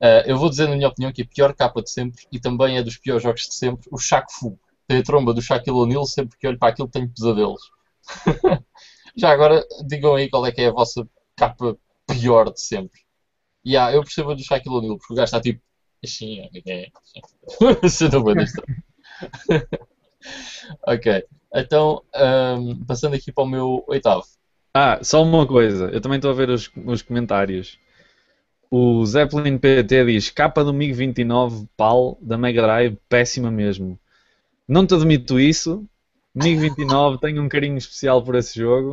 Uh, 0.01 0.23
eu 0.27 0.39
vou 0.39 0.49
dizer, 0.49 0.69
na 0.69 0.77
minha 0.77 0.89
opinião, 0.89 1.13
que 1.13 1.23
a 1.23 1.27
pior 1.27 1.53
capa 1.53 1.83
de 1.83 1.91
sempre 1.91 2.25
e 2.31 2.39
também 2.39 2.79
é 2.79 2.83
dos 2.83 2.97
piores 2.97 3.23
jogos 3.23 3.43
de 3.43 3.55
sempre, 3.55 3.89
o 3.91 3.99
Shaq 3.99 4.33
Fu. 4.33 4.59
Tem 4.87 4.99
a 4.99 5.03
tromba 5.03 5.35
do 5.35 5.43
Shaquille 5.43 5.77
O'Neal, 5.77 6.07
sempre 6.07 6.39
que 6.39 6.47
olho 6.47 6.59
para 6.59 6.69
aquilo 6.69 6.89
tenho 6.89 7.11
pesadelos. 7.11 7.61
já 9.17 9.31
agora, 9.31 9.67
digam 9.85 10.15
aí 10.15 10.31
qual 10.31 10.47
é 10.47 10.53
que 10.53 10.63
é 10.63 10.69
a 10.69 10.73
vossa 10.73 11.07
capa 11.37 11.77
pior 12.07 12.51
de 12.51 12.61
sempre. 12.61 13.01
E 13.65 13.77
ah, 13.77 13.93
eu 13.93 14.03
percebo 14.03 14.31
a 14.31 14.35
do 14.35 14.43
Shaquille 14.43 14.77
O'Neal, 14.77 14.97
porque 14.97 15.13
o 15.13 15.17
gajo 15.17 15.25
está 15.25 15.41
tipo. 15.41 15.61
Assim, 16.03 16.39
é, 16.39 16.49
é, 16.67 16.87
é. 17.83 17.89
Sendo 17.89 18.23
bem 18.23 18.37
desta. 18.37 18.63
Ok, 20.87 21.25
então 21.55 22.03
ahm, 22.15 22.85
passando 22.87 23.15
aqui 23.15 23.33
para 23.33 23.45
o 23.45 23.47
meu 23.47 23.85
oitavo. 23.87 24.25
Ah, 24.75 24.99
só 25.03 25.23
uma 25.23 25.47
coisa, 25.47 25.87
eu 25.87 26.01
também 26.01 26.17
estou 26.17 26.31
a 26.31 26.35
ver 26.35 26.51
os, 26.51 26.71
os 26.85 27.03
comentários. 27.03 27.79
O 28.71 29.05
Zeppelin 29.07 29.59
PT 29.59 30.05
diz: 30.05 30.31
capa 30.31 30.63
do 30.63 30.75
MiG 30.75 30.93
29 30.93 31.67
PAL 31.77 32.19
da 32.21 32.37
Mega 32.37 32.63
Drive, 32.63 32.99
péssima 33.09 33.51
mesmo. 33.51 33.99
Não 34.69 34.87
te 34.87 34.95
admito 34.95 35.41
isso. 35.41 35.87
MiG 36.35 36.61
29, 36.61 37.19
tenho 37.21 37.43
um 37.43 37.49
carinho 37.49 37.79
especial 37.79 38.23
por 38.23 38.35
esse 38.35 38.59
jogo. 38.59 38.93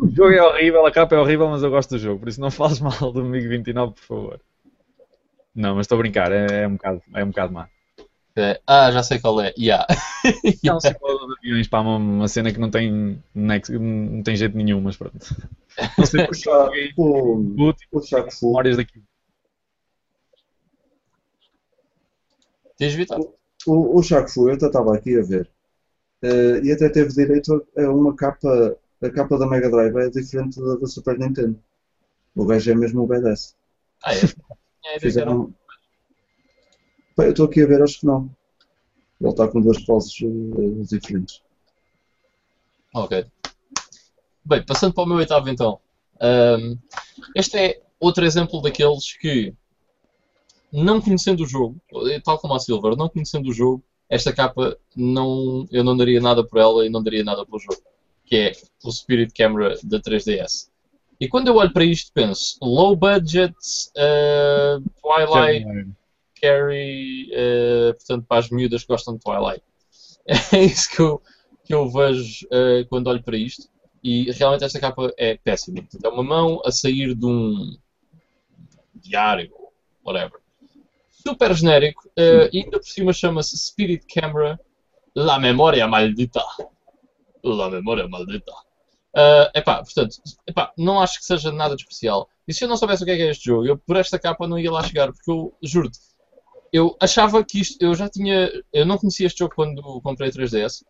O 0.00 0.08
jogo 0.08 0.32
é 0.32 0.42
horrível, 0.42 0.86
a 0.86 0.92
capa 0.92 1.16
é 1.16 1.18
horrível, 1.18 1.48
mas 1.48 1.62
eu 1.62 1.70
gosto 1.70 1.90
do 1.90 1.98
jogo, 1.98 2.20
por 2.20 2.28
isso 2.28 2.40
não 2.40 2.50
fales 2.50 2.80
mal 2.80 3.12
do 3.12 3.24
MiG 3.24 3.48
29, 3.48 3.94
por 3.94 4.02
favor. 4.02 4.40
Não, 5.54 5.74
mas 5.74 5.84
estou 5.84 5.96
a 5.96 5.98
brincar, 6.00 6.32
é, 6.32 6.62
é 6.62 6.68
um 6.68 6.72
bocado, 6.72 7.02
é 7.14 7.24
um 7.24 7.28
bocado 7.28 7.52
má. 7.52 7.68
É, 8.36 8.60
ah, 8.66 8.90
já 8.90 9.02
sei 9.02 9.18
qual 9.18 9.40
é. 9.40 9.52
Yeah. 9.58 9.86
É 10.64 10.72
um 10.72 10.80
simulador 10.80 11.28
de 11.28 11.34
aviões, 11.38 11.68
pá, 11.68 11.80
uma, 11.80 11.96
uma 11.96 12.28
cena 12.28 12.52
que 12.52 12.58
não 12.58 12.70
tem, 12.70 13.22
não 13.34 14.22
tem 14.22 14.36
jeito 14.36 14.56
nenhum, 14.56 14.80
mas 14.80 14.96
pronto. 14.96 15.18
Não 15.98 16.06
sei 16.06 16.22
O 16.22 16.26
porque 16.26 16.42
joguei 16.42 16.92
o, 16.96 17.72
o 17.92 18.30
Fu, 18.30 18.46
memórias 18.46 18.76
daqui. 18.76 19.02
Diz 22.78 22.94
Vitor? 22.94 23.34
o, 23.66 23.98
o 23.98 24.02
Shaq 24.02 24.30
Fu, 24.30 24.48
eu 24.48 24.54
até 24.54 24.66
estava 24.66 24.94
aqui 24.94 25.18
a 25.18 25.22
ver. 25.22 25.50
Eh, 26.22 26.60
e 26.64 26.72
até 26.72 26.88
teve 26.88 27.12
direito 27.12 27.66
a 27.76 27.90
uma 27.90 28.14
capa. 28.14 28.76
A 29.02 29.10
capa 29.10 29.36
da 29.36 29.48
Mega 29.48 29.68
Drive 29.68 29.96
é 29.96 30.08
diferente 30.10 30.60
da, 30.60 30.76
da 30.76 30.86
Super 30.86 31.18
Nintendo. 31.18 31.58
O 32.36 32.46
gajo 32.46 32.70
é 32.70 32.74
mesmo 32.74 33.02
o 33.02 33.06
badass. 33.06 33.56
Ah, 34.04 34.14
é. 34.14 34.20
Tinha 34.20 34.36
a 34.84 34.96
ideia 34.96 35.12
que 35.12 35.20
era 35.20 35.30
um-. 37.12 37.14
Pá, 37.14 37.24
eu 37.24 37.30
estou 37.30 37.46
aqui 37.46 37.62
a 37.62 37.66
ver, 37.66 37.82
acho 37.82 38.00
que 38.00 38.06
não. 38.06 38.30
Ele 39.20 39.30
está 39.30 39.46
com 39.46 39.60
duas 39.60 39.80
poses 39.84 40.14
eh, 40.22 40.96
diferentes. 40.96 41.42
Ok. 42.94 43.24
Bem, 44.44 44.64
passando 44.64 44.92
para 44.92 45.04
o 45.04 45.06
meu 45.06 45.18
oitavo 45.18 45.48
então. 45.48 45.78
Ahm, 46.20 46.76
este 47.34 47.56
é 47.56 47.82
outro 48.00 48.24
exemplo 48.24 48.60
daqueles 48.60 49.16
que, 49.16 49.54
não 50.72 51.00
conhecendo 51.00 51.44
o 51.44 51.46
jogo, 51.46 51.80
tal 52.24 52.38
como 52.38 52.54
a 52.54 52.58
Silver, 52.58 52.96
não 52.96 53.08
conhecendo 53.08 53.48
o 53.48 53.52
jogo, 53.52 53.82
esta 54.08 54.32
capa 54.32 54.76
não, 54.96 55.66
eu 55.70 55.82
não 55.84 55.96
daria 55.96 56.20
nada 56.20 56.44
por 56.44 56.58
ela 56.58 56.84
e 56.84 56.90
não 56.90 57.02
daria 57.02 57.24
nada 57.24 57.46
pelo 57.46 57.58
jogo. 57.58 57.80
Que 58.26 58.36
é 58.36 58.52
o 58.84 58.90
Spirit 58.90 59.32
Camera 59.32 59.78
da 59.82 60.00
3DS. 60.00 60.68
E 61.20 61.28
quando 61.28 61.48
eu 61.48 61.56
olho 61.56 61.72
para 61.72 61.84
isto 61.84 62.10
penso, 62.12 62.58
low 62.60 62.96
budget, 62.96 63.54
ah, 63.96 64.80
Twilight, 65.00 65.88
Carrie, 66.42 67.30
eh, 67.32 67.92
portanto, 67.92 68.26
para 68.26 68.38
as 68.38 68.50
miúdas 68.50 68.82
que 68.82 68.88
gostam 68.88 69.14
de 69.14 69.20
Twilight. 69.20 69.62
É 70.52 70.62
isso 70.62 70.88
que 70.90 71.00
eu, 71.00 71.22
que 71.64 71.74
eu 71.74 71.90
vejo 71.90 72.46
eh, 72.52 72.84
quando 72.88 73.08
olho 73.08 73.22
para 73.22 73.36
isto. 73.36 73.68
E 74.02 74.30
realmente 74.32 74.64
esta 74.64 74.80
capa 74.80 75.12
é 75.16 75.36
péssima. 75.36 75.86
É 76.02 76.08
uma 76.08 76.22
mão 76.22 76.60
a 76.64 76.70
sair 76.72 77.14
de 77.14 77.26
um 77.26 77.76
diário, 78.94 79.52
whatever. 80.04 80.40
Super 81.10 81.54
genérico. 81.54 82.08
eh, 82.16 82.50
e 82.52 82.58
ainda 82.62 82.78
por 82.78 82.86
cima 82.86 83.12
chama-se 83.12 83.56
Spirit 83.56 84.04
Camera 84.12 84.60
La 85.14 85.38
Memória 85.38 85.86
Maldita. 85.86 86.42
La 87.44 87.68
Memória 87.70 88.08
Maldita. 88.08 88.52
Uh, 89.14 89.44
epá, 89.54 89.82
portanto, 89.82 90.16
epá, 90.46 90.72
não 90.76 90.98
acho 91.00 91.18
que 91.18 91.24
seja 91.26 91.52
nada 91.52 91.76
de 91.76 91.82
especial. 91.82 92.28
E 92.48 92.54
se 92.54 92.64
eu 92.64 92.68
não 92.68 92.76
soubesse 92.78 93.02
o 93.02 93.06
que 93.06 93.12
é, 93.12 93.16
que 93.16 93.22
é 93.22 93.30
este 93.30 93.44
jogo, 93.44 93.66
eu 93.66 93.76
por 93.76 93.96
esta 93.96 94.18
capa 94.18 94.48
não 94.48 94.58
ia 94.58 94.72
lá 94.72 94.82
chegar, 94.82 95.12
porque 95.12 95.30
eu 95.30 95.54
juro-te, 95.62 95.98
eu 96.72 96.96
achava 97.00 97.44
que 97.44 97.60
isto, 97.60 97.76
eu 97.82 97.94
já 97.94 98.08
tinha, 98.08 98.50
eu 98.72 98.86
não 98.86 98.98
conhecia 98.98 99.26
este 99.26 99.38
jogo 99.40 99.54
quando 99.54 99.82
comprei 100.00 100.30
a 100.30 100.32
3DS, 100.32 100.84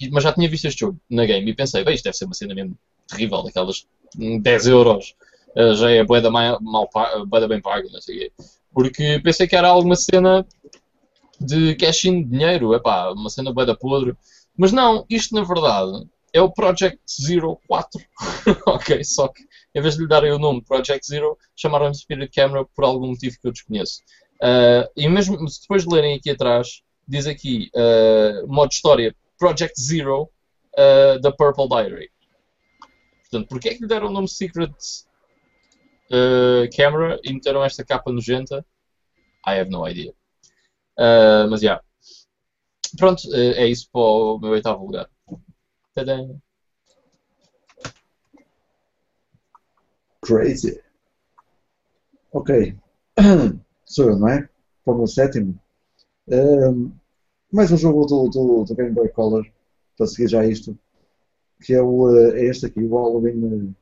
e- 0.00 0.10
mas 0.10 0.24
já 0.24 0.32
tinha 0.32 0.48
visto 0.48 0.66
este 0.66 0.80
jogo 0.80 0.98
na 1.10 1.24
game 1.24 1.50
e 1.50 1.54
pensei, 1.54 1.84
bem, 1.84 1.94
isto 1.94 2.04
deve 2.04 2.16
ser 2.16 2.24
uma 2.24 2.34
cena 2.34 2.54
mesmo 2.54 2.76
terrível, 3.08 3.42
daquelas 3.42 3.86
hum, 4.18 4.40
10 4.40 4.66
euros, 4.66 5.14
uh, 5.56 5.74
já 5.74 5.90
é 5.90 6.02
boeda 6.04 6.30
ma- 6.30 6.58
mal 6.60 6.88
pa- 6.88 7.24
bué 7.24 7.40
da 7.40 7.48
bem 7.48 7.60
paga, 7.60 7.88
não 7.92 8.00
sei 8.00 8.16
o 8.16 8.18
quê. 8.20 8.32
Porque 8.72 9.20
pensei 9.22 9.46
que 9.46 9.54
era 9.56 9.68
alguma 9.68 9.94
cena 9.94 10.44
de 11.40 11.74
cash-in 11.76 12.22
de 12.22 12.30
dinheiro, 12.30 12.74
epá, 12.74 13.10
uma 13.12 13.30
cena 13.30 13.52
boeda 13.52 13.76
podre. 13.76 14.16
Mas 14.56 14.72
não, 14.72 15.04
isto 15.10 15.34
na 15.34 15.42
verdade 15.42 16.06
é 16.32 16.40
o 16.40 16.50
Project 16.50 16.98
Zero 17.20 17.58
4. 17.66 18.00
ok, 18.66 19.02
só 19.04 19.28
que 19.28 19.42
em 19.74 19.80
vez 19.80 19.94
de 19.96 20.02
lhe 20.02 20.08
darem 20.08 20.32
o 20.32 20.38
nome 20.38 20.62
Project 20.62 21.06
Zero, 21.06 21.36
chamaram-lhe 21.56 21.94
Spirit 21.94 22.32
Camera 22.34 22.64
por 22.74 22.84
algum 22.84 23.08
motivo 23.08 23.36
que 23.40 23.48
eu 23.48 23.52
desconheço. 23.52 24.00
Ah, 24.44 24.90
e 24.94 25.08
mesmo 25.08 25.38
depois 25.38 25.84
de 25.84 25.94
lerem 25.94 26.16
aqui 26.16 26.30
atrás, 26.30 26.82
diz 27.08 27.26
aqui 27.26 27.70
ah, 27.74 28.44
modo 28.46 28.70
história 28.70 29.16
Project 29.38 29.80
Zero 29.80 30.30
ah, 30.76 31.18
da 31.18 31.32
Purple 31.32 31.68
Diary. 31.68 32.10
Portanto, 33.22 33.48
porquê 33.48 33.70
é 33.70 33.74
que 33.74 33.80
lhe 33.80 33.88
deram 33.88 34.08
o 34.08 34.12
nome 34.12 34.28
Secret 34.28 34.74
uh, 36.10 36.76
camera 36.76 37.18
e 37.24 37.32
meteram 37.32 37.64
esta 37.64 37.84
capa 37.84 38.12
nojenta. 38.12 38.64
I 39.46 39.58
have 39.58 39.70
no 39.70 39.88
idea. 39.88 40.12
Uh, 40.98 41.48
mas 41.50 41.60
já. 41.60 41.66
Yeah. 41.66 41.84
Pronto, 42.96 43.28
uh, 43.28 43.52
é 43.56 43.66
isso 43.66 43.88
para 43.90 44.00
o 44.00 44.38
meu 44.38 44.52
oitavo 44.52 44.84
lugar. 44.84 45.10
Tadã. 45.94 46.28
Crazy. 50.20 50.80
Ok. 52.32 52.76
Sou 53.94 54.10
eu, 54.10 54.18
não 54.18 54.26
é? 54.26 54.48
Para 54.84 54.92
o 54.92 54.96
meu 54.96 55.06
sétimo. 55.06 55.56
Um, 56.26 56.90
mais 57.52 57.70
um 57.70 57.76
jogo 57.76 58.04
do, 58.06 58.28
do, 58.28 58.64
do, 58.64 58.74
Game 58.74 58.90
Boy 58.90 59.08
Color, 59.10 59.46
para 59.96 60.08
seguir 60.08 60.26
já 60.26 60.44
isto, 60.44 60.76
que 61.62 61.74
é, 61.74 61.80
o, 61.80 62.12
é 62.32 62.44
este 62.44 62.66
aqui, 62.66 62.82
o 62.82 62.88
Halloween, 62.88 63.72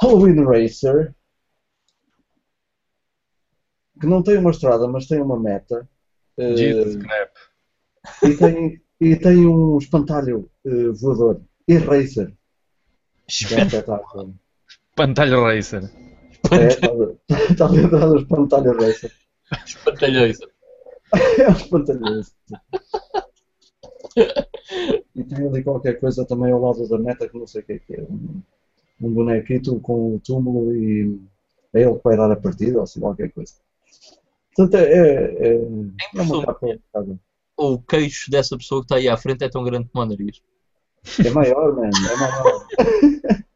Halloween 0.00 0.42
Racer, 0.44 1.14
que 4.00 4.06
não 4.06 4.22
tem 4.22 4.38
uma 4.38 4.50
estrada, 4.50 4.88
mas 4.88 5.06
tem 5.06 5.20
uma 5.20 5.38
meta. 5.38 5.86
Jesus 6.38 6.96
uh, 6.96 6.98
crap. 7.00 7.32
E 8.22 8.34
tem, 8.34 8.82
e 8.98 9.16
tem 9.16 9.46
um 9.46 9.76
espantalho 9.76 10.50
uh, 10.64 10.94
voador. 10.94 11.42
E 11.68 11.76
Racer. 11.76 12.32
Espetáculo. 13.28 14.34
Espantalho 14.88 15.44
Racer. 15.44 16.05
É, 16.52 17.50
está 17.50 17.68
dentro 17.68 17.98
do 17.98 18.18
espantalho 18.18 18.76
Racer. 18.78 19.12
Espantalho 19.64 20.26
Racer. 20.26 20.48
é 21.40 21.48
um 21.48 21.52
espantalho 21.52 22.00
Racer. 22.04 22.34
e 25.14 25.24
tem 25.24 25.46
ali 25.46 25.64
qualquer 25.64 26.00
coisa 26.00 26.24
também 26.24 26.52
ao 26.52 26.60
lado 26.60 26.88
da 26.88 26.98
meta 26.98 27.28
que 27.28 27.38
não 27.38 27.46
sei 27.46 27.62
o 27.62 27.64
que 27.64 27.72
é 27.72 27.78
que 27.78 27.94
é. 27.94 28.02
Um, 28.02 28.42
um 29.00 29.12
bonequito 29.12 29.78
com 29.80 30.14
o 30.14 30.20
túmulo 30.20 30.74
e 30.74 31.20
é 31.74 31.82
ele 31.82 31.94
que 31.94 32.04
vai 32.04 32.16
dar 32.16 32.30
a 32.30 32.36
partida 32.36 32.78
ou 32.78 32.84
assim 32.84 33.00
qualquer 33.00 33.30
coisa. 33.32 33.54
Portanto, 34.56 34.82
é, 34.82 34.92
é, 34.92 35.48
é, 35.48 35.54
é 36.16 36.22
uma 36.22 36.46
capa 36.46 36.66
O 37.58 37.78
queixo 37.78 38.30
dessa 38.30 38.56
pessoa 38.56 38.80
que 38.80 38.86
está 38.86 38.96
aí 38.96 39.08
à 39.08 39.16
frente 39.16 39.44
é 39.44 39.48
tão 39.50 39.62
grande 39.62 39.88
como 39.92 40.04
o 40.04 40.08
nariz. 40.08 40.40
É 41.24 41.30
maior, 41.30 41.74
mano, 41.76 41.90
é 42.10 42.16
maior. 42.16 42.66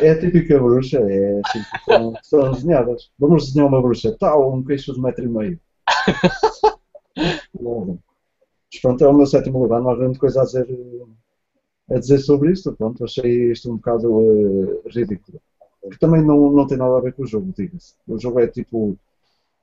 é 0.00 0.10
a 0.10 0.18
típica 0.18 0.58
bruxa, 0.58 0.98
é 0.98 1.40
assim 1.44 1.62
que 1.62 1.84
são, 1.84 2.14
são 2.22 2.52
desenhadas. 2.52 3.10
Vamos 3.18 3.46
desenhar 3.46 3.68
uma 3.68 3.82
bruxa, 3.82 4.16
tal, 4.18 4.54
um 4.54 4.64
queixo 4.64 4.92
de 4.94 5.00
metro 5.00 5.24
e 5.24 5.28
meio. 5.28 5.60
Mas 8.72 8.80
pronto, 8.80 9.04
é 9.04 9.08
o 9.08 9.14
meu 9.14 9.26
sétimo 9.26 9.62
lugar, 9.62 9.80
não 9.80 9.90
há 9.90 9.96
grande 9.96 10.18
coisa 10.18 10.40
a 10.40 10.44
dizer, 10.44 10.66
a 11.90 11.98
dizer 11.98 12.18
sobre 12.18 12.52
isto. 12.52 12.72
Pronto, 12.72 13.04
achei 13.04 13.52
isto 13.52 13.70
um 13.70 13.76
bocado 13.76 14.10
uh, 14.10 14.82
ridículo. 14.88 15.40
Que 15.90 15.98
também 15.98 16.24
não, 16.24 16.50
não 16.52 16.66
tem 16.66 16.78
nada 16.78 16.96
a 16.96 17.00
ver 17.00 17.12
com 17.12 17.24
o 17.24 17.26
jogo, 17.26 17.52
diga-se. 17.56 17.94
O 18.06 18.18
jogo 18.18 18.40
é 18.40 18.46
tipo. 18.46 18.96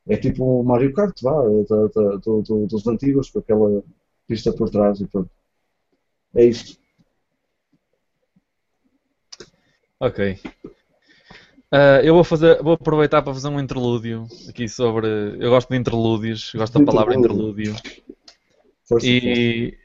É 0.08 0.18
tipo 0.18 0.44
o 0.44 0.64
Mario 0.64 0.92
Kart, 0.94 1.22
vá, 1.22 1.34
da, 1.70 1.88
da, 1.88 2.16
do, 2.18 2.42
do, 2.42 2.66
dos 2.66 2.88
antigos, 2.88 3.30
com 3.30 3.40
aquela 3.40 3.84
pista 4.28 4.52
por 4.52 4.70
trás 4.70 5.00
e 5.00 5.08
pronto. 5.08 5.30
É 6.34 6.46
isto. 6.46 6.80
Ok. 10.00 10.40
Uh, 11.72 12.02
eu 12.04 12.16
vou, 12.16 12.24
fazer, 12.24 12.64
vou 12.64 12.74
aproveitar 12.74 13.22
para 13.22 13.34
fazer 13.34 13.48
um 13.50 13.60
interlúdio 13.60 14.28
aqui 14.48 14.68
sobre. 14.68 15.08
Eu 15.40 15.52
gosto 15.52 15.70
de 15.70 15.78
interlúdios, 15.78 16.52
gosto 16.56 16.80
da 16.80 16.86
palavra 16.86 17.16
interlúdio. 17.16 17.76
Força, 18.86 19.06
e 19.06 19.78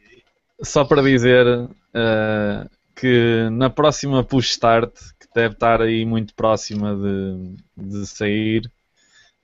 força. 0.57 0.73
só 0.73 0.85
para 0.85 1.03
dizer 1.03 1.47
uh, 1.47 2.71
que 2.95 3.49
na 3.51 3.69
próxima 3.69 4.25
push 4.25 4.53
start, 4.53 4.95
que 5.21 5.27
deve 5.35 5.55
estar 5.55 5.83
aí 5.83 6.07
muito 6.07 6.33
próxima 6.35 6.97
de, 6.97 7.57
de 7.77 8.07
sair, 8.07 8.71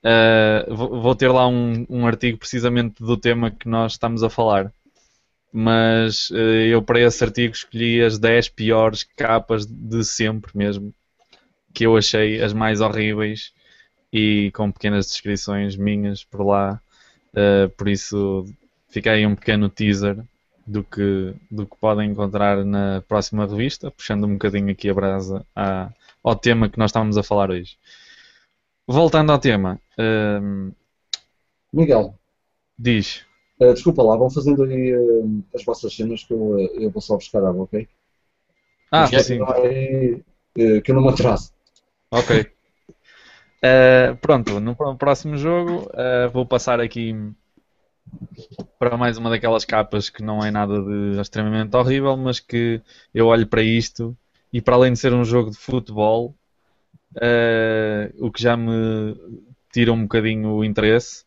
uh, 0.02 0.74
vou 0.74 1.14
ter 1.14 1.28
lá 1.28 1.46
um, 1.46 1.84
um 1.90 2.06
artigo 2.06 2.38
precisamente 2.38 3.02
do 3.02 3.18
tema 3.18 3.50
que 3.50 3.68
nós 3.68 3.92
estamos 3.92 4.22
a 4.22 4.30
falar 4.30 4.72
mas 5.52 6.30
uh, 6.30 6.36
eu 6.36 6.82
para 6.82 7.00
esse 7.00 7.22
artigo 7.22 7.54
escolhi 7.54 8.02
as 8.02 8.18
10 8.18 8.50
piores 8.50 9.02
capas 9.02 9.66
de 9.66 10.04
sempre 10.04 10.50
mesmo, 10.56 10.94
que 11.72 11.86
eu 11.86 11.96
achei 11.96 12.42
as 12.42 12.52
mais 12.52 12.80
horríveis 12.80 13.52
e 14.12 14.50
com 14.54 14.70
pequenas 14.70 15.06
descrições 15.06 15.76
minhas 15.76 16.24
por 16.24 16.44
lá, 16.44 16.80
uh, 17.32 17.68
por 17.70 17.88
isso 17.88 18.46
fica 18.88 19.12
aí 19.12 19.26
um 19.26 19.34
pequeno 19.34 19.68
teaser 19.68 20.18
do 20.66 20.84
que, 20.84 21.34
do 21.50 21.66
que 21.66 21.76
podem 21.76 22.10
encontrar 22.10 22.64
na 22.64 23.02
próxima 23.06 23.46
revista, 23.46 23.90
puxando 23.90 24.24
um 24.24 24.34
bocadinho 24.34 24.70
aqui 24.70 24.88
a 24.88 24.94
brasa 24.94 25.44
à, 25.54 25.90
ao 26.22 26.36
tema 26.36 26.68
que 26.68 26.78
nós 26.78 26.90
estamos 26.90 27.16
a 27.16 27.22
falar 27.22 27.50
hoje. 27.50 27.76
Voltando 28.86 29.30
ao 29.32 29.38
tema, 29.38 29.80
uh, 29.98 30.74
Miguel, 31.72 32.14
diz. 32.78 33.29
Uh, 33.60 33.74
desculpa 33.74 34.02
lá, 34.02 34.16
vão 34.16 34.30
fazendo 34.30 34.62
aí 34.62 34.96
uh, 34.96 35.44
as 35.54 35.62
vossas 35.62 35.94
cenas 35.94 36.24
que 36.24 36.32
eu, 36.32 36.38
uh, 36.38 36.60
eu 36.80 36.90
vou 36.90 37.02
só 37.02 37.14
buscar 37.16 37.44
água, 37.44 37.64
ok? 37.64 37.86
Ah, 38.90 39.06
Mas 39.12 39.26
sim. 39.26 39.38
Aí, 39.54 40.22
que 40.54 40.90
eu 40.90 40.94
não 40.94 41.02
me 41.02 41.10
atraso. 41.10 41.52
Ok. 42.10 42.50
pronto, 44.22 44.58
no 44.58 44.74
próximo 44.96 45.36
jogo 45.36 45.88
vou 46.32 46.44
passar 46.46 46.80
aqui 46.80 47.14
para 48.78 48.96
mais 48.96 49.16
uma 49.16 49.30
daquelas 49.30 49.64
capas 49.64 50.10
que 50.10 50.24
não 50.24 50.44
é 50.44 50.50
nada 50.50 50.82
de 50.82 51.20
extremamente 51.20 51.76
horrível, 51.76 52.16
mas 52.16 52.40
que 52.40 52.80
eu 53.14 53.26
olho 53.26 53.46
para 53.46 53.62
isto 53.62 54.16
e 54.52 54.60
para 54.60 54.74
além 54.74 54.94
de 54.94 54.98
ser 54.98 55.12
um 55.12 55.24
jogo 55.24 55.50
de 55.50 55.56
futebol, 55.56 56.34
o 58.18 58.30
que 58.32 58.42
já 58.42 58.56
me 58.56 59.14
tira 59.72 59.92
um 59.92 60.02
bocadinho 60.02 60.48
o 60.48 60.64
interesse 60.64 61.24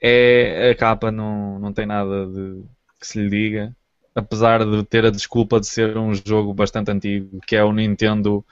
é 0.00 0.70
a 0.70 0.74
capa 0.74 1.10
não, 1.10 1.58
não 1.58 1.72
tem 1.72 1.86
nada 1.86 2.26
de 2.26 2.62
que 3.00 3.06
se 3.06 3.20
lhe 3.20 3.28
diga, 3.28 3.76
apesar 4.14 4.64
de 4.64 4.82
ter 4.84 5.04
a 5.04 5.10
desculpa 5.10 5.60
de 5.60 5.66
ser 5.66 5.96
um 5.96 6.14
jogo 6.14 6.54
bastante 6.54 6.90
antigo, 6.90 7.40
que 7.46 7.54
é 7.54 7.62
o 7.62 7.72
Nintendo 7.72 8.44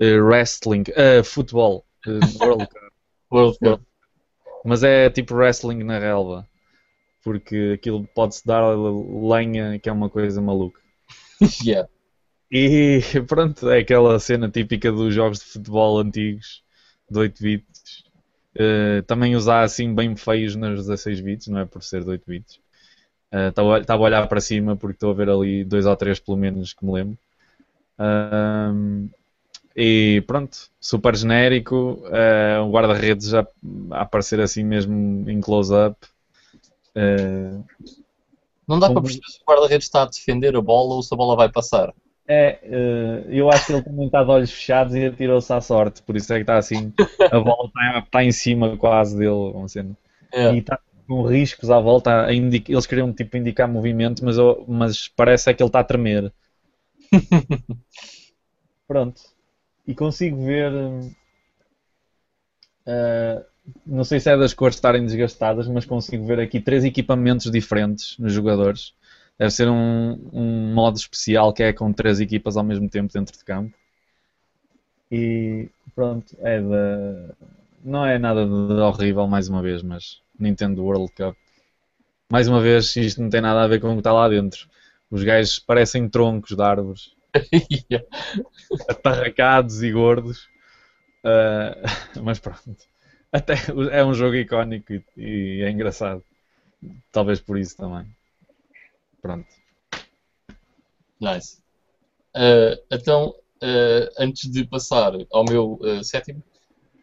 uh, 0.00 0.24
Wrestling, 0.24 0.84
uh, 0.90 1.22
Futebol 1.24 1.84
uh, 2.06 2.44
World 2.44 2.66
Cup. 2.66 2.92
World 3.32 3.58
Cup. 3.58 3.80
Mas 4.64 4.82
é 4.82 5.10
tipo 5.10 5.34
wrestling 5.34 5.82
na 5.84 5.98
relva, 5.98 6.48
porque 7.22 7.72
aquilo 7.74 8.08
pode-se 8.14 8.46
dar 8.46 8.62
lenha, 8.74 9.78
que 9.78 9.88
é 9.88 9.92
uma 9.92 10.08
coisa 10.08 10.40
maluca. 10.40 10.80
yeah. 11.62 11.88
E 12.50 13.00
pronto, 13.26 13.68
é 13.68 13.80
aquela 13.80 14.18
cena 14.18 14.48
típica 14.48 14.90
dos 14.90 15.14
jogos 15.14 15.40
de 15.40 15.44
futebol 15.46 15.98
antigos, 15.98 16.62
de 17.10 17.18
8 17.18 17.42
bits, 17.42 17.73
Uh, 18.56 19.02
também 19.02 19.34
usar 19.34 19.62
assim 19.62 19.92
bem 19.92 20.14
feios 20.14 20.54
nos 20.54 20.86
16 20.86 21.20
bits, 21.20 21.48
não 21.48 21.60
é 21.60 21.64
por 21.64 21.82
ser 21.82 22.04
de 22.04 22.10
8 22.10 22.22
bits. 22.26 22.60
Estava 23.48 23.80
uh, 23.80 23.84
a 23.88 23.96
olhar 23.96 24.28
para 24.28 24.40
cima 24.40 24.76
porque 24.76 24.94
estou 24.94 25.10
a 25.10 25.14
ver 25.14 25.28
ali 25.28 25.64
dois 25.64 25.86
ou 25.86 25.96
três 25.96 26.20
pelo 26.20 26.36
menos 26.36 26.72
que 26.72 26.84
me 26.86 26.92
lembro. 26.92 27.18
Uh, 27.98 29.10
e 29.76 30.22
pronto, 30.24 30.56
super 30.80 31.16
genérico, 31.16 32.00
uh, 32.04 32.62
um 32.62 32.70
guarda-redes 32.70 33.34
a, 33.34 33.44
a, 33.90 34.02
aparecer 34.02 34.40
assim 34.40 34.62
mesmo 34.62 35.28
em 35.28 35.40
close-up. 35.40 35.96
não 38.68 38.78
dá 38.78 38.88
para 38.88 39.02
perceber 39.02 39.26
se 39.26 39.40
o 39.40 39.50
guarda-redes 39.50 39.86
está 39.86 40.02
a 40.02 40.06
defender 40.06 40.54
a 40.54 40.60
bola 40.60 40.94
ou 40.94 41.02
se 41.02 41.12
a 41.12 41.16
bola 41.16 41.34
vai 41.34 41.50
passar. 41.50 41.92
É, 42.26 42.58
uh, 42.64 43.30
eu 43.30 43.50
acho 43.50 43.66
que 43.66 43.72
ele 43.72 43.82
também 43.82 44.06
está 44.06 44.24
de 44.24 44.30
olhos 44.30 44.50
fechados 44.50 44.94
e 44.94 45.04
atirou-se 45.04 45.52
à 45.52 45.60
sorte, 45.60 46.02
por 46.02 46.16
isso 46.16 46.32
é 46.32 46.36
que 46.36 46.42
está 46.42 46.56
assim. 46.56 46.92
A 47.30 47.38
bola 47.38 47.66
está, 47.66 47.98
está 47.98 48.24
em 48.24 48.32
cima 48.32 48.76
quase 48.76 49.16
dele, 49.18 49.52
vamos 49.52 49.72
dizer. 49.72 49.86
É. 50.32 50.54
E 50.54 50.58
está 50.58 50.78
com 51.06 51.22
riscos 51.22 51.70
à 51.70 51.78
volta. 51.78 52.32
Indica, 52.32 52.72
eles 52.72 52.86
queriam 52.86 53.12
tipo, 53.12 53.36
indicar 53.36 53.68
movimento, 53.68 54.24
mas, 54.24 54.38
eu, 54.38 54.64
mas 54.66 55.08
parece 55.08 55.50
é 55.50 55.54
que 55.54 55.62
ele 55.62 55.68
está 55.68 55.80
a 55.80 55.84
tremer. 55.84 56.32
Pronto. 58.88 59.20
E 59.86 59.94
consigo 59.94 60.44
ver. 60.44 60.72
Uh, 62.86 63.44
não 63.86 64.04
sei 64.04 64.20
se 64.20 64.30
é 64.30 64.36
das 64.36 64.52
cores 64.52 64.76
estarem 64.76 65.04
desgastadas, 65.04 65.66
mas 65.68 65.84
consigo 65.84 66.26
ver 66.26 66.40
aqui 66.40 66.60
três 66.60 66.84
equipamentos 66.84 67.50
diferentes 67.50 68.16
nos 68.18 68.32
jogadores. 68.32 68.94
Deve 69.38 69.50
ser 69.50 69.68
um, 69.68 70.30
um 70.32 70.74
modo 70.74 70.96
especial 70.96 71.52
que 71.52 71.62
é 71.62 71.72
com 71.72 71.92
três 71.92 72.20
equipas 72.20 72.56
ao 72.56 72.64
mesmo 72.64 72.88
tempo 72.88 73.12
dentro 73.12 73.36
de 73.36 73.44
campo. 73.44 73.76
E 75.10 75.68
pronto, 75.94 76.36
é 76.40 76.60
da. 76.60 77.34
Não 77.84 78.04
é 78.04 78.18
nada 78.18 78.46
de 78.46 78.50
horrível 78.50 79.26
mais 79.26 79.48
uma 79.48 79.60
vez, 79.60 79.82
mas 79.82 80.20
Nintendo 80.38 80.82
World 80.82 81.12
Cup. 81.12 81.36
Mais 82.30 82.48
uma 82.48 82.60
vez, 82.60 82.96
isto 82.96 83.20
não 83.20 83.28
tem 83.28 83.40
nada 83.40 83.62
a 83.62 83.68
ver 83.68 83.80
com 83.80 83.88
o 83.88 83.92
que 83.92 83.98
está 83.98 84.12
lá 84.12 84.28
dentro. 84.28 84.66
Os 85.10 85.22
gajos 85.22 85.58
parecem 85.58 86.08
troncos 86.08 86.56
de 86.56 86.62
árvores. 86.62 87.14
Atarracados 88.88 89.82
e 89.82 89.92
gordos. 89.92 90.48
Uh, 91.24 92.22
mas 92.22 92.38
pronto. 92.38 92.76
Até 93.30 93.54
é 93.90 94.04
um 94.04 94.14
jogo 94.14 94.36
icónico 94.36 94.92
e, 94.92 95.04
e 95.16 95.62
é 95.62 95.70
engraçado. 95.70 96.22
Talvez 97.12 97.40
por 97.40 97.58
isso 97.58 97.76
também. 97.76 98.06
Pronto. 99.24 99.48
Nice. 101.18 101.62
Uh, 102.36 102.76
então, 102.92 103.34
eh, 103.62 104.12
antes 104.18 104.50
de 104.50 104.66
passar 104.66 105.14
ao 105.32 105.44
meu 105.46 105.80
eh, 105.82 106.02
sétimo, 106.02 106.42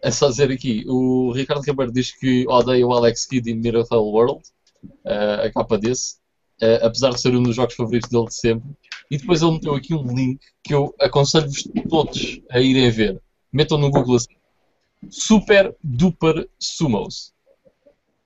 é 0.03 0.11
só 0.11 0.29
dizer 0.29 0.51
aqui: 0.51 0.85
o 0.87 1.31
Ricardo 1.31 1.63
Ribeiro 1.63 1.91
diz 1.91 2.11
que 2.11 2.47
odeia 2.47 2.85
o 2.85 2.93
Alex 2.93 3.25
Kidd 3.25 3.49
em 3.49 3.55
Miracle 3.55 3.97
World, 3.97 4.43
a 5.03 5.51
capa 5.51 5.79
desse, 5.79 6.17
apesar 6.83 7.09
de 7.09 7.19
ser 7.19 7.35
um 7.35 7.41
dos 7.41 7.55
jogos 7.55 7.73
favoritos 7.73 8.11
dele 8.11 8.27
de 8.27 8.35
sempre. 8.35 8.69
E 9.09 9.17
depois 9.17 9.41
ele 9.41 9.53
meteu 9.53 9.73
aqui 9.73 9.95
um 9.95 10.05
link 10.15 10.39
que 10.63 10.75
eu 10.75 10.93
aconselho-vos 10.99 11.67
todos 11.89 12.39
a 12.51 12.59
irem 12.59 12.91
ver. 12.91 13.19
Metam 13.51 13.79
no 13.79 13.89
Google 13.89 14.17
assim: 14.17 14.35
Super 15.09 15.75
Duper 15.83 16.47
Sumos. 16.59 17.33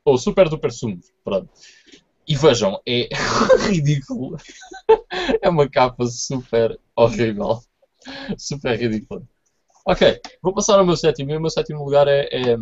Ou 0.03 0.17
Super 0.17 0.49
Duper 0.49 0.73
Sumos, 0.73 1.13
pronto. 1.23 1.49
E 2.27 2.35
vejam, 2.35 2.81
é 2.87 3.09
ridículo. 3.69 4.37
é 5.41 5.49
uma 5.49 5.69
capa 5.69 6.05
super 6.07 6.79
horrível. 6.95 7.61
Super 8.37 8.79
ridícula. 8.79 9.21
Ok, 9.85 10.19
vou 10.41 10.53
passar 10.53 10.79
ao 10.79 10.85
meu 10.85 10.97
sétimo. 10.97 11.31
E 11.31 11.37
o 11.37 11.41
meu 11.41 11.49
sétimo 11.49 11.83
lugar 11.83 12.07
é, 12.07 12.27
é, 12.31 12.57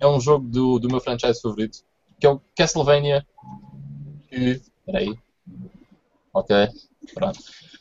é 0.00 0.06
um 0.06 0.18
jogo 0.18 0.48
do, 0.48 0.78
do 0.78 0.88
meu 0.88 1.00
franchise 1.00 1.40
favorito, 1.40 1.84
que 2.18 2.26
é 2.26 2.30
o 2.30 2.40
Castlevania. 2.56 3.26
Que. 4.28 4.62
Peraí. 4.86 5.14
Ok, 6.32 6.56
pronto. 7.14 7.38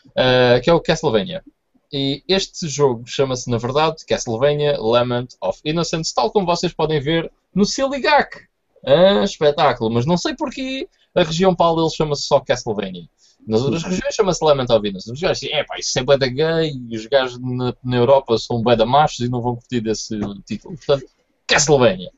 Uh, 0.10 0.62
que 0.62 0.70
é 0.70 0.74
o 0.74 0.82
Castlevania. 0.82 1.44
E 1.92 2.24
este 2.28 2.68
jogo 2.68 3.04
chama-se, 3.06 3.50
na 3.50 3.58
verdade, 3.58 4.06
Castlevania 4.06 4.78
Lament 4.80 5.36
of 5.40 5.62
Innocence, 5.64 6.14
tal 6.14 6.32
como 6.32 6.46
vocês 6.46 6.74
podem 6.74 7.00
ver 7.00 7.32
no 7.54 7.66
Siligak. 7.66 8.48
Ah, 8.86 9.24
espetáculo, 9.24 9.90
mas 9.90 10.06
não 10.06 10.16
sei 10.16 10.36
porquê 10.36 10.88
a 11.16 11.24
região 11.24 11.56
PAL 11.56 11.80
ele 11.80 11.90
chama-se 11.90 12.24
só 12.24 12.40
Castlevania. 12.40 13.10
Nas 13.48 13.62
outras 13.62 13.84
regiões 13.84 14.14
chama-se 14.14 14.44
Lament 14.44 14.70
of 14.70 14.88
Innocence. 14.88 15.12
Os 15.12 15.20
gajos 15.20 15.40
dizem, 15.40 15.56
é 15.56 15.64
pá, 15.64 15.78
isso 15.78 15.98
é 15.98 16.04
bué 16.04 16.18
da 16.18 16.28
gay, 16.28 16.72
os 16.92 17.06
gajos 17.08 17.40
na, 17.40 17.76
na 17.84 17.98
Europa 17.98 18.38
são 18.38 18.62
bué 18.62 18.76
da 18.76 18.86
machos 18.86 19.20
e 19.20 19.30
não 19.30 19.42
vão 19.42 19.56
curtir 19.56 19.82
desse 19.82 20.20
título. 20.46 20.76
Portanto, 20.78 21.06
Castlevania. 21.48 22.12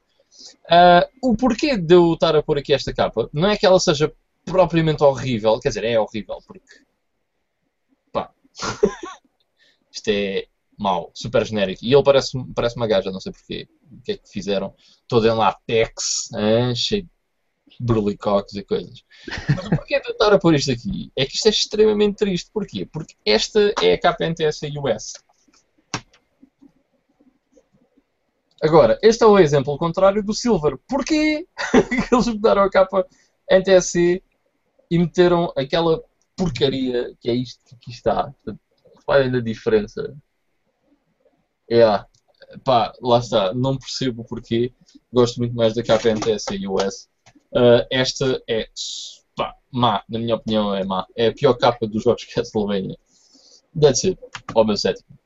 Ah, 0.70 1.08
o 1.22 1.36
porquê 1.36 1.78
de 1.78 1.96
eu 1.96 2.14
estar 2.14 2.36
a 2.36 2.44
pôr 2.44 2.58
aqui 2.58 2.74
esta 2.74 2.94
capa 2.94 3.30
não 3.34 3.50
é 3.50 3.58
que 3.58 3.66
ela 3.66 3.80
seja 3.80 4.12
propriamente 4.46 5.04
horrível, 5.04 5.60
quer 5.60 5.70
dizer, 5.70 5.84
é 5.84 6.00
horrível, 6.00 6.40
porque. 6.46 6.82
pá. 8.12 8.32
Isto 9.92 10.10
é 10.10 10.48
mau, 10.78 11.12
super 11.14 11.46
genérico. 11.46 11.84
E 11.84 11.94
ele 11.94 12.04
parece, 12.04 12.38
parece 12.54 12.76
uma 12.76 12.88
gaja, 12.88 13.12
não 13.12 13.20
sei 13.20 13.32
porquê. 13.32 13.68
O 13.92 14.02
que 14.02 14.12
é 14.14 14.18
que 14.18 14.30
fizeram? 14.30 14.74
Todo 15.08 15.28
em 15.28 15.32
latex, 15.32 16.30
hein? 16.34 16.76
cheio 16.76 17.04
de 17.04 17.10
burlicoques 17.80 18.56
e 18.56 18.64
coisas. 18.64 19.04
Mas 19.50 19.70
porquê 19.70 19.96
estar 19.96 20.34
a 20.34 20.40
pôr 20.40 20.56
isto 20.56 20.72
aqui? 20.72 21.12
É 21.16 21.26
que 21.26 21.36
isto 21.36 21.48
é 21.48 21.50
extremamente 21.50 22.18
triste. 22.18 22.50
Porquê? 22.52 22.86
Porque 22.86 23.16
esta 23.26 23.74
é 23.82 23.94
a 23.94 24.00
capa 24.00 24.26
NTS 24.26 24.62
US. 24.78 25.14
Agora, 28.62 28.98
este 29.04 29.24
é 29.24 29.28
o 29.28 29.38
exemplo 29.38 29.78
contrário 29.78 30.24
do 30.24 30.34
Silver. 30.34 30.78
Porquê 30.88 31.46
que 32.08 32.16
eles 32.16 32.28
mudaram 32.28 32.64
a 32.64 32.70
capa 32.70 33.06
NTSC 33.50 34.24
e 34.90 34.98
meteram 34.98 35.54
aquela 35.56 36.04
porcaria 36.36 37.16
que 37.20 37.30
é 37.30 37.34
isto 37.34 37.64
que 37.66 37.76
aqui 37.76 37.92
está? 37.92 38.34
Reparem 39.00 39.32
na 39.32 39.40
diferença. 39.40 40.16
É, 41.70 41.84
pá, 42.64 42.94
lá 43.02 43.20
está. 43.20 43.54
Não 43.54 43.78
percebo 43.78 44.24
porquê. 44.24 44.72
Gosto 45.12 45.38
muito 45.40 45.56
mais 45.56 45.74
da 45.74 45.84
capa 45.84 46.10
NTSC 46.10 46.68
US. 46.68 47.10
Uh, 47.52 47.86
esta 47.92 48.42
é, 48.48 48.68
pá, 49.36 49.56
má. 49.72 50.04
Na 50.10 50.20
minha 50.20 50.36
opinião, 50.36 50.74
é 50.74 50.84
má. 50.84 51.06
É 51.16 51.28
a 51.28 51.34
pior 51.34 51.54
capa 51.56 51.88
dos 51.88 52.04
jogos 52.04 52.24
Castlevania. 52.26 52.98
That's 53.80 54.04
it. 54.06 54.20
Ao 54.56 54.66
meu 54.66 54.78
sétimo. 54.78 55.18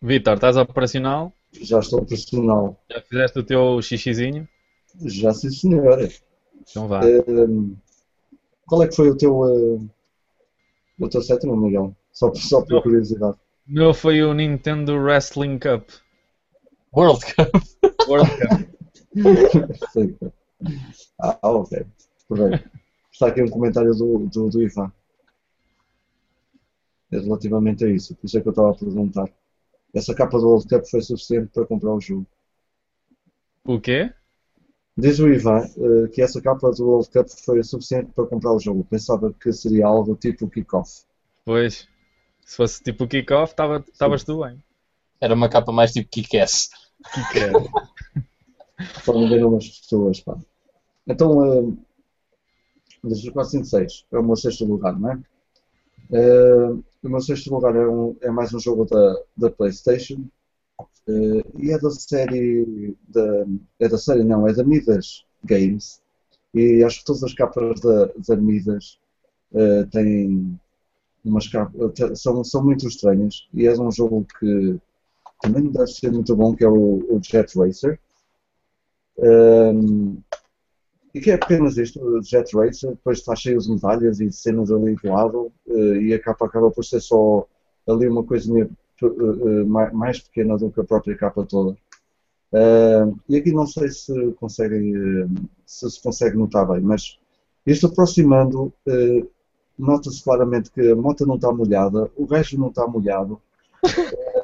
Vitor, 0.00 0.34
estás 0.34 0.56
operacional? 0.56 1.32
Já 1.60 1.80
estou 1.80 2.04
profissional. 2.04 2.78
Já 2.90 3.00
fizeste 3.02 3.38
o 3.38 3.42
teu 3.44 3.82
xixizinho? 3.82 4.48
Já 5.04 5.32
sim, 5.32 5.50
senhora. 5.50 6.08
Então 6.70 6.86
vá. 6.86 7.00
Ehm, 7.04 7.74
qual 8.66 8.82
é 8.82 8.88
que 8.88 8.94
foi 8.94 9.10
o 9.10 9.16
teu, 9.16 9.44
eh, 9.44 9.78
o 11.00 11.08
teu 11.08 11.22
sétimo, 11.22 11.56
Miguel? 11.56 11.96
Só, 12.12 12.28
por- 12.30 12.40
só 12.40 12.60
por 12.62 12.74
Eu. 12.74 12.82
curiosidade. 12.82 13.36
O 13.68 13.72
meu 13.72 13.92
foi 13.92 14.22
o 14.22 14.32
Nintendo 14.32 14.96
Wrestling 14.96 15.58
Cup. 15.58 15.90
World 16.96 17.20
Cup. 17.34 17.62
World 18.08 18.30
Cup. 18.38 18.78
Ah, 21.20 21.38
ah, 21.40 21.50
ok. 21.50 21.86
Está 23.12 23.28
aqui 23.28 23.42
um 23.42 23.48
comentário 23.48 23.92
do, 23.94 24.26
do, 24.26 24.48
do 24.48 24.62
Ivan. 24.62 24.92
É 27.12 27.18
relativamente 27.18 27.84
a 27.84 27.88
isso. 27.88 28.14
Por 28.16 28.26
isso 28.26 28.38
é 28.38 28.40
que 28.40 28.48
eu 28.48 28.50
estava 28.50 28.70
a 28.70 28.74
perguntar. 28.74 29.28
Essa 29.94 30.14
capa 30.14 30.38
do 30.38 30.48
World 30.48 30.66
Cup 30.68 30.84
foi 30.86 31.00
suficiente 31.00 31.50
para 31.52 31.66
comprar 31.66 31.94
o 31.94 32.00
jogo. 32.00 32.26
O 33.64 33.80
quê? 33.80 34.12
Diz 34.96 35.20
o 35.20 35.28
Ivan 35.28 35.60
eh, 35.60 36.08
que 36.12 36.22
essa 36.22 36.40
capa 36.40 36.70
do 36.72 36.86
World 36.86 37.08
Cup 37.10 37.28
foi 37.44 37.62
suficiente 37.62 38.10
para 38.12 38.26
comprar 38.26 38.52
o 38.52 38.58
jogo. 38.58 38.84
Pensava 38.84 39.32
que 39.32 39.52
seria 39.52 39.86
algo 39.86 40.16
tipo 40.16 40.50
kickoff. 40.50 41.04
Pois. 41.44 41.88
Se 42.48 42.56
fosse 42.56 42.82
tipo 42.82 43.04
o 43.04 43.08
kickoff, 43.08 43.54
tava- 43.54 43.84
estavas 43.92 44.24
tu 44.24 44.40
bem. 44.42 44.58
Era 45.20 45.34
uma 45.34 45.50
capa 45.50 45.70
mais 45.70 45.92
tipo 45.92 46.08
Kick-Ass. 46.08 46.70
Kick-ass. 47.12 47.52
Me 49.14 49.28
ver 49.28 49.44
umas 49.44 49.68
pessoas, 49.68 50.20
pá. 50.20 50.34
Então, 51.06 51.44
eh, 51.44 51.72
desde 53.04 53.28
o 53.28 53.32
456 53.34 54.06
é 54.12 54.18
o 54.18 54.22
meu 54.22 54.34
sexto 54.36 54.64
lugar, 54.64 54.98
não 54.98 55.12
é? 55.12 55.18
Eh, 56.12 56.70
o 57.02 57.08
meu 57.08 57.20
sexto 57.20 57.52
lugar 57.52 57.76
é, 57.76 57.86
um- 57.86 58.16
é 58.22 58.30
mais 58.30 58.54
um 58.54 58.58
jogo 58.60 58.86
da, 58.86 59.16
da 59.36 59.50
PlayStation 59.50 60.24
eh, 61.06 61.42
e 61.58 61.70
é 61.70 61.78
da 61.78 61.90
série 61.90 62.96
da, 63.08 63.44
é 63.80 63.88
da 63.88 63.98
série 63.98 64.24
não, 64.24 64.48
é 64.48 64.54
da 64.54 64.64
Midas 64.64 65.24
Games 65.44 66.00
e 66.54 66.82
acho 66.82 67.00
que 67.00 67.04
todas 67.04 67.24
as 67.24 67.34
capas 67.34 67.78
da, 67.80 68.06
da 68.26 68.36
Midas 68.36 68.98
eh, 69.54 69.84
têm 69.90 70.58
umas 71.24 71.48
capas, 71.48 71.92
são, 72.20 72.42
são 72.44 72.64
muito 72.64 72.86
estranhas 72.88 73.48
e 73.54 73.66
é 73.66 73.72
um 73.80 73.90
jogo 73.92 74.26
que 74.38 74.78
também 75.42 75.64
não 75.64 75.72
deve 75.72 75.88
ser 75.88 76.12
muito 76.12 76.36
bom 76.36 76.54
que 76.54 76.64
é 76.64 76.68
o, 76.68 76.74
o 77.16 77.20
Jet 77.22 77.58
Racer 77.58 78.00
um, 79.18 80.18
e 81.14 81.20
que 81.20 81.30
é 81.30 81.34
apenas 81.34 81.76
isto, 81.78 82.00
o 82.02 82.22
Jet 82.22 82.54
Racer, 82.56 82.90
depois 82.90 83.18
está 83.18 83.34
cheio 83.34 83.58
de 83.58 83.70
medalhas 83.70 84.20
e 84.20 84.30
cenas 84.30 84.70
ali 84.70 84.94
do 84.96 85.08
lado, 85.10 85.52
eh, 85.68 86.02
e 86.02 86.14
a 86.14 86.20
capa 86.20 86.46
acaba 86.46 86.70
por 86.70 86.84
ser 86.84 87.00
só 87.00 87.46
ali 87.88 88.06
uma 88.08 88.24
coisinha 88.24 88.68
eh, 89.02 89.06
eh, 89.06 89.64
mai- 89.64 89.92
mais 89.92 90.20
pequena 90.20 90.56
do 90.58 90.70
que 90.70 90.80
a 90.80 90.84
própria 90.84 91.16
capa 91.16 91.44
toda. 91.46 91.76
Um, 92.52 93.16
e 93.28 93.36
aqui 93.36 93.52
não 93.52 93.66
sei 93.66 93.90
se 93.90 94.32
conseguem, 94.34 94.94
se 95.66 95.90
se 95.90 96.02
consegue 96.02 96.36
notar 96.36 96.66
bem, 96.68 96.80
mas 96.80 97.18
isto 97.66 97.86
aproximando, 97.88 98.72
eh, 98.88 99.24
nota-se 99.78 100.22
claramente 100.22 100.70
que 100.70 100.80
a 100.90 100.96
moto 100.96 101.26
não 101.26 101.36
está 101.36 101.52
molhada, 101.52 102.10
o 102.16 102.26
gajo 102.26 102.58
não 102.58 102.68
está 102.68 102.86
molhado, 102.86 103.40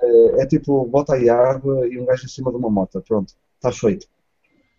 Eh, 0.02 0.43
é 0.43 0.47
tipo, 0.47 0.85
bota 0.86 1.15
aí 1.15 1.28
água 1.28 1.86
e 1.89 1.98
um 1.98 2.05
gajo 2.06 2.24
em 2.27 2.28
cima 2.28 2.51
de 2.51 2.56
uma 2.56 2.70
moto, 2.70 3.01
pronto, 3.06 3.35
está 3.56 3.73
feito. 3.73 4.06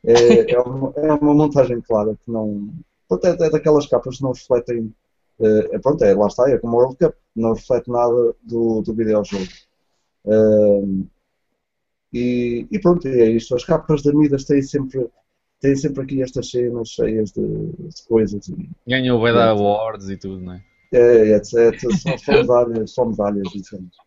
É, 0.06 0.53
é, 0.53 0.60
uma, 0.61 0.94
é 0.98 1.14
uma 1.14 1.34
montagem 1.36 1.82
clara 1.82 2.15
que 2.23 2.32
não. 2.32 2.69
Pronto, 3.07 3.26
é, 3.27 3.32
é 3.32 3.49
daquelas 3.49 3.88
capas 3.88 4.18
que 4.18 4.23
não 4.23 4.34
refletem. 4.34 4.94
eh, 5.41 5.69
é, 5.73 5.80
pronto, 5.80 6.03
é, 6.03 6.14
lá 6.15 6.27
está, 6.27 6.49
é 6.49 6.57
como 6.60 6.77
o 6.77 6.80
World 6.80 6.98
Cup, 6.98 7.15
não 7.36 7.53
reflete 7.53 7.90
nada 7.91 8.36
do, 8.44 8.82
do 8.82 8.94
videojogo. 8.95 9.45
Ehm, 10.26 11.06
e, 12.14 12.68
e 12.72 12.80
pronto, 12.80 13.07
é 13.07 13.30
isto. 13.30 13.56
As 13.56 13.65
capas 13.65 14.02
da 14.03 14.14
Midas 14.14 14.45
têm 14.45 14.61
sempre, 14.61 15.07
têm 15.60 15.76
sempre 15.76 16.03
aqui 16.03 16.22
estas 16.22 16.49
cenas 16.49 16.90
cheias 16.90 17.32
de, 17.32 17.41
de 17.41 18.03
coisas 18.07 18.48
e 18.48 18.69
Ganhou 18.88 19.19
vai 19.19 19.34
dar 19.34 19.49
awards 19.49 20.10
e 20.10 20.18
tudo, 20.18 20.41
não 20.41 20.53
é? 20.53 20.64
é, 20.91 21.36
etc. 21.36 21.80
São, 21.98 22.18
são 22.18 22.34
medalhas, 22.36 22.94
são 22.94 23.06
medalhas 23.10 23.49
diferentes. 23.52 23.98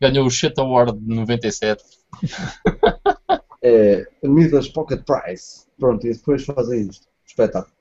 Ganhou 0.00 0.26
o 0.26 0.30
Shit 0.30 0.58
Award 0.58 0.98
de 0.98 1.14
97. 1.14 1.82
é 3.62 4.06
Midas 4.22 4.68
Pocket 4.68 5.02
Prize. 5.04 5.66
Pronto, 5.78 6.06
e 6.06 6.12
depois 6.12 6.44
fazem 6.44 6.88
isto. 6.88 7.06
Espetáculo. 7.26 7.74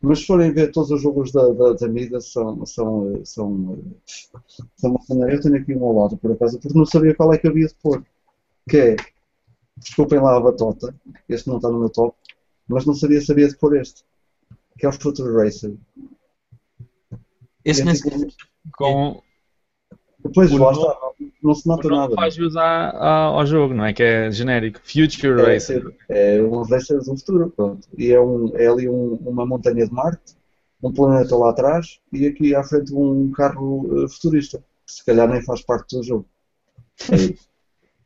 Mas 0.00 0.18
se 0.18 0.26
forem 0.26 0.52
ver 0.52 0.72
todos 0.72 0.90
os 0.90 1.00
jogos 1.00 1.30
da, 1.30 1.48
da, 1.52 1.74
da 1.74 1.88
Midas 1.88 2.32
são, 2.32 2.66
são, 2.66 3.20
são, 3.24 3.78
são 4.76 4.90
uma 4.90 5.00
cena. 5.02 5.30
Eu 5.30 5.40
tenho 5.40 5.56
aqui 5.56 5.74
um 5.74 5.84
ao 5.84 5.92
lado 5.92 6.16
por 6.16 6.32
acaso, 6.32 6.58
porque 6.58 6.76
não 6.76 6.84
sabia 6.84 7.14
qual 7.14 7.32
é 7.32 7.38
que 7.38 7.46
havia 7.46 7.68
de 7.68 7.74
pôr. 7.74 8.04
Que 8.68 8.78
é, 8.78 8.96
desculpem 9.76 10.20
lá 10.20 10.36
a 10.36 10.40
batota, 10.40 10.94
este 11.28 11.48
não 11.48 11.56
está 11.56 11.68
no 11.70 11.78
meu 11.80 11.90
top, 11.90 12.16
mas 12.68 12.84
não 12.86 12.94
sabia 12.94 13.20
sabia 13.20 13.48
de 13.48 13.56
pôr 13.56 13.76
este. 13.76 14.04
Que 14.78 14.86
é 14.86 14.88
o 14.88 14.92
Future 14.92 15.32
Racer. 15.32 15.74
Esse 17.64 17.82
É 17.82 17.84
nem 17.84 17.94
tipo- 17.94 18.10
sequer- 18.10 18.34
Com, 18.76 19.22
Depois 20.24 20.50
lá 20.52 20.70
está, 20.72 20.98
não 21.42 21.54
se 21.54 21.66
nota 21.66 21.88
nada. 21.88 22.14
faz 22.14 22.34
jus 22.34 22.54
ao 22.56 23.44
jogo, 23.44 23.74
não 23.74 23.84
é? 23.84 23.92
Que 23.92 24.02
é 24.02 24.30
genérico. 24.30 24.80
Future 24.84 25.40
É, 25.42 25.54
Racer. 25.54 25.94
é 26.08 26.42
um 26.42 26.62
racer 26.62 26.98
do 26.98 27.16
futuro, 27.18 27.50
pronto. 27.50 27.88
E 27.98 28.12
é, 28.12 28.20
um, 28.20 28.56
é 28.56 28.66
ali 28.68 28.88
um- 28.88 29.14
uma 29.16 29.44
montanha 29.44 29.84
de 29.86 29.92
Marte 29.92 30.36
um 30.82 30.92
planeta 30.92 31.36
lá 31.36 31.50
atrás 31.50 32.00
e 32.12 32.26
aqui 32.26 32.54
à 32.56 32.62
frente 32.64 32.92
um 32.92 33.30
carro 33.30 34.04
uh, 34.04 34.08
futurista, 34.08 34.58
que 34.84 34.92
se 34.92 35.04
calhar 35.04 35.28
nem 35.28 35.40
faz 35.42 35.62
parte 35.62 35.96
do 35.96 36.02
jogo. 36.02 36.26
É 37.10 37.16
isso. 37.16 37.48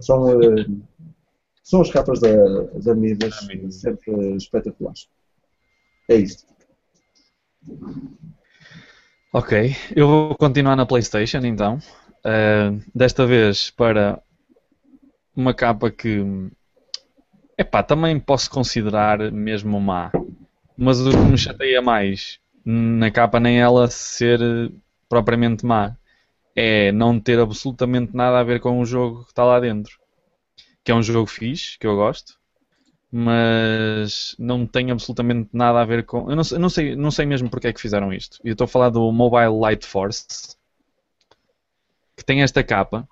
São, 0.01 0.25
uh, 0.39 0.83
são 1.67 1.81
as 1.81 1.91
capas 1.91 2.21
da, 2.21 2.29
da 2.75 2.95
Midas, 2.95 3.35
sempre 3.71 4.37
espetaculares. 4.37 5.09
É 6.09 6.15
isto. 6.15 6.47
Ok, 9.33 9.75
eu 9.97 10.07
vou 10.07 10.37
continuar 10.37 10.77
na 10.77 10.87
PlayStation 10.87 11.39
então. 11.39 11.79
Uh, 12.19 12.81
desta 12.95 13.27
vez 13.27 13.69
para 13.71 14.23
uma 15.35 15.53
capa 15.53 15.91
que 15.91 16.25
epá, 17.59 17.83
também 17.83 18.21
posso 18.21 18.49
considerar 18.49 19.33
mesmo 19.33 19.81
má. 19.81 20.13
Mas 20.79 21.01
o 21.01 21.11
que 21.11 21.17
me 21.17 21.37
chateia 21.37 21.83
mais 21.83 22.39
na 22.65 23.11
capa 23.11 23.41
nem 23.41 23.61
ela 23.61 23.89
ser 23.91 24.39
propriamente 25.09 25.67
má 25.67 25.97
é 26.55 26.93
não 26.93 27.19
ter 27.19 27.41
absolutamente 27.41 28.15
nada 28.15 28.39
a 28.39 28.45
ver 28.45 28.61
com 28.61 28.79
o 28.79 28.87
jogo 28.87 29.25
que 29.25 29.33
está 29.33 29.45
lá 29.45 29.59
dentro. 29.59 30.06
Que 30.87 30.93
é 30.93 30.95
um 30.95 31.03
jogo 31.03 31.27
fixe, 31.27 31.77
que 31.79 31.87
eu 31.87 31.97
gosto, 31.97 32.39
mas 33.11 34.37
não 34.39 34.65
tem 34.65 34.93
absolutamente 34.93 35.51
nada 35.53 35.81
a 35.81 35.85
ver 35.85 36.07
com. 36.07 36.31
Eu 36.31 36.37
não, 36.37 36.43
eu 36.49 36.59
não 36.61 36.69
sei, 36.69 36.95
não 36.95 37.11
sei 37.11 37.27
mesmo 37.27 37.51
porque 37.51 37.67
é 37.67 37.73
que 37.73 37.81
fizeram 37.81 38.13
isto. 38.13 38.39
Eu 38.45 38.53
estou 38.53 38.67
a 38.67 38.69
falar 38.69 38.91
do 38.91 39.11
Mobile 39.11 39.59
Light 39.59 39.85
Force, 39.85 40.57
que 42.17 42.25
tem 42.25 42.43
esta 42.43 42.63
capa. 42.63 43.09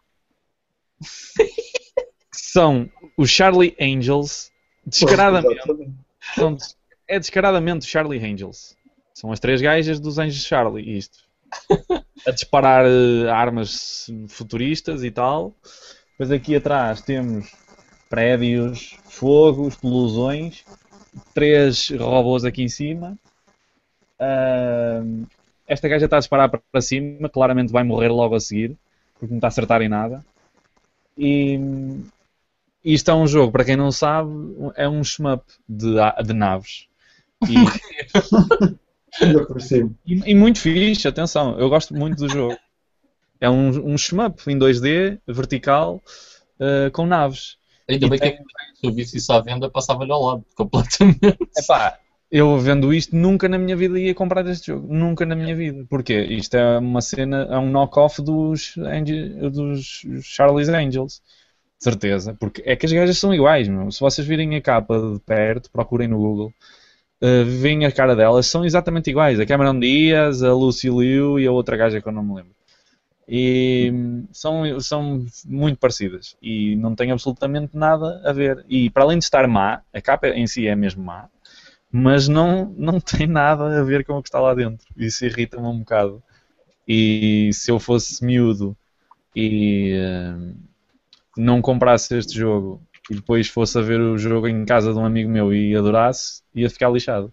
são 2.33 2.89
os 3.19 3.29
Charlie 3.29 3.77
Angels, 3.81 4.53
descaradamente. 4.87 5.61
São, 6.37 6.57
é 7.09 7.19
descaradamente 7.19 7.85
Charlie 7.85 8.25
Angels. 8.25 8.77
São 9.13 9.33
as 9.33 9.41
três 9.41 9.61
gajas 9.61 9.99
dos 9.99 10.19
Anjos 10.19 10.45
Charlie, 10.45 10.97
isto. 10.97 11.19
A 12.25 12.31
disparar 12.31 12.87
uh, 12.87 13.29
armas 13.31 14.07
futuristas 14.29 15.03
e 15.03 15.11
tal. 15.11 15.57
Depois 16.13 16.31
aqui 16.31 16.55
atrás 16.55 17.03
temos 17.03 17.64
prédios, 18.09 18.97
fogo, 19.05 19.69
explosões, 19.69 20.65
três 21.33 21.91
robôs 21.91 22.45
aqui 22.45 22.63
em 22.63 22.69
cima. 22.69 23.19
Uh, 24.21 25.27
esta 25.67 25.89
gaja 25.89 26.05
está 26.05 26.17
a 26.17 26.21
disparar 26.21 26.49
para 26.49 26.81
cima, 26.81 27.29
claramente 27.29 27.73
vai 27.73 27.83
morrer 27.83 28.09
logo 28.09 28.35
a 28.35 28.41
seguir, 28.41 28.77
porque 29.19 29.33
não 29.33 29.39
está 29.39 29.47
a 29.47 29.49
acertar 29.49 29.83
em 29.83 29.89
nada. 29.89 30.25
E 31.17 31.59
isto 32.85 33.11
é 33.11 33.15
um 33.15 33.27
jogo, 33.27 33.51
para 33.53 33.65
quem 33.65 33.77
não 33.77 33.91
sabe, 33.91 34.31
é 34.77 34.89
um 34.89 35.03
shmup 35.03 35.43
de, 35.69 35.95
de 36.25 36.33
naves. 36.35 36.87
E, 37.49 37.55
e, 40.07 40.31
e, 40.31 40.35
muito 40.35 40.61
fixe, 40.61 41.09
atenção, 41.09 41.59
eu 41.59 41.69
gosto 41.69 41.95
muito 41.95 42.19
do 42.19 42.29
jogo. 42.29 42.59
É 43.41 43.49
um, 43.49 43.93
um 43.93 43.99
shmup 43.99 44.43
em 44.51 44.59
2D, 44.59 45.19
vertical, 45.27 46.03
uh, 46.61 46.91
com 46.93 47.07
naves. 47.07 47.57
Ainda 47.89 48.07
e 48.07 48.11
bem 48.11 48.19
tem... 48.19 48.33
que 48.33 48.39
se 48.39 48.87
eu 48.87 48.93
visse 48.93 49.17
isso 49.19 49.33
à 49.33 49.41
venda, 49.41 49.71
passava-lhe 49.71 50.13
ao 50.13 50.23
lado, 50.23 50.45
completamente. 50.57 51.39
Epá, 51.57 51.99
eu 52.31 52.59
vendo 52.59 52.93
isto, 52.93 53.15
nunca 53.15 53.49
na 53.49 53.59
minha 53.59 53.77
vida 53.77 53.99
ia 53.99 54.15
comprar 54.15 54.47
este 54.47 54.69
jogo. 54.69 54.93
Nunca 54.93 55.25
na 55.25 55.37
minha 55.37 55.55
vida. 55.55 55.85
Porquê? 55.89 56.25
Isto 56.25 56.57
é 56.57 56.79
uma 56.79 57.01
cena, 57.01 57.49
é 57.51 57.59
um 57.59 57.71
knock-off 57.71 58.21
dos, 58.23 58.75
dos 59.53 60.03
Charlie's 60.23 60.69
Angels. 60.69 61.23
Certeza. 61.79 62.35
Porque 62.41 62.63
é 62.65 62.75
que 62.75 62.87
as 62.87 62.93
gajas 62.93 63.19
são 63.19 63.35
iguais, 63.35 63.69
meu. 63.69 63.91
Se 63.91 64.01
vocês 64.01 64.27
virem 64.27 64.57
a 64.57 64.61
capa 64.61 64.99
de 64.99 65.21
perto, 65.21 65.71
procurem 65.71 66.09
no 66.09 66.19
Google 66.19 66.53
uh, 67.25 67.45
veem 67.45 67.85
a 67.87 67.93
cara 67.93 68.15
delas, 68.15 68.47
são 68.47 68.65
exatamente 68.65 69.11
iguais. 69.11 69.41
A 69.41 69.47
Cameron 69.47 69.79
Diaz, 69.79 70.43
a 70.43 70.53
Lucy 70.53 70.89
Liu 70.89 71.39
e 71.39 71.47
a 71.47 71.53
outra 71.53 71.77
gaja 71.77 72.01
que 72.01 72.09
eu 72.09 72.13
não 72.13 72.23
me 72.23 72.35
lembro. 72.35 72.55
E 73.27 73.91
são, 74.33 74.81
são 74.81 75.25
muito 75.47 75.79
parecidas 75.79 76.37
e 76.43 76.77
não 76.77 76.95
têm 76.95 77.11
absolutamente 77.11 77.77
nada 77.77 78.21
a 78.25 78.33
ver. 78.33 78.65
E 78.69 78.91
para 78.91 79.05
além 79.05 79.19
de 79.19 79.25
estar 79.25 79.47
má, 79.49 79.83
a 79.93 80.01
capa 80.01 80.29
em 80.29 80.47
si 80.47 80.67
é 80.67 80.77
mesmo 80.77 81.03
má, 81.03 81.29
mas 81.91 82.29
não, 82.29 82.67
não 82.77 83.01
tem 83.01 83.27
nada 83.27 83.81
a 83.81 83.83
ver 83.83 84.05
com 84.05 84.15
o 84.15 84.23
que 84.23 84.29
está 84.29 84.41
lá 84.41 84.55
dentro. 84.55 84.87
Isso 84.97 85.25
irrita-me 85.25 85.67
um 85.67 85.79
bocado. 85.79 86.23
E 86.87 87.51
se 87.53 87.71
eu 87.71 87.79
fosse 87.79 88.23
miúdo 88.25 88.77
e 89.35 89.95
uh, 89.97 90.55
não 91.37 91.63
comprasse 91.63 92.17
este 92.17 92.39
jogo 92.39 92.83
e 93.11 93.15
depois 93.15 93.49
fosse 93.49 93.79
a 93.79 93.83
ver 93.83 94.01
o 94.01 94.19
jogo 94.19 94.49
em 94.49 94.65
casa 94.65 94.93
de 94.93 94.99
um 94.99 95.05
amigo 95.05 95.31
meu 95.31 95.53
e 95.55 95.75
adorasse, 95.77 96.43
ia 96.55 96.69
ficar 96.69 96.91
lixado. 96.91 97.33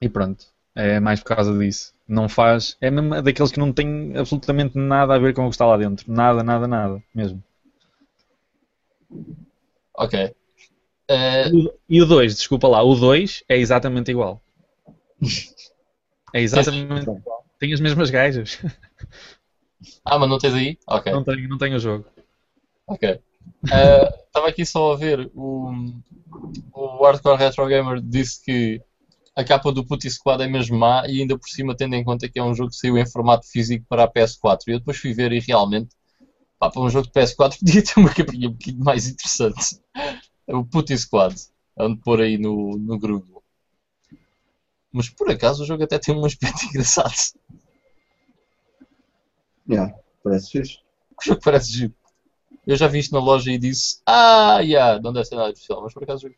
E 0.00 0.08
pronto, 0.08 0.46
é 0.76 1.00
mais 1.00 1.20
por 1.20 1.34
causa 1.34 1.58
disso. 1.58 1.94
Não 2.06 2.28
faz. 2.28 2.76
É 2.80 2.90
mesmo 2.90 3.20
daqueles 3.22 3.50
que 3.50 3.58
não 3.58 3.72
têm 3.72 4.16
absolutamente 4.16 4.78
nada 4.78 5.14
a 5.14 5.18
ver 5.18 5.34
com 5.34 5.42
o 5.42 5.48
que 5.48 5.54
está 5.54 5.66
lá 5.66 5.76
dentro. 5.76 6.12
Nada, 6.12 6.42
nada, 6.44 6.68
nada, 6.68 7.02
mesmo. 7.14 7.42
Ok. 9.94 10.34
Uh... 11.10 11.74
E 11.88 12.02
o 12.02 12.06
2, 12.06 12.36
desculpa 12.36 12.68
lá, 12.68 12.82
o 12.82 12.94
2 12.94 13.42
é 13.48 13.56
exatamente 13.56 14.10
igual. 14.10 14.40
É 16.34 16.42
exatamente 16.42 17.02
igual. 17.02 17.44
Tem 17.58 17.72
as 17.72 17.80
mesmas 17.80 18.10
gajas. 18.10 18.58
Ah, 20.04 20.18
mas 20.18 20.28
não 20.28 20.38
tens 20.38 20.54
aí? 20.54 20.78
Ok. 20.86 21.12
Não 21.12 21.22
tenho, 21.22 21.48
não 21.48 21.58
tenho 21.58 21.76
o 21.76 21.80
jogo. 21.80 22.06
Ok. 22.86 23.20
Estava 23.64 24.46
uh, 24.46 24.48
aqui 24.48 24.64
só 24.66 24.92
a 24.92 24.96
ver 24.96 25.30
o, 25.34 25.70
o 26.72 27.04
Hardcore 27.04 27.38
Retro 27.38 27.66
Gamer 27.66 28.00
disse 28.00 28.44
que 28.44 28.82
a 29.36 29.44
capa 29.44 29.70
do 29.70 29.84
Putty 29.84 30.10
Squad 30.10 30.42
é 30.42 30.48
mesmo 30.48 30.78
má 30.78 31.06
e 31.06 31.20
ainda 31.20 31.38
por 31.38 31.48
cima 31.48 31.76
tendo 31.76 31.94
em 31.94 32.02
conta 32.02 32.28
que 32.28 32.38
é 32.38 32.42
um 32.42 32.54
jogo 32.54 32.70
que 32.70 32.76
saiu 32.76 32.96
em 32.96 33.06
formato 33.06 33.46
físico 33.46 33.84
para 33.88 34.04
a 34.04 34.10
PS4 34.10 34.60
e 34.66 34.70
eu 34.72 34.78
depois 34.78 34.96
fui 34.96 35.12
ver 35.12 35.30
e 35.30 35.40
realmente 35.40 35.94
pá, 36.58 36.70
para 36.70 36.80
um 36.80 36.88
jogo 36.88 37.06
de 37.06 37.12
PS4 37.12 37.58
podia 37.60 37.84
ter 37.84 38.00
uma 38.00 38.12
capinha 38.12 38.48
um 38.48 38.52
bocadinho 38.52 38.82
mais 38.84 39.06
interessante. 39.06 39.78
O 40.48 40.64
Putty 40.64 40.96
Squad 40.96 41.36
ando 41.78 41.98
pôr 41.98 42.22
aí 42.22 42.38
no, 42.38 42.78
no 42.78 42.98
Google. 42.98 43.42
Mas 44.90 45.10
por 45.10 45.30
acaso 45.30 45.62
o 45.62 45.66
jogo 45.66 45.84
até 45.84 45.98
tem 45.98 46.14
um 46.14 46.24
aspecto 46.24 46.64
engraçado 46.66 47.14
yeah, 49.68 49.92
parece 50.22 50.50
fixe. 50.50 50.78
O 51.20 51.24
jogo 51.24 51.40
parece 51.42 51.72
giro. 51.72 51.94
Eu 52.66 52.76
já 52.76 52.88
vi 52.88 52.98
isto 52.98 53.12
na 53.12 53.20
loja 53.20 53.50
e 53.50 53.58
disse, 53.58 54.00
ah, 54.06 54.58
yeah, 54.60 55.00
não 55.00 55.12
deve 55.12 55.26
ser 55.26 55.36
nada 55.36 55.52
especial, 55.52 55.82
mas 55.82 55.94
por 55.94 56.02
acaso 56.02 56.26
o 56.26 56.30
jogo 56.30 56.36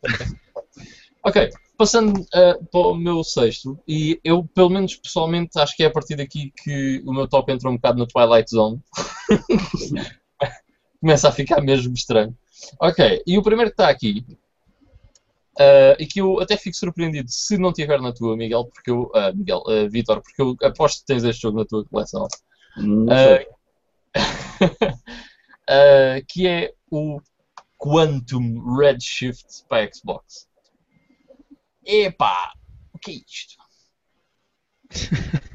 Ok, 1.23 1.49
passando 1.79 2.19
uh, 2.19 2.65
para 2.65 2.87
o 2.89 2.93
meu 2.93 3.23
sexto, 3.23 3.79
e 3.87 4.19
eu, 4.21 4.43
pelo 4.53 4.69
menos 4.69 4.97
pessoalmente, 4.97 5.57
acho 5.57 5.77
que 5.77 5.83
é 5.83 5.85
a 5.85 5.91
partir 5.91 6.17
daqui 6.17 6.51
que 6.61 7.01
o 7.05 7.13
meu 7.13 7.25
top 7.25 7.53
entra 7.53 7.69
um 7.69 7.75
bocado 7.75 7.97
no 7.97 8.05
Twilight 8.05 8.51
Zone. 8.51 8.83
Começa 10.99 11.29
a 11.29 11.31
ficar 11.31 11.61
mesmo 11.61 11.93
estranho. 11.93 12.35
Ok, 12.81 13.23
e 13.25 13.37
o 13.37 13.41
primeiro 13.41 13.71
que 13.71 13.75
está 13.75 13.89
aqui, 13.89 14.25
uh, 15.57 15.95
e 15.97 16.05
que 16.05 16.19
eu 16.19 16.41
até 16.41 16.57
fico 16.57 16.75
surpreendido 16.75 17.31
se 17.31 17.57
não 17.57 17.71
tiver 17.71 18.01
na 18.01 18.11
tua, 18.11 18.35
Miguel, 18.35 18.65
porque 18.65 18.91
eu, 18.91 19.03
uh, 19.03 19.33
Miguel, 19.33 19.63
uh, 19.65 19.89
Vitor, 19.89 20.21
porque 20.21 20.41
eu 20.41 20.57
aposto 20.67 20.99
que 20.99 21.05
tens 21.05 21.23
este 21.23 21.43
jogo 21.43 21.59
na 21.59 21.65
tua 21.65 21.85
coleção. 21.85 22.27
Que 26.27 26.47
é 26.47 26.73
o 26.91 27.21
Quantum 27.77 28.75
Redshift 28.75 29.63
para 29.69 29.87
Xbox. 29.93 30.48
Epá, 31.91 32.53
o 32.93 32.99
que 32.99 33.09
é 33.09 33.13
isto? 33.15 33.57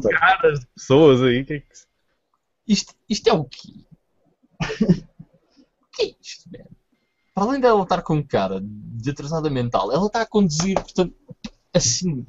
Tem. 0.00 0.12
Caras 0.12 0.60
de 0.60 0.66
pessoas 0.66 1.22
aí, 1.22 1.44
que 1.44 1.54
é 1.54 1.60
que... 1.60 1.66
Isto, 2.68 2.94
isto 3.08 3.28
é 3.28 3.32
o 3.32 3.44
quê? 3.44 3.84
o 4.60 5.90
que 5.92 6.02
é 6.02 6.14
isto, 6.22 6.48
velho? 6.48 6.70
Para 7.34 7.44
além 7.44 7.60
dela 7.60 7.82
estar 7.82 8.00
com 8.02 8.22
cara 8.22 8.60
de 8.62 9.10
atrasada 9.10 9.50
mental, 9.50 9.90
ela 9.90 10.06
está 10.06 10.22
a 10.22 10.26
conduzir, 10.26 10.74
portanto, 10.76 11.16
assim, 11.74 12.24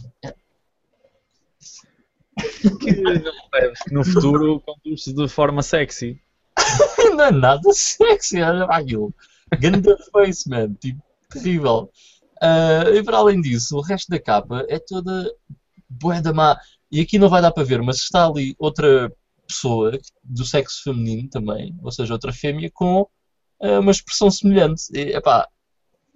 que 2.79 3.93
no 3.93 4.03
futuro 4.03 4.61
conduz-se 4.61 5.13
de 5.13 5.27
forma 5.27 5.61
sexy. 5.61 6.19
não 7.15 7.25
é 7.25 7.31
nada 7.31 7.71
sexy, 7.71 8.41
olha 8.41 8.65
aquilo. 8.65 9.13
Ganda 9.59 9.95
face, 10.11 10.49
man. 10.49 10.73
Tipo, 10.73 11.03
terrível. 11.29 11.89
Uh, 12.41 12.95
e 12.95 13.03
para 13.03 13.17
além 13.17 13.41
disso, 13.41 13.77
o 13.77 13.81
resto 13.81 14.09
da 14.09 14.19
capa 14.19 14.65
é 14.69 14.79
toda 14.79 15.31
bué 15.89 16.21
da 16.21 16.33
má. 16.33 16.57
E 16.91 17.01
aqui 17.01 17.19
não 17.19 17.29
vai 17.29 17.41
dar 17.41 17.51
para 17.51 17.63
ver, 17.63 17.81
mas 17.81 17.97
está 17.97 18.25
ali 18.25 18.55
outra 18.57 19.11
pessoa 19.47 19.97
do 20.23 20.45
sexo 20.45 20.83
feminino 20.83 21.29
também, 21.29 21.75
ou 21.81 21.91
seja, 21.91 22.13
outra 22.13 22.31
fêmea, 22.31 22.69
com 22.73 23.01
uh, 23.01 23.79
uma 23.79 23.91
expressão 23.91 24.31
semelhante. 24.31 24.83
E, 24.93 25.15
epá, 25.15 25.47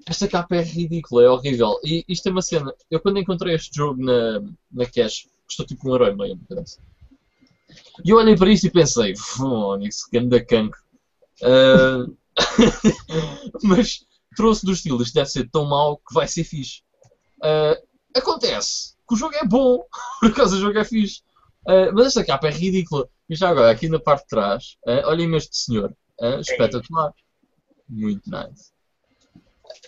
esta 0.08 0.28
capa 0.28 0.56
é 0.56 0.62
ridícula, 0.62 1.24
é 1.24 1.30
horrível. 1.30 1.80
E 1.84 2.04
isto 2.08 2.28
é 2.28 2.32
uma 2.32 2.42
cena. 2.42 2.74
Eu 2.90 3.00
quando 3.00 3.20
encontrei 3.20 3.56
este 3.56 3.76
jogo 3.76 4.04
na, 4.04 4.42
na 4.72 4.86
Cash, 4.86 5.28
custou 5.46 5.66
tipo 5.66 5.90
um 5.90 5.96
e 5.96 6.16
meio, 6.16 6.40
E 8.06 8.10
eu 8.10 8.18
olhei 8.18 8.36
para 8.36 8.52
isto 8.52 8.68
e 8.68 8.72
pensei, 8.72 9.16
Fónix, 9.16 10.08
ganda 10.12 10.44
cancro. 10.44 10.82
Uh... 11.42 12.16
mas 13.64 14.06
trouxe 14.36 14.66
do 14.66 14.72
estilo, 14.72 15.02
isto 15.02 15.14
deve 15.14 15.30
ser 15.30 15.50
tão 15.50 15.66
mau 15.66 15.98
que 15.98 16.14
vai 16.14 16.28
ser 16.28 16.44
fixe. 16.44 16.82
Uh, 17.38 17.94
Acontece 18.16 18.94
que 19.08 19.16
o 19.16 19.18
jogo 19.18 19.36
é 19.36 19.46
bom, 19.46 19.84
por 20.22 20.30
acaso 20.30 20.56
o 20.56 20.60
jogo 20.60 20.78
é 20.78 20.84
fixe. 20.84 21.22
Uh, 21.68 21.94
mas 21.94 22.08
esta 22.08 22.24
capa 22.24 22.48
é 22.48 22.52
ridícula. 22.52 23.08
E 23.30 23.36
já 23.36 23.50
agora, 23.50 23.72
aqui 23.72 23.88
na 23.88 24.00
parte 24.00 24.24
de 24.24 24.30
trás, 24.30 24.78
uh, 24.86 25.08
olhem 25.08 25.34
este 25.36 25.58
senhor. 25.58 25.96
Uh, 26.22 26.40
espetacular. 26.40 27.14
Muito 27.90 28.30
nice. 28.30 28.72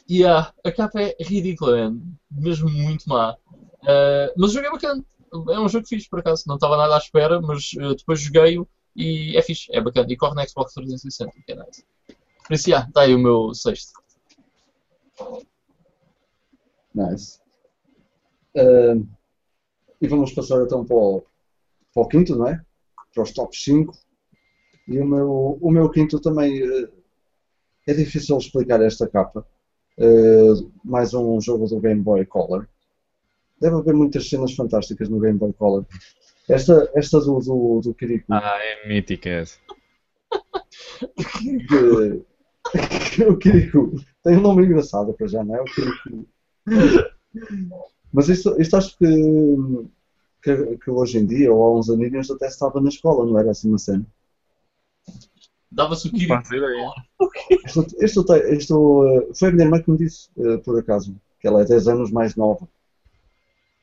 E 0.07 0.19
yeah, 0.19 0.53
a 0.63 0.71
capa 0.71 1.01
é 1.01 1.15
ridícula, 1.19 1.89
man. 1.89 2.01
mesmo 2.31 2.69
muito 2.69 3.07
má. 3.07 3.33
Uh, 3.33 4.33
mas 4.37 4.51
o 4.51 4.53
jogo 4.53 4.67
é 4.67 4.71
bacana. 4.71 5.05
É 5.49 5.59
um 5.59 5.67
jogo 5.67 5.87
fixe, 5.87 6.09
por 6.09 6.19
acaso. 6.19 6.43
Não 6.47 6.55
estava 6.55 6.77
nada 6.77 6.95
à 6.95 6.97
espera, 6.97 7.41
mas 7.41 7.71
depois 7.97 8.21
joguei-o 8.21 8.67
e 8.95 9.37
é 9.37 9.41
fixe, 9.41 9.67
é 9.71 9.81
bacana. 9.81 10.07
E 10.09 10.15
corre 10.15 10.35
na 10.35 10.47
Xbox 10.47 10.73
360, 10.73 11.31
que 11.45 11.51
é 11.51 11.55
nice. 11.55 11.85
Por 12.47 12.53
isso, 12.53 12.69
yeah, 12.69 12.87
está 12.87 13.01
aí 13.01 13.13
o 13.13 13.19
meu 13.19 13.53
sexto. 13.53 13.91
Nice. 16.93 17.39
Uh, 18.55 19.05
e 20.01 20.07
vamos 20.07 20.33
passar 20.33 20.61
então 20.63 20.85
para 20.85 20.95
o, 20.95 21.25
para 21.93 22.03
o 22.03 22.07
quinto, 22.07 22.35
não 22.35 22.47
é? 22.47 22.61
Para 23.13 23.23
os 23.23 23.31
top 23.31 23.55
5. 23.55 23.93
E 24.87 24.99
o 24.99 25.05
meu, 25.05 25.57
o 25.61 25.71
meu 25.71 25.89
quinto 25.89 26.19
também 26.19 26.61
uh, 26.63 26.89
é 27.87 27.93
difícil 27.93 28.37
explicar 28.37 28.81
esta 28.81 29.07
capa. 29.07 29.45
Uh, 29.97 30.71
mais 30.83 31.13
um 31.13 31.39
jogo 31.39 31.67
do 31.67 31.79
Game 31.79 32.01
Boy 32.01 32.25
Color. 32.25 32.67
Deve 33.59 33.75
haver 33.77 33.93
muitas 33.93 34.29
cenas 34.29 34.53
fantásticas 34.53 35.09
no 35.09 35.19
Game 35.19 35.37
Boy 35.37 35.53
Color. 35.53 35.85
Esta, 36.47 36.91
esta 36.93 37.19
do, 37.19 37.39
do, 37.39 37.81
do 37.81 37.93
Kiriko. 37.93 38.31
Ah, 38.31 38.59
é 38.61 38.87
mítica 38.87 39.29
essa. 39.29 39.57
O 43.29 43.37
Kiriko 43.37 43.93
tem 44.23 44.37
um 44.37 44.41
nome 44.41 44.65
engraçado 44.65 45.13
para 45.13 45.27
já, 45.27 45.43
não 45.43 45.55
é? 45.55 45.61
O 45.61 45.65
Kiriko. 45.65 46.27
Mas 48.11 48.29
isto, 48.29 48.59
isto 48.59 48.75
acho 48.77 48.97
que, 48.97 49.05
que, 50.41 50.77
que, 50.77 50.89
hoje 50.89 51.17
em 51.17 51.25
dia, 51.25 51.51
ou 51.53 51.63
há 51.63 51.79
uns 51.79 51.89
aninhos, 51.89 52.31
até 52.31 52.47
estava 52.47 52.79
na 52.81 52.89
escola, 52.89 53.25
não 53.25 53.37
era 53.37 53.51
assim 53.51 53.69
uma 53.69 53.77
cena? 53.77 54.05
Dava-se 55.71 56.07
o 56.07 56.11
Kiriko. 56.11 56.33
Isto, 57.65 57.85
isto, 57.99 58.33
isto, 58.33 59.07
eh, 59.07 59.33
foi 59.33 59.49
a 59.49 59.51
minha 59.51 59.65
irmã 59.65 59.81
que 59.81 59.91
me 59.91 59.97
disse, 59.97 60.29
eh, 60.37 60.57
por 60.57 60.79
acaso, 60.79 61.15
que 61.39 61.47
ela 61.47 61.61
é 61.61 61.65
10 61.65 61.87
anos 61.87 62.11
mais 62.11 62.35
nova. 62.35 62.67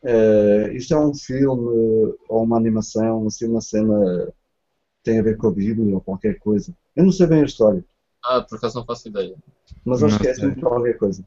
Uh, 0.03 0.73
isto 0.73 0.93
é 0.95 0.99
um 0.99 1.15
filme 1.15 2.17
ou 2.29 2.43
uma 2.43 2.57
animação, 2.57 3.25
assim, 3.29 3.47
uma 3.47 3.61
cena 3.61 4.33
tem 5.05 5.21
a 5.21 5.23
ver 5.23 5.37
com 5.37 5.47
a 5.47 5.53
Bíblia 5.53 5.95
ou 5.95 6.01
qualquer 6.01 6.41
coisa. 6.41 6.75
Eu 6.97 7.05
não 7.05 7.13
sei 7.13 7.27
bem 7.27 7.43
a 7.43 7.45
história. 7.45 7.85
Ah, 8.25 8.41
por 8.41 8.57
acaso 8.57 8.79
não 8.79 8.87
faço 8.87 9.09
ideia. 9.09 9.35
Mas 9.85 10.03
acho 10.03 10.15
não 10.15 10.21
que 10.21 10.29
é 10.29 10.31
assim 10.31 10.55
qualquer 10.55 10.97
coisa. 10.97 11.25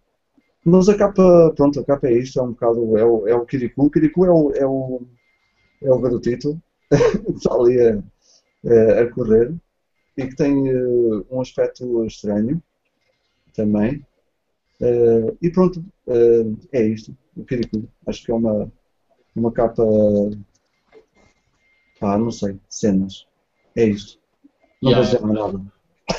Mas 0.63 0.89
a 0.89 0.97
capa, 0.97 1.53
pronto, 1.55 1.79
a 1.79 1.85
capa 1.85 2.07
é 2.07 2.13
isto, 2.13 2.39
é 2.39 2.43
um 2.43 2.51
bocado, 2.51 2.97
é 2.97 3.05
o, 3.05 3.27
é 3.27 3.35
o 3.35 3.45
Kirikou. 3.45 3.85
O 3.85 3.91
Kirikou 3.91 4.25
é 4.25 4.31
o, 4.31 4.51
é 4.51 4.65
o, 4.65 5.01
é 5.83 5.91
o 5.91 5.99
garotito, 5.99 6.59
está 7.35 7.53
ali 7.53 7.79
a, 7.79 8.03
a, 8.65 9.01
a, 9.01 9.11
correr 9.11 9.53
e 10.17 10.25
que 10.25 10.35
tem 10.35 10.55
uh, 10.73 11.25
um 11.29 11.39
aspecto 11.41 12.03
estranho 12.05 12.61
também. 13.53 14.03
Uh, 14.81 15.37
e 15.39 15.51
pronto, 15.51 15.85
uh, 16.07 16.57
é 16.71 16.83
isto, 16.83 17.15
o 17.37 17.45
Kirikou. 17.45 17.83
Acho 18.07 18.23
que 18.23 18.31
é 18.31 18.33
uma, 18.33 18.71
uma 19.35 19.51
capa, 19.51 19.83
pá, 21.99 22.17
não 22.17 22.31
sei, 22.31 22.59
cenas. 22.67 23.27
É 23.75 23.85
isto. 23.85 24.19
Não 24.81 24.91
yeah, 24.91 25.07
vou 25.07 25.19
dizer 25.19 25.33
nada. 25.33 25.74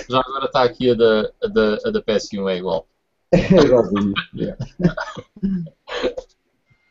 Já 0.08 0.20
agora 0.20 0.46
está 0.46 0.62
aqui 0.62 0.90
a 0.90 0.94
da, 0.94 1.32
a 1.42 1.46
da, 1.48 1.78
a 1.84 1.90
da 1.90 2.02
PS1 2.02 2.50
é 2.50 2.56
igual. 2.56 2.88
É 3.32 3.38
igualzinho. 3.38 4.14
yeah. 4.34 4.56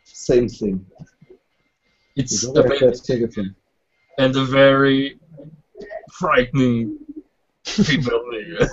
Same 0.03 0.47
thing. 0.47 0.85
It's 2.15 2.43
a 2.45 2.63
bit, 2.63 3.55
and 4.17 4.35
a 4.38 4.45
very 4.45 5.19
frightening 6.13 6.97
female 7.63 8.23
nigga. 8.31 8.67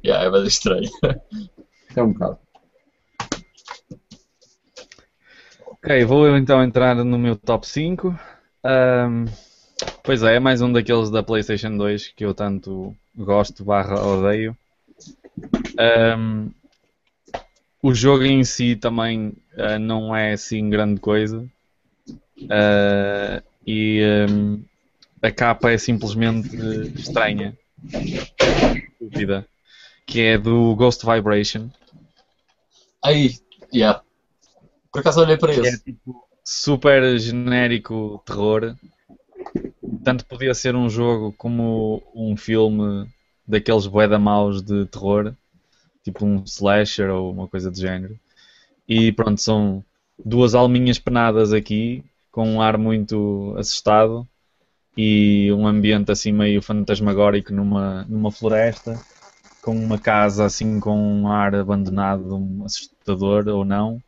yeah, 0.04 0.24
é 0.24 0.30
bem 0.30 0.46
estranho. 0.46 0.90
É 1.94 2.02
um 2.02 2.12
bocado. 2.12 2.38
Ok, 5.66 6.04
vou 6.06 6.36
então 6.36 6.62
entrar 6.62 6.96
no 6.96 7.18
meu 7.18 7.36
top 7.36 7.66
5. 7.66 8.08
Um, 8.64 9.26
pois 10.02 10.22
é, 10.22 10.36
é 10.36 10.40
mais 10.40 10.60
um 10.60 10.72
daqueles 10.72 11.10
da 11.10 11.22
PlayStation 11.22 11.76
2 11.76 12.08
que 12.08 12.24
eu 12.24 12.34
tanto 12.34 12.94
gosto 13.16 13.64
barra 13.64 14.00
odeio. 14.04 14.56
Um, 16.18 16.50
o 17.82 17.94
jogo 17.94 18.24
em 18.24 18.44
si 18.44 18.76
também 18.76 19.34
uh, 19.56 19.78
não 19.78 20.14
é 20.14 20.32
assim 20.32 20.70
grande 20.70 21.00
coisa. 21.00 21.46
Uh, 22.40 23.42
e 23.66 24.00
um, 24.30 24.62
a 25.22 25.30
capa 25.30 25.70
é 25.70 25.78
simplesmente 25.78 26.54
estranha. 26.96 27.56
Dúvida. 29.00 29.46
Que 30.06 30.20
é 30.20 30.38
do 30.38 30.74
Ghost 30.76 31.04
Vibration. 31.04 31.70
Aí, 33.02 33.34
yeah. 33.72 34.02
Por 34.92 35.00
acaso 35.00 35.20
olhei 35.20 35.36
para 35.36 35.52
esse. 35.52 35.74
É 35.74 35.78
tipo 35.78 36.24
super 36.44 37.18
genérico 37.18 38.22
terror. 38.26 38.76
Tanto 40.04 40.26
podia 40.26 40.54
ser 40.54 40.76
um 40.76 40.88
jogo 40.88 41.32
como 41.32 42.02
um 42.14 42.36
filme 42.36 43.08
daqueles 43.46 43.86
boeda 43.86 44.18
maus 44.18 44.62
de 44.62 44.86
terror, 44.86 45.34
tipo 46.02 46.24
um 46.24 46.44
slasher 46.44 47.10
ou 47.10 47.32
uma 47.32 47.48
coisa 47.48 47.70
do 47.70 47.76
género. 47.76 48.18
E 48.86 49.10
pronto, 49.12 49.40
são 49.40 49.84
duas 50.22 50.54
alminhas 50.54 50.98
penadas 50.98 51.52
aqui, 51.52 52.04
com 52.30 52.46
um 52.46 52.60
ar 52.60 52.76
muito 52.76 53.54
assustado 53.56 54.28
e 54.96 55.50
um 55.52 55.66
ambiente 55.66 56.12
assim 56.12 56.32
meio 56.32 56.60
fantasmagórico 56.62 57.52
numa, 57.52 58.04
numa 58.04 58.30
floresta, 58.30 59.00
com 59.62 59.74
uma 59.74 59.98
casa 59.98 60.44
assim 60.44 60.78
com 60.78 60.96
um 60.96 61.28
ar 61.28 61.54
abandonado, 61.54 62.36
um 62.36 62.64
assustador 62.64 63.48
ou 63.48 63.64
não. 63.64 64.02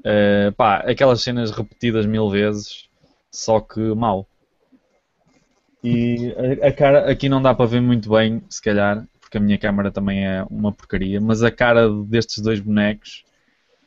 Uh, 0.00 0.52
pá, 0.56 0.78
aquelas 0.78 1.22
cenas 1.22 1.50
repetidas 1.50 2.06
mil 2.06 2.28
vezes, 2.28 2.88
só 3.30 3.60
que 3.60 3.80
mal. 3.94 4.26
E 5.82 6.34
a, 6.62 6.68
a, 6.68 6.72
cara 6.72 7.10
aqui 7.10 7.28
não 7.28 7.40
dá 7.40 7.54
para 7.54 7.66
ver 7.66 7.80
muito 7.80 8.10
bem, 8.10 8.42
se 8.48 8.60
calhar, 8.60 9.06
porque 9.20 9.38
a 9.38 9.40
minha 9.40 9.58
câmera 9.58 9.90
também 9.90 10.26
é 10.26 10.44
uma 10.50 10.72
porcaria, 10.72 11.20
mas 11.20 11.42
a 11.42 11.50
cara 11.50 11.88
destes 12.04 12.42
dois 12.42 12.60
bonecos 12.60 13.24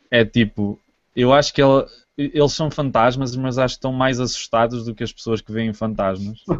é 0.10 0.26
tipo, 0.26 0.80
eu 1.16 1.34
acho 1.34 1.54
que 1.54 1.62
ela, 1.62 1.88
eles 2.18 2.54
são 2.54 2.72
fantasmas, 2.72 3.36
mas 3.36 3.58
acho 3.58 3.76
que 3.76 3.80
estão 3.80 3.92
mais 3.92 4.20
assustados 4.20 4.86
do 4.86 4.96
que 4.96 5.04
as 5.04 5.12
pessoas 5.12 5.42
que 5.42 5.52
veem 5.52 5.74
fantasmas. 5.74 6.40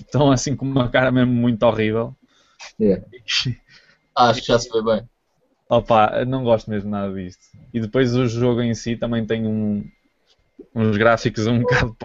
Estão 0.00 0.32
assim 0.32 0.56
com 0.56 0.66
uma 0.66 0.88
cara 0.88 1.12
mesmo 1.12 1.32
muito 1.32 1.62
horrível. 1.62 2.14
Yeah. 2.78 3.04
acho 4.16 4.40
que 4.40 4.48
já 4.48 4.58
se 4.58 4.68
vê 4.68 4.82
bem. 4.82 5.08
Opa, 5.68 6.24
não 6.24 6.44
gosto 6.44 6.68
mesmo 6.70 6.90
nada 6.90 7.14
disto. 7.14 7.42
E 7.72 7.80
depois 7.80 8.14
o 8.14 8.26
jogo 8.26 8.60
em 8.60 8.74
si 8.74 8.96
também 8.96 9.24
tem 9.24 9.46
um, 9.46 9.88
uns 10.74 10.96
gráficos 10.96 11.46
um 11.46 11.60
bocado 11.62 11.96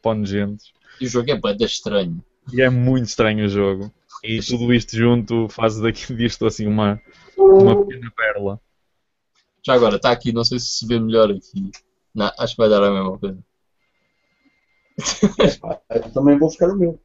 para 0.00 0.14
nojentos. 0.14 0.72
E 1.00 1.06
o 1.06 1.08
jogo 1.08 1.30
é 1.30 1.38
bem 1.38 1.56
estranho. 1.60 2.24
E 2.52 2.60
é 2.60 2.70
muito 2.70 3.06
estranho 3.06 3.44
o 3.44 3.48
jogo. 3.48 3.92
E 4.22 4.40
tudo 4.40 4.72
isto 4.72 4.96
junto 4.96 5.48
faz 5.48 5.80
daqui 5.80 6.14
disto 6.14 6.46
assim 6.46 6.66
uma, 6.66 7.00
uma 7.36 7.84
pequena 7.84 8.10
pérola. 8.16 8.60
Já 9.64 9.74
agora, 9.74 9.96
está 9.96 10.10
aqui, 10.10 10.32
não 10.32 10.44
sei 10.44 10.58
se 10.58 10.66
se 10.66 10.86
vê 10.86 10.98
melhor 10.98 11.30
aqui. 11.30 11.70
Não, 12.14 12.30
acho 12.38 12.54
que 12.54 12.60
vai 12.60 12.68
dar 12.68 12.82
a 12.82 12.90
mesma 12.90 13.18
coisa. 13.18 13.38
Também 16.12 16.38
vou 16.38 16.48
buscar 16.48 16.68
o 16.68 16.76
meu. 16.76 17.00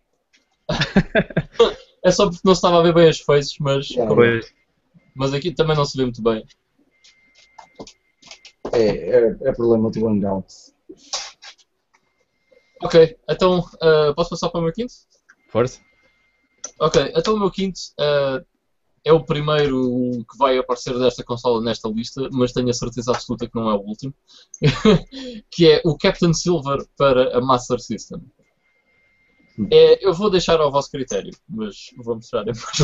é 2.03 2.11
só 2.11 2.25
porque 2.25 2.41
não 2.43 2.53
se 2.53 2.59
estava 2.59 2.79
a 2.79 2.83
ver 2.83 2.93
bem 2.93 3.09
as 3.09 3.19
faces, 3.19 3.55
mas. 3.59 3.89
Yeah. 3.89 4.41
Mas 5.15 5.33
aqui 5.33 5.53
também 5.53 5.75
não 5.75 5.85
se 5.85 5.97
vê 5.97 6.03
muito 6.03 6.21
bem. 6.21 6.45
É, 8.73 8.87
é, 8.87 9.37
é 9.41 9.51
problema 9.53 9.89
do 9.89 10.07
Hangout. 10.07 10.53
Ok, 12.81 13.17
então 13.29 13.59
uh, 13.59 14.13
posso 14.15 14.29
passar 14.29 14.49
para 14.49 14.59
o 14.59 14.63
meu 14.63 14.73
quinto? 14.73 14.93
Força. 15.49 15.81
Ok, 16.79 17.11
então 17.15 17.35
o 17.35 17.39
meu 17.39 17.49
quinto 17.49 17.79
uh, 17.99 18.45
é 19.03 19.13
o 19.13 19.23
primeiro 19.23 20.25
que 20.29 20.37
vai 20.37 20.57
aparecer 20.57 20.97
desta 20.99 21.23
consola 21.23 21.61
nesta 21.61 21.89
lista, 21.89 22.27
mas 22.31 22.51
tenho 22.51 22.69
a 22.69 22.73
certeza 22.73 23.11
absoluta 23.11 23.47
que 23.47 23.55
não 23.55 23.69
é 23.69 23.73
o 23.73 23.79
último. 23.79 24.13
que 25.49 25.71
é 25.71 25.81
o 25.85 25.97
Captain 25.97 26.33
Silver 26.33 26.85
para 26.97 27.37
a 27.37 27.41
Master 27.41 27.79
System. 27.79 28.21
É, 29.71 30.05
eu 30.05 30.13
vou 30.13 30.29
deixar 30.29 30.59
ao 30.59 30.71
vosso 30.71 30.91
critério, 30.91 31.31
mas 31.49 31.87
vou 31.97 32.15
mostrar 32.15 32.43
depois. 32.43 32.79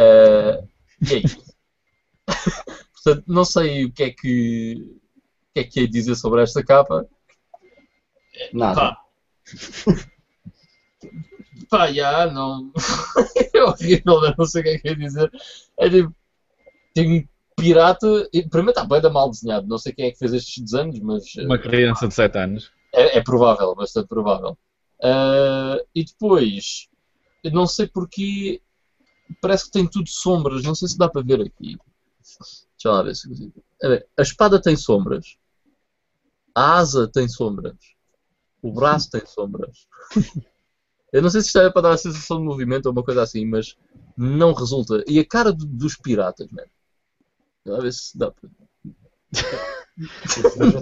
Uh, 0.00 0.66
e 1.08 1.14
é 1.14 1.18
isso. 1.18 1.54
Portanto, 3.04 3.24
não 3.28 3.44
sei 3.44 3.84
o 3.84 3.92
que 3.92 4.02
é 4.02 4.10
que, 4.10 4.98
que 5.54 5.60
é 5.60 5.64
que 5.64 5.80
é 5.80 5.86
dizer 5.86 6.14
sobre 6.16 6.42
esta 6.42 6.62
capa. 6.64 7.06
Nada. 8.52 8.80
Pá, 8.80 9.04
Pá 11.70 11.92
já, 11.92 12.26
não. 12.30 12.72
é 13.54 13.62
horrível, 13.62 14.24
eu 14.24 14.34
não 14.36 14.44
sei 14.46 14.60
o 14.60 14.64
que 14.64 14.70
é 14.70 14.78
que 14.78 14.88
é 14.88 14.94
dizer. 14.94 15.30
É 15.78 15.88
tipo. 15.88 16.14
tem 16.94 17.20
um 17.20 17.28
pirata. 17.56 18.28
e, 18.32 18.48
Primeiro 18.48 18.70
está 18.78 18.84
bem 18.84 19.00
da 19.00 19.10
mal 19.10 19.30
desenhado. 19.30 19.66
Não 19.66 19.78
sei 19.78 19.92
quem 19.92 20.06
é 20.06 20.10
que 20.10 20.18
fez 20.18 20.32
estes 20.32 20.62
desenhos, 20.62 20.98
mas. 21.00 21.24
eh, 21.38 21.44
Uma 21.44 21.58
criança 21.58 22.08
de 22.08 22.14
7 22.14 22.38
anos. 22.38 22.70
É, 22.92 23.18
é 23.18 23.22
provável, 23.22 23.74
bastante 23.74 24.08
provável. 24.08 24.58
Ah, 25.02 25.78
e 25.94 26.04
depois, 26.04 26.88
não 27.52 27.66
sei 27.66 27.86
porque 27.86 28.60
parece 29.40 29.66
que 29.66 29.72
tem 29.72 29.86
tudo 29.88 30.08
sombras. 30.08 30.62
Não 30.64 30.74
sei 30.74 30.88
se 30.88 30.98
dá 30.98 31.08
para 31.08 31.22
ver 31.22 31.40
aqui. 31.40 31.76
Deixa 32.76 32.90
lá 32.90 33.02
ver 33.02 33.14
se 33.14 33.28
consigo. 33.28 33.64
A 34.16 34.22
espada 34.22 34.60
tem 34.60 34.76
sombras. 34.76 35.36
A 36.54 36.76
asa 36.78 37.08
tem 37.08 37.28
sombras. 37.28 37.76
O 38.62 38.72
braço 38.72 39.10
tem 39.10 39.24
sombras. 39.26 39.86
Eu 41.12 41.22
não 41.22 41.30
sei 41.30 41.40
se 41.40 41.46
isto 41.48 41.58
é 41.60 41.70
para 41.70 41.82
dar 41.82 41.92
a 41.92 41.98
sensação 41.98 42.38
de 42.38 42.44
movimento 42.44 42.86
ou 42.86 42.92
uma 42.92 43.04
coisa 43.04 43.22
assim, 43.22 43.46
mas 43.46 43.76
não 44.16 44.52
resulta. 44.52 45.02
E 45.06 45.18
a 45.18 45.24
cara 45.26 45.52
do- 45.52 45.66
dos 45.66 45.96
piratas, 45.96 46.48
mano. 46.50 46.68
Lá 47.66 47.80
ver 47.80 47.92
se 47.92 48.16
dá 48.18 48.30
para. 48.30 48.50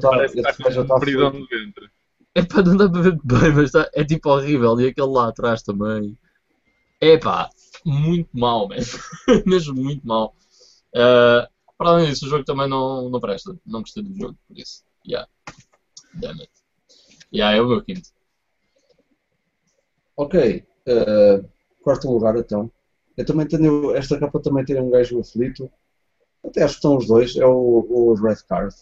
Parece 0.02 0.34
que 0.34 0.40
está 0.40 0.52
com 0.54 1.00
feito. 1.00 1.18
no 1.18 1.46
ventre. 1.46 1.90
É 2.34 2.42
pá, 2.42 2.62
não 2.62 2.76
dá 2.76 2.88
para 2.88 3.02
ver 3.02 3.18
bem, 3.22 3.52
mas 3.54 3.70
tá- 3.70 3.90
é 3.92 4.04
tipo 4.04 4.30
horrível. 4.30 4.80
E 4.80 4.86
aquele 4.88 5.08
lá 5.08 5.28
atrás 5.28 5.62
também. 5.62 6.16
É 7.00 7.18
pá, 7.18 7.50
muito 7.84 8.30
mau, 8.32 8.68
mesmo. 8.68 8.98
mesmo 9.46 9.74
muito 9.74 10.06
mau. 10.06 10.34
Ah, 10.94 11.48
para 11.76 11.90
além 11.90 12.10
disso, 12.10 12.26
o 12.26 12.28
jogo 12.28 12.44
também 12.44 12.68
não, 12.68 13.10
não 13.10 13.20
presta. 13.20 13.54
Não 13.66 13.80
gostei 13.80 14.02
do 14.02 14.14
jogo, 14.16 14.36
por 14.48 14.58
isso. 14.58 14.82
Yeah. 15.06 15.26
Damn 16.14 16.40
it. 16.40 16.50
Yeah, 17.32 17.56
é 17.56 17.60
o 17.60 17.66
meu 17.68 17.82
quinto. 17.82 18.10
Ok, 20.16 20.34
eh, 20.86 21.42
quarto 21.82 22.08
lugar 22.10 22.36
então. 22.36 22.70
Eu 23.16 23.24
também 23.24 23.46
tenho, 23.46 23.94
esta 23.94 24.18
capa 24.18 24.40
também 24.40 24.64
tem 24.64 24.80
um 24.80 24.90
gajo 24.90 25.18
aflito. 25.20 25.70
Até 26.44 26.62
acho 26.62 26.74
que 26.74 26.78
estão 26.78 26.96
os 26.96 27.06
dois, 27.06 27.36
é 27.36 27.46
o, 27.46 27.86
o 27.88 28.14
Red 28.14 28.36
Card, 28.48 28.74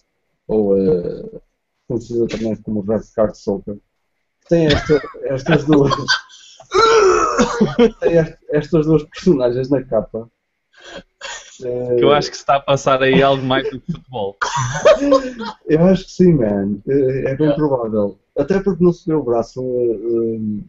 ou 0.48 0.76
eh, 0.78 1.40
conhecido 1.86 2.26
também 2.26 2.56
como 2.62 2.80
Red 2.80 3.02
Card 3.14 3.36
Soccer. 3.38 3.78
Tem 4.48 4.66
esta- 4.66 5.00
estas 5.24 5.64
duas. 5.64 5.92
tem 8.00 8.16
est- 8.18 8.38
estas 8.50 8.86
duas 8.86 9.04
personagens 9.04 9.68
na 9.70 9.82
capa. 9.84 10.28
Eh, 11.64 11.96
Que 11.96 12.04
eu 12.04 12.12
acho 12.12 12.30
que 12.30 12.36
se 12.36 12.42
está 12.42 12.56
a 12.56 12.60
passar 12.60 13.02
aí 13.02 13.22
algo 13.22 13.42
mais 13.44 13.68
do 13.70 13.80
que 13.80 13.92
futebol. 13.92 14.36
Eu 15.66 15.84
acho 15.84 16.04
que 16.04 16.12
sim, 16.12 16.34
man. 16.34 16.78
Eh, 16.88 17.30
É 17.32 17.36
bem 17.36 17.54
provável. 17.54 18.18
Até 18.36 18.60
porque 18.62 18.82
não 18.82 18.92
se 18.92 19.06
vê 19.06 19.14
o 19.14 19.22
braço. 19.22 19.60
eh, 19.60 19.92
eh, 19.92 20.64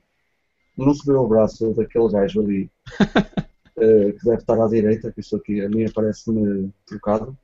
Não 0.77 0.93
se 0.93 1.05
vê 1.05 1.13
o 1.13 1.27
braço 1.27 1.73
daquele 1.73 2.09
gajo 2.11 2.41
ali. 2.41 2.71
eh, 3.77 4.11
que 4.13 4.25
deve 4.25 4.37
estar 4.37 4.61
à 4.61 4.67
direita, 4.67 5.11
que 5.11 5.19
isto 5.21 5.35
aqui 5.37 5.61
a 5.61 5.69
mim 5.69 5.85
parece-me 5.93 6.71
trocado. 6.85 7.37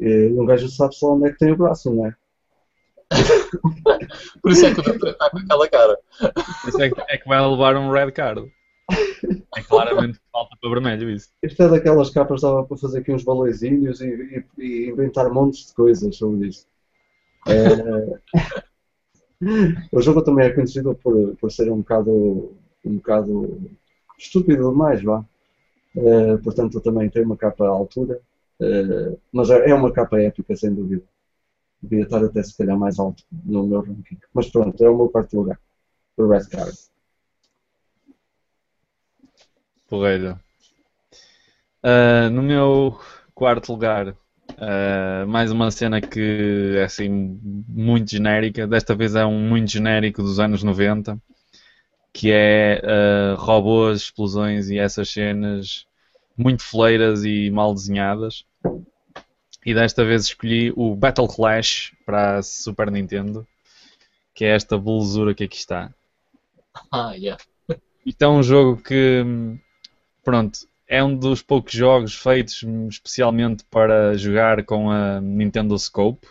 E 0.00 0.26
um 0.38 0.44
gajo 0.44 0.68
sabe 0.68 0.94
só 0.94 1.14
onde 1.14 1.28
é 1.28 1.32
que 1.32 1.38
tem 1.38 1.52
o 1.52 1.56
braço, 1.56 1.92
não 1.94 2.06
é? 2.06 2.14
Por 4.42 4.50
isso 4.50 4.66
é 4.66 4.74
que 4.74 4.80
o 4.80 4.82
Doutor 4.82 5.10
está 5.10 5.30
com 5.30 5.38
aquela 5.38 5.68
cara. 5.68 5.98
Isso 6.66 6.82
é 6.82 6.90
que, 6.90 7.00
é 7.08 7.18
que 7.18 7.28
vai 7.28 7.40
levar 7.40 7.76
um 7.76 7.90
red 7.90 8.10
card. 8.12 8.50
É 9.56 9.62
claramente 9.62 10.20
falta 10.32 10.56
para 10.60 10.70
vermelho 10.70 11.10
isso. 11.10 11.28
Isto 11.42 11.62
é 11.62 11.68
daquelas 11.68 12.10
capas 12.10 12.40
que 12.40 12.46
dava 12.46 12.64
para 12.64 12.76
fazer 12.76 13.00
aqui 13.00 13.12
uns 13.12 13.24
balõezinhos 13.24 14.00
e, 14.00 14.06
e- 14.08 14.44
e 14.58 14.88
inventar 14.90 15.30
montes 15.32 15.66
de 15.68 15.74
coisas 15.74 16.16
sobre 16.16 16.48
isto. 16.48 16.66
Eh, 17.48 18.20
o 19.92 20.00
jogo 20.00 20.22
também 20.22 20.46
é 20.46 20.50
conhecido 20.52 20.94
por, 21.02 21.36
por 21.36 21.50
ser 21.50 21.70
um 21.70 21.78
bocado, 21.78 22.54
um 22.84 22.96
bocado 22.96 23.60
estúpido 24.18 24.70
demais, 24.70 25.02
vá. 25.02 25.24
Eh, 25.96 26.38
portanto, 26.44 26.80
também 26.80 27.10
tem 27.10 27.24
uma 27.24 27.36
capa 27.36 27.66
à 27.66 27.70
altura. 27.70 28.20
Eh, 28.60 29.16
mas 29.32 29.50
é 29.50 29.70
é 29.70 29.74
uma 29.74 29.92
capa 29.92 30.20
épica, 30.20 30.56
sem 30.56 30.74
dúvida. 30.74 31.04
Devia 31.82 32.04
estar 32.04 32.24
até 32.24 32.42
se 32.42 32.56
calhar 32.56 32.78
mais 32.78 32.98
alto 32.98 33.24
no 33.44 33.66
meu 33.66 33.80
ranking. 33.82 34.18
Mas 34.34 34.50
pronto, 34.50 34.82
é 34.84 34.90
o 34.90 34.96
meu 34.96 35.08
quarto 35.10 35.36
lugar. 35.38 35.60
O 36.18 36.26
Red 36.28 36.46
Card. 36.50 36.76
Porreiro. 39.94 40.40
Ah, 41.80 42.28
no 42.28 42.42
meu 42.42 42.98
quarto 43.32 43.70
lugar, 43.70 44.16
ah, 44.58 45.24
mais 45.28 45.52
uma 45.52 45.70
cena 45.70 46.00
que 46.00 46.74
é 46.76 46.82
assim 46.82 47.38
muito 47.68 48.10
genérica. 48.10 48.66
Desta 48.66 48.96
vez 48.96 49.14
é 49.14 49.24
um 49.24 49.38
muito 49.38 49.70
genérico 49.70 50.20
dos 50.20 50.40
anos 50.40 50.64
90, 50.64 51.16
que 52.12 52.32
é 52.32 52.82
ah, 52.84 53.36
robôs, 53.38 54.02
explosões 54.02 54.68
e 54.68 54.78
essas 54.78 55.10
cenas 55.10 55.86
muito 56.36 56.64
fleiras 56.64 57.24
e 57.24 57.48
mal 57.52 57.72
desenhadas. 57.72 58.44
E 59.64 59.72
desta 59.72 60.04
vez 60.04 60.24
escolhi 60.24 60.72
o 60.74 60.96
Battle 60.96 61.28
Clash 61.28 61.92
para 62.04 62.38
a 62.38 62.42
Super 62.42 62.90
Nintendo, 62.90 63.46
que 64.34 64.44
é 64.44 64.56
esta 64.56 64.76
belezura 64.76 65.34
que 65.36 65.44
aqui 65.44 65.56
está. 65.56 65.94
Ah, 66.90 67.12
yeah. 67.12 67.40
Isto 68.04 68.22
é 68.22 68.28
um 68.28 68.42
jogo 68.42 68.76
que, 68.82 69.24
pronto, 70.24 70.60
é 70.88 71.02
um 71.02 71.16
dos 71.16 71.42
poucos 71.42 71.72
jogos 71.72 72.14
feitos 72.14 72.62
especialmente 72.90 73.64
para 73.70 74.16
jogar 74.16 74.64
com 74.64 74.90
a 74.90 75.20
Nintendo 75.20 75.78
Scope, 75.78 76.26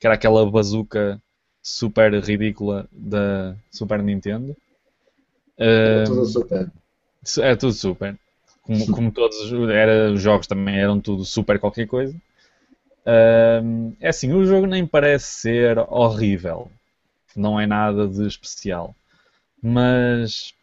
que 0.00 0.06
era 0.06 0.14
aquela 0.16 0.50
bazuca 0.50 1.20
super 1.62 2.14
ridícula 2.22 2.88
da 2.92 3.56
Super 3.70 4.02
Nintendo. 4.02 4.56
É 5.58 6.04
tudo 6.04 6.24
super. 6.26 6.70
é 7.40 7.56
tudo 7.56 7.72
super. 7.72 8.18
Como, 8.62 8.86
como 8.92 9.12
todos 9.12 9.36
os- 9.52 9.70
era, 9.70 10.12
os 10.12 10.20
jogos 10.22 10.46
também 10.46 10.78
eram 10.78 11.00
tudo 11.00 11.24
super 11.24 11.58
qualquer 11.58 11.86
coisa. 11.86 12.14
É 14.00 14.08
assim, 14.08 14.32
o 14.32 14.44
jogo 14.44 14.66
nem 14.66 14.86
parece 14.86 15.26
ser 15.26 15.78
horrível. 15.88 16.70
Não 17.36 17.60
é 17.60 17.66
nada 17.66 18.08
de 18.08 18.26
especial. 18.26 18.94
Mas 19.62 20.54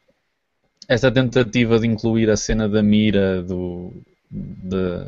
esta 0.93 1.09
tentativa 1.11 1.79
de 1.79 1.87
incluir 1.87 2.29
a 2.29 2.35
cena 2.35 2.67
da 2.67 2.83
mira, 2.83 3.41
do, 3.41 3.93
de- 4.29 5.07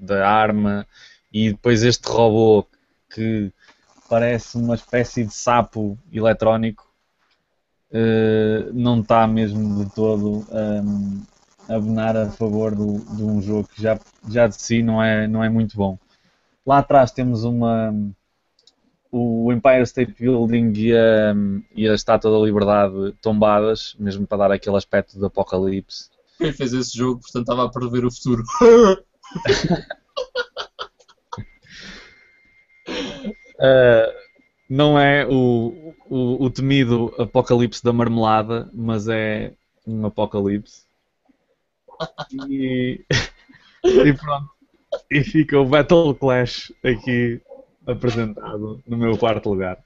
da 0.00 0.28
arma 0.28 0.86
e 1.32 1.50
depois 1.52 1.82
este 1.84 2.08
robô 2.08 2.66
que 3.14 3.52
parece 4.08 4.56
uma 4.56 4.74
espécie 4.74 5.24
de 5.24 5.32
sapo 5.34 5.96
eletrónico 6.12 6.84
eh, 7.92 8.70
não 8.72 9.00
está 9.00 9.26
mesmo 9.26 9.84
de 9.84 9.90
todo 9.94 10.44
hum, 10.50 11.22
a 11.68 11.74
abonar 11.76 12.16
a 12.16 12.30
favor 12.30 12.74
do- 12.74 12.98
de 13.16 13.22
um 13.22 13.40
jogo 13.40 13.68
que 13.68 13.80
já, 13.82 13.98
já 14.28 14.46
de 14.46 14.60
si 14.60 14.82
não 14.82 15.02
é, 15.02 15.26
não 15.26 15.42
é 15.42 15.48
muito 15.48 15.76
bom. 15.76 15.98
Lá 16.66 16.78
atrás 16.78 17.12
temos 17.12 17.44
uma 17.44 17.94
o 19.16 19.52
Empire 19.52 19.82
State 19.82 20.12
Building 20.18 20.72
e 20.74 20.92
a, 20.92 21.34
e 21.76 21.88
a 21.88 21.94
Estátua 21.94 22.32
da 22.32 22.44
Liberdade 22.44 23.14
tombadas, 23.22 23.94
mesmo 23.96 24.26
para 24.26 24.38
dar 24.38 24.50
aquele 24.50 24.76
aspecto 24.76 25.16
de 25.16 25.24
apocalipse. 25.24 26.10
Quem 26.36 26.52
fez 26.52 26.72
esse 26.72 26.98
jogo, 26.98 27.20
portanto, 27.20 27.42
estava 27.42 27.64
a 27.64 27.70
prever 27.70 28.04
o 28.04 28.10
futuro. 28.10 28.42
Uh, 33.56 34.10
não 34.68 34.98
é 34.98 35.24
o, 35.28 35.94
o, 36.10 36.44
o 36.46 36.50
temido 36.50 37.14
apocalipse 37.16 37.84
da 37.84 37.92
marmelada, 37.92 38.68
mas 38.74 39.06
é 39.06 39.52
um 39.86 40.04
apocalipse. 40.06 40.82
E, 42.48 43.04
e 43.84 44.12
pronto. 44.12 44.50
E 45.08 45.22
fica 45.22 45.60
o 45.60 45.64
Battle 45.64 46.16
Clash 46.16 46.72
aqui 46.82 47.40
apresentado 47.86 48.80
no 48.86 48.96
meu 48.96 49.16
quarto 49.16 49.50
lugar. 49.50 49.78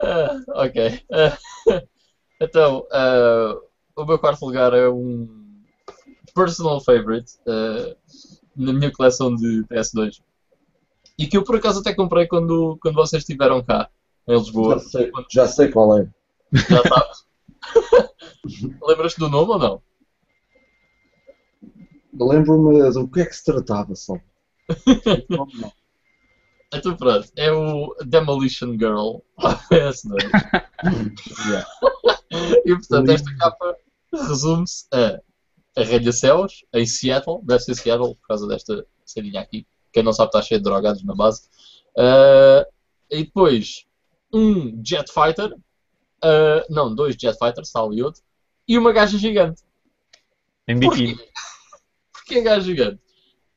Ah, 0.00 0.40
ok. 0.48 1.04
Ah, 1.12 1.38
então, 2.40 2.86
ah, 2.92 3.54
o 3.96 4.04
meu 4.04 4.18
quarto 4.18 4.44
lugar 4.44 4.72
é 4.72 4.88
um 4.88 5.62
personal 6.34 6.80
favorite 6.80 7.32
na 8.54 8.72
minha 8.72 8.92
coleção 8.92 9.34
de 9.34 9.64
PS2 9.64 10.20
e 11.18 11.26
que 11.26 11.36
eu 11.36 11.42
por 11.42 11.56
acaso 11.56 11.80
até 11.80 11.92
comprei 11.92 12.26
quando, 12.28 12.78
quando 12.80 12.94
vocês 12.94 13.22
estiveram 13.22 13.62
cá 13.62 13.90
em 14.26 14.38
Lisboa. 14.38 14.78
Já 14.78 14.84
sei, 14.84 15.10
já 15.30 15.48
sei 15.48 15.70
qual 15.70 15.98
é. 15.98 16.08
Já 16.52 16.82
sabes? 16.84 17.26
Lembras-te 18.86 19.18
do 19.18 19.28
nome 19.28 19.50
ou 19.50 19.58
não? 19.58 19.82
Lembro-me 22.20 22.90
do 22.90 23.08
que 23.08 23.20
é 23.20 23.26
que 23.26 23.34
se 23.34 23.44
tratava 23.44 23.94
só. 23.94 24.14
Então 26.70 26.94
pronto, 26.96 27.26
é 27.34 27.50
o 27.50 27.94
Demolition 28.04 28.72
Girl 28.72 29.20
PS2. 29.70 30.18
Yeah. 31.48 31.68
E 32.66 32.74
portanto, 32.74 33.08
esta 33.08 33.34
capa 33.36 33.74
resume-se 34.12 34.86
a 34.92 35.18
arranha-céus 35.80 36.66
em 36.74 36.84
Seattle, 36.84 37.40
deve 37.42 37.62
ser 37.62 37.74
Seattle 37.74 38.14
por 38.16 38.28
causa 38.28 38.46
desta 38.46 38.86
ceninha 39.02 39.40
aqui. 39.40 39.66
Quem 39.92 40.02
não 40.02 40.12
sabe 40.12 40.28
está 40.28 40.42
cheio 40.42 40.60
de 40.60 40.64
drogados 40.64 41.02
na 41.04 41.14
base. 41.14 41.48
Ah, 41.96 42.66
e 43.10 43.24
depois 43.24 43.86
um 44.30 44.78
Jet 44.84 45.10
Fighter, 45.10 45.56
ah, 46.22 46.66
não, 46.68 46.94
dois 46.94 47.16
Jet 47.18 47.38
Fighters, 47.38 47.70
tal 47.70 47.92
e 47.94 48.02
outro, 48.02 48.22
e 48.66 48.76
uma 48.76 48.92
gaja 48.92 49.16
gigante. 49.16 49.62
Em 50.68 50.78
biquíni. 50.78 51.18
Porquê 52.12 52.42
gajo 52.42 52.66
gigante? 52.66 53.00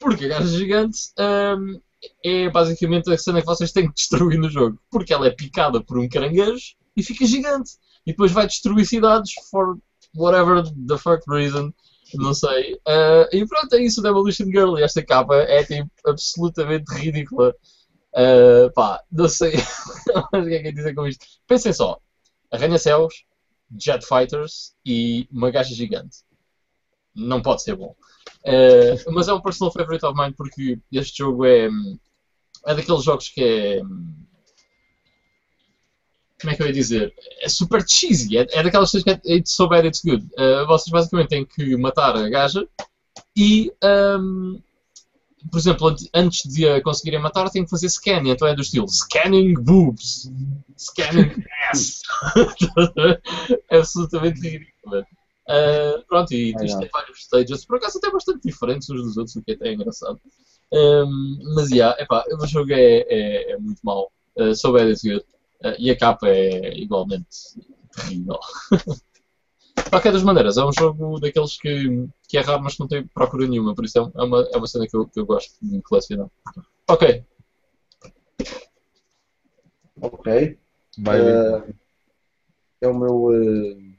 Porque 0.01 0.25
a 0.25 0.29
gaja 0.29 0.47
gigante 0.47 0.99
hum, 1.19 1.79
é 2.25 2.49
basicamente 2.49 3.13
a 3.13 3.17
cena 3.17 3.39
que 3.39 3.45
vocês 3.45 3.71
têm 3.71 3.87
que 3.87 3.93
destruir 3.93 4.39
no 4.39 4.49
jogo. 4.49 4.81
Porque 4.89 5.13
ela 5.13 5.27
é 5.27 5.29
picada 5.29 5.81
por 5.81 5.99
um 5.99 6.09
caranguejo 6.09 6.73
e 6.97 7.03
fica 7.03 7.25
gigante. 7.25 7.73
E 8.05 8.11
depois 8.11 8.31
vai 8.31 8.47
destruir 8.47 8.85
cidades 8.85 9.31
for 9.51 9.77
whatever 10.15 10.63
the 10.87 10.97
fuck 10.97 11.23
reason. 11.29 11.71
Não 12.15 12.33
sei. 12.33 12.73
Uh, 12.73 13.29
e 13.31 13.45
pronto, 13.47 13.73
é 13.75 13.83
isso, 13.83 14.01
Demolition 14.01 14.45
Girl. 14.45 14.77
E 14.77 14.83
esta 14.83 15.05
capa 15.05 15.35
é 15.35 15.63
tipo 15.63 15.89
absolutamente 16.05 16.91
ridícula. 16.93 17.55
Uh, 18.13 18.73
pá, 18.73 19.01
não 19.09 19.29
sei 19.29 19.53
o 20.33 20.43
que 20.43 20.55
é 20.55 20.61
que 20.63 20.67
é 20.67 20.71
dizer 20.71 20.95
com 20.95 21.07
isto. 21.07 21.25
Pensem 21.47 21.71
só: 21.71 22.01
arranha-céus, 22.51 23.23
jet 23.79 24.05
fighters 24.05 24.73
e 24.83 25.27
uma 25.31 25.51
gaja 25.51 25.73
gigante. 25.73 26.17
Não 27.15 27.41
pode 27.41 27.61
ser 27.61 27.75
bom. 27.75 27.95
Uh, 28.45 29.11
mas 29.11 29.27
é 29.27 29.33
um 29.33 29.41
personal 29.41 29.71
favorite 29.71 30.05
of 30.05 30.17
mine 30.19 30.33
porque 30.33 30.79
este 30.91 31.19
jogo 31.19 31.45
é, 31.45 31.69
é 32.65 32.75
daqueles 32.75 33.03
jogos 33.03 33.29
que 33.29 33.43
é. 33.43 33.81
Como 36.39 36.51
é 36.51 36.55
que 36.55 36.63
eu 36.63 36.67
ia 36.67 36.73
dizer? 36.73 37.13
É 37.41 37.47
super 37.47 37.87
cheesy. 37.87 38.37
É, 38.37 38.47
é 38.51 38.63
daquelas 38.63 38.89
coisas 38.89 39.03
que 39.03 39.11
é 39.11 39.35
it's 39.35 39.53
so 39.53 39.67
bad 39.67 39.85
it's 39.87 40.01
good. 40.03 40.25
Uh, 40.37 40.65
vocês 40.65 40.91
basicamente 40.91 41.29
têm 41.29 41.45
que 41.45 41.75
matar 41.77 42.15
a 42.15 42.29
gaja 42.29 42.67
e. 43.35 43.71
Um, 43.83 44.59
por 45.49 45.57
exemplo, 45.57 45.95
antes 46.13 46.43
de 46.51 46.67
a 46.67 46.81
conseguirem 46.83 47.19
matar, 47.19 47.49
têm 47.49 47.63
que 47.63 47.69
fazer 47.69 47.89
scanning. 47.89 48.29
Então 48.29 48.47
é 48.47 48.53
do 48.53 48.61
estilo 48.61 48.87
scanning 48.87 49.53
boobs, 49.55 50.31
scanning 50.77 51.43
ass. 51.71 52.01
é 53.71 53.77
absolutamente 53.77 54.39
ridículo. 54.39 55.03
Uh, 55.49 56.05
pronto, 56.07 56.31
e 56.33 56.53
isto 56.63 56.79
tem 56.79 56.89
vários 56.91 57.23
stages, 57.23 57.65
por 57.65 57.77
acaso 57.77 57.97
até 57.97 58.11
bastante 58.11 58.47
diferentes 58.47 58.89
uns 58.89 59.03
dos 59.03 59.17
outros, 59.17 59.35
o 59.35 59.41
que 59.41 59.51
é 59.51 59.55
até 59.55 59.73
engraçado. 59.73 60.19
Um, 60.71 61.39
mas, 61.55 61.69
yeah, 61.69 61.99
epá, 62.01 62.23
o 62.31 62.47
jogo 62.47 62.71
é, 62.71 63.05
é, 63.09 63.51
é 63.51 63.57
muito 63.57 63.79
mau. 63.83 64.11
Uh, 64.37 64.55
so 64.55 64.71
bad 64.71 64.93
good. 65.03 65.25
Uh, 65.63 65.75
e 65.77 65.91
a 65.91 65.97
capa 65.97 66.27
é 66.29 66.77
igualmente 66.77 67.27
terrível. 67.95 68.39
De 69.83 69.89
qualquer 69.89 70.13
das 70.13 70.23
maneiras, 70.23 70.57
é 70.57 70.65
um 70.65 70.71
jogo 70.71 71.19
daqueles 71.19 71.57
que, 71.57 72.07
que 72.27 72.37
é 72.37 72.41
raro, 72.41 72.61
mas 72.61 72.75
que 72.75 72.79
não 72.79 72.87
tem 72.87 73.05
procura 73.07 73.47
nenhuma, 73.47 73.73
por 73.73 73.83
isso 73.83 73.99
é, 73.99 74.01
é 74.01 74.23
uma, 74.23 74.47
é 74.53 74.57
uma 74.57 74.67
cena 74.67 74.87
que 74.87 74.95
eu, 74.95 75.07
que 75.07 75.19
eu 75.19 75.25
gosto 75.25 75.53
de 75.61 75.81
colecionar. 75.81 76.27
Ok. 76.87 77.23
Ok. 80.01 80.57
Vai, 80.97 81.21
uh, 81.21 81.73
é 82.81 82.87
o 82.87 82.97
meu. 82.97 83.25
Uh, 83.27 83.90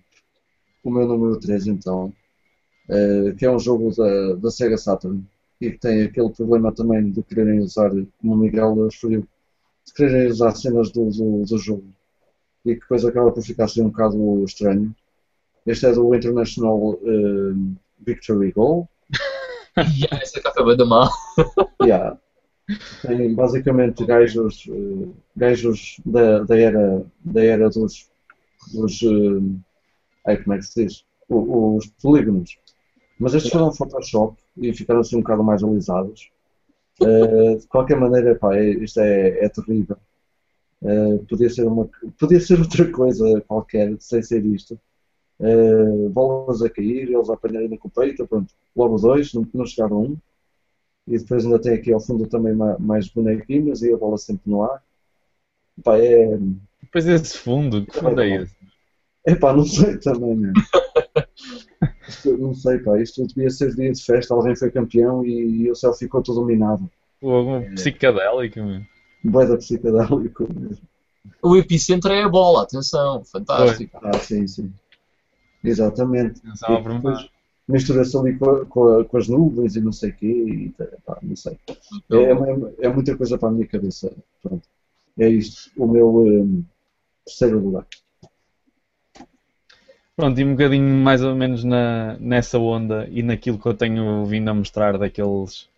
o 0.82 0.90
meu 0.90 1.06
número 1.06 1.38
3 1.38 1.66
então, 1.66 2.12
uh, 2.88 3.34
que 3.36 3.44
é 3.44 3.50
um 3.50 3.58
jogo 3.58 3.94
da, 3.94 4.34
da 4.34 4.50
Sega 4.50 4.76
Saturn 4.76 5.24
e 5.60 5.70
que 5.70 5.78
tem 5.78 6.02
aquele 6.02 6.30
problema 6.30 6.72
também 6.72 7.10
de 7.10 7.22
quererem 7.22 7.60
usar, 7.60 7.90
como 7.90 8.34
o 8.34 8.36
Miguel 8.36 8.74
referiu, 8.84 9.26
de 9.86 9.92
quererem 9.94 10.28
usar 10.28 10.54
cenas 10.54 10.90
do, 10.90 11.10
do, 11.10 11.44
do 11.44 11.58
jogo 11.58 11.84
e 12.64 12.74
que 12.74 12.80
depois 12.80 13.04
acaba 13.04 13.30
por 13.30 13.42
ficar 13.42 13.64
assim 13.64 13.82
um 13.82 13.88
bocado 13.88 14.44
estranho. 14.44 14.94
Este 15.66 15.86
é 15.86 15.92
do 15.92 16.14
International 16.14 16.94
uh, 16.94 17.76
Victory 18.00 18.52
Goal. 18.52 18.88
capa 19.74 20.72
é 20.72 20.76
da 20.76 20.84
mal. 20.84 21.08
yeah. 21.82 22.18
Tem 23.02 23.34
basicamente 23.34 24.04
gajos, 24.04 24.66
uh, 24.66 25.14
gajos 25.36 26.00
da, 26.04 26.40
da, 26.40 26.58
era, 26.58 27.04
da 27.24 27.44
era 27.44 27.70
dos, 27.70 28.08
dos 28.72 29.02
uh, 29.02 29.60
Aí 30.24 30.36
como 30.36 30.54
é 30.54 30.58
que 30.58 30.64
se 30.64 30.84
diz? 30.84 31.04
O, 31.28 31.76
os 31.76 31.86
polígonos. 32.00 32.58
Mas 33.18 33.34
estes 33.34 33.52
foram 33.52 33.72
Photoshop 33.72 34.36
e 34.56 34.72
ficaram 34.72 35.00
assim 35.00 35.16
um 35.16 35.20
bocado 35.20 35.44
mais 35.44 35.62
alisados. 35.62 36.30
Uh, 37.00 37.56
de 37.58 37.66
qualquer 37.68 37.98
maneira, 37.98 38.34
pá, 38.34 38.56
é, 38.56 38.70
isto 38.70 39.00
é, 39.00 39.44
é 39.44 39.48
terrível. 39.48 39.96
Uh, 40.82 41.24
podia, 41.26 41.48
ser 41.48 41.64
uma, 41.66 41.88
podia 42.18 42.40
ser 42.40 42.58
outra 42.58 42.90
coisa 42.90 43.40
qualquer, 43.42 43.94
sem 44.00 44.22
ser 44.22 44.44
isto. 44.44 44.78
Uh, 45.38 46.08
bolas 46.10 46.62
a 46.62 46.70
cair, 46.70 47.12
eles 47.12 47.30
a 47.30 47.34
apanharem 47.34 47.76
com 47.76 47.88
o 47.88 47.90
peito, 47.90 48.26
pronto. 48.26 48.52
Logo 48.76 48.98
dois, 48.98 49.32
não, 49.32 49.46
não 49.54 49.66
chegaram 49.66 50.02
um. 50.02 50.16
E 51.06 51.18
depois 51.18 51.44
ainda 51.44 51.60
tem 51.60 51.74
aqui 51.74 51.92
ao 51.92 52.00
fundo 52.00 52.26
também 52.26 52.54
mais 52.78 53.08
bonequinhos 53.08 53.82
e 53.82 53.92
a 53.92 53.96
bola 53.96 54.18
sempre 54.18 54.50
no 54.50 54.62
ar. 54.62 54.82
Pá, 55.82 55.98
é... 55.98 56.38
Depois 56.82 57.06
esse 57.06 57.38
fundo, 57.38 57.86
que 57.86 57.98
fundo 57.98 58.20
é 58.20 58.42
esse? 58.42 58.54
Epá, 59.26 59.52
não 59.52 59.64
sei 59.64 59.98
também, 59.98 60.36
né? 60.36 60.52
não 62.38 62.54
sei, 62.54 62.78
pá, 62.78 63.00
isto 63.00 63.26
devia 63.26 63.50
ser 63.50 63.74
dia 63.74 63.92
de 63.92 64.02
festa, 64.02 64.34
alguém 64.34 64.56
foi 64.56 64.70
campeão 64.70 65.24
e, 65.24 65.62
e 65.62 65.70
o 65.70 65.74
céu 65.74 65.92
ficou 65.94 66.22
todo 66.22 66.40
dominado. 66.40 66.90
Algum 67.22 67.56
é. 67.56 67.70
psicadélico, 67.74 68.60
mesmo. 68.60 68.86
Boeda 69.22 69.56
psicadélico 69.56 70.48
mesmo. 70.52 70.82
O 71.40 71.56
epicentro 71.56 72.12
é 72.12 72.22
a 72.22 72.28
bola, 72.28 72.62
atenção, 72.62 73.24
fantástico. 73.24 73.98
Ah, 74.02 74.18
sim, 74.18 74.46
sim. 74.46 74.72
Exatamente. 75.62 76.40
Mistura-se 77.68 78.16
ali 78.16 78.36
com, 78.36 78.66
com, 78.66 79.04
com, 79.04 79.16
as 79.16 79.28
nuvens 79.28 79.76
e 79.76 79.80
não 79.80 79.92
sei 79.92 80.10
o 80.10 80.14
quê, 80.14 80.26
e, 80.26 80.74
pá, 81.06 81.18
não 81.22 81.36
sei. 81.36 81.56
É, 82.10 82.16
é, 82.16 82.86
é, 82.86 82.88
muita 82.88 83.16
coisa 83.16 83.38
para 83.38 83.48
a 83.48 83.52
minha 83.52 83.66
cabeça. 83.66 84.12
Pronto. 84.42 84.68
É 85.16 85.28
isto, 85.28 85.70
o 85.76 85.86
meu 85.86 86.16
um, 86.16 86.64
terceiro 87.24 87.60
lugar. 87.60 87.86
Pronto, 90.14 90.38
e 90.38 90.44
um 90.44 90.52
bocadinho 90.52 90.94
mais 91.02 91.22
ou 91.22 91.34
menos 91.34 91.64
na, 91.64 92.18
nessa 92.18 92.58
onda 92.58 93.08
e 93.10 93.22
naquilo 93.22 93.58
que 93.58 93.66
eu 93.66 93.72
tenho 93.72 94.24
vindo 94.26 94.48
a 94.50 94.54
mostrar 94.54 94.98
daqueles 94.98 95.68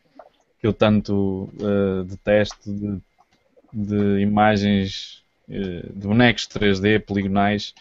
que 0.59 0.67
eu 0.67 0.73
tanto 0.73 1.49
uh, 1.61 2.03
detesto, 2.05 2.73
de, 2.73 3.01
de 3.73 4.21
imagens 4.21 5.23
uh, 5.49 5.93
de 5.93 6.07
bonecos 6.09 6.49
3D, 6.49 7.05
poligonais, 7.05 7.75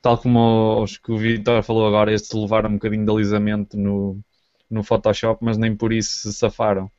tal 0.00 0.16
como 0.16 0.82
os 0.82 0.96
que 0.96 1.12
o 1.12 1.18
Vitor 1.18 1.62
falou 1.62 1.86
agora, 1.86 2.12
estes 2.12 2.32
levaram 2.32 2.70
um 2.70 2.74
bocadinho 2.74 3.04
de 3.04 3.10
alisamento 3.10 3.76
no, 3.76 4.18
no 4.70 4.82
Photoshop, 4.82 5.44
mas 5.44 5.58
nem 5.58 5.76
por 5.76 5.92
isso 5.92 6.16
se 6.16 6.32
safaram. 6.32 6.90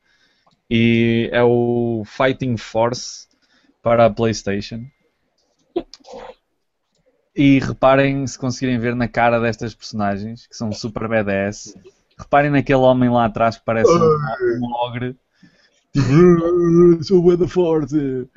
E 0.69 1.29
é 1.31 1.41
o 1.43 2.03
Fighting 2.05 2.57
Force 2.57 3.27
para 3.81 4.05
a 4.05 4.09
PlayStation. 4.09 4.85
E 7.39 7.57
reparem, 7.59 8.27
se 8.27 8.37
conseguirem 8.37 8.77
ver 8.77 8.93
na 8.93 9.07
cara 9.07 9.39
destas 9.39 9.73
personagens, 9.73 10.45
que 10.45 10.57
são 10.57 10.73
super 10.73 11.07
badass, 11.07 11.73
reparem 12.17 12.51
naquele 12.51 12.79
homem 12.79 13.09
lá 13.09 13.23
atrás 13.23 13.57
que 13.57 13.63
parece 13.63 13.89
um, 13.89 13.95
um 13.95 14.73
ogre. 14.73 15.15
Tipo, 15.93 16.99
sou 17.01 17.21
bué 17.21 17.37
da 17.37 17.47
forte. 17.47 18.27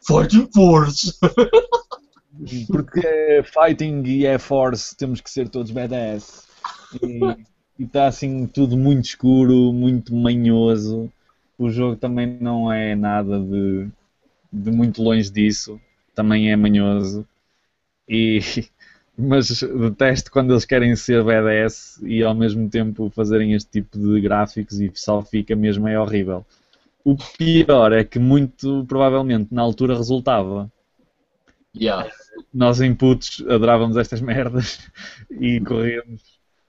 Fighting 0.00 0.48
Force! 0.54 1.18
Porque 2.68 3.06
é 3.06 3.42
fighting 3.42 4.02
e 4.06 4.24
é 4.24 4.38
force, 4.38 4.96
temos 4.96 5.20
que 5.20 5.30
ser 5.30 5.50
todos 5.50 5.70
badass. 5.70 6.46
E 7.02 7.36
está 7.78 8.06
assim 8.06 8.46
tudo 8.46 8.74
muito 8.74 9.04
escuro, 9.04 9.70
muito 9.70 10.14
manhoso. 10.14 11.12
O 11.58 11.68
jogo 11.68 11.94
também 11.94 12.38
não 12.40 12.72
é 12.72 12.96
nada 12.96 13.38
de, 13.38 13.86
de 14.50 14.70
muito 14.70 15.02
longe 15.02 15.30
disso. 15.30 15.78
Também 16.14 16.50
é 16.50 16.56
manhoso. 16.56 17.26
E, 18.08 18.40
mas 19.16 19.48
detesto 19.60 20.30
quando 20.30 20.52
eles 20.52 20.64
querem 20.64 20.94
ser 20.96 21.24
BDS 21.24 22.00
e 22.02 22.22
ao 22.22 22.34
mesmo 22.34 22.70
tempo 22.70 23.10
fazerem 23.10 23.52
este 23.52 23.70
tipo 23.70 23.98
de 23.98 24.20
gráficos 24.20 24.80
e 24.80 24.90
só 24.94 25.22
fica 25.22 25.54
mesmo 25.56 25.88
é 25.88 25.98
horrível. 25.98 26.46
O 27.04 27.16
pior 27.16 27.92
é 27.92 28.04
que 28.04 28.18
muito 28.18 28.84
provavelmente 28.86 29.52
na 29.52 29.62
altura 29.62 29.96
resultava. 29.96 30.70
Yeah. 31.76 32.10
Nós 32.52 32.80
inputs 32.80 33.42
adorávamos 33.48 33.96
estas 33.96 34.20
merdas 34.20 34.88
e 35.30 35.60
corríamos 35.60 36.22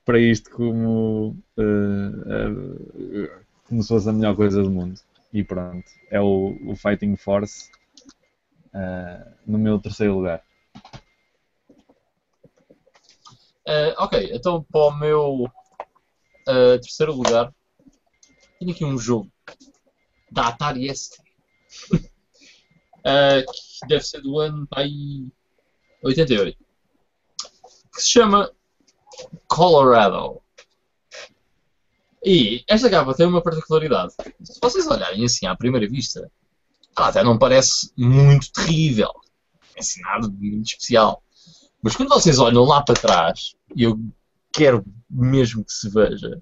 para 0.05 0.19
isto 0.19 0.49
como, 0.49 1.37
uh, 1.55 1.61
uh, 1.61 3.29
como 3.65 3.83
se 3.83 3.89
fosse 3.89 4.09
a 4.09 4.13
melhor 4.13 4.35
coisa 4.35 4.63
do 4.63 4.71
mundo. 4.71 4.99
E 5.31 5.43
pronto, 5.43 5.85
é 6.09 6.19
o, 6.19 6.57
o 6.65 6.75
Fighting 6.75 7.15
Force 7.15 7.69
uh, 8.73 9.31
no 9.45 9.59
meu 9.59 9.77
terceiro 9.77 10.15
lugar. 10.15 10.41
Uh, 13.69 13.93
ok, 13.99 14.31
então 14.33 14.63
para 14.63 14.81
o 14.81 14.97
meu 14.97 15.43
uh, 15.43 16.79
terceiro 16.81 17.13
lugar, 17.13 17.53
tenho 18.57 18.71
aqui 18.71 18.83
um 18.83 18.97
jogo 18.97 19.31
da 20.31 20.47
Atari 20.47 20.89
ST. 20.89 21.21
uh, 21.93 23.45
que 23.53 23.87
deve 23.87 24.03
ser 24.03 24.21
do 24.21 24.39
ano 24.39 24.67
aí, 24.71 25.27
88. 26.03 26.57
Que 27.93 28.01
se 28.01 28.09
chama 28.09 28.51
Colorado. 29.47 30.41
E 32.25 32.63
esta 32.67 32.89
capa 32.89 33.13
tem 33.13 33.27
uma 33.27 33.43
particularidade. 33.43 34.15
Se 34.41 34.59
vocês 34.59 34.87
olharem 34.87 35.23
assim 35.23 35.45
à 35.45 35.55
primeira 35.55 35.87
vista, 35.87 36.31
ela 36.97 37.09
até 37.09 37.23
não 37.23 37.37
parece 37.37 37.93
muito 37.95 38.51
terrível. 38.51 39.11
Não 39.13 39.75
é 39.75 39.79
assim 39.79 40.01
nada 40.01 40.27
de 40.27 40.51
muito 40.51 40.69
especial. 40.69 41.23
Mas 41.83 41.95
quando 41.95 42.09
vocês 42.09 42.39
olham 42.39 42.65
lá 42.65 42.81
para 42.81 42.99
trás, 42.99 43.55
e 43.75 43.83
eu 43.83 43.99
quero 44.51 44.83
mesmo 45.09 45.63
que 45.63 45.71
se 45.71 45.89
veja, 45.89 46.41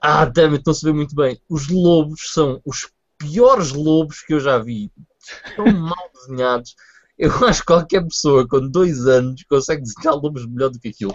Ah, 0.00 0.24
damn, 0.24 0.54
it, 0.54 0.64
não 0.66 0.74
se 0.74 0.84
vê 0.84 0.92
muito 0.92 1.14
bem. 1.14 1.40
Os 1.48 1.68
lobos 1.68 2.32
são 2.32 2.60
os 2.64 2.90
piores 3.18 3.72
lobos 3.72 4.22
que 4.22 4.32
eu 4.32 4.40
já 4.40 4.58
vi. 4.58 4.90
Tão 5.54 5.66
mal 5.72 6.10
desenhados. 6.14 6.74
Eu 7.18 7.30
acho 7.46 7.60
que 7.60 7.66
qualquer 7.66 8.02
pessoa 8.02 8.48
com 8.48 8.66
dois 8.66 9.06
anos 9.06 9.42
consegue 9.44 9.82
desenhar 9.82 10.14
lobos 10.14 10.46
melhor 10.46 10.70
do 10.70 10.80
que 10.80 10.88
aquilo. 10.88 11.14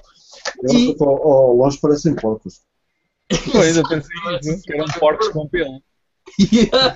Eu 0.61 0.69
acho 0.69 0.95
que 0.95 1.03
ao, 1.03 1.27
ao 1.27 1.53
longe 1.55 1.79
parecem 1.79 2.15
porcos. 2.15 2.61
Pois, 3.51 3.75
eu 3.75 3.81
pensei 3.89 4.15
isso, 4.39 4.61
que 4.61 4.73
eram 4.73 4.85
porcos 4.99 5.29
com 5.29 5.47
pelo. 5.47 5.81
Yeah. 6.39 6.95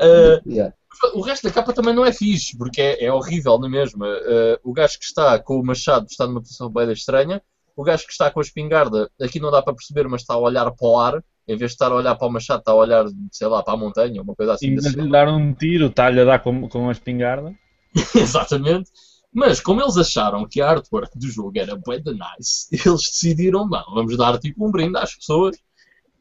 Ah, 0.00 0.40
Yeah. 0.46 0.74
O 1.14 1.20
resto 1.20 1.44
da 1.44 1.52
capa 1.52 1.72
também 1.72 1.94
não 1.94 2.04
é 2.04 2.12
fixe, 2.12 2.56
porque 2.56 2.80
é, 2.80 3.04
é 3.04 3.12
horrível 3.12 3.58
na 3.58 3.68
mesma. 3.68 4.06
Ah, 4.06 4.58
o 4.62 4.72
gajo 4.72 4.98
que 4.98 5.04
está 5.04 5.38
com 5.38 5.60
o 5.60 5.64
machado 5.64 6.06
está 6.08 6.26
numa 6.26 6.40
posição 6.40 6.70
bem 6.70 6.90
estranha. 6.92 7.42
O 7.76 7.82
gajo 7.82 8.06
que 8.06 8.12
está 8.12 8.30
com 8.30 8.38
a 8.38 8.42
espingarda, 8.42 9.10
aqui 9.20 9.40
não 9.40 9.50
dá 9.50 9.60
para 9.60 9.74
perceber, 9.74 10.06
mas 10.08 10.20
está 10.20 10.34
a 10.34 10.38
olhar 10.38 10.70
para 10.70 10.86
o 10.86 10.98
ar. 10.98 11.24
Em 11.46 11.56
vez 11.56 11.72
de 11.72 11.74
estar 11.74 11.92
a 11.92 11.94
olhar 11.94 12.14
para 12.14 12.26
o 12.26 12.30
machado, 12.30 12.60
está 12.60 12.72
a 12.72 12.76
olhar, 12.76 13.04
sei 13.30 13.46
lá, 13.48 13.62
para 13.62 13.74
a 13.74 13.76
montanha, 13.76 14.22
uma 14.22 14.34
coisa 14.34 14.54
assim. 14.54 14.68
E 14.68 14.76
de 14.76 14.88
lhe 14.90 15.10
dar 15.10 15.28
um 15.28 15.52
tiro, 15.52 15.86
está-lhe 15.86 16.20
a 16.20 16.24
dar 16.24 16.38
com, 16.38 16.68
com 16.68 16.88
a 16.88 16.92
espingarda. 16.92 17.54
Exatamente. 18.14 18.90
Mas 19.32 19.60
como 19.60 19.82
eles 19.82 19.96
acharam 19.96 20.46
que 20.48 20.60
a 20.60 20.70
artwork 20.70 21.18
do 21.18 21.26
jogo 21.28 21.58
era 21.58 21.76
de 21.76 22.12
nice, 22.12 22.68
eles 22.70 23.02
decidiram, 23.02 23.68
não, 23.68 23.84
vamos 23.92 24.16
dar 24.16 24.38
tipo 24.38 24.66
um 24.66 24.70
brinde 24.70 24.96
às 24.96 25.14
pessoas 25.14 25.56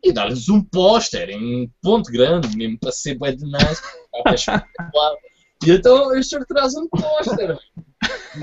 e 0.03 0.11
dar-lhes 0.11 0.49
um 0.49 0.61
póster 0.61 1.29
em 1.29 1.71
ponto 1.81 2.11
grande, 2.11 2.55
mesmo 2.55 2.77
para 2.77 2.91
ser 2.91 3.15
bué 3.15 3.31
de 3.31 3.45
nice. 3.45 3.81
é 4.27 4.33
espetacular. 4.33 5.15
e 5.65 5.71
então 5.71 6.15
este 6.15 6.31
senhor 6.31 6.45
traz 6.45 6.75
um 6.75 6.87
póster 6.89 7.57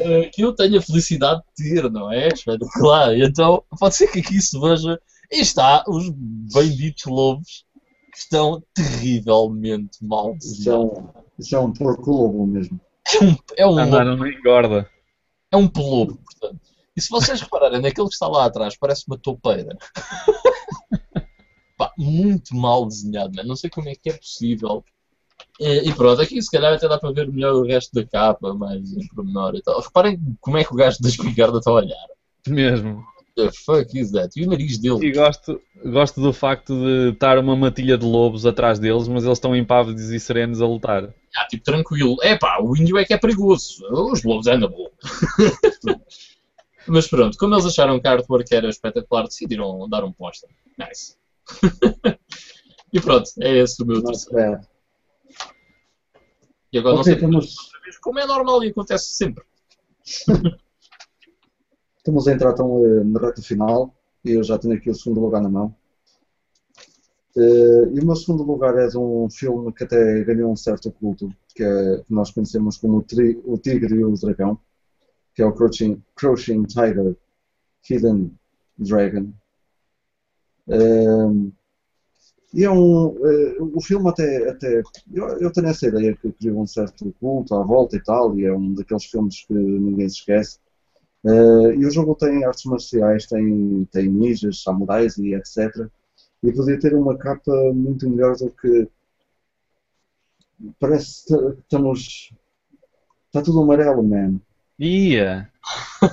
eh, 0.00 0.30
que 0.32 0.42
eu 0.42 0.54
tenho 0.54 0.78
a 0.78 0.82
felicidade 0.82 1.42
de 1.56 1.74
ter, 1.74 1.90
não 1.90 2.10
é? 2.10 2.28
Espetacular. 2.28 3.14
E 3.14 3.22
então 3.22 3.62
pode 3.78 3.94
ser 3.94 4.08
que 4.10 4.20
aqui 4.20 4.40
se 4.40 4.58
veja. 4.58 4.98
E 5.30 5.40
está, 5.40 5.84
os 5.86 6.10
benditos 6.10 7.04
lobos 7.04 7.64
que 8.10 8.18
estão 8.18 8.62
terrivelmente 8.74 9.98
mal 10.02 10.34
Isso 10.36 10.48
é 10.48 10.72
desenhados. 10.72 10.98
um, 10.98 11.08
isso 11.38 11.56
é 11.56 11.60
um 11.60 11.72
porco 11.72 12.10
lobo 12.10 12.46
mesmo. 12.46 12.80
É 13.12 13.24
um, 13.24 13.36
é 13.56 13.66
um 13.66 13.90
lobo 13.90 14.26
engorda. 14.26 14.90
É 15.52 15.56
um 15.56 15.68
pelobo, 15.68 16.18
portanto. 16.24 16.60
E 16.96 17.00
se 17.00 17.08
vocês 17.08 17.40
repararem, 17.40 17.80
naquele 17.80 18.08
que 18.08 18.14
está 18.14 18.26
lá 18.26 18.46
atrás 18.46 18.76
parece 18.76 19.04
uma 19.06 19.18
toupeira. 19.18 19.76
Pá, 21.80 21.90
muito 21.96 22.54
mal 22.54 22.84
desenhado, 22.84 23.42
não 23.42 23.56
sei 23.56 23.70
como 23.70 23.88
é 23.88 23.94
que 23.94 24.10
é 24.10 24.12
possível. 24.12 24.84
E, 25.58 25.88
e 25.88 25.94
pronto, 25.94 26.20
aqui 26.20 26.42
se 26.42 26.50
calhar 26.50 26.74
até 26.74 26.86
dá 26.86 26.98
para 26.98 27.10
ver 27.10 27.32
melhor 27.32 27.54
o 27.54 27.66
resto 27.66 27.94
da 27.94 28.06
capa, 28.06 28.52
mais 28.52 28.92
em 28.92 29.08
pormenor 29.08 29.54
e 29.54 29.62
tal. 29.62 29.80
Reparem 29.80 30.20
como 30.42 30.58
é 30.58 30.64
que 30.64 30.74
o 30.74 30.76
gajo 30.76 30.98
da 31.00 31.08
espingarda 31.08 31.56
está 31.56 31.70
a 31.70 31.74
olhar. 31.74 32.06
Mesmo. 32.46 33.02
The 33.34 33.50
fuck 33.50 33.98
is 33.98 34.12
that? 34.12 34.38
E 34.38 34.44
o 34.44 34.50
nariz 34.50 34.76
dele? 34.76 35.06
E 35.06 35.12
gosto, 35.12 35.58
gosto 35.82 36.20
do 36.20 36.34
facto 36.34 36.74
de 36.74 37.14
estar 37.14 37.38
uma 37.38 37.56
matilha 37.56 37.96
de 37.96 38.04
lobos 38.04 38.44
atrás 38.44 38.78
deles, 38.78 39.08
mas 39.08 39.24
eles 39.24 39.38
estão 39.38 39.56
impávidos 39.56 40.10
e 40.10 40.20
serenos 40.20 40.60
a 40.60 40.66
lutar. 40.66 41.14
Ah, 41.34 41.46
tipo, 41.46 41.64
tranquilo. 41.64 42.18
É 42.20 42.36
pá, 42.36 42.58
o 42.60 42.76
índio 42.76 42.98
é 42.98 43.06
que 43.06 43.14
é 43.14 43.16
perigoso. 43.16 43.82
Os 43.90 44.22
lobos 44.22 44.46
é 44.48 44.58
na 44.58 44.68
boa. 44.68 44.90
Mas 46.86 47.08
pronto, 47.08 47.38
como 47.38 47.54
eles 47.54 47.64
acharam 47.64 47.98
que 47.98 48.06
a 48.06 48.12
artwork 48.12 48.54
era 48.54 48.68
espetacular, 48.68 49.24
decidiram 49.24 49.88
dar 49.88 50.04
um 50.04 50.12
póster. 50.12 50.50
Nice. 50.78 51.18
e 52.92 53.00
pronto, 53.00 53.30
é 53.40 53.58
esse 53.58 53.82
o 53.82 53.86
meu 53.86 54.02
terceiro. 54.02 54.36
bad. 54.36 54.66
E 56.72 56.78
agora 56.78 56.94
não 56.96 57.02
Ok, 57.02 57.04
sei 57.04 57.14
estamos, 57.14 57.46
como 58.02 58.18
é 58.18 58.26
normal 58.26 58.62
e 58.64 58.68
acontece 58.70 59.06
sempre. 59.12 59.44
estamos 61.98 62.26
a 62.26 62.32
entrar 62.32 62.52
então 62.52 62.84
eh, 62.84 63.04
na 63.04 63.20
reta 63.20 63.40
final 63.42 63.94
e 64.24 64.32
eu 64.32 64.42
já 64.42 64.58
tenho 64.58 64.74
aqui 64.74 64.90
o 64.90 64.94
segundo 64.94 65.20
lugar 65.20 65.40
na 65.40 65.48
mão. 65.48 65.74
Eh, 67.36 67.84
e 67.94 68.00
o 68.00 68.06
meu 68.06 68.16
segundo 68.16 68.42
lugar 68.42 68.76
é 68.76 68.88
de 68.88 68.98
um 68.98 69.28
filme 69.30 69.72
que 69.72 69.84
até 69.84 70.24
ganhou 70.24 70.50
um 70.52 70.56
certo 70.56 70.90
culto, 70.90 71.28
que, 71.54 71.62
é, 71.62 71.98
que 71.98 72.12
nós 72.12 72.30
conhecemos 72.30 72.76
como 72.76 72.98
o, 72.98 73.02
Tri- 73.02 73.40
o 73.44 73.56
Tigre 73.58 73.94
e 74.00 74.04
o 74.04 74.12
Dragão, 74.14 74.58
que 75.34 75.42
é 75.42 75.46
o 75.46 75.52
Crouching, 75.52 76.02
Crouching 76.16 76.64
Tiger, 76.64 77.16
Hidden 77.88 78.32
Dragon. 78.78 79.32
E 82.52 82.64
é 82.64 82.70
um. 82.70 83.14
eh, 83.26 83.56
o 83.60 83.80
filme 83.80 84.08
até. 84.08 84.50
até 84.50 84.82
eu, 85.12 85.26
eu 85.38 85.52
tenho 85.52 85.68
essa 85.68 85.86
ideia 85.86 86.16
que 86.16 86.32
criou 86.32 86.60
um 86.60 86.66
certo 86.66 87.14
culto 87.20 87.54
à 87.54 87.62
volta 87.62 87.96
e 87.96 88.02
tal, 88.02 88.36
e 88.38 88.44
é 88.44 88.52
um 88.52 88.74
daqueles 88.74 89.04
filmes 89.04 89.44
que 89.46 89.54
ninguém 89.54 90.08
se 90.08 90.16
esquece. 90.16 90.58
Eh, 91.24 91.74
e 91.76 91.86
o 91.86 91.90
jogo 91.90 92.14
tem 92.14 92.44
artes 92.44 92.64
marciais, 92.64 93.26
tem, 93.26 93.86
tem 93.92 94.08
ninjas, 94.08 94.62
samurais 94.62 95.16
e 95.18 95.34
etc. 95.34 95.86
E 96.42 96.52
podia 96.52 96.78
ter 96.78 96.94
uma 96.94 97.16
capa 97.16 97.52
muito 97.72 98.08
melhor 98.08 98.36
do 98.36 98.50
que. 98.50 98.88
Parece 100.78 101.26
que 101.26 101.60
estamos. 101.60 102.32
Está 103.26 103.42
tudo 103.42 103.60
amarelo, 103.62 104.02
man. 104.02 104.40
Ia! 104.78 105.48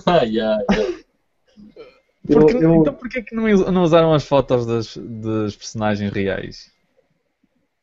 Ah, 0.05 0.21
yeah, 0.23 0.61
yeah. 0.69 0.97
Eu, 2.29 2.39
Porque- 2.41 2.63
eu- 2.63 2.75
Então 2.75 2.93
porquê 2.93 3.21
que 3.21 3.35
não, 3.35 3.47
não 3.71 3.83
usaram 3.83 4.13
as 4.13 4.25
fotos 4.25 4.65
das, 4.65 4.97
dos 4.97 5.55
personagens 5.55 6.11
reais? 6.11 6.71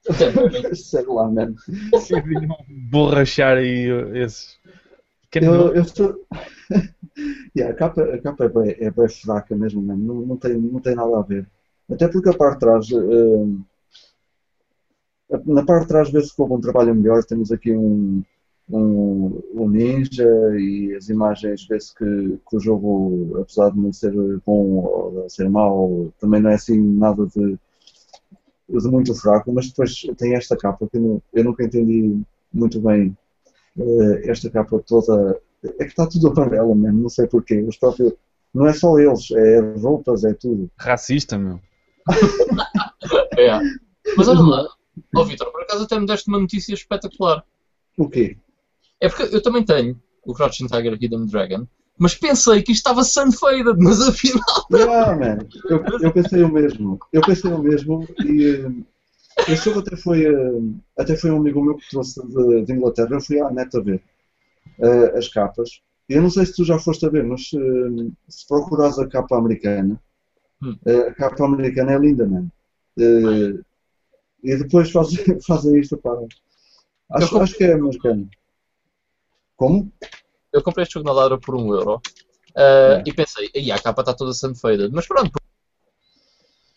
sei 0.74 1.04
lá, 1.06 1.30
man. 1.30 1.54
Decidiram 1.92 2.56
borrachar 2.90 3.56
aí 3.56 3.88
esses. 4.14 4.58
Eu, 5.34 5.40
não- 5.54 5.72
eu 5.74 5.82
estou. 5.82 6.26
Yeah, 7.56 7.72
a 7.72 7.76
capa, 7.76 8.02
a 8.02 8.20
capa 8.20 8.44
é, 8.44 8.48
bem, 8.48 8.76
é 8.80 8.90
bem 8.90 9.08
fraca 9.08 9.54
mesmo, 9.54 9.80
man. 9.80 9.94
Não, 9.96 10.16
não, 10.26 10.36
tem, 10.36 10.54
não 10.58 10.80
tem 10.80 10.96
nada 10.96 11.16
a 11.16 11.22
ver. 11.22 11.48
Até 11.88 12.08
porque 12.08 12.28
a 12.28 12.36
parte 12.36 12.54
de 12.54 12.60
trás. 12.60 12.88
eh, 12.90 13.46
na 15.46 15.64
parte 15.64 15.82
de 15.82 15.88
trás 15.88 16.10
vê-se 16.10 16.34
que 16.34 16.42
houve 16.42 16.54
um 16.54 16.60
trabalho 16.60 16.92
melhor. 16.92 17.22
Temos 17.22 17.52
aqui 17.52 17.72
um, 17.72 18.20
um, 18.70 19.42
um 19.52 19.68
ninja 19.68 20.24
e 20.58 20.94
as 20.94 21.08
imagens 21.08 21.66
vê-se 21.66 21.94
que, 21.94 22.04
que 22.48 22.56
o 22.56 22.60
jogo, 22.60 23.38
apesar 23.40 23.70
de 23.70 23.78
não 23.78 23.92
ser 23.92 24.12
bom 24.46 24.84
ou 24.84 25.24
de 25.26 25.32
ser 25.32 25.48
mau, 25.50 26.12
também 26.18 26.40
não 26.40 26.50
é 26.50 26.54
assim 26.54 26.80
nada 26.80 27.26
de, 27.26 27.58
de 28.68 28.88
muito 28.88 29.14
fraco. 29.14 29.52
Mas 29.52 29.68
depois 29.68 29.94
tem 30.16 30.34
esta 30.34 30.56
capa 30.56 30.88
que 30.88 30.96
eu, 30.96 31.22
eu 31.32 31.44
nunca 31.44 31.64
entendi 31.64 32.20
muito 32.52 32.80
bem. 32.80 33.16
eh, 33.78 34.30
esta 34.30 34.50
capa 34.50 34.78
toda. 34.86 35.40
É 35.64 35.84
que 35.84 35.90
está 35.90 36.06
tudo 36.06 36.28
amarelo 36.28 36.74
mesmo, 36.74 37.02
não 37.02 37.08
sei 37.08 37.26
porquê. 37.26 37.62
Os 37.62 37.76
próprios, 37.78 38.12
não 38.54 38.66
é 38.66 38.72
só 38.72 38.98
eles, 38.98 39.30
é 39.32 39.58
as 39.58 39.82
roupas, 39.82 40.24
é 40.24 40.34
tudo. 40.34 40.70
Racista, 40.78 41.38
meu. 41.38 41.60
É. 43.36 43.58
Mas 44.16 44.28
olha 44.28 44.40
lá, 44.40 44.68
ó 45.16 45.24
Vitor, 45.24 45.50
por 45.50 45.62
acaso 45.62 45.84
até 45.84 45.98
me 45.98 46.06
deste 46.06 46.28
uma 46.28 46.38
notícia 46.38 46.72
espetacular. 46.72 47.44
O 47.98 48.08
quê? 48.08 48.36
É 49.04 49.08
porque 49.10 49.36
eu 49.36 49.42
também 49.42 49.62
tenho 49.62 50.00
o 50.24 50.32
Crouching 50.32 50.66
Tiger 50.66 50.94
Hidden 50.94 51.26
Dragon, 51.26 51.66
mas 51.98 52.14
pensei 52.14 52.62
que 52.62 52.72
isto 52.72 52.80
estava 52.80 53.04
sun-faded, 53.04 53.76
mas 53.78 54.00
afinal. 54.00 54.66
Yeah, 54.72 55.14
man. 55.14 55.46
Eu, 55.68 55.84
eu 56.00 56.10
pensei 56.10 56.42
o 56.42 56.50
mesmo. 56.50 56.98
Eu 57.12 57.20
pensei 57.20 57.52
o 57.52 57.62
mesmo 57.62 58.08
e 58.24 58.46
eh, 58.46 59.52
esse 59.52 59.66
jogo 59.66 59.80
até 59.80 59.94
foi, 59.94 60.24
eh, 60.24 60.60
até 60.98 61.16
foi 61.16 61.30
um 61.30 61.36
amigo 61.36 61.62
meu 61.62 61.76
que 61.76 61.90
trouxe 61.90 62.18
de, 62.26 62.64
de 62.64 62.72
Inglaterra. 62.72 63.10
Eu 63.10 63.20
fui 63.20 63.38
à 63.38 63.50
net 63.50 63.76
a 63.76 63.80
ver 63.80 64.02
eh, 64.80 65.18
as 65.18 65.28
capas. 65.28 65.82
Eu 66.08 66.22
não 66.22 66.30
sei 66.30 66.46
se 66.46 66.54
tu 66.56 66.64
já 66.64 66.78
foste 66.78 67.04
a 67.04 67.10
ver, 67.10 67.24
mas 67.24 67.50
eh, 67.54 68.10
se 68.26 68.48
procurares 68.48 68.98
a 68.98 69.06
capa 69.06 69.36
americana, 69.36 70.00
Hum. 70.62 70.78
eh, 70.86 71.08
a 71.08 71.14
capa 71.14 71.44
americana 71.44 71.92
é 71.92 71.98
linda, 71.98 72.26
man. 72.26 72.46
Eh, 72.98 73.60
e 74.42 74.56
depois 74.56 74.90
fazem, 74.90 75.18
fazem 75.46 75.78
isto, 75.78 75.98
pá. 75.98 76.16
Acho, 77.10 77.38
acho 77.38 77.54
que 77.58 77.64
é 77.64 77.74
americano. 77.74 78.26
Como? 79.56 79.92
Eu 80.52 80.62
comprei 80.62 80.84
este 80.84 80.94
jogo 80.94 81.06
na 81.06 81.12
Ladra 81.12 81.38
por 81.38 81.54
um 81.54 81.74
euro 81.74 82.00
ah, 82.56 83.00
É. 83.00 83.02
e 83.06 83.12
pensei, 83.12 83.50
aí 83.54 83.72
a 83.72 83.78
capa 83.78 84.02
está 84.02 84.14
toda 84.14 84.32
sun-faded, 84.32 84.90
mas 84.92 85.06
pronto. 85.06 85.32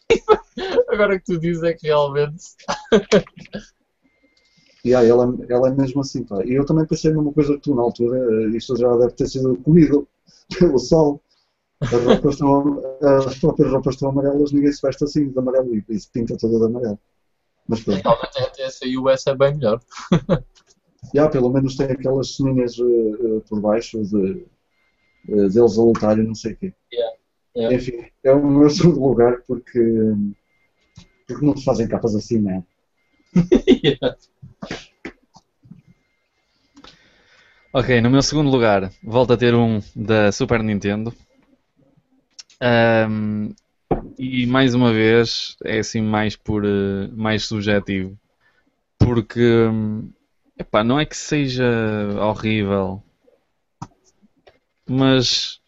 Agora 0.90 1.20
que 1.20 1.26
tu 1.26 1.40
dizes 1.40 1.64
é 1.64 1.74
que 1.74 1.88
realmente. 1.88 2.44
E 4.86 4.96
aí, 4.96 5.10
ela, 5.10 5.36
ela 5.50 5.68
é 5.68 5.72
mesmo 5.72 6.00
assim, 6.00 6.24
pá. 6.24 6.42
E 6.46 6.54
eu 6.54 6.66
também 6.66 6.86
pensei 6.86 7.12
numa 7.12 7.34
coisa 7.34 7.56
que 7.56 7.60
tu, 7.60 7.76
na 7.76 7.82
altura, 7.82 8.18
eh, 8.20 8.56
isto 8.56 8.74
já 8.78 8.96
deve 8.96 9.12
ter 9.12 9.28
sido 9.28 9.58
comido 9.58 10.08
pelo 10.58 10.80
sol. 10.80 11.22
As, 11.82 11.92
roupas 11.92 12.34
estão, 12.36 12.82
as 13.28 13.38
próprias 13.38 13.72
roupas 13.72 13.96
estão 13.96 14.10
amarelas, 14.10 14.54
ninguém 14.54 14.72
se 14.72 14.82
veste 14.82 15.04
assim 15.04 15.30
de 15.30 15.38
amarelo 15.38 15.76
e, 15.76 15.84
e 15.90 16.00
se 16.00 16.10
pinta 16.10 16.38
toda 16.38 16.58
de 16.58 16.66
amarelo. 16.66 16.98
Mas 17.68 17.82
pronto, 17.82 18.02
Realmente 18.02 18.40
até 18.40 18.64
essa 18.64 18.86
US 18.86 19.28
é 19.28 19.36
bem 19.36 19.56
melhor. 19.56 19.82
Já, 21.14 21.30
pelo 21.30 21.50
menos 21.50 21.76
tem 21.76 21.88
aquelas 21.88 22.36
ceninhas 22.36 22.78
eh, 22.80 22.84
eh, 22.84 23.42
por 23.48 23.62
baixo 23.62 24.02
de, 24.04 24.46
eh, 25.30 25.50
deles 25.50 25.78
a 25.78 25.84
lutar 25.84 26.18
e 26.20 26.24
não 26.24 26.36
sei 26.36 26.54
o 26.54 26.58
quê. 26.58 26.74
Yeah. 26.94 27.76
Enfim, 27.76 28.06
é 28.24 28.34
o 28.34 28.46
meu 28.48 28.70
segundo 28.72 29.02
lugar 29.02 29.42
porque, 29.48 29.82
porque 31.28 31.46
não 31.46 31.56
se 31.56 31.64
fazem 31.64 31.88
capas 31.88 32.16
assim, 32.16 32.40
né? 32.40 32.64
Ok, 37.74 38.02
no 38.02 38.10
meu 38.10 38.22
segundo 38.22 38.50
lugar, 38.50 38.92
volto 39.04 39.34
a 39.34 39.38
ter 39.38 39.54
um 39.54 39.80
da 39.96 40.32
Super 40.32 40.64
Nintendo. 40.64 41.14
Ahm, 42.60 43.54
E 44.20 44.46
mais 44.48 44.76
uma 44.76 44.94
vez 44.94 45.56
é 45.64 45.80
assim 45.80 46.02
mais 46.02 46.36
por 46.36 46.64
mais 47.16 47.46
subjetivo. 47.46 48.18
Porque 49.00 49.42
hum, 49.68 50.10
epá, 50.58 50.84
não 50.84 51.00
é 51.00 51.06
que 51.06 51.16
seja 51.16 51.64
horrível, 52.20 53.04
mas 54.88 55.62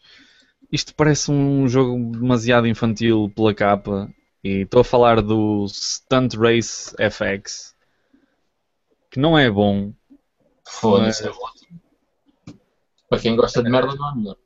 isto 0.72 0.94
parece 0.94 1.30
um 1.30 1.68
jogo 1.68 2.12
demasiado 2.12 2.66
infantil 2.66 3.30
pela 3.34 3.54
capa. 3.54 4.08
E 4.42 4.62
estou 4.62 4.80
a 4.80 4.84
falar 4.84 5.20
do 5.20 5.66
Stunt 5.68 6.34
Race 6.34 6.94
FX, 6.96 7.76
que 9.10 9.20
não 9.20 9.38
é 9.38 9.50
bom. 9.50 9.92
Foda-se, 10.66 11.26
é 11.26 11.30
ótimo. 11.30 11.78
Para 13.08 13.18
quem 13.18 13.36
gosta 13.36 13.62
de 13.62 13.68
merda, 13.68 13.94
não 13.94 14.10
é 14.10 14.14
melhor. 14.14 14.36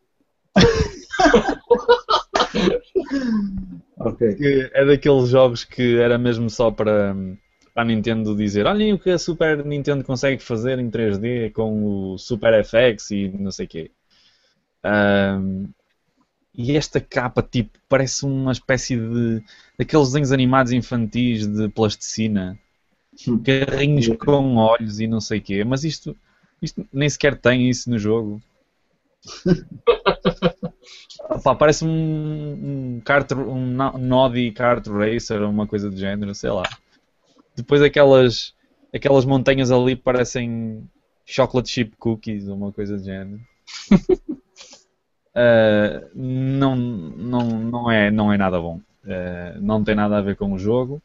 Ok. 3.96 4.34
que 4.34 4.70
é 4.72 4.84
daqueles 4.84 5.28
jogos 5.28 5.64
que 5.64 5.98
era 5.98 6.18
mesmo 6.18 6.50
só 6.50 6.70
para 6.70 7.14
para 7.74 7.82
a 7.82 7.86
Nintendo 7.86 8.36
dizer 8.36 8.66
olhem 8.66 8.92
o 8.94 8.98
que 8.98 9.10
a 9.10 9.18
Super 9.18 9.64
Nintendo 9.64 10.05
consegue 10.05 10.42
fazer 10.42 10.78
em 10.78 10.90
3D 10.90 11.51
com 11.51 12.12
o 12.14 12.18
Super 12.18 12.64
FX 12.64 13.10
e 13.10 13.28
não 13.28 13.51
sei 13.51 13.66
o 13.66 13.68
quê. 13.68 13.90
Ahm, 14.84 15.66
e 16.55 16.76
esta 16.76 17.01
capa 17.01 17.42
tipo 17.42 17.78
parece 17.88 18.24
uma 18.24 18.52
espécie 18.52 18.96
de 18.96 19.42
daqueles 19.78 20.09
desenhos 20.09 20.32
animados 20.32 20.72
infantis 20.72 21.46
de 21.46 21.68
plasticina 21.68 22.59
carrinhos 23.44 24.09
com 24.18 24.56
olhos 24.56 25.01
e 25.01 25.06
não 25.06 25.20
sei 25.20 25.38
o 25.38 25.42
quê, 25.42 25.64
mas 25.64 25.84
isto, 25.84 26.16
isto 26.62 26.86
nem 26.92 27.09
sequer 27.09 27.36
tem 27.36 27.68
isso 27.68 27.90
no 27.90 27.98
jogo. 27.98 28.40
Opa, 31.30 31.55
parece 31.55 31.84
um, 31.84 32.96
um, 32.96 33.01
kart, 33.01 33.30
um 33.32 33.66
no- 33.66 33.98
Noddy 33.98 34.52
Kart 34.52 34.86
Racer 34.86 35.42
ou 35.42 35.51
uma 35.51 35.66
coisa 35.66 35.90
do 35.90 35.96
género, 35.96 36.34
sei 36.34 36.51
lá. 36.51 36.64
Depois 37.56 37.82
aquelas, 37.82 38.55
aquelas 38.93 39.24
montanhas 39.24 39.70
ali 39.70 39.97
parecem 39.97 40.89
chocolate 41.24 41.70
chip 41.70 41.97
cookies 41.97 42.48
ou 42.48 42.56
uma 42.56 42.72
coisa 42.72 42.97
do 42.97 43.05
género. 43.05 43.40
Uh, 45.35 46.09
não, 46.14 46.76
não, 46.76 47.40
não, 47.60 47.90
é, 47.90 48.10
não 48.10 48.32
é 48.32 48.36
nada 48.36 48.60
bom. 48.60 48.81
Uh, 49.05 49.60
não 49.60 49.82
tem 49.85 49.94
nada 49.94 50.18
a 50.18 50.22
ver 50.22 50.36
com 50.36 50.52
o 50.52 50.59
jogo. 50.59 51.02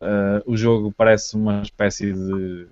Uh, 0.00 0.42
o 0.44 0.56
jogo 0.56 0.92
parece 0.92 1.34
uma 1.36 1.62
espécie 1.62 2.12
de 2.12 2.66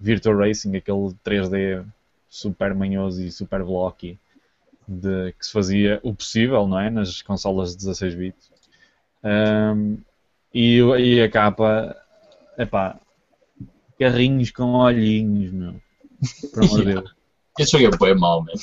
Virtual 0.00 0.36
Racing, 0.36 0.76
aquele 0.76 1.14
3D 1.24 1.84
super 2.28 2.74
manhoso 2.74 3.22
e 3.22 3.30
super 3.30 3.62
blocky 3.62 4.18
de, 4.86 5.32
que 5.38 5.46
se 5.46 5.52
fazia 5.52 6.00
o 6.02 6.14
possível, 6.14 6.66
não 6.66 6.78
é? 6.78 6.90
Nas 6.90 7.22
consolas 7.22 7.72
de 7.72 7.78
16 7.78 8.14
bits. 8.14 8.50
Um, 9.22 9.98
e, 10.52 10.78
e 10.78 11.22
a 11.22 11.30
capa, 11.30 11.96
epá, 12.58 13.00
carrinhos 13.98 14.50
com 14.50 14.72
olhinhos, 14.74 15.52
meu. 15.52 15.80
Por 16.52 16.64
amor 16.64 16.78
de 16.78 16.84
Deus. 16.94 17.14
Esse 17.58 17.78
jogo 17.78 17.94
é 17.94 17.98
bem 17.98 18.14
mau, 18.18 18.42
mesmo. 18.42 18.60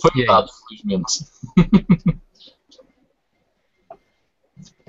Foi 0.00 0.10
aí? 0.20 0.26
dado, 0.26 0.48
felizmente. 0.68 1.24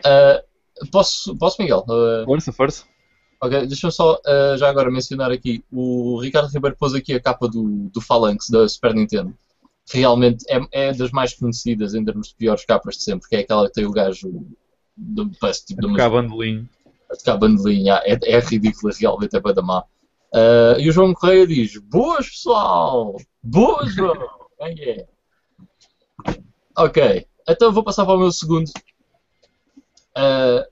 Ah, 0.03 0.43
posso, 0.91 1.35
posso, 1.37 1.61
Miguel? 1.61 1.85
Ah, 1.89 2.23
Força, 2.25 2.51
força. 2.51 2.85
ok, 3.41 3.67
deixa-me 3.67 3.91
só 3.93 4.19
ah, 4.25 4.55
já 4.57 4.69
agora 4.69 4.91
mencionar 4.91 5.31
aqui. 5.31 5.63
O 5.71 6.19
Ricardo 6.19 6.51
Ribeiro 6.51 6.75
pôs 6.77 6.93
aqui 6.93 7.13
a 7.13 7.19
capa 7.21 7.47
do, 7.47 7.89
do 7.89 8.01
Phalanx 8.01 8.49
da 8.49 8.67
Super 8.67 8.93
Nintendo. 8.93 9.35
Realmente 9.91 10.43
é, 10.49 10.87
é 10.89 10.93
das 10.93 11.11
mais 11.11 11.33
conhecidas 11.35 11.93
em 11.93 12.03
termos 12.03 12.29
de 12.29 12.35
piores 12.35 12.65
capas 12.65 12.95
de 12.95 13.03
sempre, 13.03 13.29
que 13.29 13.35
é 13.35 13.39
aquela 13.39 13.67
que 13.67 13.73
tem 13.73 13.85
o 13.85 13.91
gajo 13.91 14.47
parece 15.39 15.65
tipo 15.65 15.81
de 15.81 15.87
uma 15.87 15.97
Cá 15.97 16.09
bandolim. 16.09 16.67
a 17.11 17.15
tocar 17.15 17.37
bandolinha, 17.37 18.01
é, 18.05 18.17
é 18.23 18.39
ridícula, 18.39 18.93
realmente 18.97 19.35
é 19.35 19.39
para 19.39 19.53
da 19.53 19.61
má. 19.61 19.83
Ah, 20.33 20.75
e 20.77 20.89
o 20.89 20.91
João 20.91 21.13
Correia 21.13 21.47
diz: 21.47 21.77
Boas 21.77 22.29
pessoal! 22.29 23.15
Boas, 23.41 23.93
João! 23.93 24.15
É, 24.57 24.89
é. 24.89 25.07
Ok, 26.77 27.27
então 27.45 27.73
vou 27.73 27.83
passar 27.83 28.05
para 28.05 28.15
o 28.15 28.19
meu 28.19 28.31
segundo. 28.31 28.71
Ah, 30.15 30.65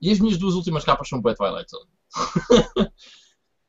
e 0.00 0.10
as 0.10 0.20
minhas 0.20 0.36
duas 0.36 0.54
últimas 0.54 0.84
capas 0.84 1.08
são 1.08 1.22
para 1.22 1.34
Twilight 1.34 1.70
Zone. 1.70 1.90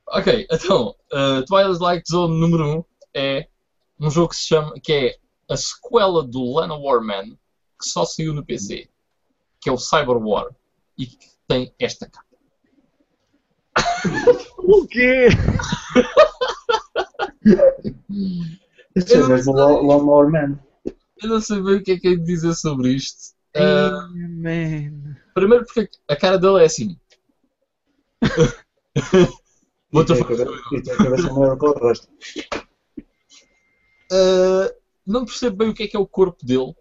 ok, 0.07 0.47
então, 0.51 0.93
ah, 1.13 1.43
Twilight 1.47 2.03
Zone 2.11 2.38
número 2.38 2.65
1 2.65 2.77
um 2.77 2.84
é 3.13 3.47
um 3.97 4.09
jogo 4.09 4.30
que 4.30 4.35
se 4.35 4.47
chama, 4.47 4.73
que 4.81 4.91
é 4.91 5.17
a 5.49 5.55
sequela 5.55 6.23
do 6.23 6.43
Lana 6.55 6.75
Warman, 6.75 7.38
que 7.81 7.88
só 7.88 8.03
saiu 8.03 8.34
no 8.34 8.45
PC, 8.45 8.89
que 9.64 9.69
é 9.69 9.73
o 9.73 9.77
Cyber 9.77 10.18
War, 10.18 10.48
e 10.98 11.07
que 11.07 11.18
tem 11.48 11.73
esta 11.80 12.10
capa. 12.10 12.27
O 14.65 14.88
quê? 14.88 15.27
Este 18.95 19.14
é 19.14 19.18
Eu 19.18 19.22
não 19.22 19.30
mesmo 19.30 19.53
Lawnmower 19.53 20.30
Man. 20.30 20.60
Eu 21.22 21.30
não 21.30 21.41
sei 21.41 21.61
bem 21.61 21.76
o 21.76 21.84
que 21.84 21.91
é 21.91 21.99
que 21.99 22.07
é 22.07 22.15
de 22.15 22.23
dizer 22.23 22.53
sobre 22.53 22.91
isto. 22.91 23.34
Ah, 23.56 24.07
man. 24.14 25.18
primeiro 25.34 25.65
porque 25.65 25.90
a 26.07 26.15
cara 26.15 26.38
dele 26.38 26.61
é 26.61 26.65
assim. 26.65 26.98
E 29.94 29.95
e 29.95 30.02
o 30.02 31.88
resto. 31.88 32.07
Ah, 34.11 34.73
não 35.06 35.26
percebo 35.26 35.57
bem 35.57 35.69
o 35.69 35.73
que 35.73 35.84
é 35.84 35.88
que 35.88 35.95
é 35.95 35.99
o 35.99 36.07
corpo 36.07 36.44
dele. 36.44 36.73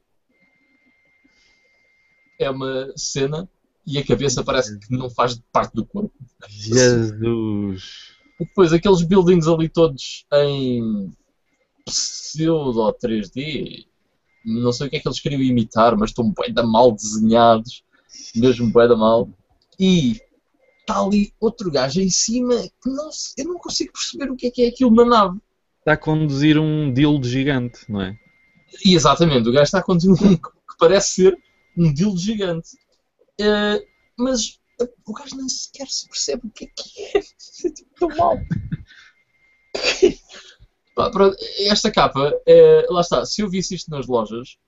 É 2.42 2.50
uma 2.50 2.92
cena 2.96 3.48
e 3.86 3.98
a 3.98 4.06
cabeça 4.06 4.44
parece 4.44 4.78
que 4.78 4.92
não 4.96 5.10
faz 5.10 5.40
parte 5.52 5.74
do 5.74 5.84
corpo. 5.84 6.12
Jesus. 6.48 8.12
E 8.40 8.44
depois 8.44 8.72
aqueles 8.72 9.02
buildings 9.02 9.46
ali 9.46 9.68
todos 9.68 10.24
em 10.32 11.12
pseudo 11.84 12.92
3D. 12.94 13.86
Não 14.44 14.72
sei 14.72 14.86
o 14.86 14.90
que 14.90 14.96
é 14.96 15.00
que 15.00 15.06
eles 15.06 15.20
queriam 15.20 15.40
imitar, 15.40 15.96
mas 15.96 16.10
estão 16.10 16.32
bem 16.32 16.52
da 16.52 16.62
mal 16.62 16.92
desenhados. 16.92 17.84
Mesmo 18.34 18.72
bem 18.72 18.88
da 18.88 18.96
mal. 18.96 19.28
E 19.78 20.20
está 20.80 21.00
ali 21.00 21.32
outro 21.40 21.70
gajo 21.70 22.00
em 22.00 22.10
cima 22.10 22.54
que 22.82 22.90
não, 22.90 23.08
eu 23.36 23.44
não 23.44 23.58
consigo 23.58 23.92
perceber 23.92 24.30
o 24.30 24.36
que 24.36 24.46
é 24.46 24.50
que 24.50 24.62
é 24.62 24.68
aquilo 24.68 24.90
na 24.90 25.04
nave. 25.04 25.38
Está 25.78 25.94
a 25.94 25.96
conduzir 25.96 26.58
um 26.58 26.92
dildo 26.92 27.26
gigante, 27.26 27.80
não 27.88 28.00
é? 28.00 28.16
E 28.84 28.94
exatamente, 28.94 29.48
o 29.48 29.52
gajo 29.52 29.64
está 29.64 29.78
a 29.78 29.82
conduzir 29.82 30.10
um 30.10 30.16
que 30.36 30.78
parece 30.78 31.22
ser 31.22 31.38
um 31.76 31.92
dildo 31.92 32.18
gigante. 32.18 32.70
Eh, 33.40 33.86
mas 34.18 34.60
eh, 34.80 34.88
o 35.06 35.12
gajo 35.12 35.36
nem 35.36 35.48
sequer 35.48 35.88
se 35.88 36.08
percebe 36.08 36.46
o 36.46 36.50
que 36.50 36.64
é 36.64 36.68
que 36.68 37.18
é. 37.18 37.22
É 37.64 37.70
tipo 37.70 37.90
tão 37.98 38.08
mal. 38.16 38.36
Pá, 40.94 41.10
pronto, 41.10 41.36
esta 41.60 41.90
capa, 41.90 42.32
eh, 42.46 42.86
lá 42.90 43.00
está, 43.00 43.24
se 43.24 43.40
eu 43.40 43.48
visse 43.48 43.74
isto 43.74 43.90
nas 43.90 44.06
lojas. 44.06 44.58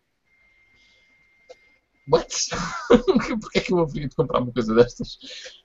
What? 2.08 2.28
Porquê 3.40 3.58
é 3.58 3.62
que 3.62 3.72
eu 3.72 3.78
haveria 3.80 4.08
de 4.08 4.14
comprar 4.14 4.40
uma 4.40 4.52
coisa 4.52 4.74
destas? 4.74 5.18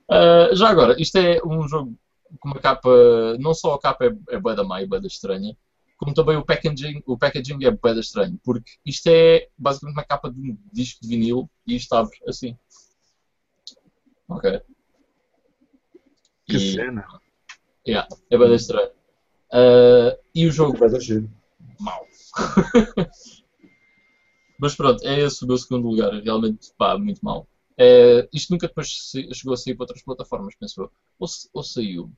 Ah, 0.09 0.49
já 0.53 0.69
agora, 0.69 0.99
isto 1.01 1.17
é 1.17 1.39
um 1.45 1.67
jogo 1.67 1.97
com 2.39 2.49
uma 2.49 2.59
capa. 2.59 2.89
Não 3.39 3.53
só 3.53 3.73
a 3.73 3.79
capa 3.79 4.05
é, 4.05 4.35
é 4.35 4.39
bué 4.39 4.55
da 4.55 4.63
má 4.63 4.81
e 4.81 4.87
bué 4.87 4.99
da 4.99 5.07
estranha, 5.07 5.55
como 5.99 6.13
também 6.13 6.37
o 6.37 6.45
packaging, 6.45 7.03
o 7.05 7.17
packaging 7.17 7.63
é 7.65 7.71
da 7.71 7.99
estranho, 7.99 8.39
porque 8.41 8.71
isto 8.85 9.07
é 9.07 9.49
basicamente 9.57 9.97
uma 9.97 10.05
capa 10.05 10.31
de 10.31 10.39
um 10.39 10.57
disco 10.71 11.01
de 11.01 11.09
vinil 11.09 11.49
e 11.67 11.75
isto 11.75 11.91
abre 11.93 12.17
assim. 12.25 12.57
Ok. 14.29 14.61
Que 16.45 16.55
E- 16.55 16.59
cena. 16.59 17.05
yeah, 17.85 18.07
é 18.29 18.37
da 18.37 18.55
estranho. 18.55 18.91
Ah, 19.51 20.17
e 20.33 20.47
o 20.47 20.51
jogo 20.51 20.77
Vai 20.77 20.89
dar 20.89 21.01
giro. 21.01 21.29
mau. 21.81 22.07
Mas 24.57 24.75
pronto, 24.75 25.05
é 25.05 25.19
esse 25.19 25.43
o 25.43 25.47
meu 25.47 25.57
segundo 25.57 25.87
lugar. 25.89 26.13
Realmente, 26.21 26.71
pá, 26.77 26.97
muito 26.97 27.19
mau. 27.23 27.45
É, 27.77 28.27
isto 28.33 28.51
nunca 28.51 28.67
depois 28.67 28.87
chegou 29.33 29.53
a 29.53 29.57
sair 29.57 29.73
para 29.75 29.83
outras 29.83 30.01
plataformas, 30.03 30.55
pensou. 30.55 30.89
Ou, 31.17 31.27
ou 31.53 31.63
saiu? 31.63 32.11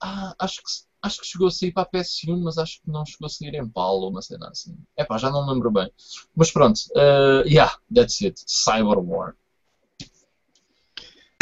Ah, 0.00 0.34
acho 0.38 0.60
que, 0.62 0.70
acho 1.02 1.20
que 1.20 1.26
chegou 1.26 1.48
a 1.48 1.50
sair 1.50 1.72
para 1.72 1.82
a 1.82 1.86
PS1, 1.86 2.40
mas 2.40 2.56
acho 2.58 2.80
que 2.80 2.90
não 2.90 3.04
chegou 3.04 3.26
a 3.26 3.28
sair 3.28 3.54
em 3.54 3.68
PAL 3.68 4.00
ou 4.00 4.10
uma 4.10 4.22
cena 4.22 4.48
assim. 4.48 4.76
É 4.96 5.04
pá, 5.04 5.18
já 5.18 5.30
não 5.30 5.44
me 5.44 5.52
lembro 5.52 5.70
bem. 5.70 5.90
Mas 6.34 6.50
pronto, 6.50 6.78
uh, 6.92 7.46
yeah, 7.46 7.76
that's 7.92 8.22
it. 8.22 8.40
Cyber 8.46 8.98
War. 8.98 9.34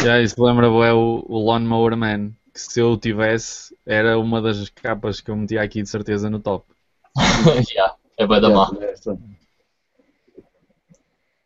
Já, 0.01 0.19
isso 0.19 0.43
lembra 0.43 0.65
é 0.65 0.93
o, 0.93 1.23
o 1.27 1.45
Lawnmower 1.45 1.95
Man. 1.95 2.31
Que 2.53 2.59
se 2.59 2.81
eu 2.81 2.97
tivesse, 2.97 3.73
era 3.85 4.19
uma 4.19 4.41
das 4.41 4.67
capas 4.69 5.21
que 5.21 5.31
eu 5.31 5.37
metia 5.37 5.61
aqui 5.61 5.81
de 5.81 5.87
certeza 5.87 6.29
no 6.29 6.39
top. 6.39 6.65
yeah, 7.71 7.95
é 8.17 8.27
bem 8.27 8.41
da 8.41 8.49
má. 8.49 8.69
É, 8.81 8.91
esta. 8.91 9.17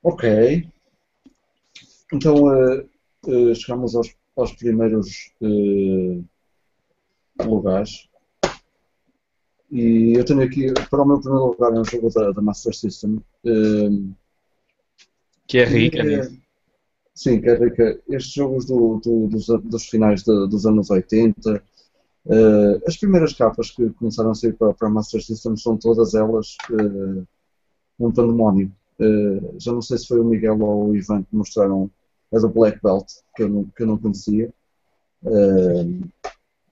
Ok. 0.01 0.67
Então 2.13 2.53
eh, 2.53 2.85
eh, 3.27 3.55
chegamos 3.55 3.95
aos, 3.95 4.15
aos 4.35 4.51
primeiros 4.53 5.31
eh, 5.41 6.23
lugares. 7.43 8.07
E 9.71 10.13
eu 10.15 10.23
tenho 10.23 10.41
aqui, 10.43 10.71
para 10.89 11.01
o 11.01 11.05
meu 11.05 11.19
primeiro 11.19 11.47
lugar, 11.47 11.73
é 11.73 11.79
um 11.79 11.83
jogo 11.85 12.09
da, 12.11 12.31
da 12.31 12.41
Master 12.41 12.73
System. 12.73 13.19
ehm, 13.43 14.11
Que 15.47 15.59
é 15.59 15.65
rica 15.65 15.99
É, 15.99 16.03
nisso. 16.03 16.37
Sim, 17.13 17.39
quer 17.41 17.53
dizer 17.55 17.75
que 17.75 18.13
estes 18.15 18.33
jogos 18.33 18.65
do- 18.65 18.99
do- 19.03 19.27
dos, 19.27 19.47
dos 19.63 19.85
finais 19.87 20.23
de- 20.23 20.47
dos 20.47 20.65
anos 20.65 20.89
80, 20.89 21.63
eh, 22.27 22.81
as 22.85 22.97
primeiras 22.97 23.33
capas 23.33 23.71
que 23.71 23.89
começaram 23.91 24.31
a 24.31 24.35
sair 24.35 24.53
para, 24.53 24.73
para 24.73 24.87
a 24.87 24.91
Master 24.91 25.21
System 25.23 25.55
são 25.55 25.77
todas 25.77 26.13
elas 26.13 26.57
eh, 26.71 27.23
um 27.99 28.11
pandemónio. 28.11 28.71
Eh, 28.99 29.53
já 29.59 29.71
não 29.71 29.81
sei 29.81 29.97
se 29.97 30.07
foi 30.07 30.19
o 30.19 30.25
Miguel 30.25 30.59
ou 30.61 30.89
o 30.89 30.95
Ivan 30.95 31.23
que 31.23 31.35
mostraram 31.35 31.89
a 32.33 32.39
do 32.39 32.49
Black 32.49 32.79
Belt, 32.83 33.07
que 33.35 33.43
eu 33.43 33.49
não, 33.49 33.63
que 33.65 33.83
eu 33.83 33.87
não 33.87 33.97
conhecia, 33.97 34.53
eh, 35.25 35.85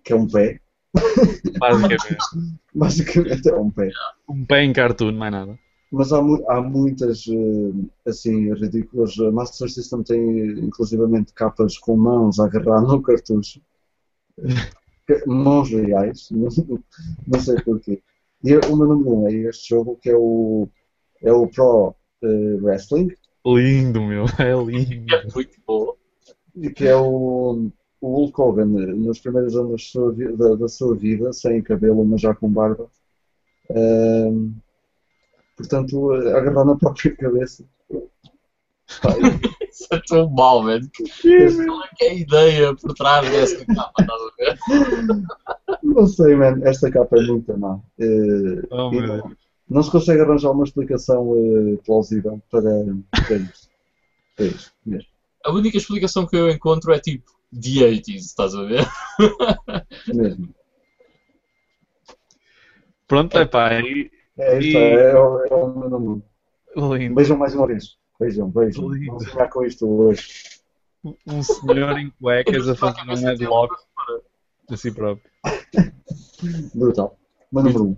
que 0.04 0.14
é 0.14 0.16
um 0.16 0.28
pé, 0.28 0.60
Basicamente. 1.60 2.18
basicamente 2.74 3.50
é 3.50 3.56
um 3.56 3.70
pé. 3.72 3.90
Um 4.30 4.46
pé 4.46 4.64
em 4.64 4.74
cartoon, 4.74 5.14
mais 5.14 5.32
nada. 5.32 5.58
Mas 5.92 6.12
há, 6.12 6.22
mu- 6.22 6.44
há 6.50 6.62
muitas, 6.62 7.26
eh, 7.28 8.10
assim, 8.10 8.52
ridículas. 8.54 9.18
A 9.20 9.32
Master 9.32 9.70
System 9.70 10.02
tem, 10.04 10.48
inclusivamente, 10.60 11.34
capas 11.34 11.78
com 11.78 11.96
mãos 11.96 12.40
a 12.40 12.46
agarrar 12.46 12.82
no 12.82 13.02
cartucho. 13.02 13.62
Mãos 15.28 15.70
reais, 15.70 16.30
não, 16.32 17.40
sei 17.40 17.56
porquê. 17.62 18.02
E 18.44 18.56
o 18.58 18.76
meu 18.76 18.88
número 18.88 19.20
um 19.20 19.28
é 19.28 19.34
este 19.34 19.70
jogo, 19.70 19.98
que 20.02 20.10
é 20.10 20.16
o, 20.16 20.68
é 21.22 21.32
o 21.32 21.48
Pro 21.48 21.96
eh, 22.24 22.58
Wrestling, 22.62 23.10
Lindo, 23.46 24.02
meu. 24.04 24.26
É 24.40 24.54
lindo. 24.56 25.14
É 25.14 25.28
muito 25.36 25.58
bom. 25.68 25.94
e 26.56 26.70
que 26.70 26.88
é 26.88 26.96
o, 26.96 27.70
o 28.04 28.16
Hulk 28.18 28.42
Hogan, 28.42 28.78
eh, 28.82 28.94
nos 28.94 29.20
primeiros 29.20 29.56
anos 29.56 29.72
da 29.72 29.78
sua, 29.78 30.12
vi- 30.12 30.36
da, 30.36 30.56
da 30.56 30.68
sua 30.68 30.94
vida, 30.96 31.32
sem 31.32 31.62
cabelo, 31.62 32.04
mas 32.04 32.20
já 32.22 32.34
com 32.36 32.50
barba. 32.50 32.88
Ehm, 33.70 34.52
portanto, 35.56 36.14
eh, 36.14 36.34
agarrar 36.38 36.66
na 36.66 36.76
própria 36.76 37.16
cabeça. 37.16 37.64
Isso 39.70 39.88
é 39.92 40.00
tão 40.08 40.30
mau, 40.30 40.64
velho. 40.66 40.86
Qual 41.66 41.84
é 41.84 41.88
que 41.96 42.06
é 42.06 42.10
a 42.10 42.14
ideia 42.14 42.76
por 42.76 42.94
trás 42.94 43.30
dessa 43.32 43.66
capa, 43.66 44.02
estás 44.02 44.22
a 44.22 44.30
ver? 44.38 45.78
Não 45.82 46.06
sei, 46.06 46.36
mano, 46.36 46.66
esta 46.68 46.90
capa 46.92 47.18
é 47.18 47.22
muito 47.26 47.58
má. 47.58 47.80
Eh, 48.00 48.62
Oh, 48.70 48.92
não, 48.92 49.32
não 49.70 49.84
se 49.84 49.90
consegue 49.92 50.22
arranjar 50.22 50.52
uma 50.52 50.64
explicação 50.66 51.34
eh, 51.38 51.78
plausível 51.86 52.40
para, 52.52 52.70
para 53.28 53.36
isto. 53.38 53.70
Para 54.36 54.46
isto 54.46 54.72
mesmo. 54.86 55.08
A 55.46 55.52
única 55.52 55.78
explicação 55.78 56.26
que 56.26 56.36
eu 56.36 56.50
encontro 56.50 56.92
é 56.94 57.00
tipo 57.00 57.32
The 57.62 57.86
80s, 57.86 58.16
estás 58.26 58.56
a 58.56 58.64
ver? 58.64 58.86
mesmo. 60.08 60.54
Pronto, 63.08 63.38
é 63.38 63.46
pá. 63.46 63.80
e- 63.80 64.12
É 64.38 64.58
isto, 64.58 64.78
E- 64.78 64.98
é, 64.98 65.16
o- 65.20 65.46
é 65.46 65.54
o 65.54 65.78
meu 65.78 65.90
número. 65.90 66.24
Lindo. 66.98 67.14
Beijam 67.16 67.38
mais 67.38 67.54
uma 67.54 67.68
vez. 67.68 67.98
Beijam, 68.20 68.50
beijam. 68.50 68.90
Lindo. 68.92 69.06
Vamos 69.08 69.26
ficar 69.30 69.48
com 69.50 69.64
isto 69.64 69.88
hoje. 69.88 70.28
Um 71.28 71.44
senhor 71.44 71.98
em 72.00 72.10
cuecas 72.20 72.68
a 72.68 72.76
fazer 72.76 73.02
um 73.02 73.16
headlock 73.16 73.76
a 74.72 74.76
si 74.78 74.92
próprio. 74.92 75.30
Brutal. 76.74 77.20
Meu 77.52 77.64
número 77.64 77.84
1. 77.84 77.88
Um. 77.90 77.98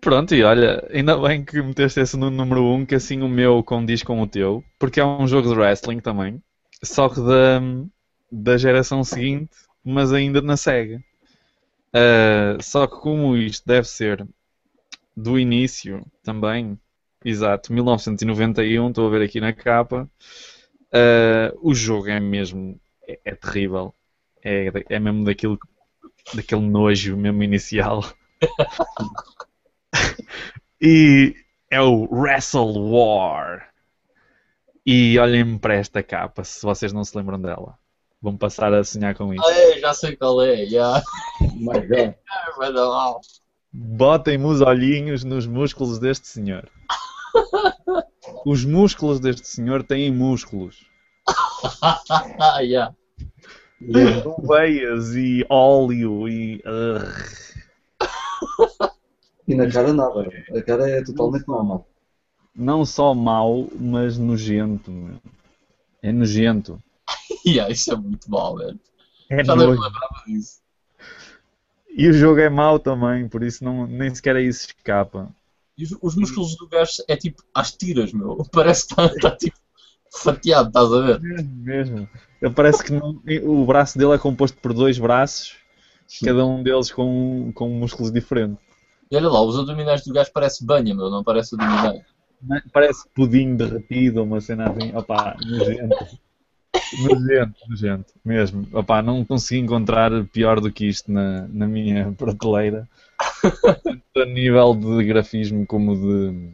Pronto, 0.00 0.34
e 0.34 0.42
olha, 0.42 0.86
ainda 0.90 1.16
bem 1.18 1.44
que 1.44 1.60
meteste 1.62 2.00
esse 2.00 2.16
no 2.16 2.30
número 2.30 2.62
1, 2.62 2.74
um, 2.74 2.86
que 2.86 2.94
assim 2.94 3.22
o 3.22 3.28
meu 3.28 3.62
condiz 3.62 4.02
com 4.02 4.20
o 4.22 4.26
teu, 4.26 4.62
porque 4.78 5.00
é 5.00 5.04
um 5.04 5.26
jogo 5.26 5.48
de 5.48 5.54
wrestling 5.58 5.98
também, 6.00 6.42
só 6.82 7.08
que 7.08 7.20
da, 7.20 7.60
da 8.30 8.56
geração 8.56 9.02
seguinte, 9.04 9.50
mas 9.84 10.12
ainda 10.12 10.40
na 10.40 10.56
SEGA. 10.56 11.02
Ah, 11.92 12.58
só 12.60 12.86
que 12.86 12.96
como 13.00 13.36
isto 13.36 13.66
deve 13.66 13.88
ser 13.88 14.26
do 15.16 15.38
início 15.38 16.04
também, 16.22 16.78
exato, 17.24 17.72
1991, 17.72 18.88
estou 18.88 19.06
a 19.06 19.10
ver 19.10 19.22
aqui 19.22 19.40
na 19.40 19.52
capa, 19.52 20.10
ah, 20.92 21.54
o 21.62 21.74
jogo 21.74 22.08
é 22.08 22.20
mesmo, 22.20 22.80
é, 23.08 23.18
é 23.24 23.34
terrível, 23.34 23.94
é, 24.44 24.70
é 24.90 24.98
mesmo 24.98 25.24
daquilo, 25.24 25.58
daquele 26.34 26.62
nojo 26.62 27.16
mesmo 27.16 27.42
inicial. 27.42 28.04
E 30.80 31.34
é 31.70 31.80
o 31.80 32.06
Wrestle 32.10 32.78
War. 32.90 33.70
E 34.86 35.18
olhem 35.18 35.58
para 35.58 35.74
esta 35.74 36.00
capa, 36.00 36.44
se 36.44 36.62
vocês 36.62 36.92
não 36.92 37.02
se 37.02 37.16
lembram 37.18 37.40
dela. 37.40 37.76
Vão 38.22 38.36
passar 38.36 38.72
a 38.72 38.84
sonhar 38.84 39.16
com 39.16 39.34
isso. 39.34 39.44
Ah, 39.44 39.52
é, 39.52 39.80
já 39.80 39.92
sei 39.92 40.14
qual 40.14 40.40
é, 40.40 40.64
já. 40.64 41.02
My 41.56 41.80
God. 41.86 42.14
Botem-me 43.72 44.44
os 44.44 44.60
olhinhos 44.60 45.24
nos 45.24 45.44
músculos 45.46 45.98
deste 45.98 46.28
senhor. 46.28 46.70
Os 48.46 48.64
músculos 48.64 49.20
deste 49.20 49.46
senhor 49.46 49.82
têm 49.82 50.10
músculos. 50.10 50.86
Ah, 51.82 52.60
já. 52.64 52.94
Com 54.22 54.46
veias 54.46 55.14
e 55.14 55.44
óleo 55.50 56.28
e. 56.28 56.62
Ugh. 56.64 58.08
E 59.46 59.54
na 59.54 59.70
cara 59.70 59.92
nada. 59.92 60.28
A 60.56 60.62
cara 60.62 60.88
é 60.88 61.04
totalmente 61.04 61.46
normal. 61.46 61.86
Não 62.56 62.84
só 62.86 63.14
mau, 63.14 63.68
mas 63.78 64.16
nojento. 64.18 64.90
meu. 64.90 65.16
É 66.02 66.10
nojento. 66.12 66.82
Yeah, 67.46 67.70
isso 67.72 67.92
é 67.92 67.96
muito 67.96 68.28
mal, 68.28 68.56
velho. 68.56 68.78
É 69.30 69.44
Já 69.44 69.54
nojo. 69.54 69.70
lembrava 69.80 70.22
disso. 70.26 70.60
E 71.88 72.08
o 72.08 72.12
jogo 72.12 72.40
é 72.40 72.48
mau 72.48 72.78
também, 72.78 73.28
por 73.28 73.42
isso 73.42 73.64
não, 73.64 73.86
nem 73.86 74.12
sequer 74.14 74.36
aí 74.36 74.52
se 74.52 74.66
escapa. 74.66 75.28
E 75.78 75.84
os, 75.84 75.96
os 76.02 76.16
músculos 76.16 76.56
do 76.56 76.68
gajo 76.68 77.02
é 77.08 77.16
tipo 77.16 77.42
às 77.54 77.72
tiras, 77.72 78.12
meu. 78.12 78.44
Parece 78.52 78.86
que 78.88 79.00
está 79.00 79.30
tá, 79.30 79.36
tipo 79.36 79.56
fatiado, 80.12 80.68
estás 80.68 80.92
a 80.92 81.00
ver? 81.00 81.20
Mesmo, 81.20 81.50
mesmo. 81.56 82.08
Ele 82.40 82.54
parece 82.54 82.82
que 82.82 82.92
não- 82.92 83.22
o 83.44 83.64
braço 83.66 83.98
dele 83.98 84.12
é 84.14 84.18
composto 84.18 84.56
por 84.58 84.72
dois 84.72 84.98
braços, 84.98 85.56
cada 86.24 86.44
um 86.44 86.62
deles 86.62 86.90
com, 86.90 87.52
com 87.54 87.68
músculos 87.68 88.10
diferentes. 88.12 88.58
E 89.10 89.16
olha 89.16 89.28
lá, 89.28 89.40
os 89.42 89.58
abdominais 89.58 90.02
do 90.04 90.12
gajo 90.12 90.30
parece 90.32 90.64
banha, 90.64 90.94
meu, 90.94 91.10
não 91.10 91.22
parece 91.22 91.54
abdominais. 91.54 92.02
Não 92.42 92.56
é? 92.56 92.62
Parece 92.72 93.08
pudim 93.14 93.56
derretido, 93.56 94.22
uma 94.22 94.40
cena 94.40 94.70
assim. 94.70 94.94
Opá, 94.94 95.36
nojento. 95.44 96.18
Nojento, 97.02 97.54
nojento, 97.68 98.14
mesmo. 98.24 98.66
Opá, 98.72 99.02
não 99.02 99.24
consegui 99.24 99.60
encontrar 99.60 100.10
pior 100.26 100.60
do 100.60 100.70
que 100.70 100.86
isto 100.86 101.10
na, 101.10 101.46
na 101.48 101.66
minha 101.66 102.12
prateleira. 102.18 102.88
Tanto 103.82 104.02
a 104.16 104.26
nível 104.26 104.74
de 104.74 105.04
grafismo 105.04 105.66
como 105.66 105.96
de 105.96 106.52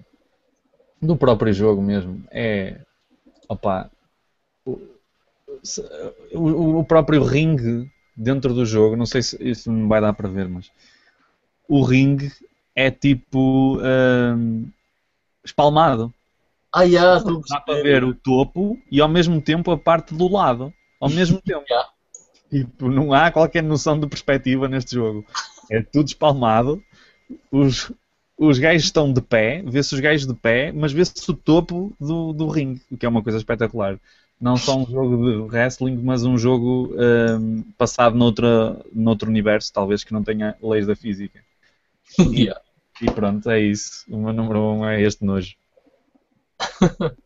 do 1.01 1.17
próprio 1.17 1.53
jogo 1.53 1.83
mesmo. 1.83 2.23
É. 2.31 2.81
Opá. 3.49 3.91
O, 4.65 4.79
o, 6.35 6.79
o 6.79 6.85
próprio 6.85 7.25
ringue 7.25 7.91
dentro 8.17 8.55
do 8.55 8.65
jogo, 8.65 8.97
não 8.97 9.07
sei 9.07 9.23
se 9.23 9.37
isso 9.43 9.71
me 9.71 9.89
vai 9.89 10.01
dar 10.01 10.13
para 10.13 10.29
ver, 10.29 10.49
mas 10.49 10.71
o 11.69 11.83
ringue 11.83 12.31
é 12.75 12.91
tipo 12.91 13.79
hum, 13.79 14.71
espalmado. 15.45 16.13
Ah, 16.73 16.87
já, 16.87 17.19
estou 17.19 17.43
Dá 17.49 17.61
para 17.61 17.83
ver 17.83 18.03
o 18.03 18.15
topo 18.15 18.79
e 18.91 19.01
ao 19.01 19.09
mesmo 19.09 19.41
tempo 19.41 19.71
a 19.71 19.77
parte 19.77 20.15
do 20.15 20.29
lado. 20.29 20.73
Ao 21.01 21.11
mesmo 21.11 21.41
tempo. 21.43 21.65
Já. 21.69 21.89
Tipo, 22.51 22.89
não 22.91 23.13
há 23.13 23.31
qualquer 23.31 23.63
noção 23.63 23.99
de 23.99 24.07
perspectiva 24.07 24.69
neste 24.69 24.95
jogo. 24.95 25.25
É 25.71 25.83
tudo 25.83 26.09
espalmado. 26.09 26.83
Os, 27.51 27.91
os 28.39 28.59
gajos 28.59 28.85
estão 28.85 29.13
de 29.13 29.21
pé, 29.21 29.63
vê-se 29.67 29.95
os 29.95 30.01
gajos 30.01 30.27
de 30.27 30.35
pé, 30.35 30.73
mas 30.73 30.93
vê-se 30.93 31.31
o 31.31 31.35
topo 31.35 31.95
do, 32.01 32.33
do 32.33 32.49
ringue, 32.49 32.81
o 32.91 32.97
que 32.97 33.07
é 33.07 33.09
uma 33.09 33.23
coisa 33.23 33.39
espetacular. 33.39 33.99
Não 34.41 34.57
só 34.57 34.77
um 34.77 34.85
jogo 34.85 35.17
de 35.17 35.37
wrestling, 35.37 35.97
mas 36.03 36.25
um 36.25 36.37
jogo 36.37 36.93
hum, 36.95 37.65
passado 37.79 38.17
noutra, 38.17 38.77
noutro 38.93 39.31
universo, 39.31 39.73
talvez 39.73 40.03
que 40.03 40.13
não 40.13 40.25
tenha 40.25 40.57
leis 40.61 40.87
da 40.87 40.97
física. 40.97 41.41
Yeah. 42.19 42.61
E 43.03 43.07
pronto, 43.11 43.51
é 43.51 43.61
isso. 43.61 44.05
O 44.09 44.17
meu 44.17 44.33
número 44.33 44.61
um 44.61 44.87
é 44.87 45.03
este 45.03 45.25
nojo. 45.25 45.57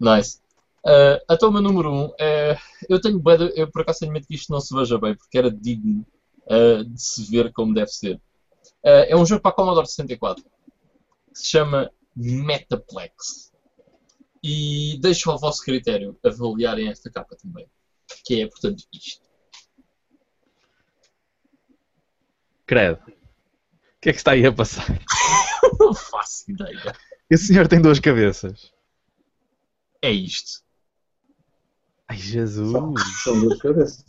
Nice. 0.00 0.40
Uh, 0.84 1.22
então 1.30 1.48
o 1.48 1.52
meu 1.52 1.62
número 1.62 1.90
1 1.90 2.04
um 2.04 2.14
é. 2.18 2.58
Eu 2.88 3.00
tenho 3.00 3.18
de- 3.20 3.52
eu 3.58 3.70
por 3.70 3.82
acaso 3.82 4.00
tenho 4.00 4.12
medo 4.12 4.26
que 4.26 4.34
isto 4.34 4.52
não 4.52 4.60
se 4.60 4.74
veja 4.74 4.98
bem, 4.98 5.16
porque 5.16 5.38
era 5.38 5.50
digno 5.50 6.04
uh, 6.46 6.84
de 6.84 7.00
se 7.00 7.30
ver 7.30 7.52
como 7.52 7.72
deve 7.72 7.90
ser. 7.92 8.16
Uh, 8.84 9.06
é 9.08 9.16
um 9.16 9.24
jogo 9.24 9.40
para 9.40 9.52
a 9.52 9.54
Commodore 9.54 9.86
64 9.86 10.44
que 10.44 11.38
se 11.38 11.46
chama 11.46 11.90
Metaplex. 12.14 13.52
E 14.42 14.98
deixo 15.00 15.30
ao 15.30 15.38
vosso 15.38 15.62
critério 15.64 16.18
avaliarem 16.24 16.88
esta 16.88 17.08
capa 17.08 17.36
também. 17.36 17.66
Que 18.26 18.42
é, 18.42 18.46
portanto, 18.48 18.84
isto. 18.92 19.22
Credo. 22.66 22.98
O 24.04 24.04
que 24.04 24.10
é 24.10 24.12
que 24.12 24.18
está 24.18 24.32
aí 24.32 24.44
a 24.44 24.52
passar? 24.52 24.84
Não 25.80 25.94
faço 25.94 26.50
ideia. 26.50 26.92
Esse 27.30 27.46
senhor 27.46 27.66
tem 27.66 27.80
duas 27.80 27.98
cabeças. 27.98 28.70
É 30.02 30.12
isto. 30.12 30.60
Ai, 32.06 32.18
Jesus. 32.18 32.70
São, 32.70 32.94
são 33.22 33.40
duas 33.40 33.58
cabeças. 33.58 34.04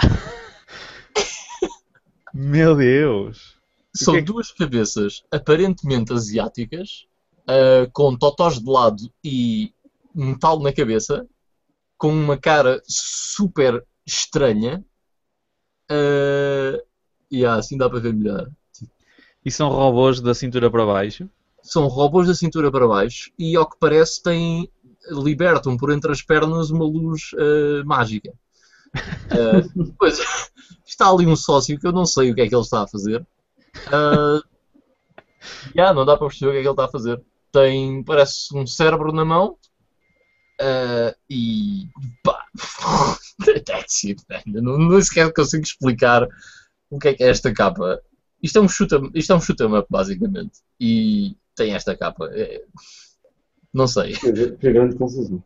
Meu 2.34 2.74
Deus! 2.74 3.56
São 3.94 4.14
que 4.14 4.18
é 4.18 4.22
que- 4.22 4.26
duas 4.26 4.50
cabeças 4.50 5.22
aparentemente 5.30 6.12
asiáticas, 6.12 7.06
ah, 7.46 7.88
com 7.92 8.16
totós 8.16 8.58
de 8.58 8.68
lado 8.68 9.08
e 9.22 9.72
metal 10.12 10.58
na 10.58 10.72
cabeça, 10.72 11.24
com 11.96 12.12
uma 12.12 12.36
cara 12.36 12.82
super 12.88 13.86
estranha. 14.04 14.84
ah, 15.88 16.82
e 17.30 17.46
ah, 17.46 17.54
assim 17.54 17.78
dá 17.78 17.88
para 17.88 18.00
ver 18.00 18.12
melhor. 18.12 18.50
E 19.46 19.50
são 19.52 19.68
robôs 19.68 20.20
da 20.20 20.34
cintura 20.34 20.68
para 20.68 20.84
baixo. 20.84 21.30
São 21.62 21.86
robôs 21.86 22.26
da 22.26 22.34
cintura 22.34 22.68
para 22.68 22.88
baixo 22.88 23.30
e, 23.38 23.54
ao 23.54 23.70
que 23.70 23.76
parece, 23.78 24.20
têm, 24.20 24.68
libertam 25.08 25.76
por 25.76 25.92
entre 25.92 26.10
as 26.10 26.20
pernas 26.20 26.70
uma 26.70 26.84
luz 26.84 27.30
ah, 27.38 27.84
mágica. 27.84 28.32
Ah, 29.28 29.60
depois, 29.74 30.18
está 30.86 31.10
ali 31.10 31.26
um 31.26 31.36
sócio 31.36 31.78
que 31.78 31.86
eu 31.86 31.92
não 31.92 32.06
sei 32.06 32.30
o 32.30 32.34
que 32.34 32.40
é 32.40 32.48
que 32.48 32.54
ele 32.54 32.62
está 32.62 32.82
a 32.82 32.88
fazer. 32.88 33.26
Ah, 33.92 34.40
yeah, 35.76 35.92
não 35.92 36.06
dá 36.06 36.16
para 36.16 36.28
perceber 36.28 36.50
o 36.50 36.52
que 36.52 36.58
é 36.58 36.62
que 36.62 36.68
ele 36.68 36.72
está 36.72 36.84
a 36.86 36.90
fazer. 36.90 37.22
Tem, 37.52 38.02
parece 38.02 38.56
um 38.56 38.66
cérebro 38.66 39.12
na 39.12 39.24
mão 39.24 39.58
ah, 40.60 41.14
e 41.28 41.88
pá, 42.24 42.46
that's 43.66 44.04
it, 44.04 44.22
man. 44.30 44.42
Não, 44.46 44.78
não 44.78 45.02
sequer 45.02 45.32
consigo 45.32 45.62
explicar 45.62 46.26
o 46.88 46.98
que 46.98 47.08
é 47.08 47.14
que 47.14 47.22
é 47.22 47.28
esta 47.28 47.52
capa. 47.52 48.00
Isto 48.42 48.58
é 48.58 48.62
um 48.62 48.68
shoot 48.68 48.94
'em- 48.94 49.10
isto 49.14 49.32
é 49.32 49.36
um 49.36 49.40
shoot 49.40 49.62
up, 49.62 49.86
basicamente. 49.90 50.60
E 50.80 51.36
tem 51.54 51.74
esta 51.74 51.96
capa. 51.96 52.28
É- 52.32 52.64
não 53.72 53.86
sei. 53.86 54.12
Que, 54.14 54.32
grande 54.72 54.96
confusão. 54.96 55.42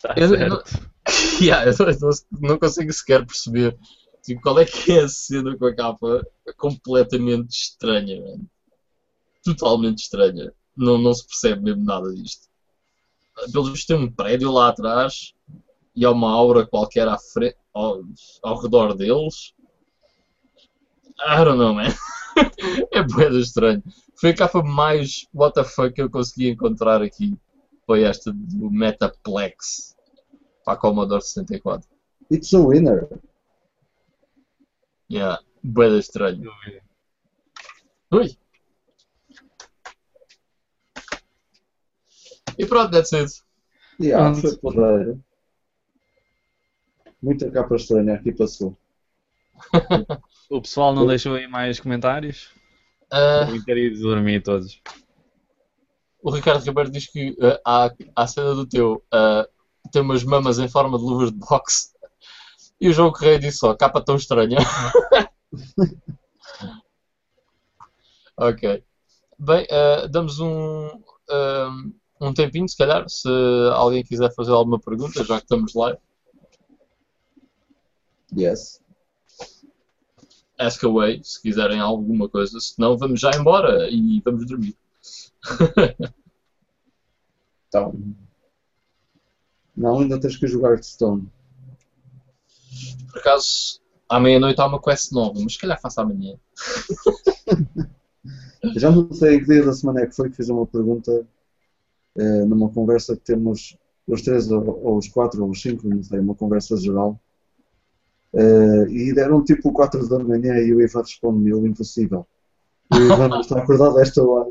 Tá 0.00 0.14
Eu- 0.16 0.34
eu 0.34 0.38
certo. 0.38 0.90
Yeah, 1.40 1.70
eu 1.70 1.74
não, 2.00 2.10
não 2.50 2.58
consigo 2.58 2.92
sequer 2.92 3.24
perceber 3.24 3.76
tipo, 4.22 4.40
qual 4.42 4.58
é 4.58 4.64
que 4.64 4.92
é 4.92 5.00
a 5.04 5.08
cena 5.08 5.56
com 5.56 5.66
a 5.66 5.74
capa 5.74 6.26
completamente 6.56 7.50
estranha, 7.50 8.20
man. 8.20 8.40
Totalmente 9.42 10.00
estranha. 10.02 10.52
Não, 10.76 10.98
não 10.98 11.14
se 11.14 11.26
percebe 11.26 11.62
mesmo 11.62 11.84
nada 11.84 12.12
disto. 12.14 12.46
Pelo 13.52 13.72
visto 13.72 13.86
tem 13.86 13.96
um 13.96 14.10
prédio 14.12 14.50
lá 14.52 14.68
atrás 14.68 15.32
e 15.94 16.04
há 16.04 16.10
uma 16.10 16.30
aura 16.30 16.66
qualquer 16.66 17.08
à 17.08 17.16
frente, 17.18 17.56
ao, 17.72 18.02
ao 18.42 18.60
redor 18.60 18.94
deles. 18.94 19.54
I 21.20 21.44
don't 21.44 21.58
know, 21.58 21.72
man. 21.74 21.88
é 22.92 23.02
boeda 23.02 23.38
estranho. 23.38 23.82
Foi 24.20 24.30
a 24.30 24.36
capa 24.36 24.62
mais 24.62 25.26
fuck 25.74 25.92
que 25.92 26.02
eu 26.02 26.10
consegui 26.10 26.50
encontrar 26.50 27.02
aqui. 27.02 27.38
Foi 27.86 28.02
esta 28.02 28.32
do 28.32 28.70
Metaplex 28.70 29.96
para 30.64 30.74
a 30.74 30.76
Commodore 30.76 31.22
64. 31.22 31.88
It's 32.30 32.52
a 32.52 32.60
winner. 32.60 33.08
Yeah, 35.10 35.40
boeda 35.62 35.98
estranho. 35.98 36.50
Ui! 38.12 38.38
E 42.58 42.66
pronto, 42.66 42.90
that's 42.90 43.12
it. 43.12 43.32
Yeah, 44.00 44.34
foi 44.34 44.56
porreiro. 44.58 45.22
Muita 47.22 47.50
capa 47.50 47.76
estranha 47.76 48.14
aqui 48.14 48.32
passou. 48.32 48.76
O 50.48 50.62
pessoal 50.62 50.94
não 50.94 51.06
deixou 51.06 51.34
aí 51.34 51.46
mais 51.46 51.78
comentários? 51.78 52.50
Ah, 53.10 53.44
Vou 53.48 53.62
ter 53.64 53.76
ido 53.76 54.00
dormir 54.00 54.42
todos. 54.42 54.80
o 56.22 56.30
Ricardo 56.30 56.64
Ribeiro 56.64 56.90
diz 56.90 57.06
que 57.06 57.36
há, 57.64 57.86
há 57.86 57.92
a 58.22 58.26
cena 58.26 58.54
do 58.54 58.66
teu 58.66 59.02
ah, 59.12 59.46
tem 59.92 60.02
umas 60.02 60.24
mamas 60.24 60.58
em 60.58 60.68
forma 60.68 60.98
de 60.98 61.04
luvas 61.04 61.30
de 61.30 61.38
boxe. 61.38 61.90
E 62.80 62.88
o 62.88 62.92
João 62.92 63.12
Correia 63.12 63.38
disse 63.38 63.58
só, 63.58 63.74
capa 63.74 64.00
tão 64.00 64.16
estranha. 64.16 64.58
ok. 68.36 68.82
Bem, 69.38 69.66
ah, 69.70 70.06
damos 70.06 70.40
um, 70.40 70.88
ah, 71.30 71.70
um 72.20 72.32
tempinho, 72.32 72.68
se 72.68 72.76
calhar, 72.76 73.08
se 73.08 73.28
alguém 73.74 74.02
quiser 74.02 74.32
fazer 74.34 74.52
alguma 74.52 74.80
pergunta, 74.80 75.24
já 75.24 75.36
que 75.36 75.44
estamos 75.44 75.74
live. 75.74 75.98
Yes. 78.36 78.80
Ask 80.58 80.82
away 80.84 81.20
se 81.22 81.40
quiserem 81.40 81.80
alguma 81.80 82.28
coisa, 82.28 82.58
senão 82.60 82.96
vamos 82.96 83.20
já 83.20 83.30
embora 83.34 83.88
e 83.90 84.20
vamos 84.24 84.46
dormir. 84.46 84.76
Então. 87.68 87.94
Não, 89.76 90.00
ainda 90.00 90.18
tens 90.18 90.36
que 90.36 90.46
jogar 90.46 90.70
Hearthstone. 90.70 91.30
Por 93.12 93.20
acaso, 93.20 93.80
à 94.08 94.18
meia-noite 94.18 94.60
há 94.60 94.66
uma 94.66 94.80
quest 94.80 95.12
nova, 95.12 95.38
mas 95.40 95.52
se 95.52 95.58
calhar 95.58 95.80
faço 95.80 96.00
amanhã. 96.00 96.36
Já 98.76 98.90
não 98.90 99.12
sei 99.12 99.38
que 99.38 99.46
dia 99.46 99.64
da 99.64 99.72
semana 99.72 100.00
é 100.00 100.06
que 100.06 100.16
foi 100.16 100.30
que 100.30 100.36
fiz 100.36 100.48
uma 100.48 100.66
pergunta 100.66 101.26
eh, 102.16 102.44
numa 102.44 102.68
conversa 102.70 103.16
que 103.16 103.22
temos 103.22 103.76
os 104.06 104.22
três 104.22 104.50
ou, 104.50 104.84
ou 104.84 104.96
os 104.98 105.08
quatro 105.08 105.44
ou 105.44 105.50
os 105.50 105.62
cinco, 105.62 105.88
não 105.88 106.02
sei, 106.02 106.18
uma 106.18 106.34
conversa 106.34 106.76
geral. 106.76 107.20
Eh, 108.34 108.86
e 108.90 109.14
deram 109.14 109.42
tipo 109.42 109.72
4 109.72 110.06
da 110.08 110.18
manhã 110.18 110.54
e 110.58 110.74
o 110.74 110.80
Ivan 110.80 111.00
responde-me, 111.00 111.54
o 111.54 111.66
impossível. 111.66 112.26
E 112.92 112.98
o 112.98 113.12
Ivan 113.12 113.40
está 113.40 113.58
acordado 113.58 113.98
a 113.98 114.02
esta 114.02 114.22
hora. 114.22 114.50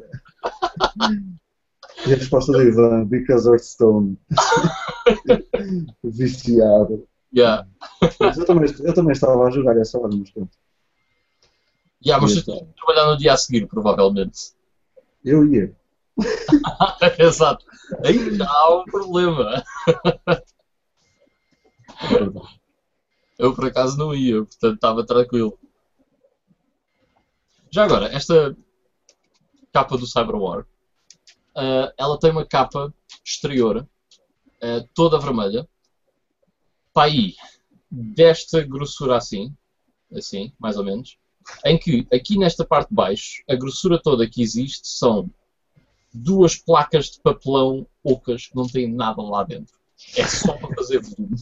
E 2.07 2.13
a 2.13 2.15
resposta 2.15 2.51
do 2.51 2.61
Ivan, 2.61 3.05
because 3.05 3.47
Hearthstone. 3.47 4.17
Viciado. 6.03 7.07
Yeah. 7.35 7.67
Mas 8.19 8.37
eu 8.37 8.45
também, 8.45 8.73
eu 8.79 8.93
também 8.93 9.11
estava 9.11 9.45
a 9.45 9.51
jogar 9.51 9.77
essa 9.77 9.99
hora, 9.99 10.15
mas 10.15 10.31
pronto. 10.31 10.57
Yeah, 12.05 12.21
mas 12.21 12.43
tu 12.43 12.53
de 12.53 12.73
trabalhar 12.75 13.11
no 13.11 13.17
dia 13.17 13.33
a 13.33 13.37
seguir, 13.37 13.67
provavelmente. 13.67 14.53
Eu 15.25 15.45
ia. 15.45 15.75
Exato. 17.19 17.65
Aí 18.03 18.35
já 18.35 18.47
há 18.47 18.79
um 18.79 18.85
problema. 18.85 19.63
é. 20.27 20.41
Eu 23.37 23.53
por 23.53 23.65
acaso 23.65 23.97
não 23.97 24.15
ia, 24.15 24.43
portanto 24.43 24.75
estava 24.75 25.05
tranquilo. 25.05 25.57
Já 27.69 27.83
agora, 27.83 28.07
esta 28.07 28.55
capa 29.71 29.97
do 29.97 30.07
Cyberwar, 30.07 30.65
ah, 31.55 31.93
ela 31.97 32.19
tem 32.19 32.31
uma 32.31 32.45
capa 32.45 32.93
exterior 33.23 33.87
ah, 34.61 34.83
toda 34.93 35.19
vermelha, 35.19 35.67
para 36.93 37.07
aí, 37.07 37.35
desta 37.91 38.63
grossura 38.63 39.17
assim, 39.17 39.55
assim, 40.11 40.51
mais 40.57 40.77
ou 40.77 40.83
menos, 40.83 41.17
em 41.63 41.77
que 41.77 42.07
aqui 42.11 42.37
nesta 42.37 42.65
parte 42.65 42.89
de 42.89 42.95
baixo, 42.95 43.43
a 43.47 43.55
grossura 43.55 44.01
toda 44.01 44.27
que 44.27 44.41
existe 44.41 44.87
são 44.87 45.29
duas 46.13 46.55
placas 46.55 47.11
de 47.11 47.21
papelão 47.21 47.85
ocas 48.03 48.47
que 48.47 48.55
não 48.55 48.67
têm 48.67 48.91
nada 48.91 49.21
lá 49.21 49.43
dentro. 49.43 49.76
É 50.15 50.25
só 50.25 50.53
para 50.53 50.75
fazer 50.75 51.01
volume, 51.01 51.35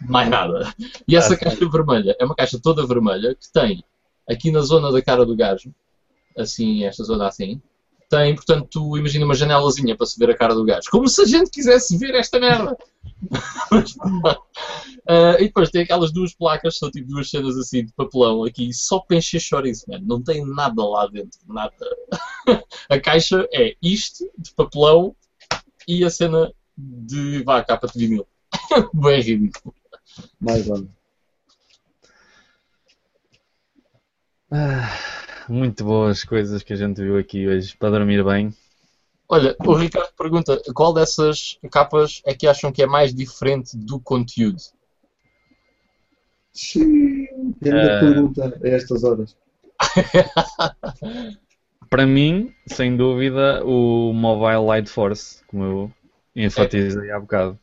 mais 0.00 0.28
nada. 0.28 0.72
E 1.06 1.16
essa 1.16 1.34
Ah, 1.34 1.36
caixa 1.36 1.68
vermelha 1.68 2.16
é 2.18 2.24
uma 2.24 2.34
caixa 2.34 2.58
toda 2.60 2.86
vermelha 2.86 3.34
que 3.34 3.50
tem 3.52 3.84
aqui 4.28 4.50
na 4.50 4.60
zona 4.60 4.90
da 4.90 5.02
cara 5.02 5.24
do 5.24 5.36
gajo, 5.36 5.72
assim, 6.36 6.84
esta 6.84 7.04
zona 7.04 7.28
assim, 7.28 7.60
tem, 8.08 8.34
portanto, 8.34 8.68
tu 8.70 8.98
imagina 8.98 9.24
uma 9.24 9.34
janelazinha 9.34 9.96
para 9.96 10.04
se 10.04 10.18
ver 10.18 10.30
a 10.30 10.36
cara 10.36 10.54
do 10.54 10.64
gajo. 10.64 10.90
Como 10.90 11.08
se 11.08 11.22
a 11.22 11.24
gente 11.24 11.50
quisesse 11.50 11.96
ver 11.96 12.14
esta 12.14 12.38
merda! 12.38 12.76
Ah, 15.08 15.36
e 15.40 15.46
depois 15.46 15.68
tem 15.68 15.82
aquelas 15.82 16.12
duas 16.12 16.32
placas, 16.32 16.78
são 16.78 16.88
tipo 16.88 17.08
duas 17.08 17.28
cenas 17.28 17.56
assim 17.56 17.84
de 17.84 17.92
papelão 17.92 18.44
aqui, 18.44 18.72
só 18.72 19.00
para 19.00 19.16
encher 19.16 19.40
chouriço, 19.40 19.84
mano. 19.88 20.04
Não 20.06 20.22
tem 20.22 20.46
nada 20.46 20.84
lá 20.86 21.08
dentro, 21.08 21.40
nada. 21.48 21.74
a 22.88 23.00
caixa 23.00 23.48
é 23.52 23.74
isto 23.82 24.30
de 24.38 24.52
papelão 24.54 25.16
e 25.88 26.04
a 26.04 26.10
cena 26.10 26.52
de 26.76 27.42
vá, 27.42 27.62
capa 27.64 27.86
de 27.86 27.98
vinil. 27.98 28.26
Bem 28.94 29.20
ridículo. 29.20 29.74
Mais 30.40 30.68
ano. 30.70 30.88
Ah, 34.50 34.90
muito 35.48 35.84
boas 35.84 36.24
coisas 36.24 36.62
que 36.62 36.72
a 36.72 36.76
gente 36.76 37.00
viu 37.02 37.16
aqui 37.16 37.48
hoje 37.48 37.74
para 37.76 37.90
dormir 37.90 38.22
bem. 38.22 38.52
Olha, 39.28 39.56
o 39.64 39.72
Ricardo 39.74 40.12
pergunta 40.16 40.60
qual 40.74 40.92
dessas 40.92 41.58
capas 41.70 42.20
é 42.24 42.34
que 42.34 42.46
acham 42.46 42.70
que 42.70 42.82
é 42.82 42.86
mais 42.86 43.14
diferente 43.14 43.74
do 43.76 43.98
conteúdo? 43.98 44.60
Xiii, 46.54 47.28
Quem 47.62 47.72
ainda 47.72 47.92
Eh. 47.92 48.00
pergunta 48.00 48.60
a 48.62 48.68
estas 48.68 49.04
horas? 49.04 49.34
Para 51.88 52.06
mim, 52.06 52.54
sem 52.66 52.94
dúvida, 52.96 53.64
o 53.64 54.12
Mobile 54.12 54.66
Light 54.66 54.88
Force, 54.88 55.42
como 55.46 55.64
eu 55.64 55.90
enfatizei 56.34 57.10
há 57.10 57.18
bocado. 57.20 57.58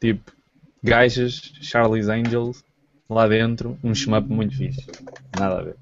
Tipo, 0.00 0.32
gajas, 0.82 1.40
Charlie's 1.60 2.08
Angels, 2.08 2.62
lá 3.08 3.26
dentro, 3.26 3.78
um 3.82 3.94
shmup 3.94 4.28
muito 4.28 4.56
fixe. 4.56 4.86
Nada 5.38 5.58
a 5.60 5.62
ver. 5.62 5.76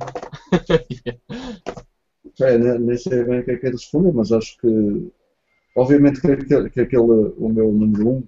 É, 2.40 2.58
ne- 2.58 2.78
nem 2.78 2.96
sei 2.96 3.22
bem 3.24 3.40
o 3.40 3.44
que 3.44 3.50
é 3.52 3.56
que 3.56 3.66
é 3.66 3.70
de 3.70 3.76
responder, 3.76 4.12
mas 4.12 4.32
acho 4.32 4.56
que 4.58 5.12
obviamente 5.76 6.20
que 6.20 6.28
aquele, 6.32 6.70
que 6.70 6.80
aquele 6.80 7.02
o 7.02 7.48
meu 7.48 7.72
número 7.72 8.08
um, 8.08 8.24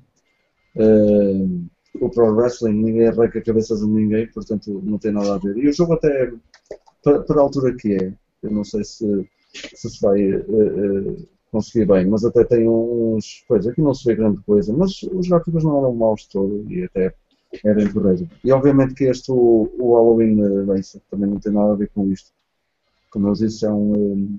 eh, 0.77 1.69
o 2.01 2.11
Pro 2.11 2.35
Wrestling, 2.35 2.75
ninguém 2.75 3.09
arranca 3.09 3.41
cabeças 3.43 3.83
a 3.83 3.87
ninguém, 3.87 4.29
portanto 4.29 4.81
não 4.85 4.99
tem 4.99 5.13
nada 5.13 5.35
a 5.35 5.39
ver. 5.39 5.57
E 5.57 5.69
o 5.69 5.73
jogo 5.73 5.95
até, 5.95 6.33
para, 7.03 7.23
para 7.23 7.41
a 7.41 7.43
altura 7.43 7.75
que 7.77 7.95
é, 7.95 8.13
eu 8.43 8.51
não 8.51 8.65
sei 8.65 8.85
se 8.85 9.07
se, 9.75 9.91
se 9.91 10.01
vai 10.03 10.23
uh, 10.23 11.13
uh, 11.13 11.29
conseguir 11.57 11.87
bem, 11.87 12.07
mas 12.07 12.25
até 12.25 12.45
tem 12.45 12.69
uns. 12.69 13.45
Pois, 13.49 13.67
aqui 13.67 13.81
não 13.81 13.95
se 13.95 14.05
vê 14.05 14.15
grande 14.15 14.41
coisa, 14.43 14.73
mas 14.73 15.03
os 15.03 15.29
gráficos 15.29 15.65
não 15.65 15.79
eram 15.79 15.95
maus 15.95 16.23
de 16.23 16.29
todo 16.31 16.65
e 16.71 16.85
até 16.85 17.15
é 17.65 17.75
bem 17.75 17.91
porreiro. 17.93 18.29
E 18.45 18.53
obviamente 18.53 18.95
que 18.95 19.05
este, 19.05 19.31
o, 19.33 19.71
o 19.79 19.95
Halloween 19.95 20.67
Racer, 20.67 21.01
também 21.11 21.31
não 21.31 21.41
tem 21.41 21.53
nada 21.53 21.73
a 21.73 21.77
ver 21.77 21.91
com 21.95 22.11
isto. 22.11 22.31
Como 23.11 23.29
eu 23.29 23.33
disse, 23.33 23.65
é 23.65 23.71
um. 23.71 24.39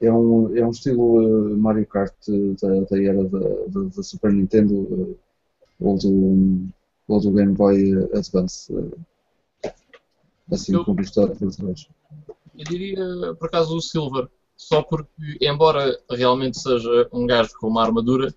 É 0.00 0.12
um, 0.12 0.56
é 0.56 0.66
um 0.66 0.70
estilo 0.70 1.56
Mario 1.56 1.86
Kart 1.86 2.14
da, 2.62 2.80
da 2.80 3.02
era 3.02 3.24
da, 3.24 3.38
da, 3.38 3.80
da 3.96 4.02
Super 4.02 4.30
Nintendo 4.32 5.16
ou 5.80 5.96
do, 5.98 6.68
ou 7.08 7.20
do 7.20 7.32
Game 7.32 7.54
Boy 7.54 7.94
Advance, 8.12 8.72
assim 10.52 10.74
Eu- 10.74 10.84
com 10.84 10.94
vista 10.94 11.26
trás. 11.28 11.88
Eu 12.58 12.64
diria, 12.64 13.34
por 13.38 13.48
acaso, 13.48 13.76
o 13.76 13.80
Silver. 13.80 14.28
Só 14.56 14.82
porque, 14.82 15.10
embora 15.40 15.98
realmente 16.10 16.58
seja 16.58 17.08
um 17.12 17.26
gajo 17.26 17.52
com 17.58 17.68
uma 17.68 17.82
armadura, 17.82 18.34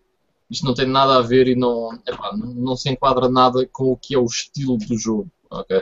isto 0.50 0.66
não 0.66 0.74
tem 0.74 0.86
nada 0.86 1.18
a 1.18 1.22
ver 1.22 1.48
e 1.48 1.56
não, 1.56 1.94
epá, 2.06 2.36
não, 2.36 2.76
se 2.76 2.90
enquadra 2.90 3.30
nada 3.30 3.66
com 3.72 3.92
o 3.92 3.98
que 3.98 4.16
é 4.16 4.18
o 4.18 4.26
estilo 4.26 4.78
do 4.78 4.98
jogo. 4.98 5.32
ok? 5.50 5.82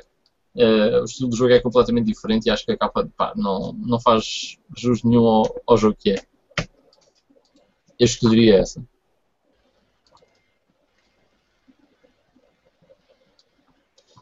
Eh, 0.55 0.99
o 1.01 1.05
estilo 1.05 1.29
do 1.29 1.35
jogo 1.35 1.53
é 1.53 1.59
completamente 1.59 2.05
diferente 2.07 2.45
e 2.47 2.49
acho 2.49 2.65
que 2.65 2.71
a 2.71 2.77
capa 2.77 3.09
não, 3.35 3.73
não 3.73 3.99
faz 3.99 4.57
jus 4.75 5.03
nenhum 5.03 5.25
ao, 5.25 5.61
ao 5.65 5.77
jogo 5.77 5.95
que 5.95 6.11
é. 6.11 6.25
Eu 7.99 8.05
escolheria 8.05 8.59
essa. 8.59 8.83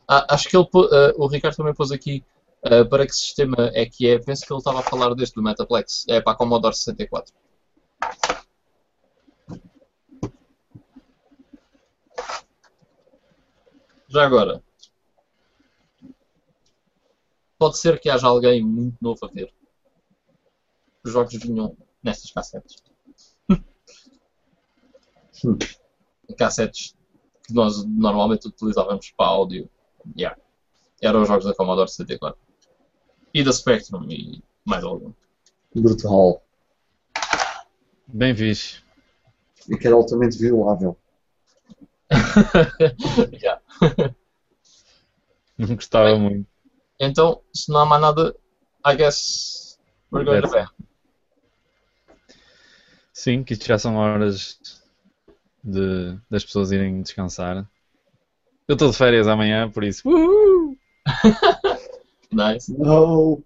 Ah, 0.07 0.25
acho 0.35 0.47
que 0.47 0.55
ele, 0.55 0.67
eh, 0.91 1.13
o 1.17 1.27
Ricardo 1.27 1.55
também 1.55 1.73
pôs 1.73 1.91
aqui 1.91 2.23
Uh, 2.65 2.89
para 2.89 3.05
que 3.05 3.13
sistema 3.13 3.69
é 3.73 3.85
que 3.85 4.07
é? 4.07 4.17
Penso 4.17 4.43
que 4.43 4.51
ele 4.51 4.57
estava 4.57 4.79
a 4.79 4.83
falar 4.83 5.13
desde 5.13 5.39
o 5.39 5.43
Metaplex. 5.43 6.05
É 6.09 6.19
para 6.19 6.33
a 6.33 6.35
Commodore 6.35 6.75
64. 6.75 7.31
Já 14.07 14.25
agora, 14.25 14.63
pode 17.59 17.77
ser 17.77 17.99
que 17.99 18.09
haja 18.09 18.25
alguém 18.25 18.63
muito 18.63 18.97
novo 18.99 19.23
a 19.25 19.27
ver. 19.27 19.53
Os 21.03 21.11
jogos 21.11 21.35
vinham 21.35 21.77
nestas 22.01 22.31
cassetes. 22.31 22.83
Hum. 23.49 23.61
cassetes 26.35 26.95
que 27.45 27.53
nós 27.53 27.85
normalmente 27.85 28.47
utilizávamos 28.47 29.11
para 29.11 29.27
áudio. 29.27 29.69
Yeah. 30.17 30.39
Eram 31.01 31.21
os 31.21 31.27
jogos 31.27 31.45
da 31.45 31.53
Commodore 31.53 31.89
64. 31.89 32.44
E 33.35 33.43
da 33.43 33.51
Spectrum 33.51 34.09
e 34.09 34.41
mais 34.63 34.81
algum. 34.81 35.11
Brutal. 35.75 36.41
Bem 38.07 38.33
fixe. 38.33 38.81
E 39.67 39.75
que 39.75 39.85
era 39.85 39.95
altamente 39.97 40.37
violável. 40.37 40.97
Yeah. 43.33 43.61
Não 45.57 45.75
gostava 45.75 46.17
muito. 46.17 46.47
Então, 46.97 47.41
se 47.53 47.69
não 47.69 47.79
há 47.81 47.85
mais 47.85 48.01
nada, 48.01 48.33
I 48.85 48.95
guess 48.95 49.77
we're 50.13 50.23
going 50.23 50.41
to 50.41 50.49
bed. 50.49 50.69
Sim, 53.11 53.43
que 53.43 53.51
isto 53.51 53.65
já 53.65 53.77
são 53.77 53.97
horas 53.97 54.59
de, 55.61 56.17
das 56.29 56.45
pessoas 56.45 56.71
irem 56.71 57.01
descansar. 57.01 57.69
Eu 58.65 58.73
estou 58.73 58.91
de 58.91 58.97
férias 58.97 59.27
amanhã, 59.27 59.69
por 59.69 59.83
isso. 59.83 60.07
Uhul! 60.07 60.77
Nice. 62.35 62.69
Não! 62.69 63.43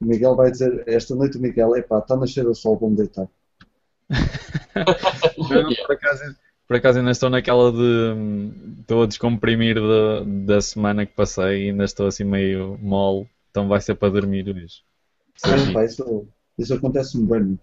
O 0.00 0.06
Miguel 0.06 0.34
vai 0.34 0.50
dizer, 0.50 0.84
esta 0.88 1.14
noite 1.14 1.36
o 1.36 1.40
Miguel, 1.42 1.76
epá, 1.76 1.98
está 1.98 2.14
a 2.14 2.16
nascer 2.16 2.46
o 2.46 2.54
sol, 2.54 2.78
vou-me 2.78 2.96
deitar. 2.96 3.28
Por, 5.36 5.92
acaso, 5.92 6.36
por 6.66 6.76
acaso 6.76 6.98
ainda 6.98 7.10
estou 7.10 7.30
naquela 7.30 7.72
de. 7.72 7.78
hum, 7.78 8.76
Estou 8.80 9.02
a 9.02 9.06
descomprimir 9.06 9.74
da, 9.76 10.54
da 10.54 10.60
semana 10.60 11.04
que 11.04 11.12
passei 11.14 11.66
e 11.66 11.70
ainda 11.70 11.84
estou 11.84 12.06
assim 12.06 12.24
meio 12.24 12.78
mole, 12.80 13.28
então 13.50 13.68
vai 13.68 13.80
ser 13.80 13.94
para 13.96 14.12
dormir 14.12 14.48
hoje. 14.48 14.82
Sim, 15.36 15.72
pá, 15.72 15.84
isso, 15.84 16.26
isso 16.58 16.74
acontece-me 16.74 17.26
bem. 17.26 17.58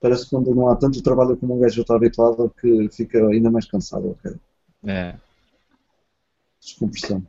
Parece 0.00 0.24
que 0.24 0.30
quando 0.30 0.54
não 0.54 0.68
há 0.68 0.76
tanto 0.76 1.02
trabalho 1.02 1.36
como 1.36 1.56
um 1.56 1.60
gajo 1.60 1.80
está 1.82 1.96
habituado 1.96 2.52
que 2.60 2.88
fica 2.90 3.18
ainda 3.28 3.50
mais 3.50 3.66
cansado, 3.66 4.10
ok? 4.10 4.34
É. 4.86 5.16
Descompressão. 6.60 7.24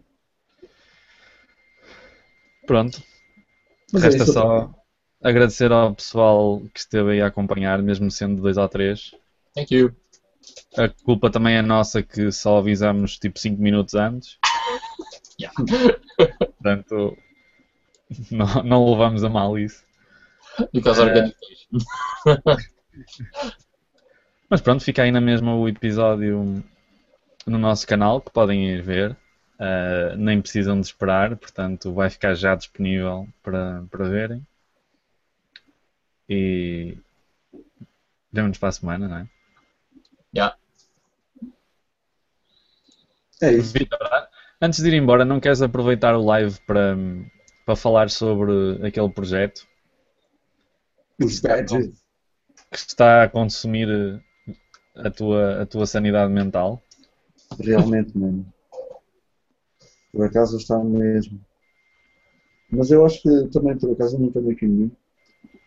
Pronto. 2.66 3.02
Mas 3.94 4.04
é 4.04 4.06
Resta 4.08 4.24
isso, 4.24 4.34
só 4.34 4.74
agradecer 5.24 5.72
ao 5.72 5.96
pessoal 5.96 6.62
que 6.74 6.80
esteve 6.80 7.14
aí 7.14 7.22
a 7.22 7.28
acompanhar, 7.28 7.82
mesmo 7.82 8.12
sendo 8.12 8.42
dois 8.42 8.58
ou 8.58 8.68
três. 8.68 9.12
Thank 9.56 9.74
you. 9.74 9.96
A 10.78 10.90
culpa 10.90 11.32
também 11.32 11.56
é 11.56 11.62
nossa 11.62 12.04
que 12.04 12.32
só 12.32 12.58
avisamos 12.58 13.18
tipo 13.18 13.40
5 13.40 13.62
minutos 13.62 13.96
antes. 13.96 14.38
Yeah. 15.40 15.56
Portanto, 16.40 17.18
não, 18.32 18.64
não 18.64 18.92
levamos 18.92 19.24
a 19.24 19.30
mal 19.30 19.58
isso. 19.58 19.84
Because 20.72 21.02
É. 21.02 21.06
organization. 21.06 21.70
Mas 24.50 24.62
pronto, 24.62 24.84
fica 24.84 25.04
aí 25.04 25.12
na 25.12 25.20
mesma 25.20 25.56
o 25.56 25.68
episódio 25.68 26.64
no 27.46 27.58
nosso 27.58 27.88
canal 27.88 28.22
que 28.22 28.32
podem 28.32 28.70
ir 28.70 28.82
ver. 28.82 29.18
Uh, 29.58 30.18
nem 30.18 30.42
precisam 30.42 30.80
de 30.80 30.88
esperar, 30.88 31.38
portanto 31.38 31.94
vai 31.94 32.10
ficar 32.10 32.36
já 32.36 32.56
disponível 32.56 33.28
para, 33.42 33.84
para 33.90 34.10
verem. 34.10 34.46
E 36.28 36.98
vemos 38.32 38.58
para 38.58 38.70
a 38.70 38.72
semana, 38.74 39.08
não 39.08 39.18
é? 39.18 39.28
Yeah. 40.36 40.58
É 43.42 43.54
isso. 43.54 43.74
Vitor, 43.74 44.00
antes 44.62 44.82
de 44.82 44.90
ir 44.90 44.94
embora, 44.96 45.24
não 45.24 45.40
queres 45.40 45.62
aproveitar 45.62 46.16
o 46.16 46.26
live 46.26 46.60
para, 46.66 46.98
para 47.66 47.76
falar 47.76 48.10
sobre 48.10 48.86
aquele 48.86 49.10
projeto 49.10 49.66
Os 51.20 51.40
que 51.40 52.78
está 52.78 53.24
a 53.24 53.30
consumir 53.30 54.22
a 54.96 55.10
tua, 55.10 55.62
a 55.62 55.66
tua 55.66 55.86
sanidade 55.86 56.32
mental? 56.32 56.82
Realmente 57.60 58.18
mesmo. 58.18 58.54
Por 60.16 60.26
acaso 60.26 60.58
está 60.58 60.82
mesmo. 60.82 61.40
Mas 62.72 62.90
eu 62.90 63.06
acho 63.06 63.22
que 63.22 63.48
também 63.50 63.78
por 63.78 63.92
acaso 63.92 64.18
não 64.18 64.32
tenho 64.32 64.50
aqui 64.52 64.66
nenhum. 64.66 64.92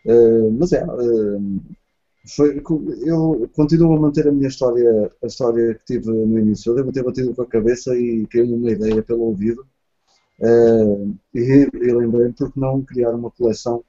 Eh, 0.07 0.51
mas 0.59 0.73
é, 0.73 0.79
eh, 0.83 1.39
foi, 2.35 2.63
eu 3.05 3.51
continuo 3.55 3.95
a 3.95 4.01
manter 4.01 4.27
a 4.29 4.33
minha 4.33 4.49
história, 4.49 5.13
a 5.23 5.27
história 5.27 5.75
que 5.75 5.85
tive 5.85 6.11
no 6.11 6.39
início. 6.39 6.71
Eu 6.71 6.77
devo 6.77 6.93
ter 6.93 7.05
batido 7.05 7.35
com 7.35 7.43
a 7.43 7.47
cabeça 7.47 7.97
e 7.97 8.27
caiu 8.29 8.55
uma 8.57 8.71
ideia 8.71 9.03
pelo 9.03 9.23
ouvido. 9.25 9.67
Eh, 10.41 11.07
e, 11.35 11.69
e 11.75 11.93
lembrei-me 11.93 12.33
porque 12.33 12.59
não 12.61 12.83
criar 12.83 13.13
uma 13.15 13.31
coleção 13.31 13.85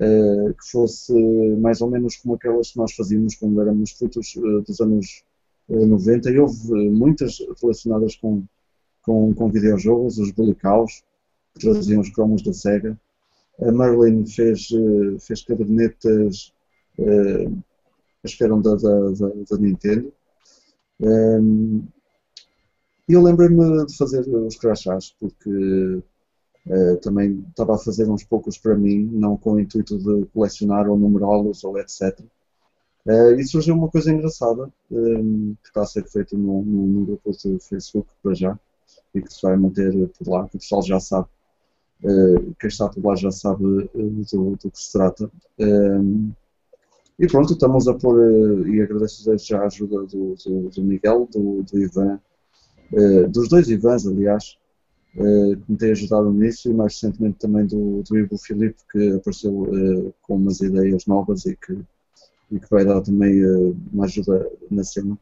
eh, 0.00 0.52
que 0.58 0.70
fosse 0.72 1.12
mais 1.58 1.80
ou 1.80 1.88
menos 1.90 2.16
como 2.16 2.34
aquelas 2.34 2.72
que 2.72 2.78
nós 2.78 2.92
fazíamos 2.94 3.36
quando 3.36 3.60
éramos 3.60 3.92
frutos 3.92 4.34
eh, 4.36 4.60
dos 4.66 4.80
anos 4.80 5.24
eh, 5.68 5.86
90 5.86 6.30
e 6.30 6.38
houve 6.40 6.90
muitas 6.90 7.38
relacionadas 7.62 8.16
com, 8.16 8.42
com, 9.04 9.34
com 9.34 9.50
videojogos, 9.50 10.18
os 10.18 10.30
Bully 10.32 10.54
Cows, 10.54 11.02
que 11.54 11.60
traziam 11.60 12.00
os 12.00 12.10
cromos 12.10 12.42
da 12.42 12.52
SEGA. 12.52 12.98
A 13.60 13.72
Merlin 13.72 14.26
fez, 14.26 14.68
eh, 14.72 15.18
fez 15.20 15.42
cadernetas, 15.44 16.52
eh, 16.98 17.48
acho 18.24 18.36
que 18.38 18.44
eram 18.44 18.60
da, 18.62 18.74
da, 18.76 19.10
da, 19.12 19.28
da 19.50 19.58
Nintendo. 19.58 20.12
Ehm, 21.00 21.82
E 23.08 23.12
eu 23.14 23.22
lembrei-me 23.22 23.86
de 23.86 23.96
fazer 23.96 24.20
os 24.28 24.56
crachás, 24.56 25.14
porque 25.18 26.02
eh, 26.66 26.96
também 26.96 27.44
estava 27.50 27.74
a 27.74 27.78
fazer 27.78 28.08
uns 28.10 28.24
poucos 28.24 28.58
para 28.58 28.76
mim, 28.76 29.04
não 29.12 29.36
com 29.36 29.52
o 29.54 29.60
intuito 29.60 29.98
de 29.98 30.26
colecionar 30.26 30.88
ou 30.88 30.98
numerá-los 30.98 31.62
ou 31.64 31.78
etc. 31.78 32.20
Eh, 33.06 33.32
e 33.40 33.44
surgiu 33.46 33.74
uma 33.74 33.90
coisa 33.90 34.12
engraçada 34.12 34.72
ehm, 34.92 35.54
que 35.62 35.68
está 35.68 35.82
a 35.82 35.86
ser 35.86 36.04
feito 36.08 36.36
num, 36.38 36.62
num, 36.62 36.86
num 36.86 37.04
grupo 37.06 37.30
de 37.32 37.58
Facebook 37.60 38.08
para 38.22 38.34
já 38.34 38.58
e 39.14 39.22
que 39.22 39.32
se 39.32 39.42
vai 39.42 39.56
manter 39.56 39.92
por 40.18 40.28
lá, 40.28 40.48
que 40.48 40.56
o 40.56 40.58
pessoal 40.60 40.82
já 40.82 41.00
sabe. 41.00 41.28
eh, 42.04 42.52
quem 42.60 42.68
está 42.68 42.88
por 42.88 43.04
lá 43.04 43.16
já 43.16 43.30
sabe 43.30 43.64
eh, 43.94 44.02
do, 44.32 44.56
do 44.56 44.70
que 44.70 44.78
se 44.80 44.92
trata. 44.92 45.30
Ehm, 45.58 46.32
e 47.18 47.26
pronto, 47.26 47.52
estamos 47.54 47.86
a 47.88 47.94
pôr, 47.94 48.20
eh, 48.20 48.68
e 48.70 48.82
agradeço 48.82 49.24
desde 49.24 49.48
já 49.48 49.60
a 49.62 49.66
ajuda 49.66 50.02
do, 50.06 50.34
do, 50.44 50.70
do 50.70 50.82
Miguel, 50.84 51.28
do, 51.32 51.62
do 51.62 51.78
Ivan, 51.80 52.20
dos 53.30 53.48
dois 53.48 53.68
Ivans, 53.68 54.06
aliás, 54.06 54.56
que 55.14 55.72
me 55.72 55.76
têm 55.78 55.92
ajudado 55.92 56.30
nisso, 56.32 56.70
e 56.70 56.74
mais 56.74 56.94
recentemente 56.94 57.38
também 57.38 57.66
do, 57.66 58.02
do 58.02 58.18
Ivo 58.18 58.36
Filipe, 58.38 58.80
que 58.90 59.12
apareceu 59.14 60.14
com 60.22 60.36
umas 60.36 60.60
ideias 60.60 61.06
novas 61.06 61.46
e 61.46 61.56
que, 61.56 61.76
e 62.50 62.60
que 62.60 62.70
vai 62.70 62.84
dar 62.84 63.00
também 63.00 63.42
uma 63.92 64.04
ajuda 64.04 64.48
na 64.70 64.84
cena. 64.84 65.18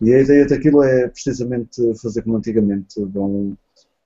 E 0.00 0.12
a 0.12 0.20
ideia 0.20 0.46
daquilo 0.46 0.82
é 0.82 1.08
precisamente 1.08 1.80
fazer 1.96 2.22
como 2.22 2.36
antigamente. 2.36 3.02
Vão, 3.04 3.56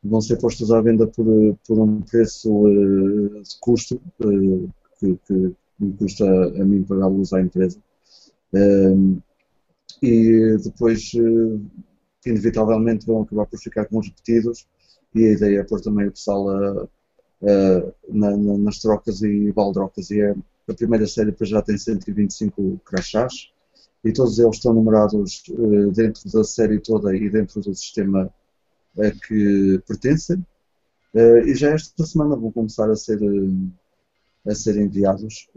vão 0.03 0.20
ser 0.20 0.36
postos 0.36 0.70
à 0.70 0.81
venda 0.81 1.07
por, 1.07 1.27
por 1.66 1.78
um 1.78 2.03
preço 2.03 2.51
uh, 2.53 3.43
de 3.43 3.59
custo 3.61 4.01
uh, 4.24 4.70
que, 4.99 5.19
que, 5.27 5.55
me 5.81 5.93
custa 5.93 6.24
a 6.24 6.65
mim 6.65 6.85
luz 6.89 7.32
à 7.32 7.40
empresa. 7.40 7.78
Um, 8.53 9.20
e 10.03 10.57
depois, 10.62 11.12
uh, 11.15 11.61
inevitavelmente, 12.27 13.07
vão 13.07 13.23
acabar 13.23 13.47
por 13.47 13.59
ficar 13.59 13.86
com 13.86 13.99
os 13.99 14.09
repetidos. 14.09 14.66
E 15.15 15.24
a 15.24 15.32
ideia 15.32 15.61
é 15.61 15.65
pôr 15.65 15.81
também 15.81 16.07
o 16.07 16.12
pessoal 16.12 16.51
a, 16.51 16.89
a, 17.43 17.93
na, 18.09 18.36
na, 18.36 18.59
nas 18.59 18.78
trocas 18.78 19.23
e 19.23 19.53
baldrocas. 19.53 20.11
E 20.11 20.20
é, 20.20 20.35
a 20.69 20.74
primeira 20.74 21.07
série 21.07 21.35
já 21.43 21.62
tem 21.62 21.78
125 21.78 22.81
crachás 22.85 23.51
e 24.05 24.12
todos 24.12 24.39
eles 24.39 24.57
estão 24.57 24.73
numerados 24.73 25.43
uh, 25.51 25.91
dentro 25.93 26.31
da 26.31 26.45
série 26.45 26.79
toda 26.81 27.15
e 27.15 27.29
dentro 27.29 27.61
do 27.61 27.75
sistema 27.75 28.33
a 28.99 29.11
que 29.11 29.83
pertencem. 29.87 30.39
Uh, 31.15 31.39
e 31.47 31.55
já 31.55 31.70
esta 31.70 32.05
semana 32.07 32.37
vão 32.37 32.53
começar 32.53 32.91
a 32.91 32.97
ser, 32.97 33.20
uh, 33.20 33.73
a 34.47 34.55
ser 34.55 34.77
enviados. 34.77 35.49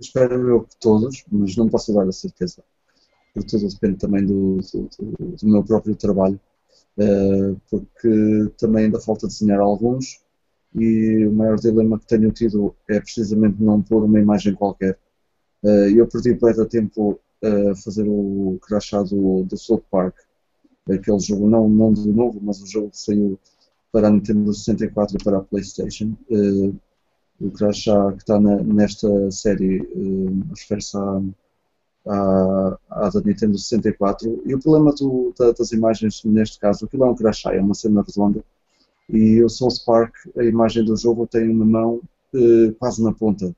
espero 0.00 0.48
eu 0.48 0.62
que 0.62 0.76
todos, 0.80 1.24
mas 1.30 1.56
não 1.56 1.68
posso 1.68 1.92
dar 1.92 2.06
a 2.08 2.12
certeza, 2.12 2.62
porque 3.34 3.48
tudo 3.48 3.68
depende 3.68 3.98
também 3.98 4.24
do, 4.24 4.58
do, 4.58 5.36
do 5.36 5.48
meu 5.48 5.64
próprio 5.64 5.96
trabalho, 5.96 6.40
porque 7.68 8.52
também 8.56 8.84
ainda 8.84 9.00
falta 9.00 9.26
desenhar 9.26 9.60
alguns 9.60 10.22
e 10.74 11.26
o 11.26 11.32
maior 11.32 11.56
dilema 11.56 11.98
que 11.98 12.06
tenho 12.06 12.30
tido 12.30 12.74
é 12.88 13.00
precisamente 13.00 13.62
não 13.62 13.82
pôr 13.82 14.04
uma 14.04 14.20
imagem 14.20 14.54
qualquer 14.54 14.98
Uh, 15.62 15.88
eu 15.96 16.06
perdi 16.06 16.34
bué 16.34 16.52
tempo 16.66 17.20
a 17.42 17.74
fazer 17.76 18.06
o 18.08 18.58
crachá 18.62 19.02
do, 19.02 19.44
do 19.44 19.56
South 19.56 19.82
Park, 19.90 20.14
aquele 20.90 21.18
jogo, 21.18 21.48
não, 21.48 21.68
não 21.68 21.92
do 21.92 22.12
novo, 22.12 22.40
mas 22.42 22.62
o 22.62 22.66
jogo 22.66 22.90
que 22.90 22.98
saiu 22.98 23.38
para 23.92 24.08
a 24.08 24.10
Nintendo 24.10 24.52
64 24.52 25.16
e 25.16 25.24
para 25.24 25.38
a 25.38 25.42
Playstation. 25.42 26.14
Uh, 26.30 26.74
o 27.40 27.50
crachá 27.50 28.12
que 28.12 28.18
está 28.18 28.40
nesta 28.40 29.30
série 29.30 29.80
uh, 29.80 30.44
refere-se 30.54 30.96
à, 30.96 31.22
à, 32.06 32.78
à, 32.90 33.10
da 33.10 33.20
Nintendo 33.20 33.58
64. 33.58 34.42
E 34.46 34.54
o 34.54 34.60
problema 34.60 34.92
do, 34.94 35.34
da, 35.38 35.52
das 35.52 35.72
imagens, 35.72 36.22
neste 36.24 36.58
caso, 36.58 36.84
aquilo 36.86 37.04
é 37.04 37.10
um 37.10 37.14
crachá, 37.14 37.54
é 37.54 37.60
uma 37.60 37.74
cena 37.74 38.04
redonda. 38.06 38.42
E 39.08 39.42
o 39.42 39.48
South 39.48 39.84
Park, 39.84 40.14
a 40.36 40.44
imagem 40.44 40.84
do 40.84 40.96
jogo 40.96 41.26
tem 41.26 41.48
uma 41.48 41.64
mão 41.64 42.00
uh, 42.34 42.72
quase 42.78 43.02
na 43.02 43.12
ponta 43.12 43.54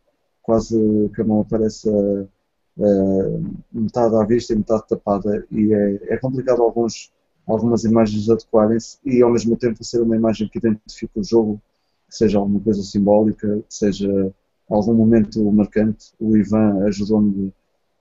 quase 0.48 1.10
que 1.14 1.20
a 1.20 1.24
mão 1.26 1.42
aparece 1.42 1.90
uh, 1.90 3.54
metade 3.70 4.14
à 4.16 4.24
vista 4.24 4.54
e 4.54 4.56
metade 4.56 4.88
tapada 4.88 5.46
e 5.50 5.74
é, 5.74 6.14
é 6.14 6.16
complicado 6.16 6.62
alguns, 6.62 7.12
algumas 7.46 7.84
imagens 7.84 8.30
adequarem-se 8.30 8.96
e 9.04 9.20
ao 9.20 9.30
mesmo 9.30 9.58
tempo 9.58 9.84
ser 9.84 10.00
uma 10.00 10.16
imagem 10.16 10.48
que 10.48 10.56
identifique 10.56 11.20
o 11.20 11.22
jogo, 11.22 11.60
que 12.08 12.16
seja 12.16 12.38
alguma 12.38 12.60
coisa 12.60 12.82
simbólica, 12.82 13.58
que 13.68 13.74
seja 13.74 14.34
algum 14.70 14.94
momento 14.94 15.52
marcante. 15.52 16.14
O 16.18 16.34
Ivan 16.34 16.82
ajudou-me 16.86 17.52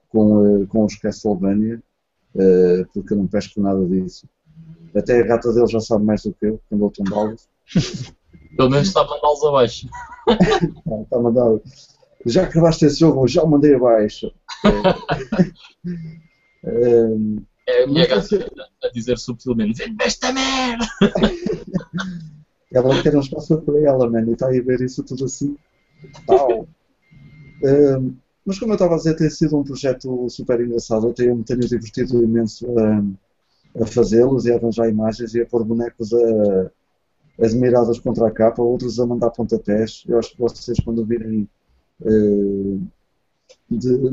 com, 0.07 0.61
uh, 0.61 0.67
com 0.67 0.85
os 0.85 0.95
Castlevania, 0.95 1.83
uh, 2.33 2.87
porque 2.93 3.11
eu 3.11 3.17
não 3.17 3.27
pesco 3.27 3.59
nada 3.59 3.85
disso. 3.85 4.25
Até 4.95 5.19
a 5.19 5.27
gata 5.27 5.51
dele 5.51 5.67
já 5.67 5.81
sabe 5.81 6.05
mais 6.05 6.23
do 6.23 6.31
que 6.31 6.45
eu, 6.45 6.61
quando 6.69 6.85
eu 6.85 6.91
tombá-los. 6.91 7.49
Pelo 8.55 8.69
menos 8.69 8.87
está 8.87 9.01
a 9.01 9.05
mandá-los 9.05 9.43
abaixo. 9.43 9.89
está 11.03 11.17
a 11.17 11.19
mandá-los 11.19 11.96
já 12.27 12.43
acabaste 12.43 12.85
esse 12.85 12.99
jogo, 12.99 13.27
já 13.27 13.43
o 13.43 13.49
mandei 13.49 13.75
abaixo. 13.75 14.31
É, 16.63 17.79
é 17.79 17.83
a 17.83 17.87
minha 17.87 18.05
gata 18.07 18.51
a 18.83 18.89
dizer 18.89 19.17
subtilmente: 19.17 19.83
vende 19.83 20.03
esta 20.03 20.33
merda! 20.33 20.85
ela 22.71 23.01
quer 23.01 23.15
um 23.15 23.21
espaço 23.21 23.61
para 23.61 23.79
ela, 23.79 24.09
mano, 24.09 24.29
e 24.29 24.33
está 24.33 24.47
aí 24.47 24.59
a 24.59 24.63
ver 24.63 24.81
isso 24.81 25.03
tudo 25.03 25.25
assim. 25.25 25.55
Tal. 26.25 26.67
Um, 27.63 28.15
mas 28.45 28.59
como 28.59 28.71
eu 28.71 28.75
estava 28.75 28.95
a 28.95 28.97
dizer, 28.97 29.15
tem 29.15 29.29
sido 29.29 29.57
um 29.57 29.63
projeto 29.63 30.29
super 30.29 30.59
engraçado. 30.61 31.07
Eu 31.07 31.13
tenho, 31.13 31.35
me 31.35 31.43
tenho 31.43 31.59
divertido 31.59 32.23
imenso 32.23 32.65
a, 32.79 33.83
a 33.83 33.85
fazê-los 33.85 34.45
e 34.45 34.51
a 34.51 34.55
arranjar 34.55 34.89
imagens 34.89 35.33
e 35.35 35.41
a 35.41 35.45
pôr 35.45 35.63
bonecos 35.65 36.13
a, 36.13 36.71
as 37.41 37.53
miradas 37.53 37.99
contra 37.99 38.27
a 38.27 38.31
capa, 38.31 38.61
outros 38.61 38.99
a 38.99 39.05
mandar 39.05 39.31
pontapés. 39.31 40.03
Eu 40.07 40.17
acho 40.17 40.31
que 40.31 40.39
vocês, 40.39 40.79
quando 40.79 41.05
virem 41.05 41.49
de, 41.99 42.79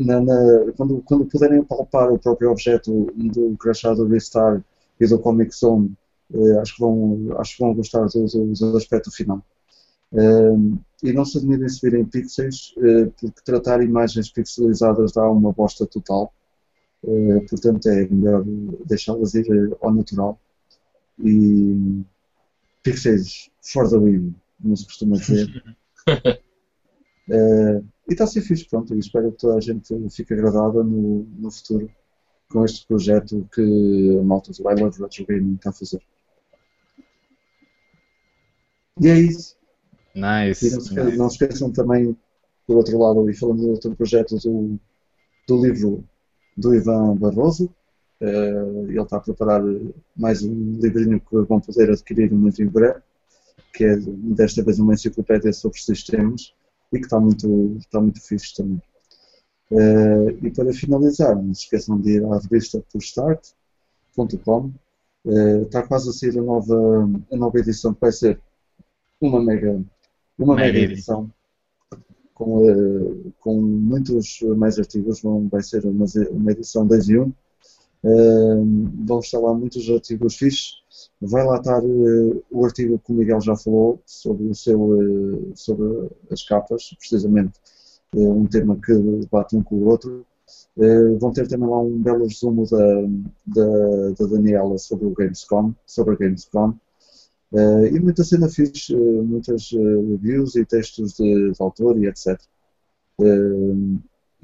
na, 0.04 0.20
na, 0.20 0.72
quando, 0.76 1.02
quando 1.02 1.26
puderem 1.26 1.64
palpar 1.64 2.10
o 2.10 2.18
próprio 2.18 2.50
objeto 2.50 3.12
do 3.14 3.56
crachá 3.56 3.94
do 3.94 4.08
Vistar 4.08 4.64
e 4.98 5.06
do 5.06 5.18
Comic 5.18 5.54
Zone, 5.54 5.94
eh, 6.32 6.58
acho, 6.60 6.74
que 6.74 6.80
vão, 6.80 7.36
acho 7.38 7.56
que 7.56 7.62
vão 7.62 7.74
gostar 7.74 8.06
do, 8.06 8.26
do, 8.26 8.52
do 8.52 8.76
aspecto 8.76 9.10
final. 9.10 9.44
Uh, 10.12 10.78
e 11.02 11.12
não 11.12 11.24
se 11.24 11.38
admirem 11.38 11.68
se 11.68 11.80
virem 11.82 12.04
pixels, 12.04 12.72
porque 13.20 13.40
tratar 13.44 13.82
imagens 13.82 14.30
pixelizadas 14.30 15.12
dá 15.12 15.28
uma 15.28 15.52
bosta 15.52 15.86
total. 15.86 16.32
Portanto, 17.50 17.86
é 17.88 18.08
melhor 18.08 18.42
deixá-las 18.86 19.34
ir 19.34 19.76
ao 19.82 19.92
natural. 19.92 20.38
E 21.18 22.02
pixels 22.82 23.50
for 23.60 23.90
the 23.90 23.98
win, 23.98 24.34
como 24.62 24.76
se 24.76 24.86
costuma 24.86 25.16
dizer. 25.16 25.76
Uh, 27.28 27.84
e 28.08 28.12
está 28.12 28.24
a 28.24 28.26
ser 28.26 28.42
fixe, 28.42 28.68
pronto, 28.68 28.94
e 28.94 28.98
espero 28.98 29.32
que 29.32 29.38
toda 29.38 29.56
a 29.56 29.60
gente 29.60 29.94
fique 30.10 30.34
agradada 30.34 30.84
no, 30.84 31.24
no 31.38 31.50
futuro 31.50 31.90
com 32.50 32.64
este 32.64 32.86
projeto 32.86 33.48
que 33.52 34.18
a 34.20 34.22
malta 34.22 34.52
do 34.52 34.70
I 34.70 34.74
Love 34.74 35.00
Retro 35.00 35.26
Gaming 35.26 35.54
está 35.54 35.70
a 35.70 35.72
fazer. 35.72 36.02
E 39.00 39.08
é 39.08 39.18
isso. 39.18 39.56
Nice. 40.14 40.66
E 40.66 40.70
não 40.70 40.80
se, 40.80 41.16
não 41.16 41.30
se 41.30 41.44
esqueçam 41.44 41.72
também, 41.72 42.16
por 42.66 42.76
outro 42.76 42.98
lado, 42.98 43.28
e 43.28 43.34
falando 43.34 43.62
do 43.62 43.70
outro 43.70 43.96
projeto, 43.96 44.36
do, 44.36 44.78
do 45.48 45.66
livro 45.66 46.04
do 46.56 46.74
Ivan 46.74 47.16
Barroso. 47.16 47.74
Uh, 48.20 48.88
ele 48.88 49.00
está 49.00 49.16
a 49.16 49.20
preparar 49.20 49.62
mais 50.16 50.42
um 50.42 50.78
livrinho 50.78 51.20
que 51.20 51.36
vão 51.42 51.60
poder 51.60 51.90
adquirir 51.90 52.32
muito 52.32 52.62
em 52.62 52.68
breve, 52.68 53.00
que 53.72 53.84
é 53.84 53.96
desta 53.96 54.62
vez 54.62 54.78
uma 54.78 54.94
enciclopédia 54.94 55.52
sobre 55.52 55.80
sistemas 55.80 56.54
e 56.94 56.98
que 56.98 57.06
está 57.06 57.18
muito, 57.20 57.76
está 57.78 58.00
muito 58.00 58.20
fixe 58.20 58.54
também. 58.54 58.80
Uh, 59.70 60.30
e 60.46 60.50
para 60.50 60.72
finalizar, 60.72 61.34
não 61.34 61.54
se 61.54 61.64
esqueçam 61.64 62.00
de 62.00 62.12
ir 62.12 62.24
à 62.24 62.38
revista 62.38 62.82
pushstart.com. 62.92 64.70
Uh, 65.24 65.30
eh, 65.30 65.62
está 65.62 65.82
quase 65.82 66.10
a 66.10 66.12
sair 66.12 66.38
a 66.38 66.42
nova, 66.42 67.10
a 67.32 67.36
nova 67.36 67.58
edição, 67.58 67.94
que 67.94 68.00
vai 68.00 68.12
ser 68.12 68.38
uma 69.20 69.42
mega, 69.42 69.82
uma 70.38 70.54
mega, 70.54 70.72
mega 70.72 70.92
edição. 70.92 71.30
Com, 72.34 72.68
uh, 72.68 73.32
com 73.40 73.60
muitos 73.60 74.40
mais 74.56 74.78
artigos, 74.78 75.22
vão, 75.22 75.48
vai 75.48 75.62
ser 75.62 75.84
uma, 75.86 76.04
uma 76.30 76.52
edição 76.52 76.86
2 76.86 77.08
e 77.08 77.18
1. 77.18 77.32
Uh, 78.04 78.62
vão 79.06 79.20
estar 79.20 79.38
lá 79.38 79.54
muitos 79.54 79.88
artigos 79.88 80.36
fixos. 80.36 80.84
Vai 81.22 81.42
lá 81.42 81.56
estar 81.56 81.82
uh, 81.82 82.44
o 82.50 82.64
artigo 82.66 82.98
que 82.98 83.10
o 83.10 83.14
Miguel 83.14 83.40
já 83.40 83.56
falou 83.56 83.98
sobre, 84.04 84.44
o 84.44 84.54
seu, 84.54 84.78
uh, 84.78 85.52
sobre 85.54 86.10
as 86.30 86.42
capas, 86.42 86.94
precisamente 86.98 87.54
um 88.16 88.46
tema 88.46 88.76
que 88.76 88.92
bate 89.28 89.56
um 89.56 89.62
com 89.62 89.74
o 89.74 89.86
outro. 89.88 90.24
vão 91.18 91.32
ter 91.32 91.48
também 91.48 91.68
lá 91.68 91.80
um 91.80 92.00
belo 92.00 92.26
resumo 92.26 92.64
da, 92.64 93.02
da, 93.44 94.10
da 94.20 94.26
Daniela 94.26 94.78
sobre 94.78 95.06
o 95.06 95.10
Gamescom, 95.10 95.74
sobre 95.84 96.14
a 96.14 96.16
Gamescom. 96.18 96.74
e 97.90 97.98
muita 97.98 98.22
cena 98.22 98.48
fixe, 98.48 98.94
muitas 98.94 99.72
reviews 99.72 100.54
e 100.54 100.64
textos 100.64 101.14
de, 101.14 101.50
de 101.50 101.56
autor 101.60 101.98
e 101.98 102.06
etc 102.06 102.40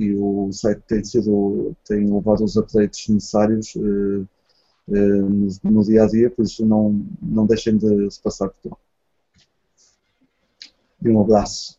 e 0.00 0.14
o 0.14 0.50
site 0.50 0.80
tem 0.86 1.04
sido 1.04 1.76
tem 1.84 2.10
levado 2.10 2.42
os 2.42 2.56
updates 2.56 3.06
necessários 3.08 3.74
uh, 3.76 4.26
uh, 4.88 4.94
no, 4.94 5.48
no, 5.62 5.84
dia 5.84 6.04
a 6.04 6.06
dia, 6.06 6.30
por 6.30 6.42
isso 6.42 6.64
não, 6.64 7.06
não 7.20 7.44
deixem 7.44 7.76
de 7.76 8.10
se 8.10 8.18
passar 8.18 8.48
por 8.48 8.70
lá. 8.70 8.76
E 11.02 11.08
um 11.10 11.20
abraço. 11.20 11.78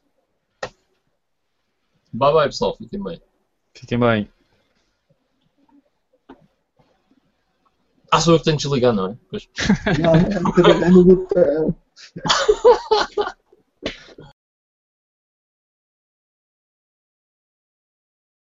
Bye 2.13 2.33
bye 2.33 2.45
pessoal, 2.45 2.77
fiquem 2.77 3.03
bem. 3.03 3.19
Fiquem 3.73 3.99
bem. 3.99 4.31
Ah, 8.11 8.19
sou 8.19 8.35
eu 8.35 8.39
que 8.39 8.45
tenho 8.45 8.57
desligar, 8.57 8.93
não 8.93 9.11
é? 9.11 9.17
Pois. 9.29 9.49
Não, 9.99 10.13
não, 10.13 10.41
não, 10.41 10.53
não, 10.79 11.05
não, 11.05 11.05
não, 11.05 11.15
não, 11.15 11.75
não, 13.17 13.35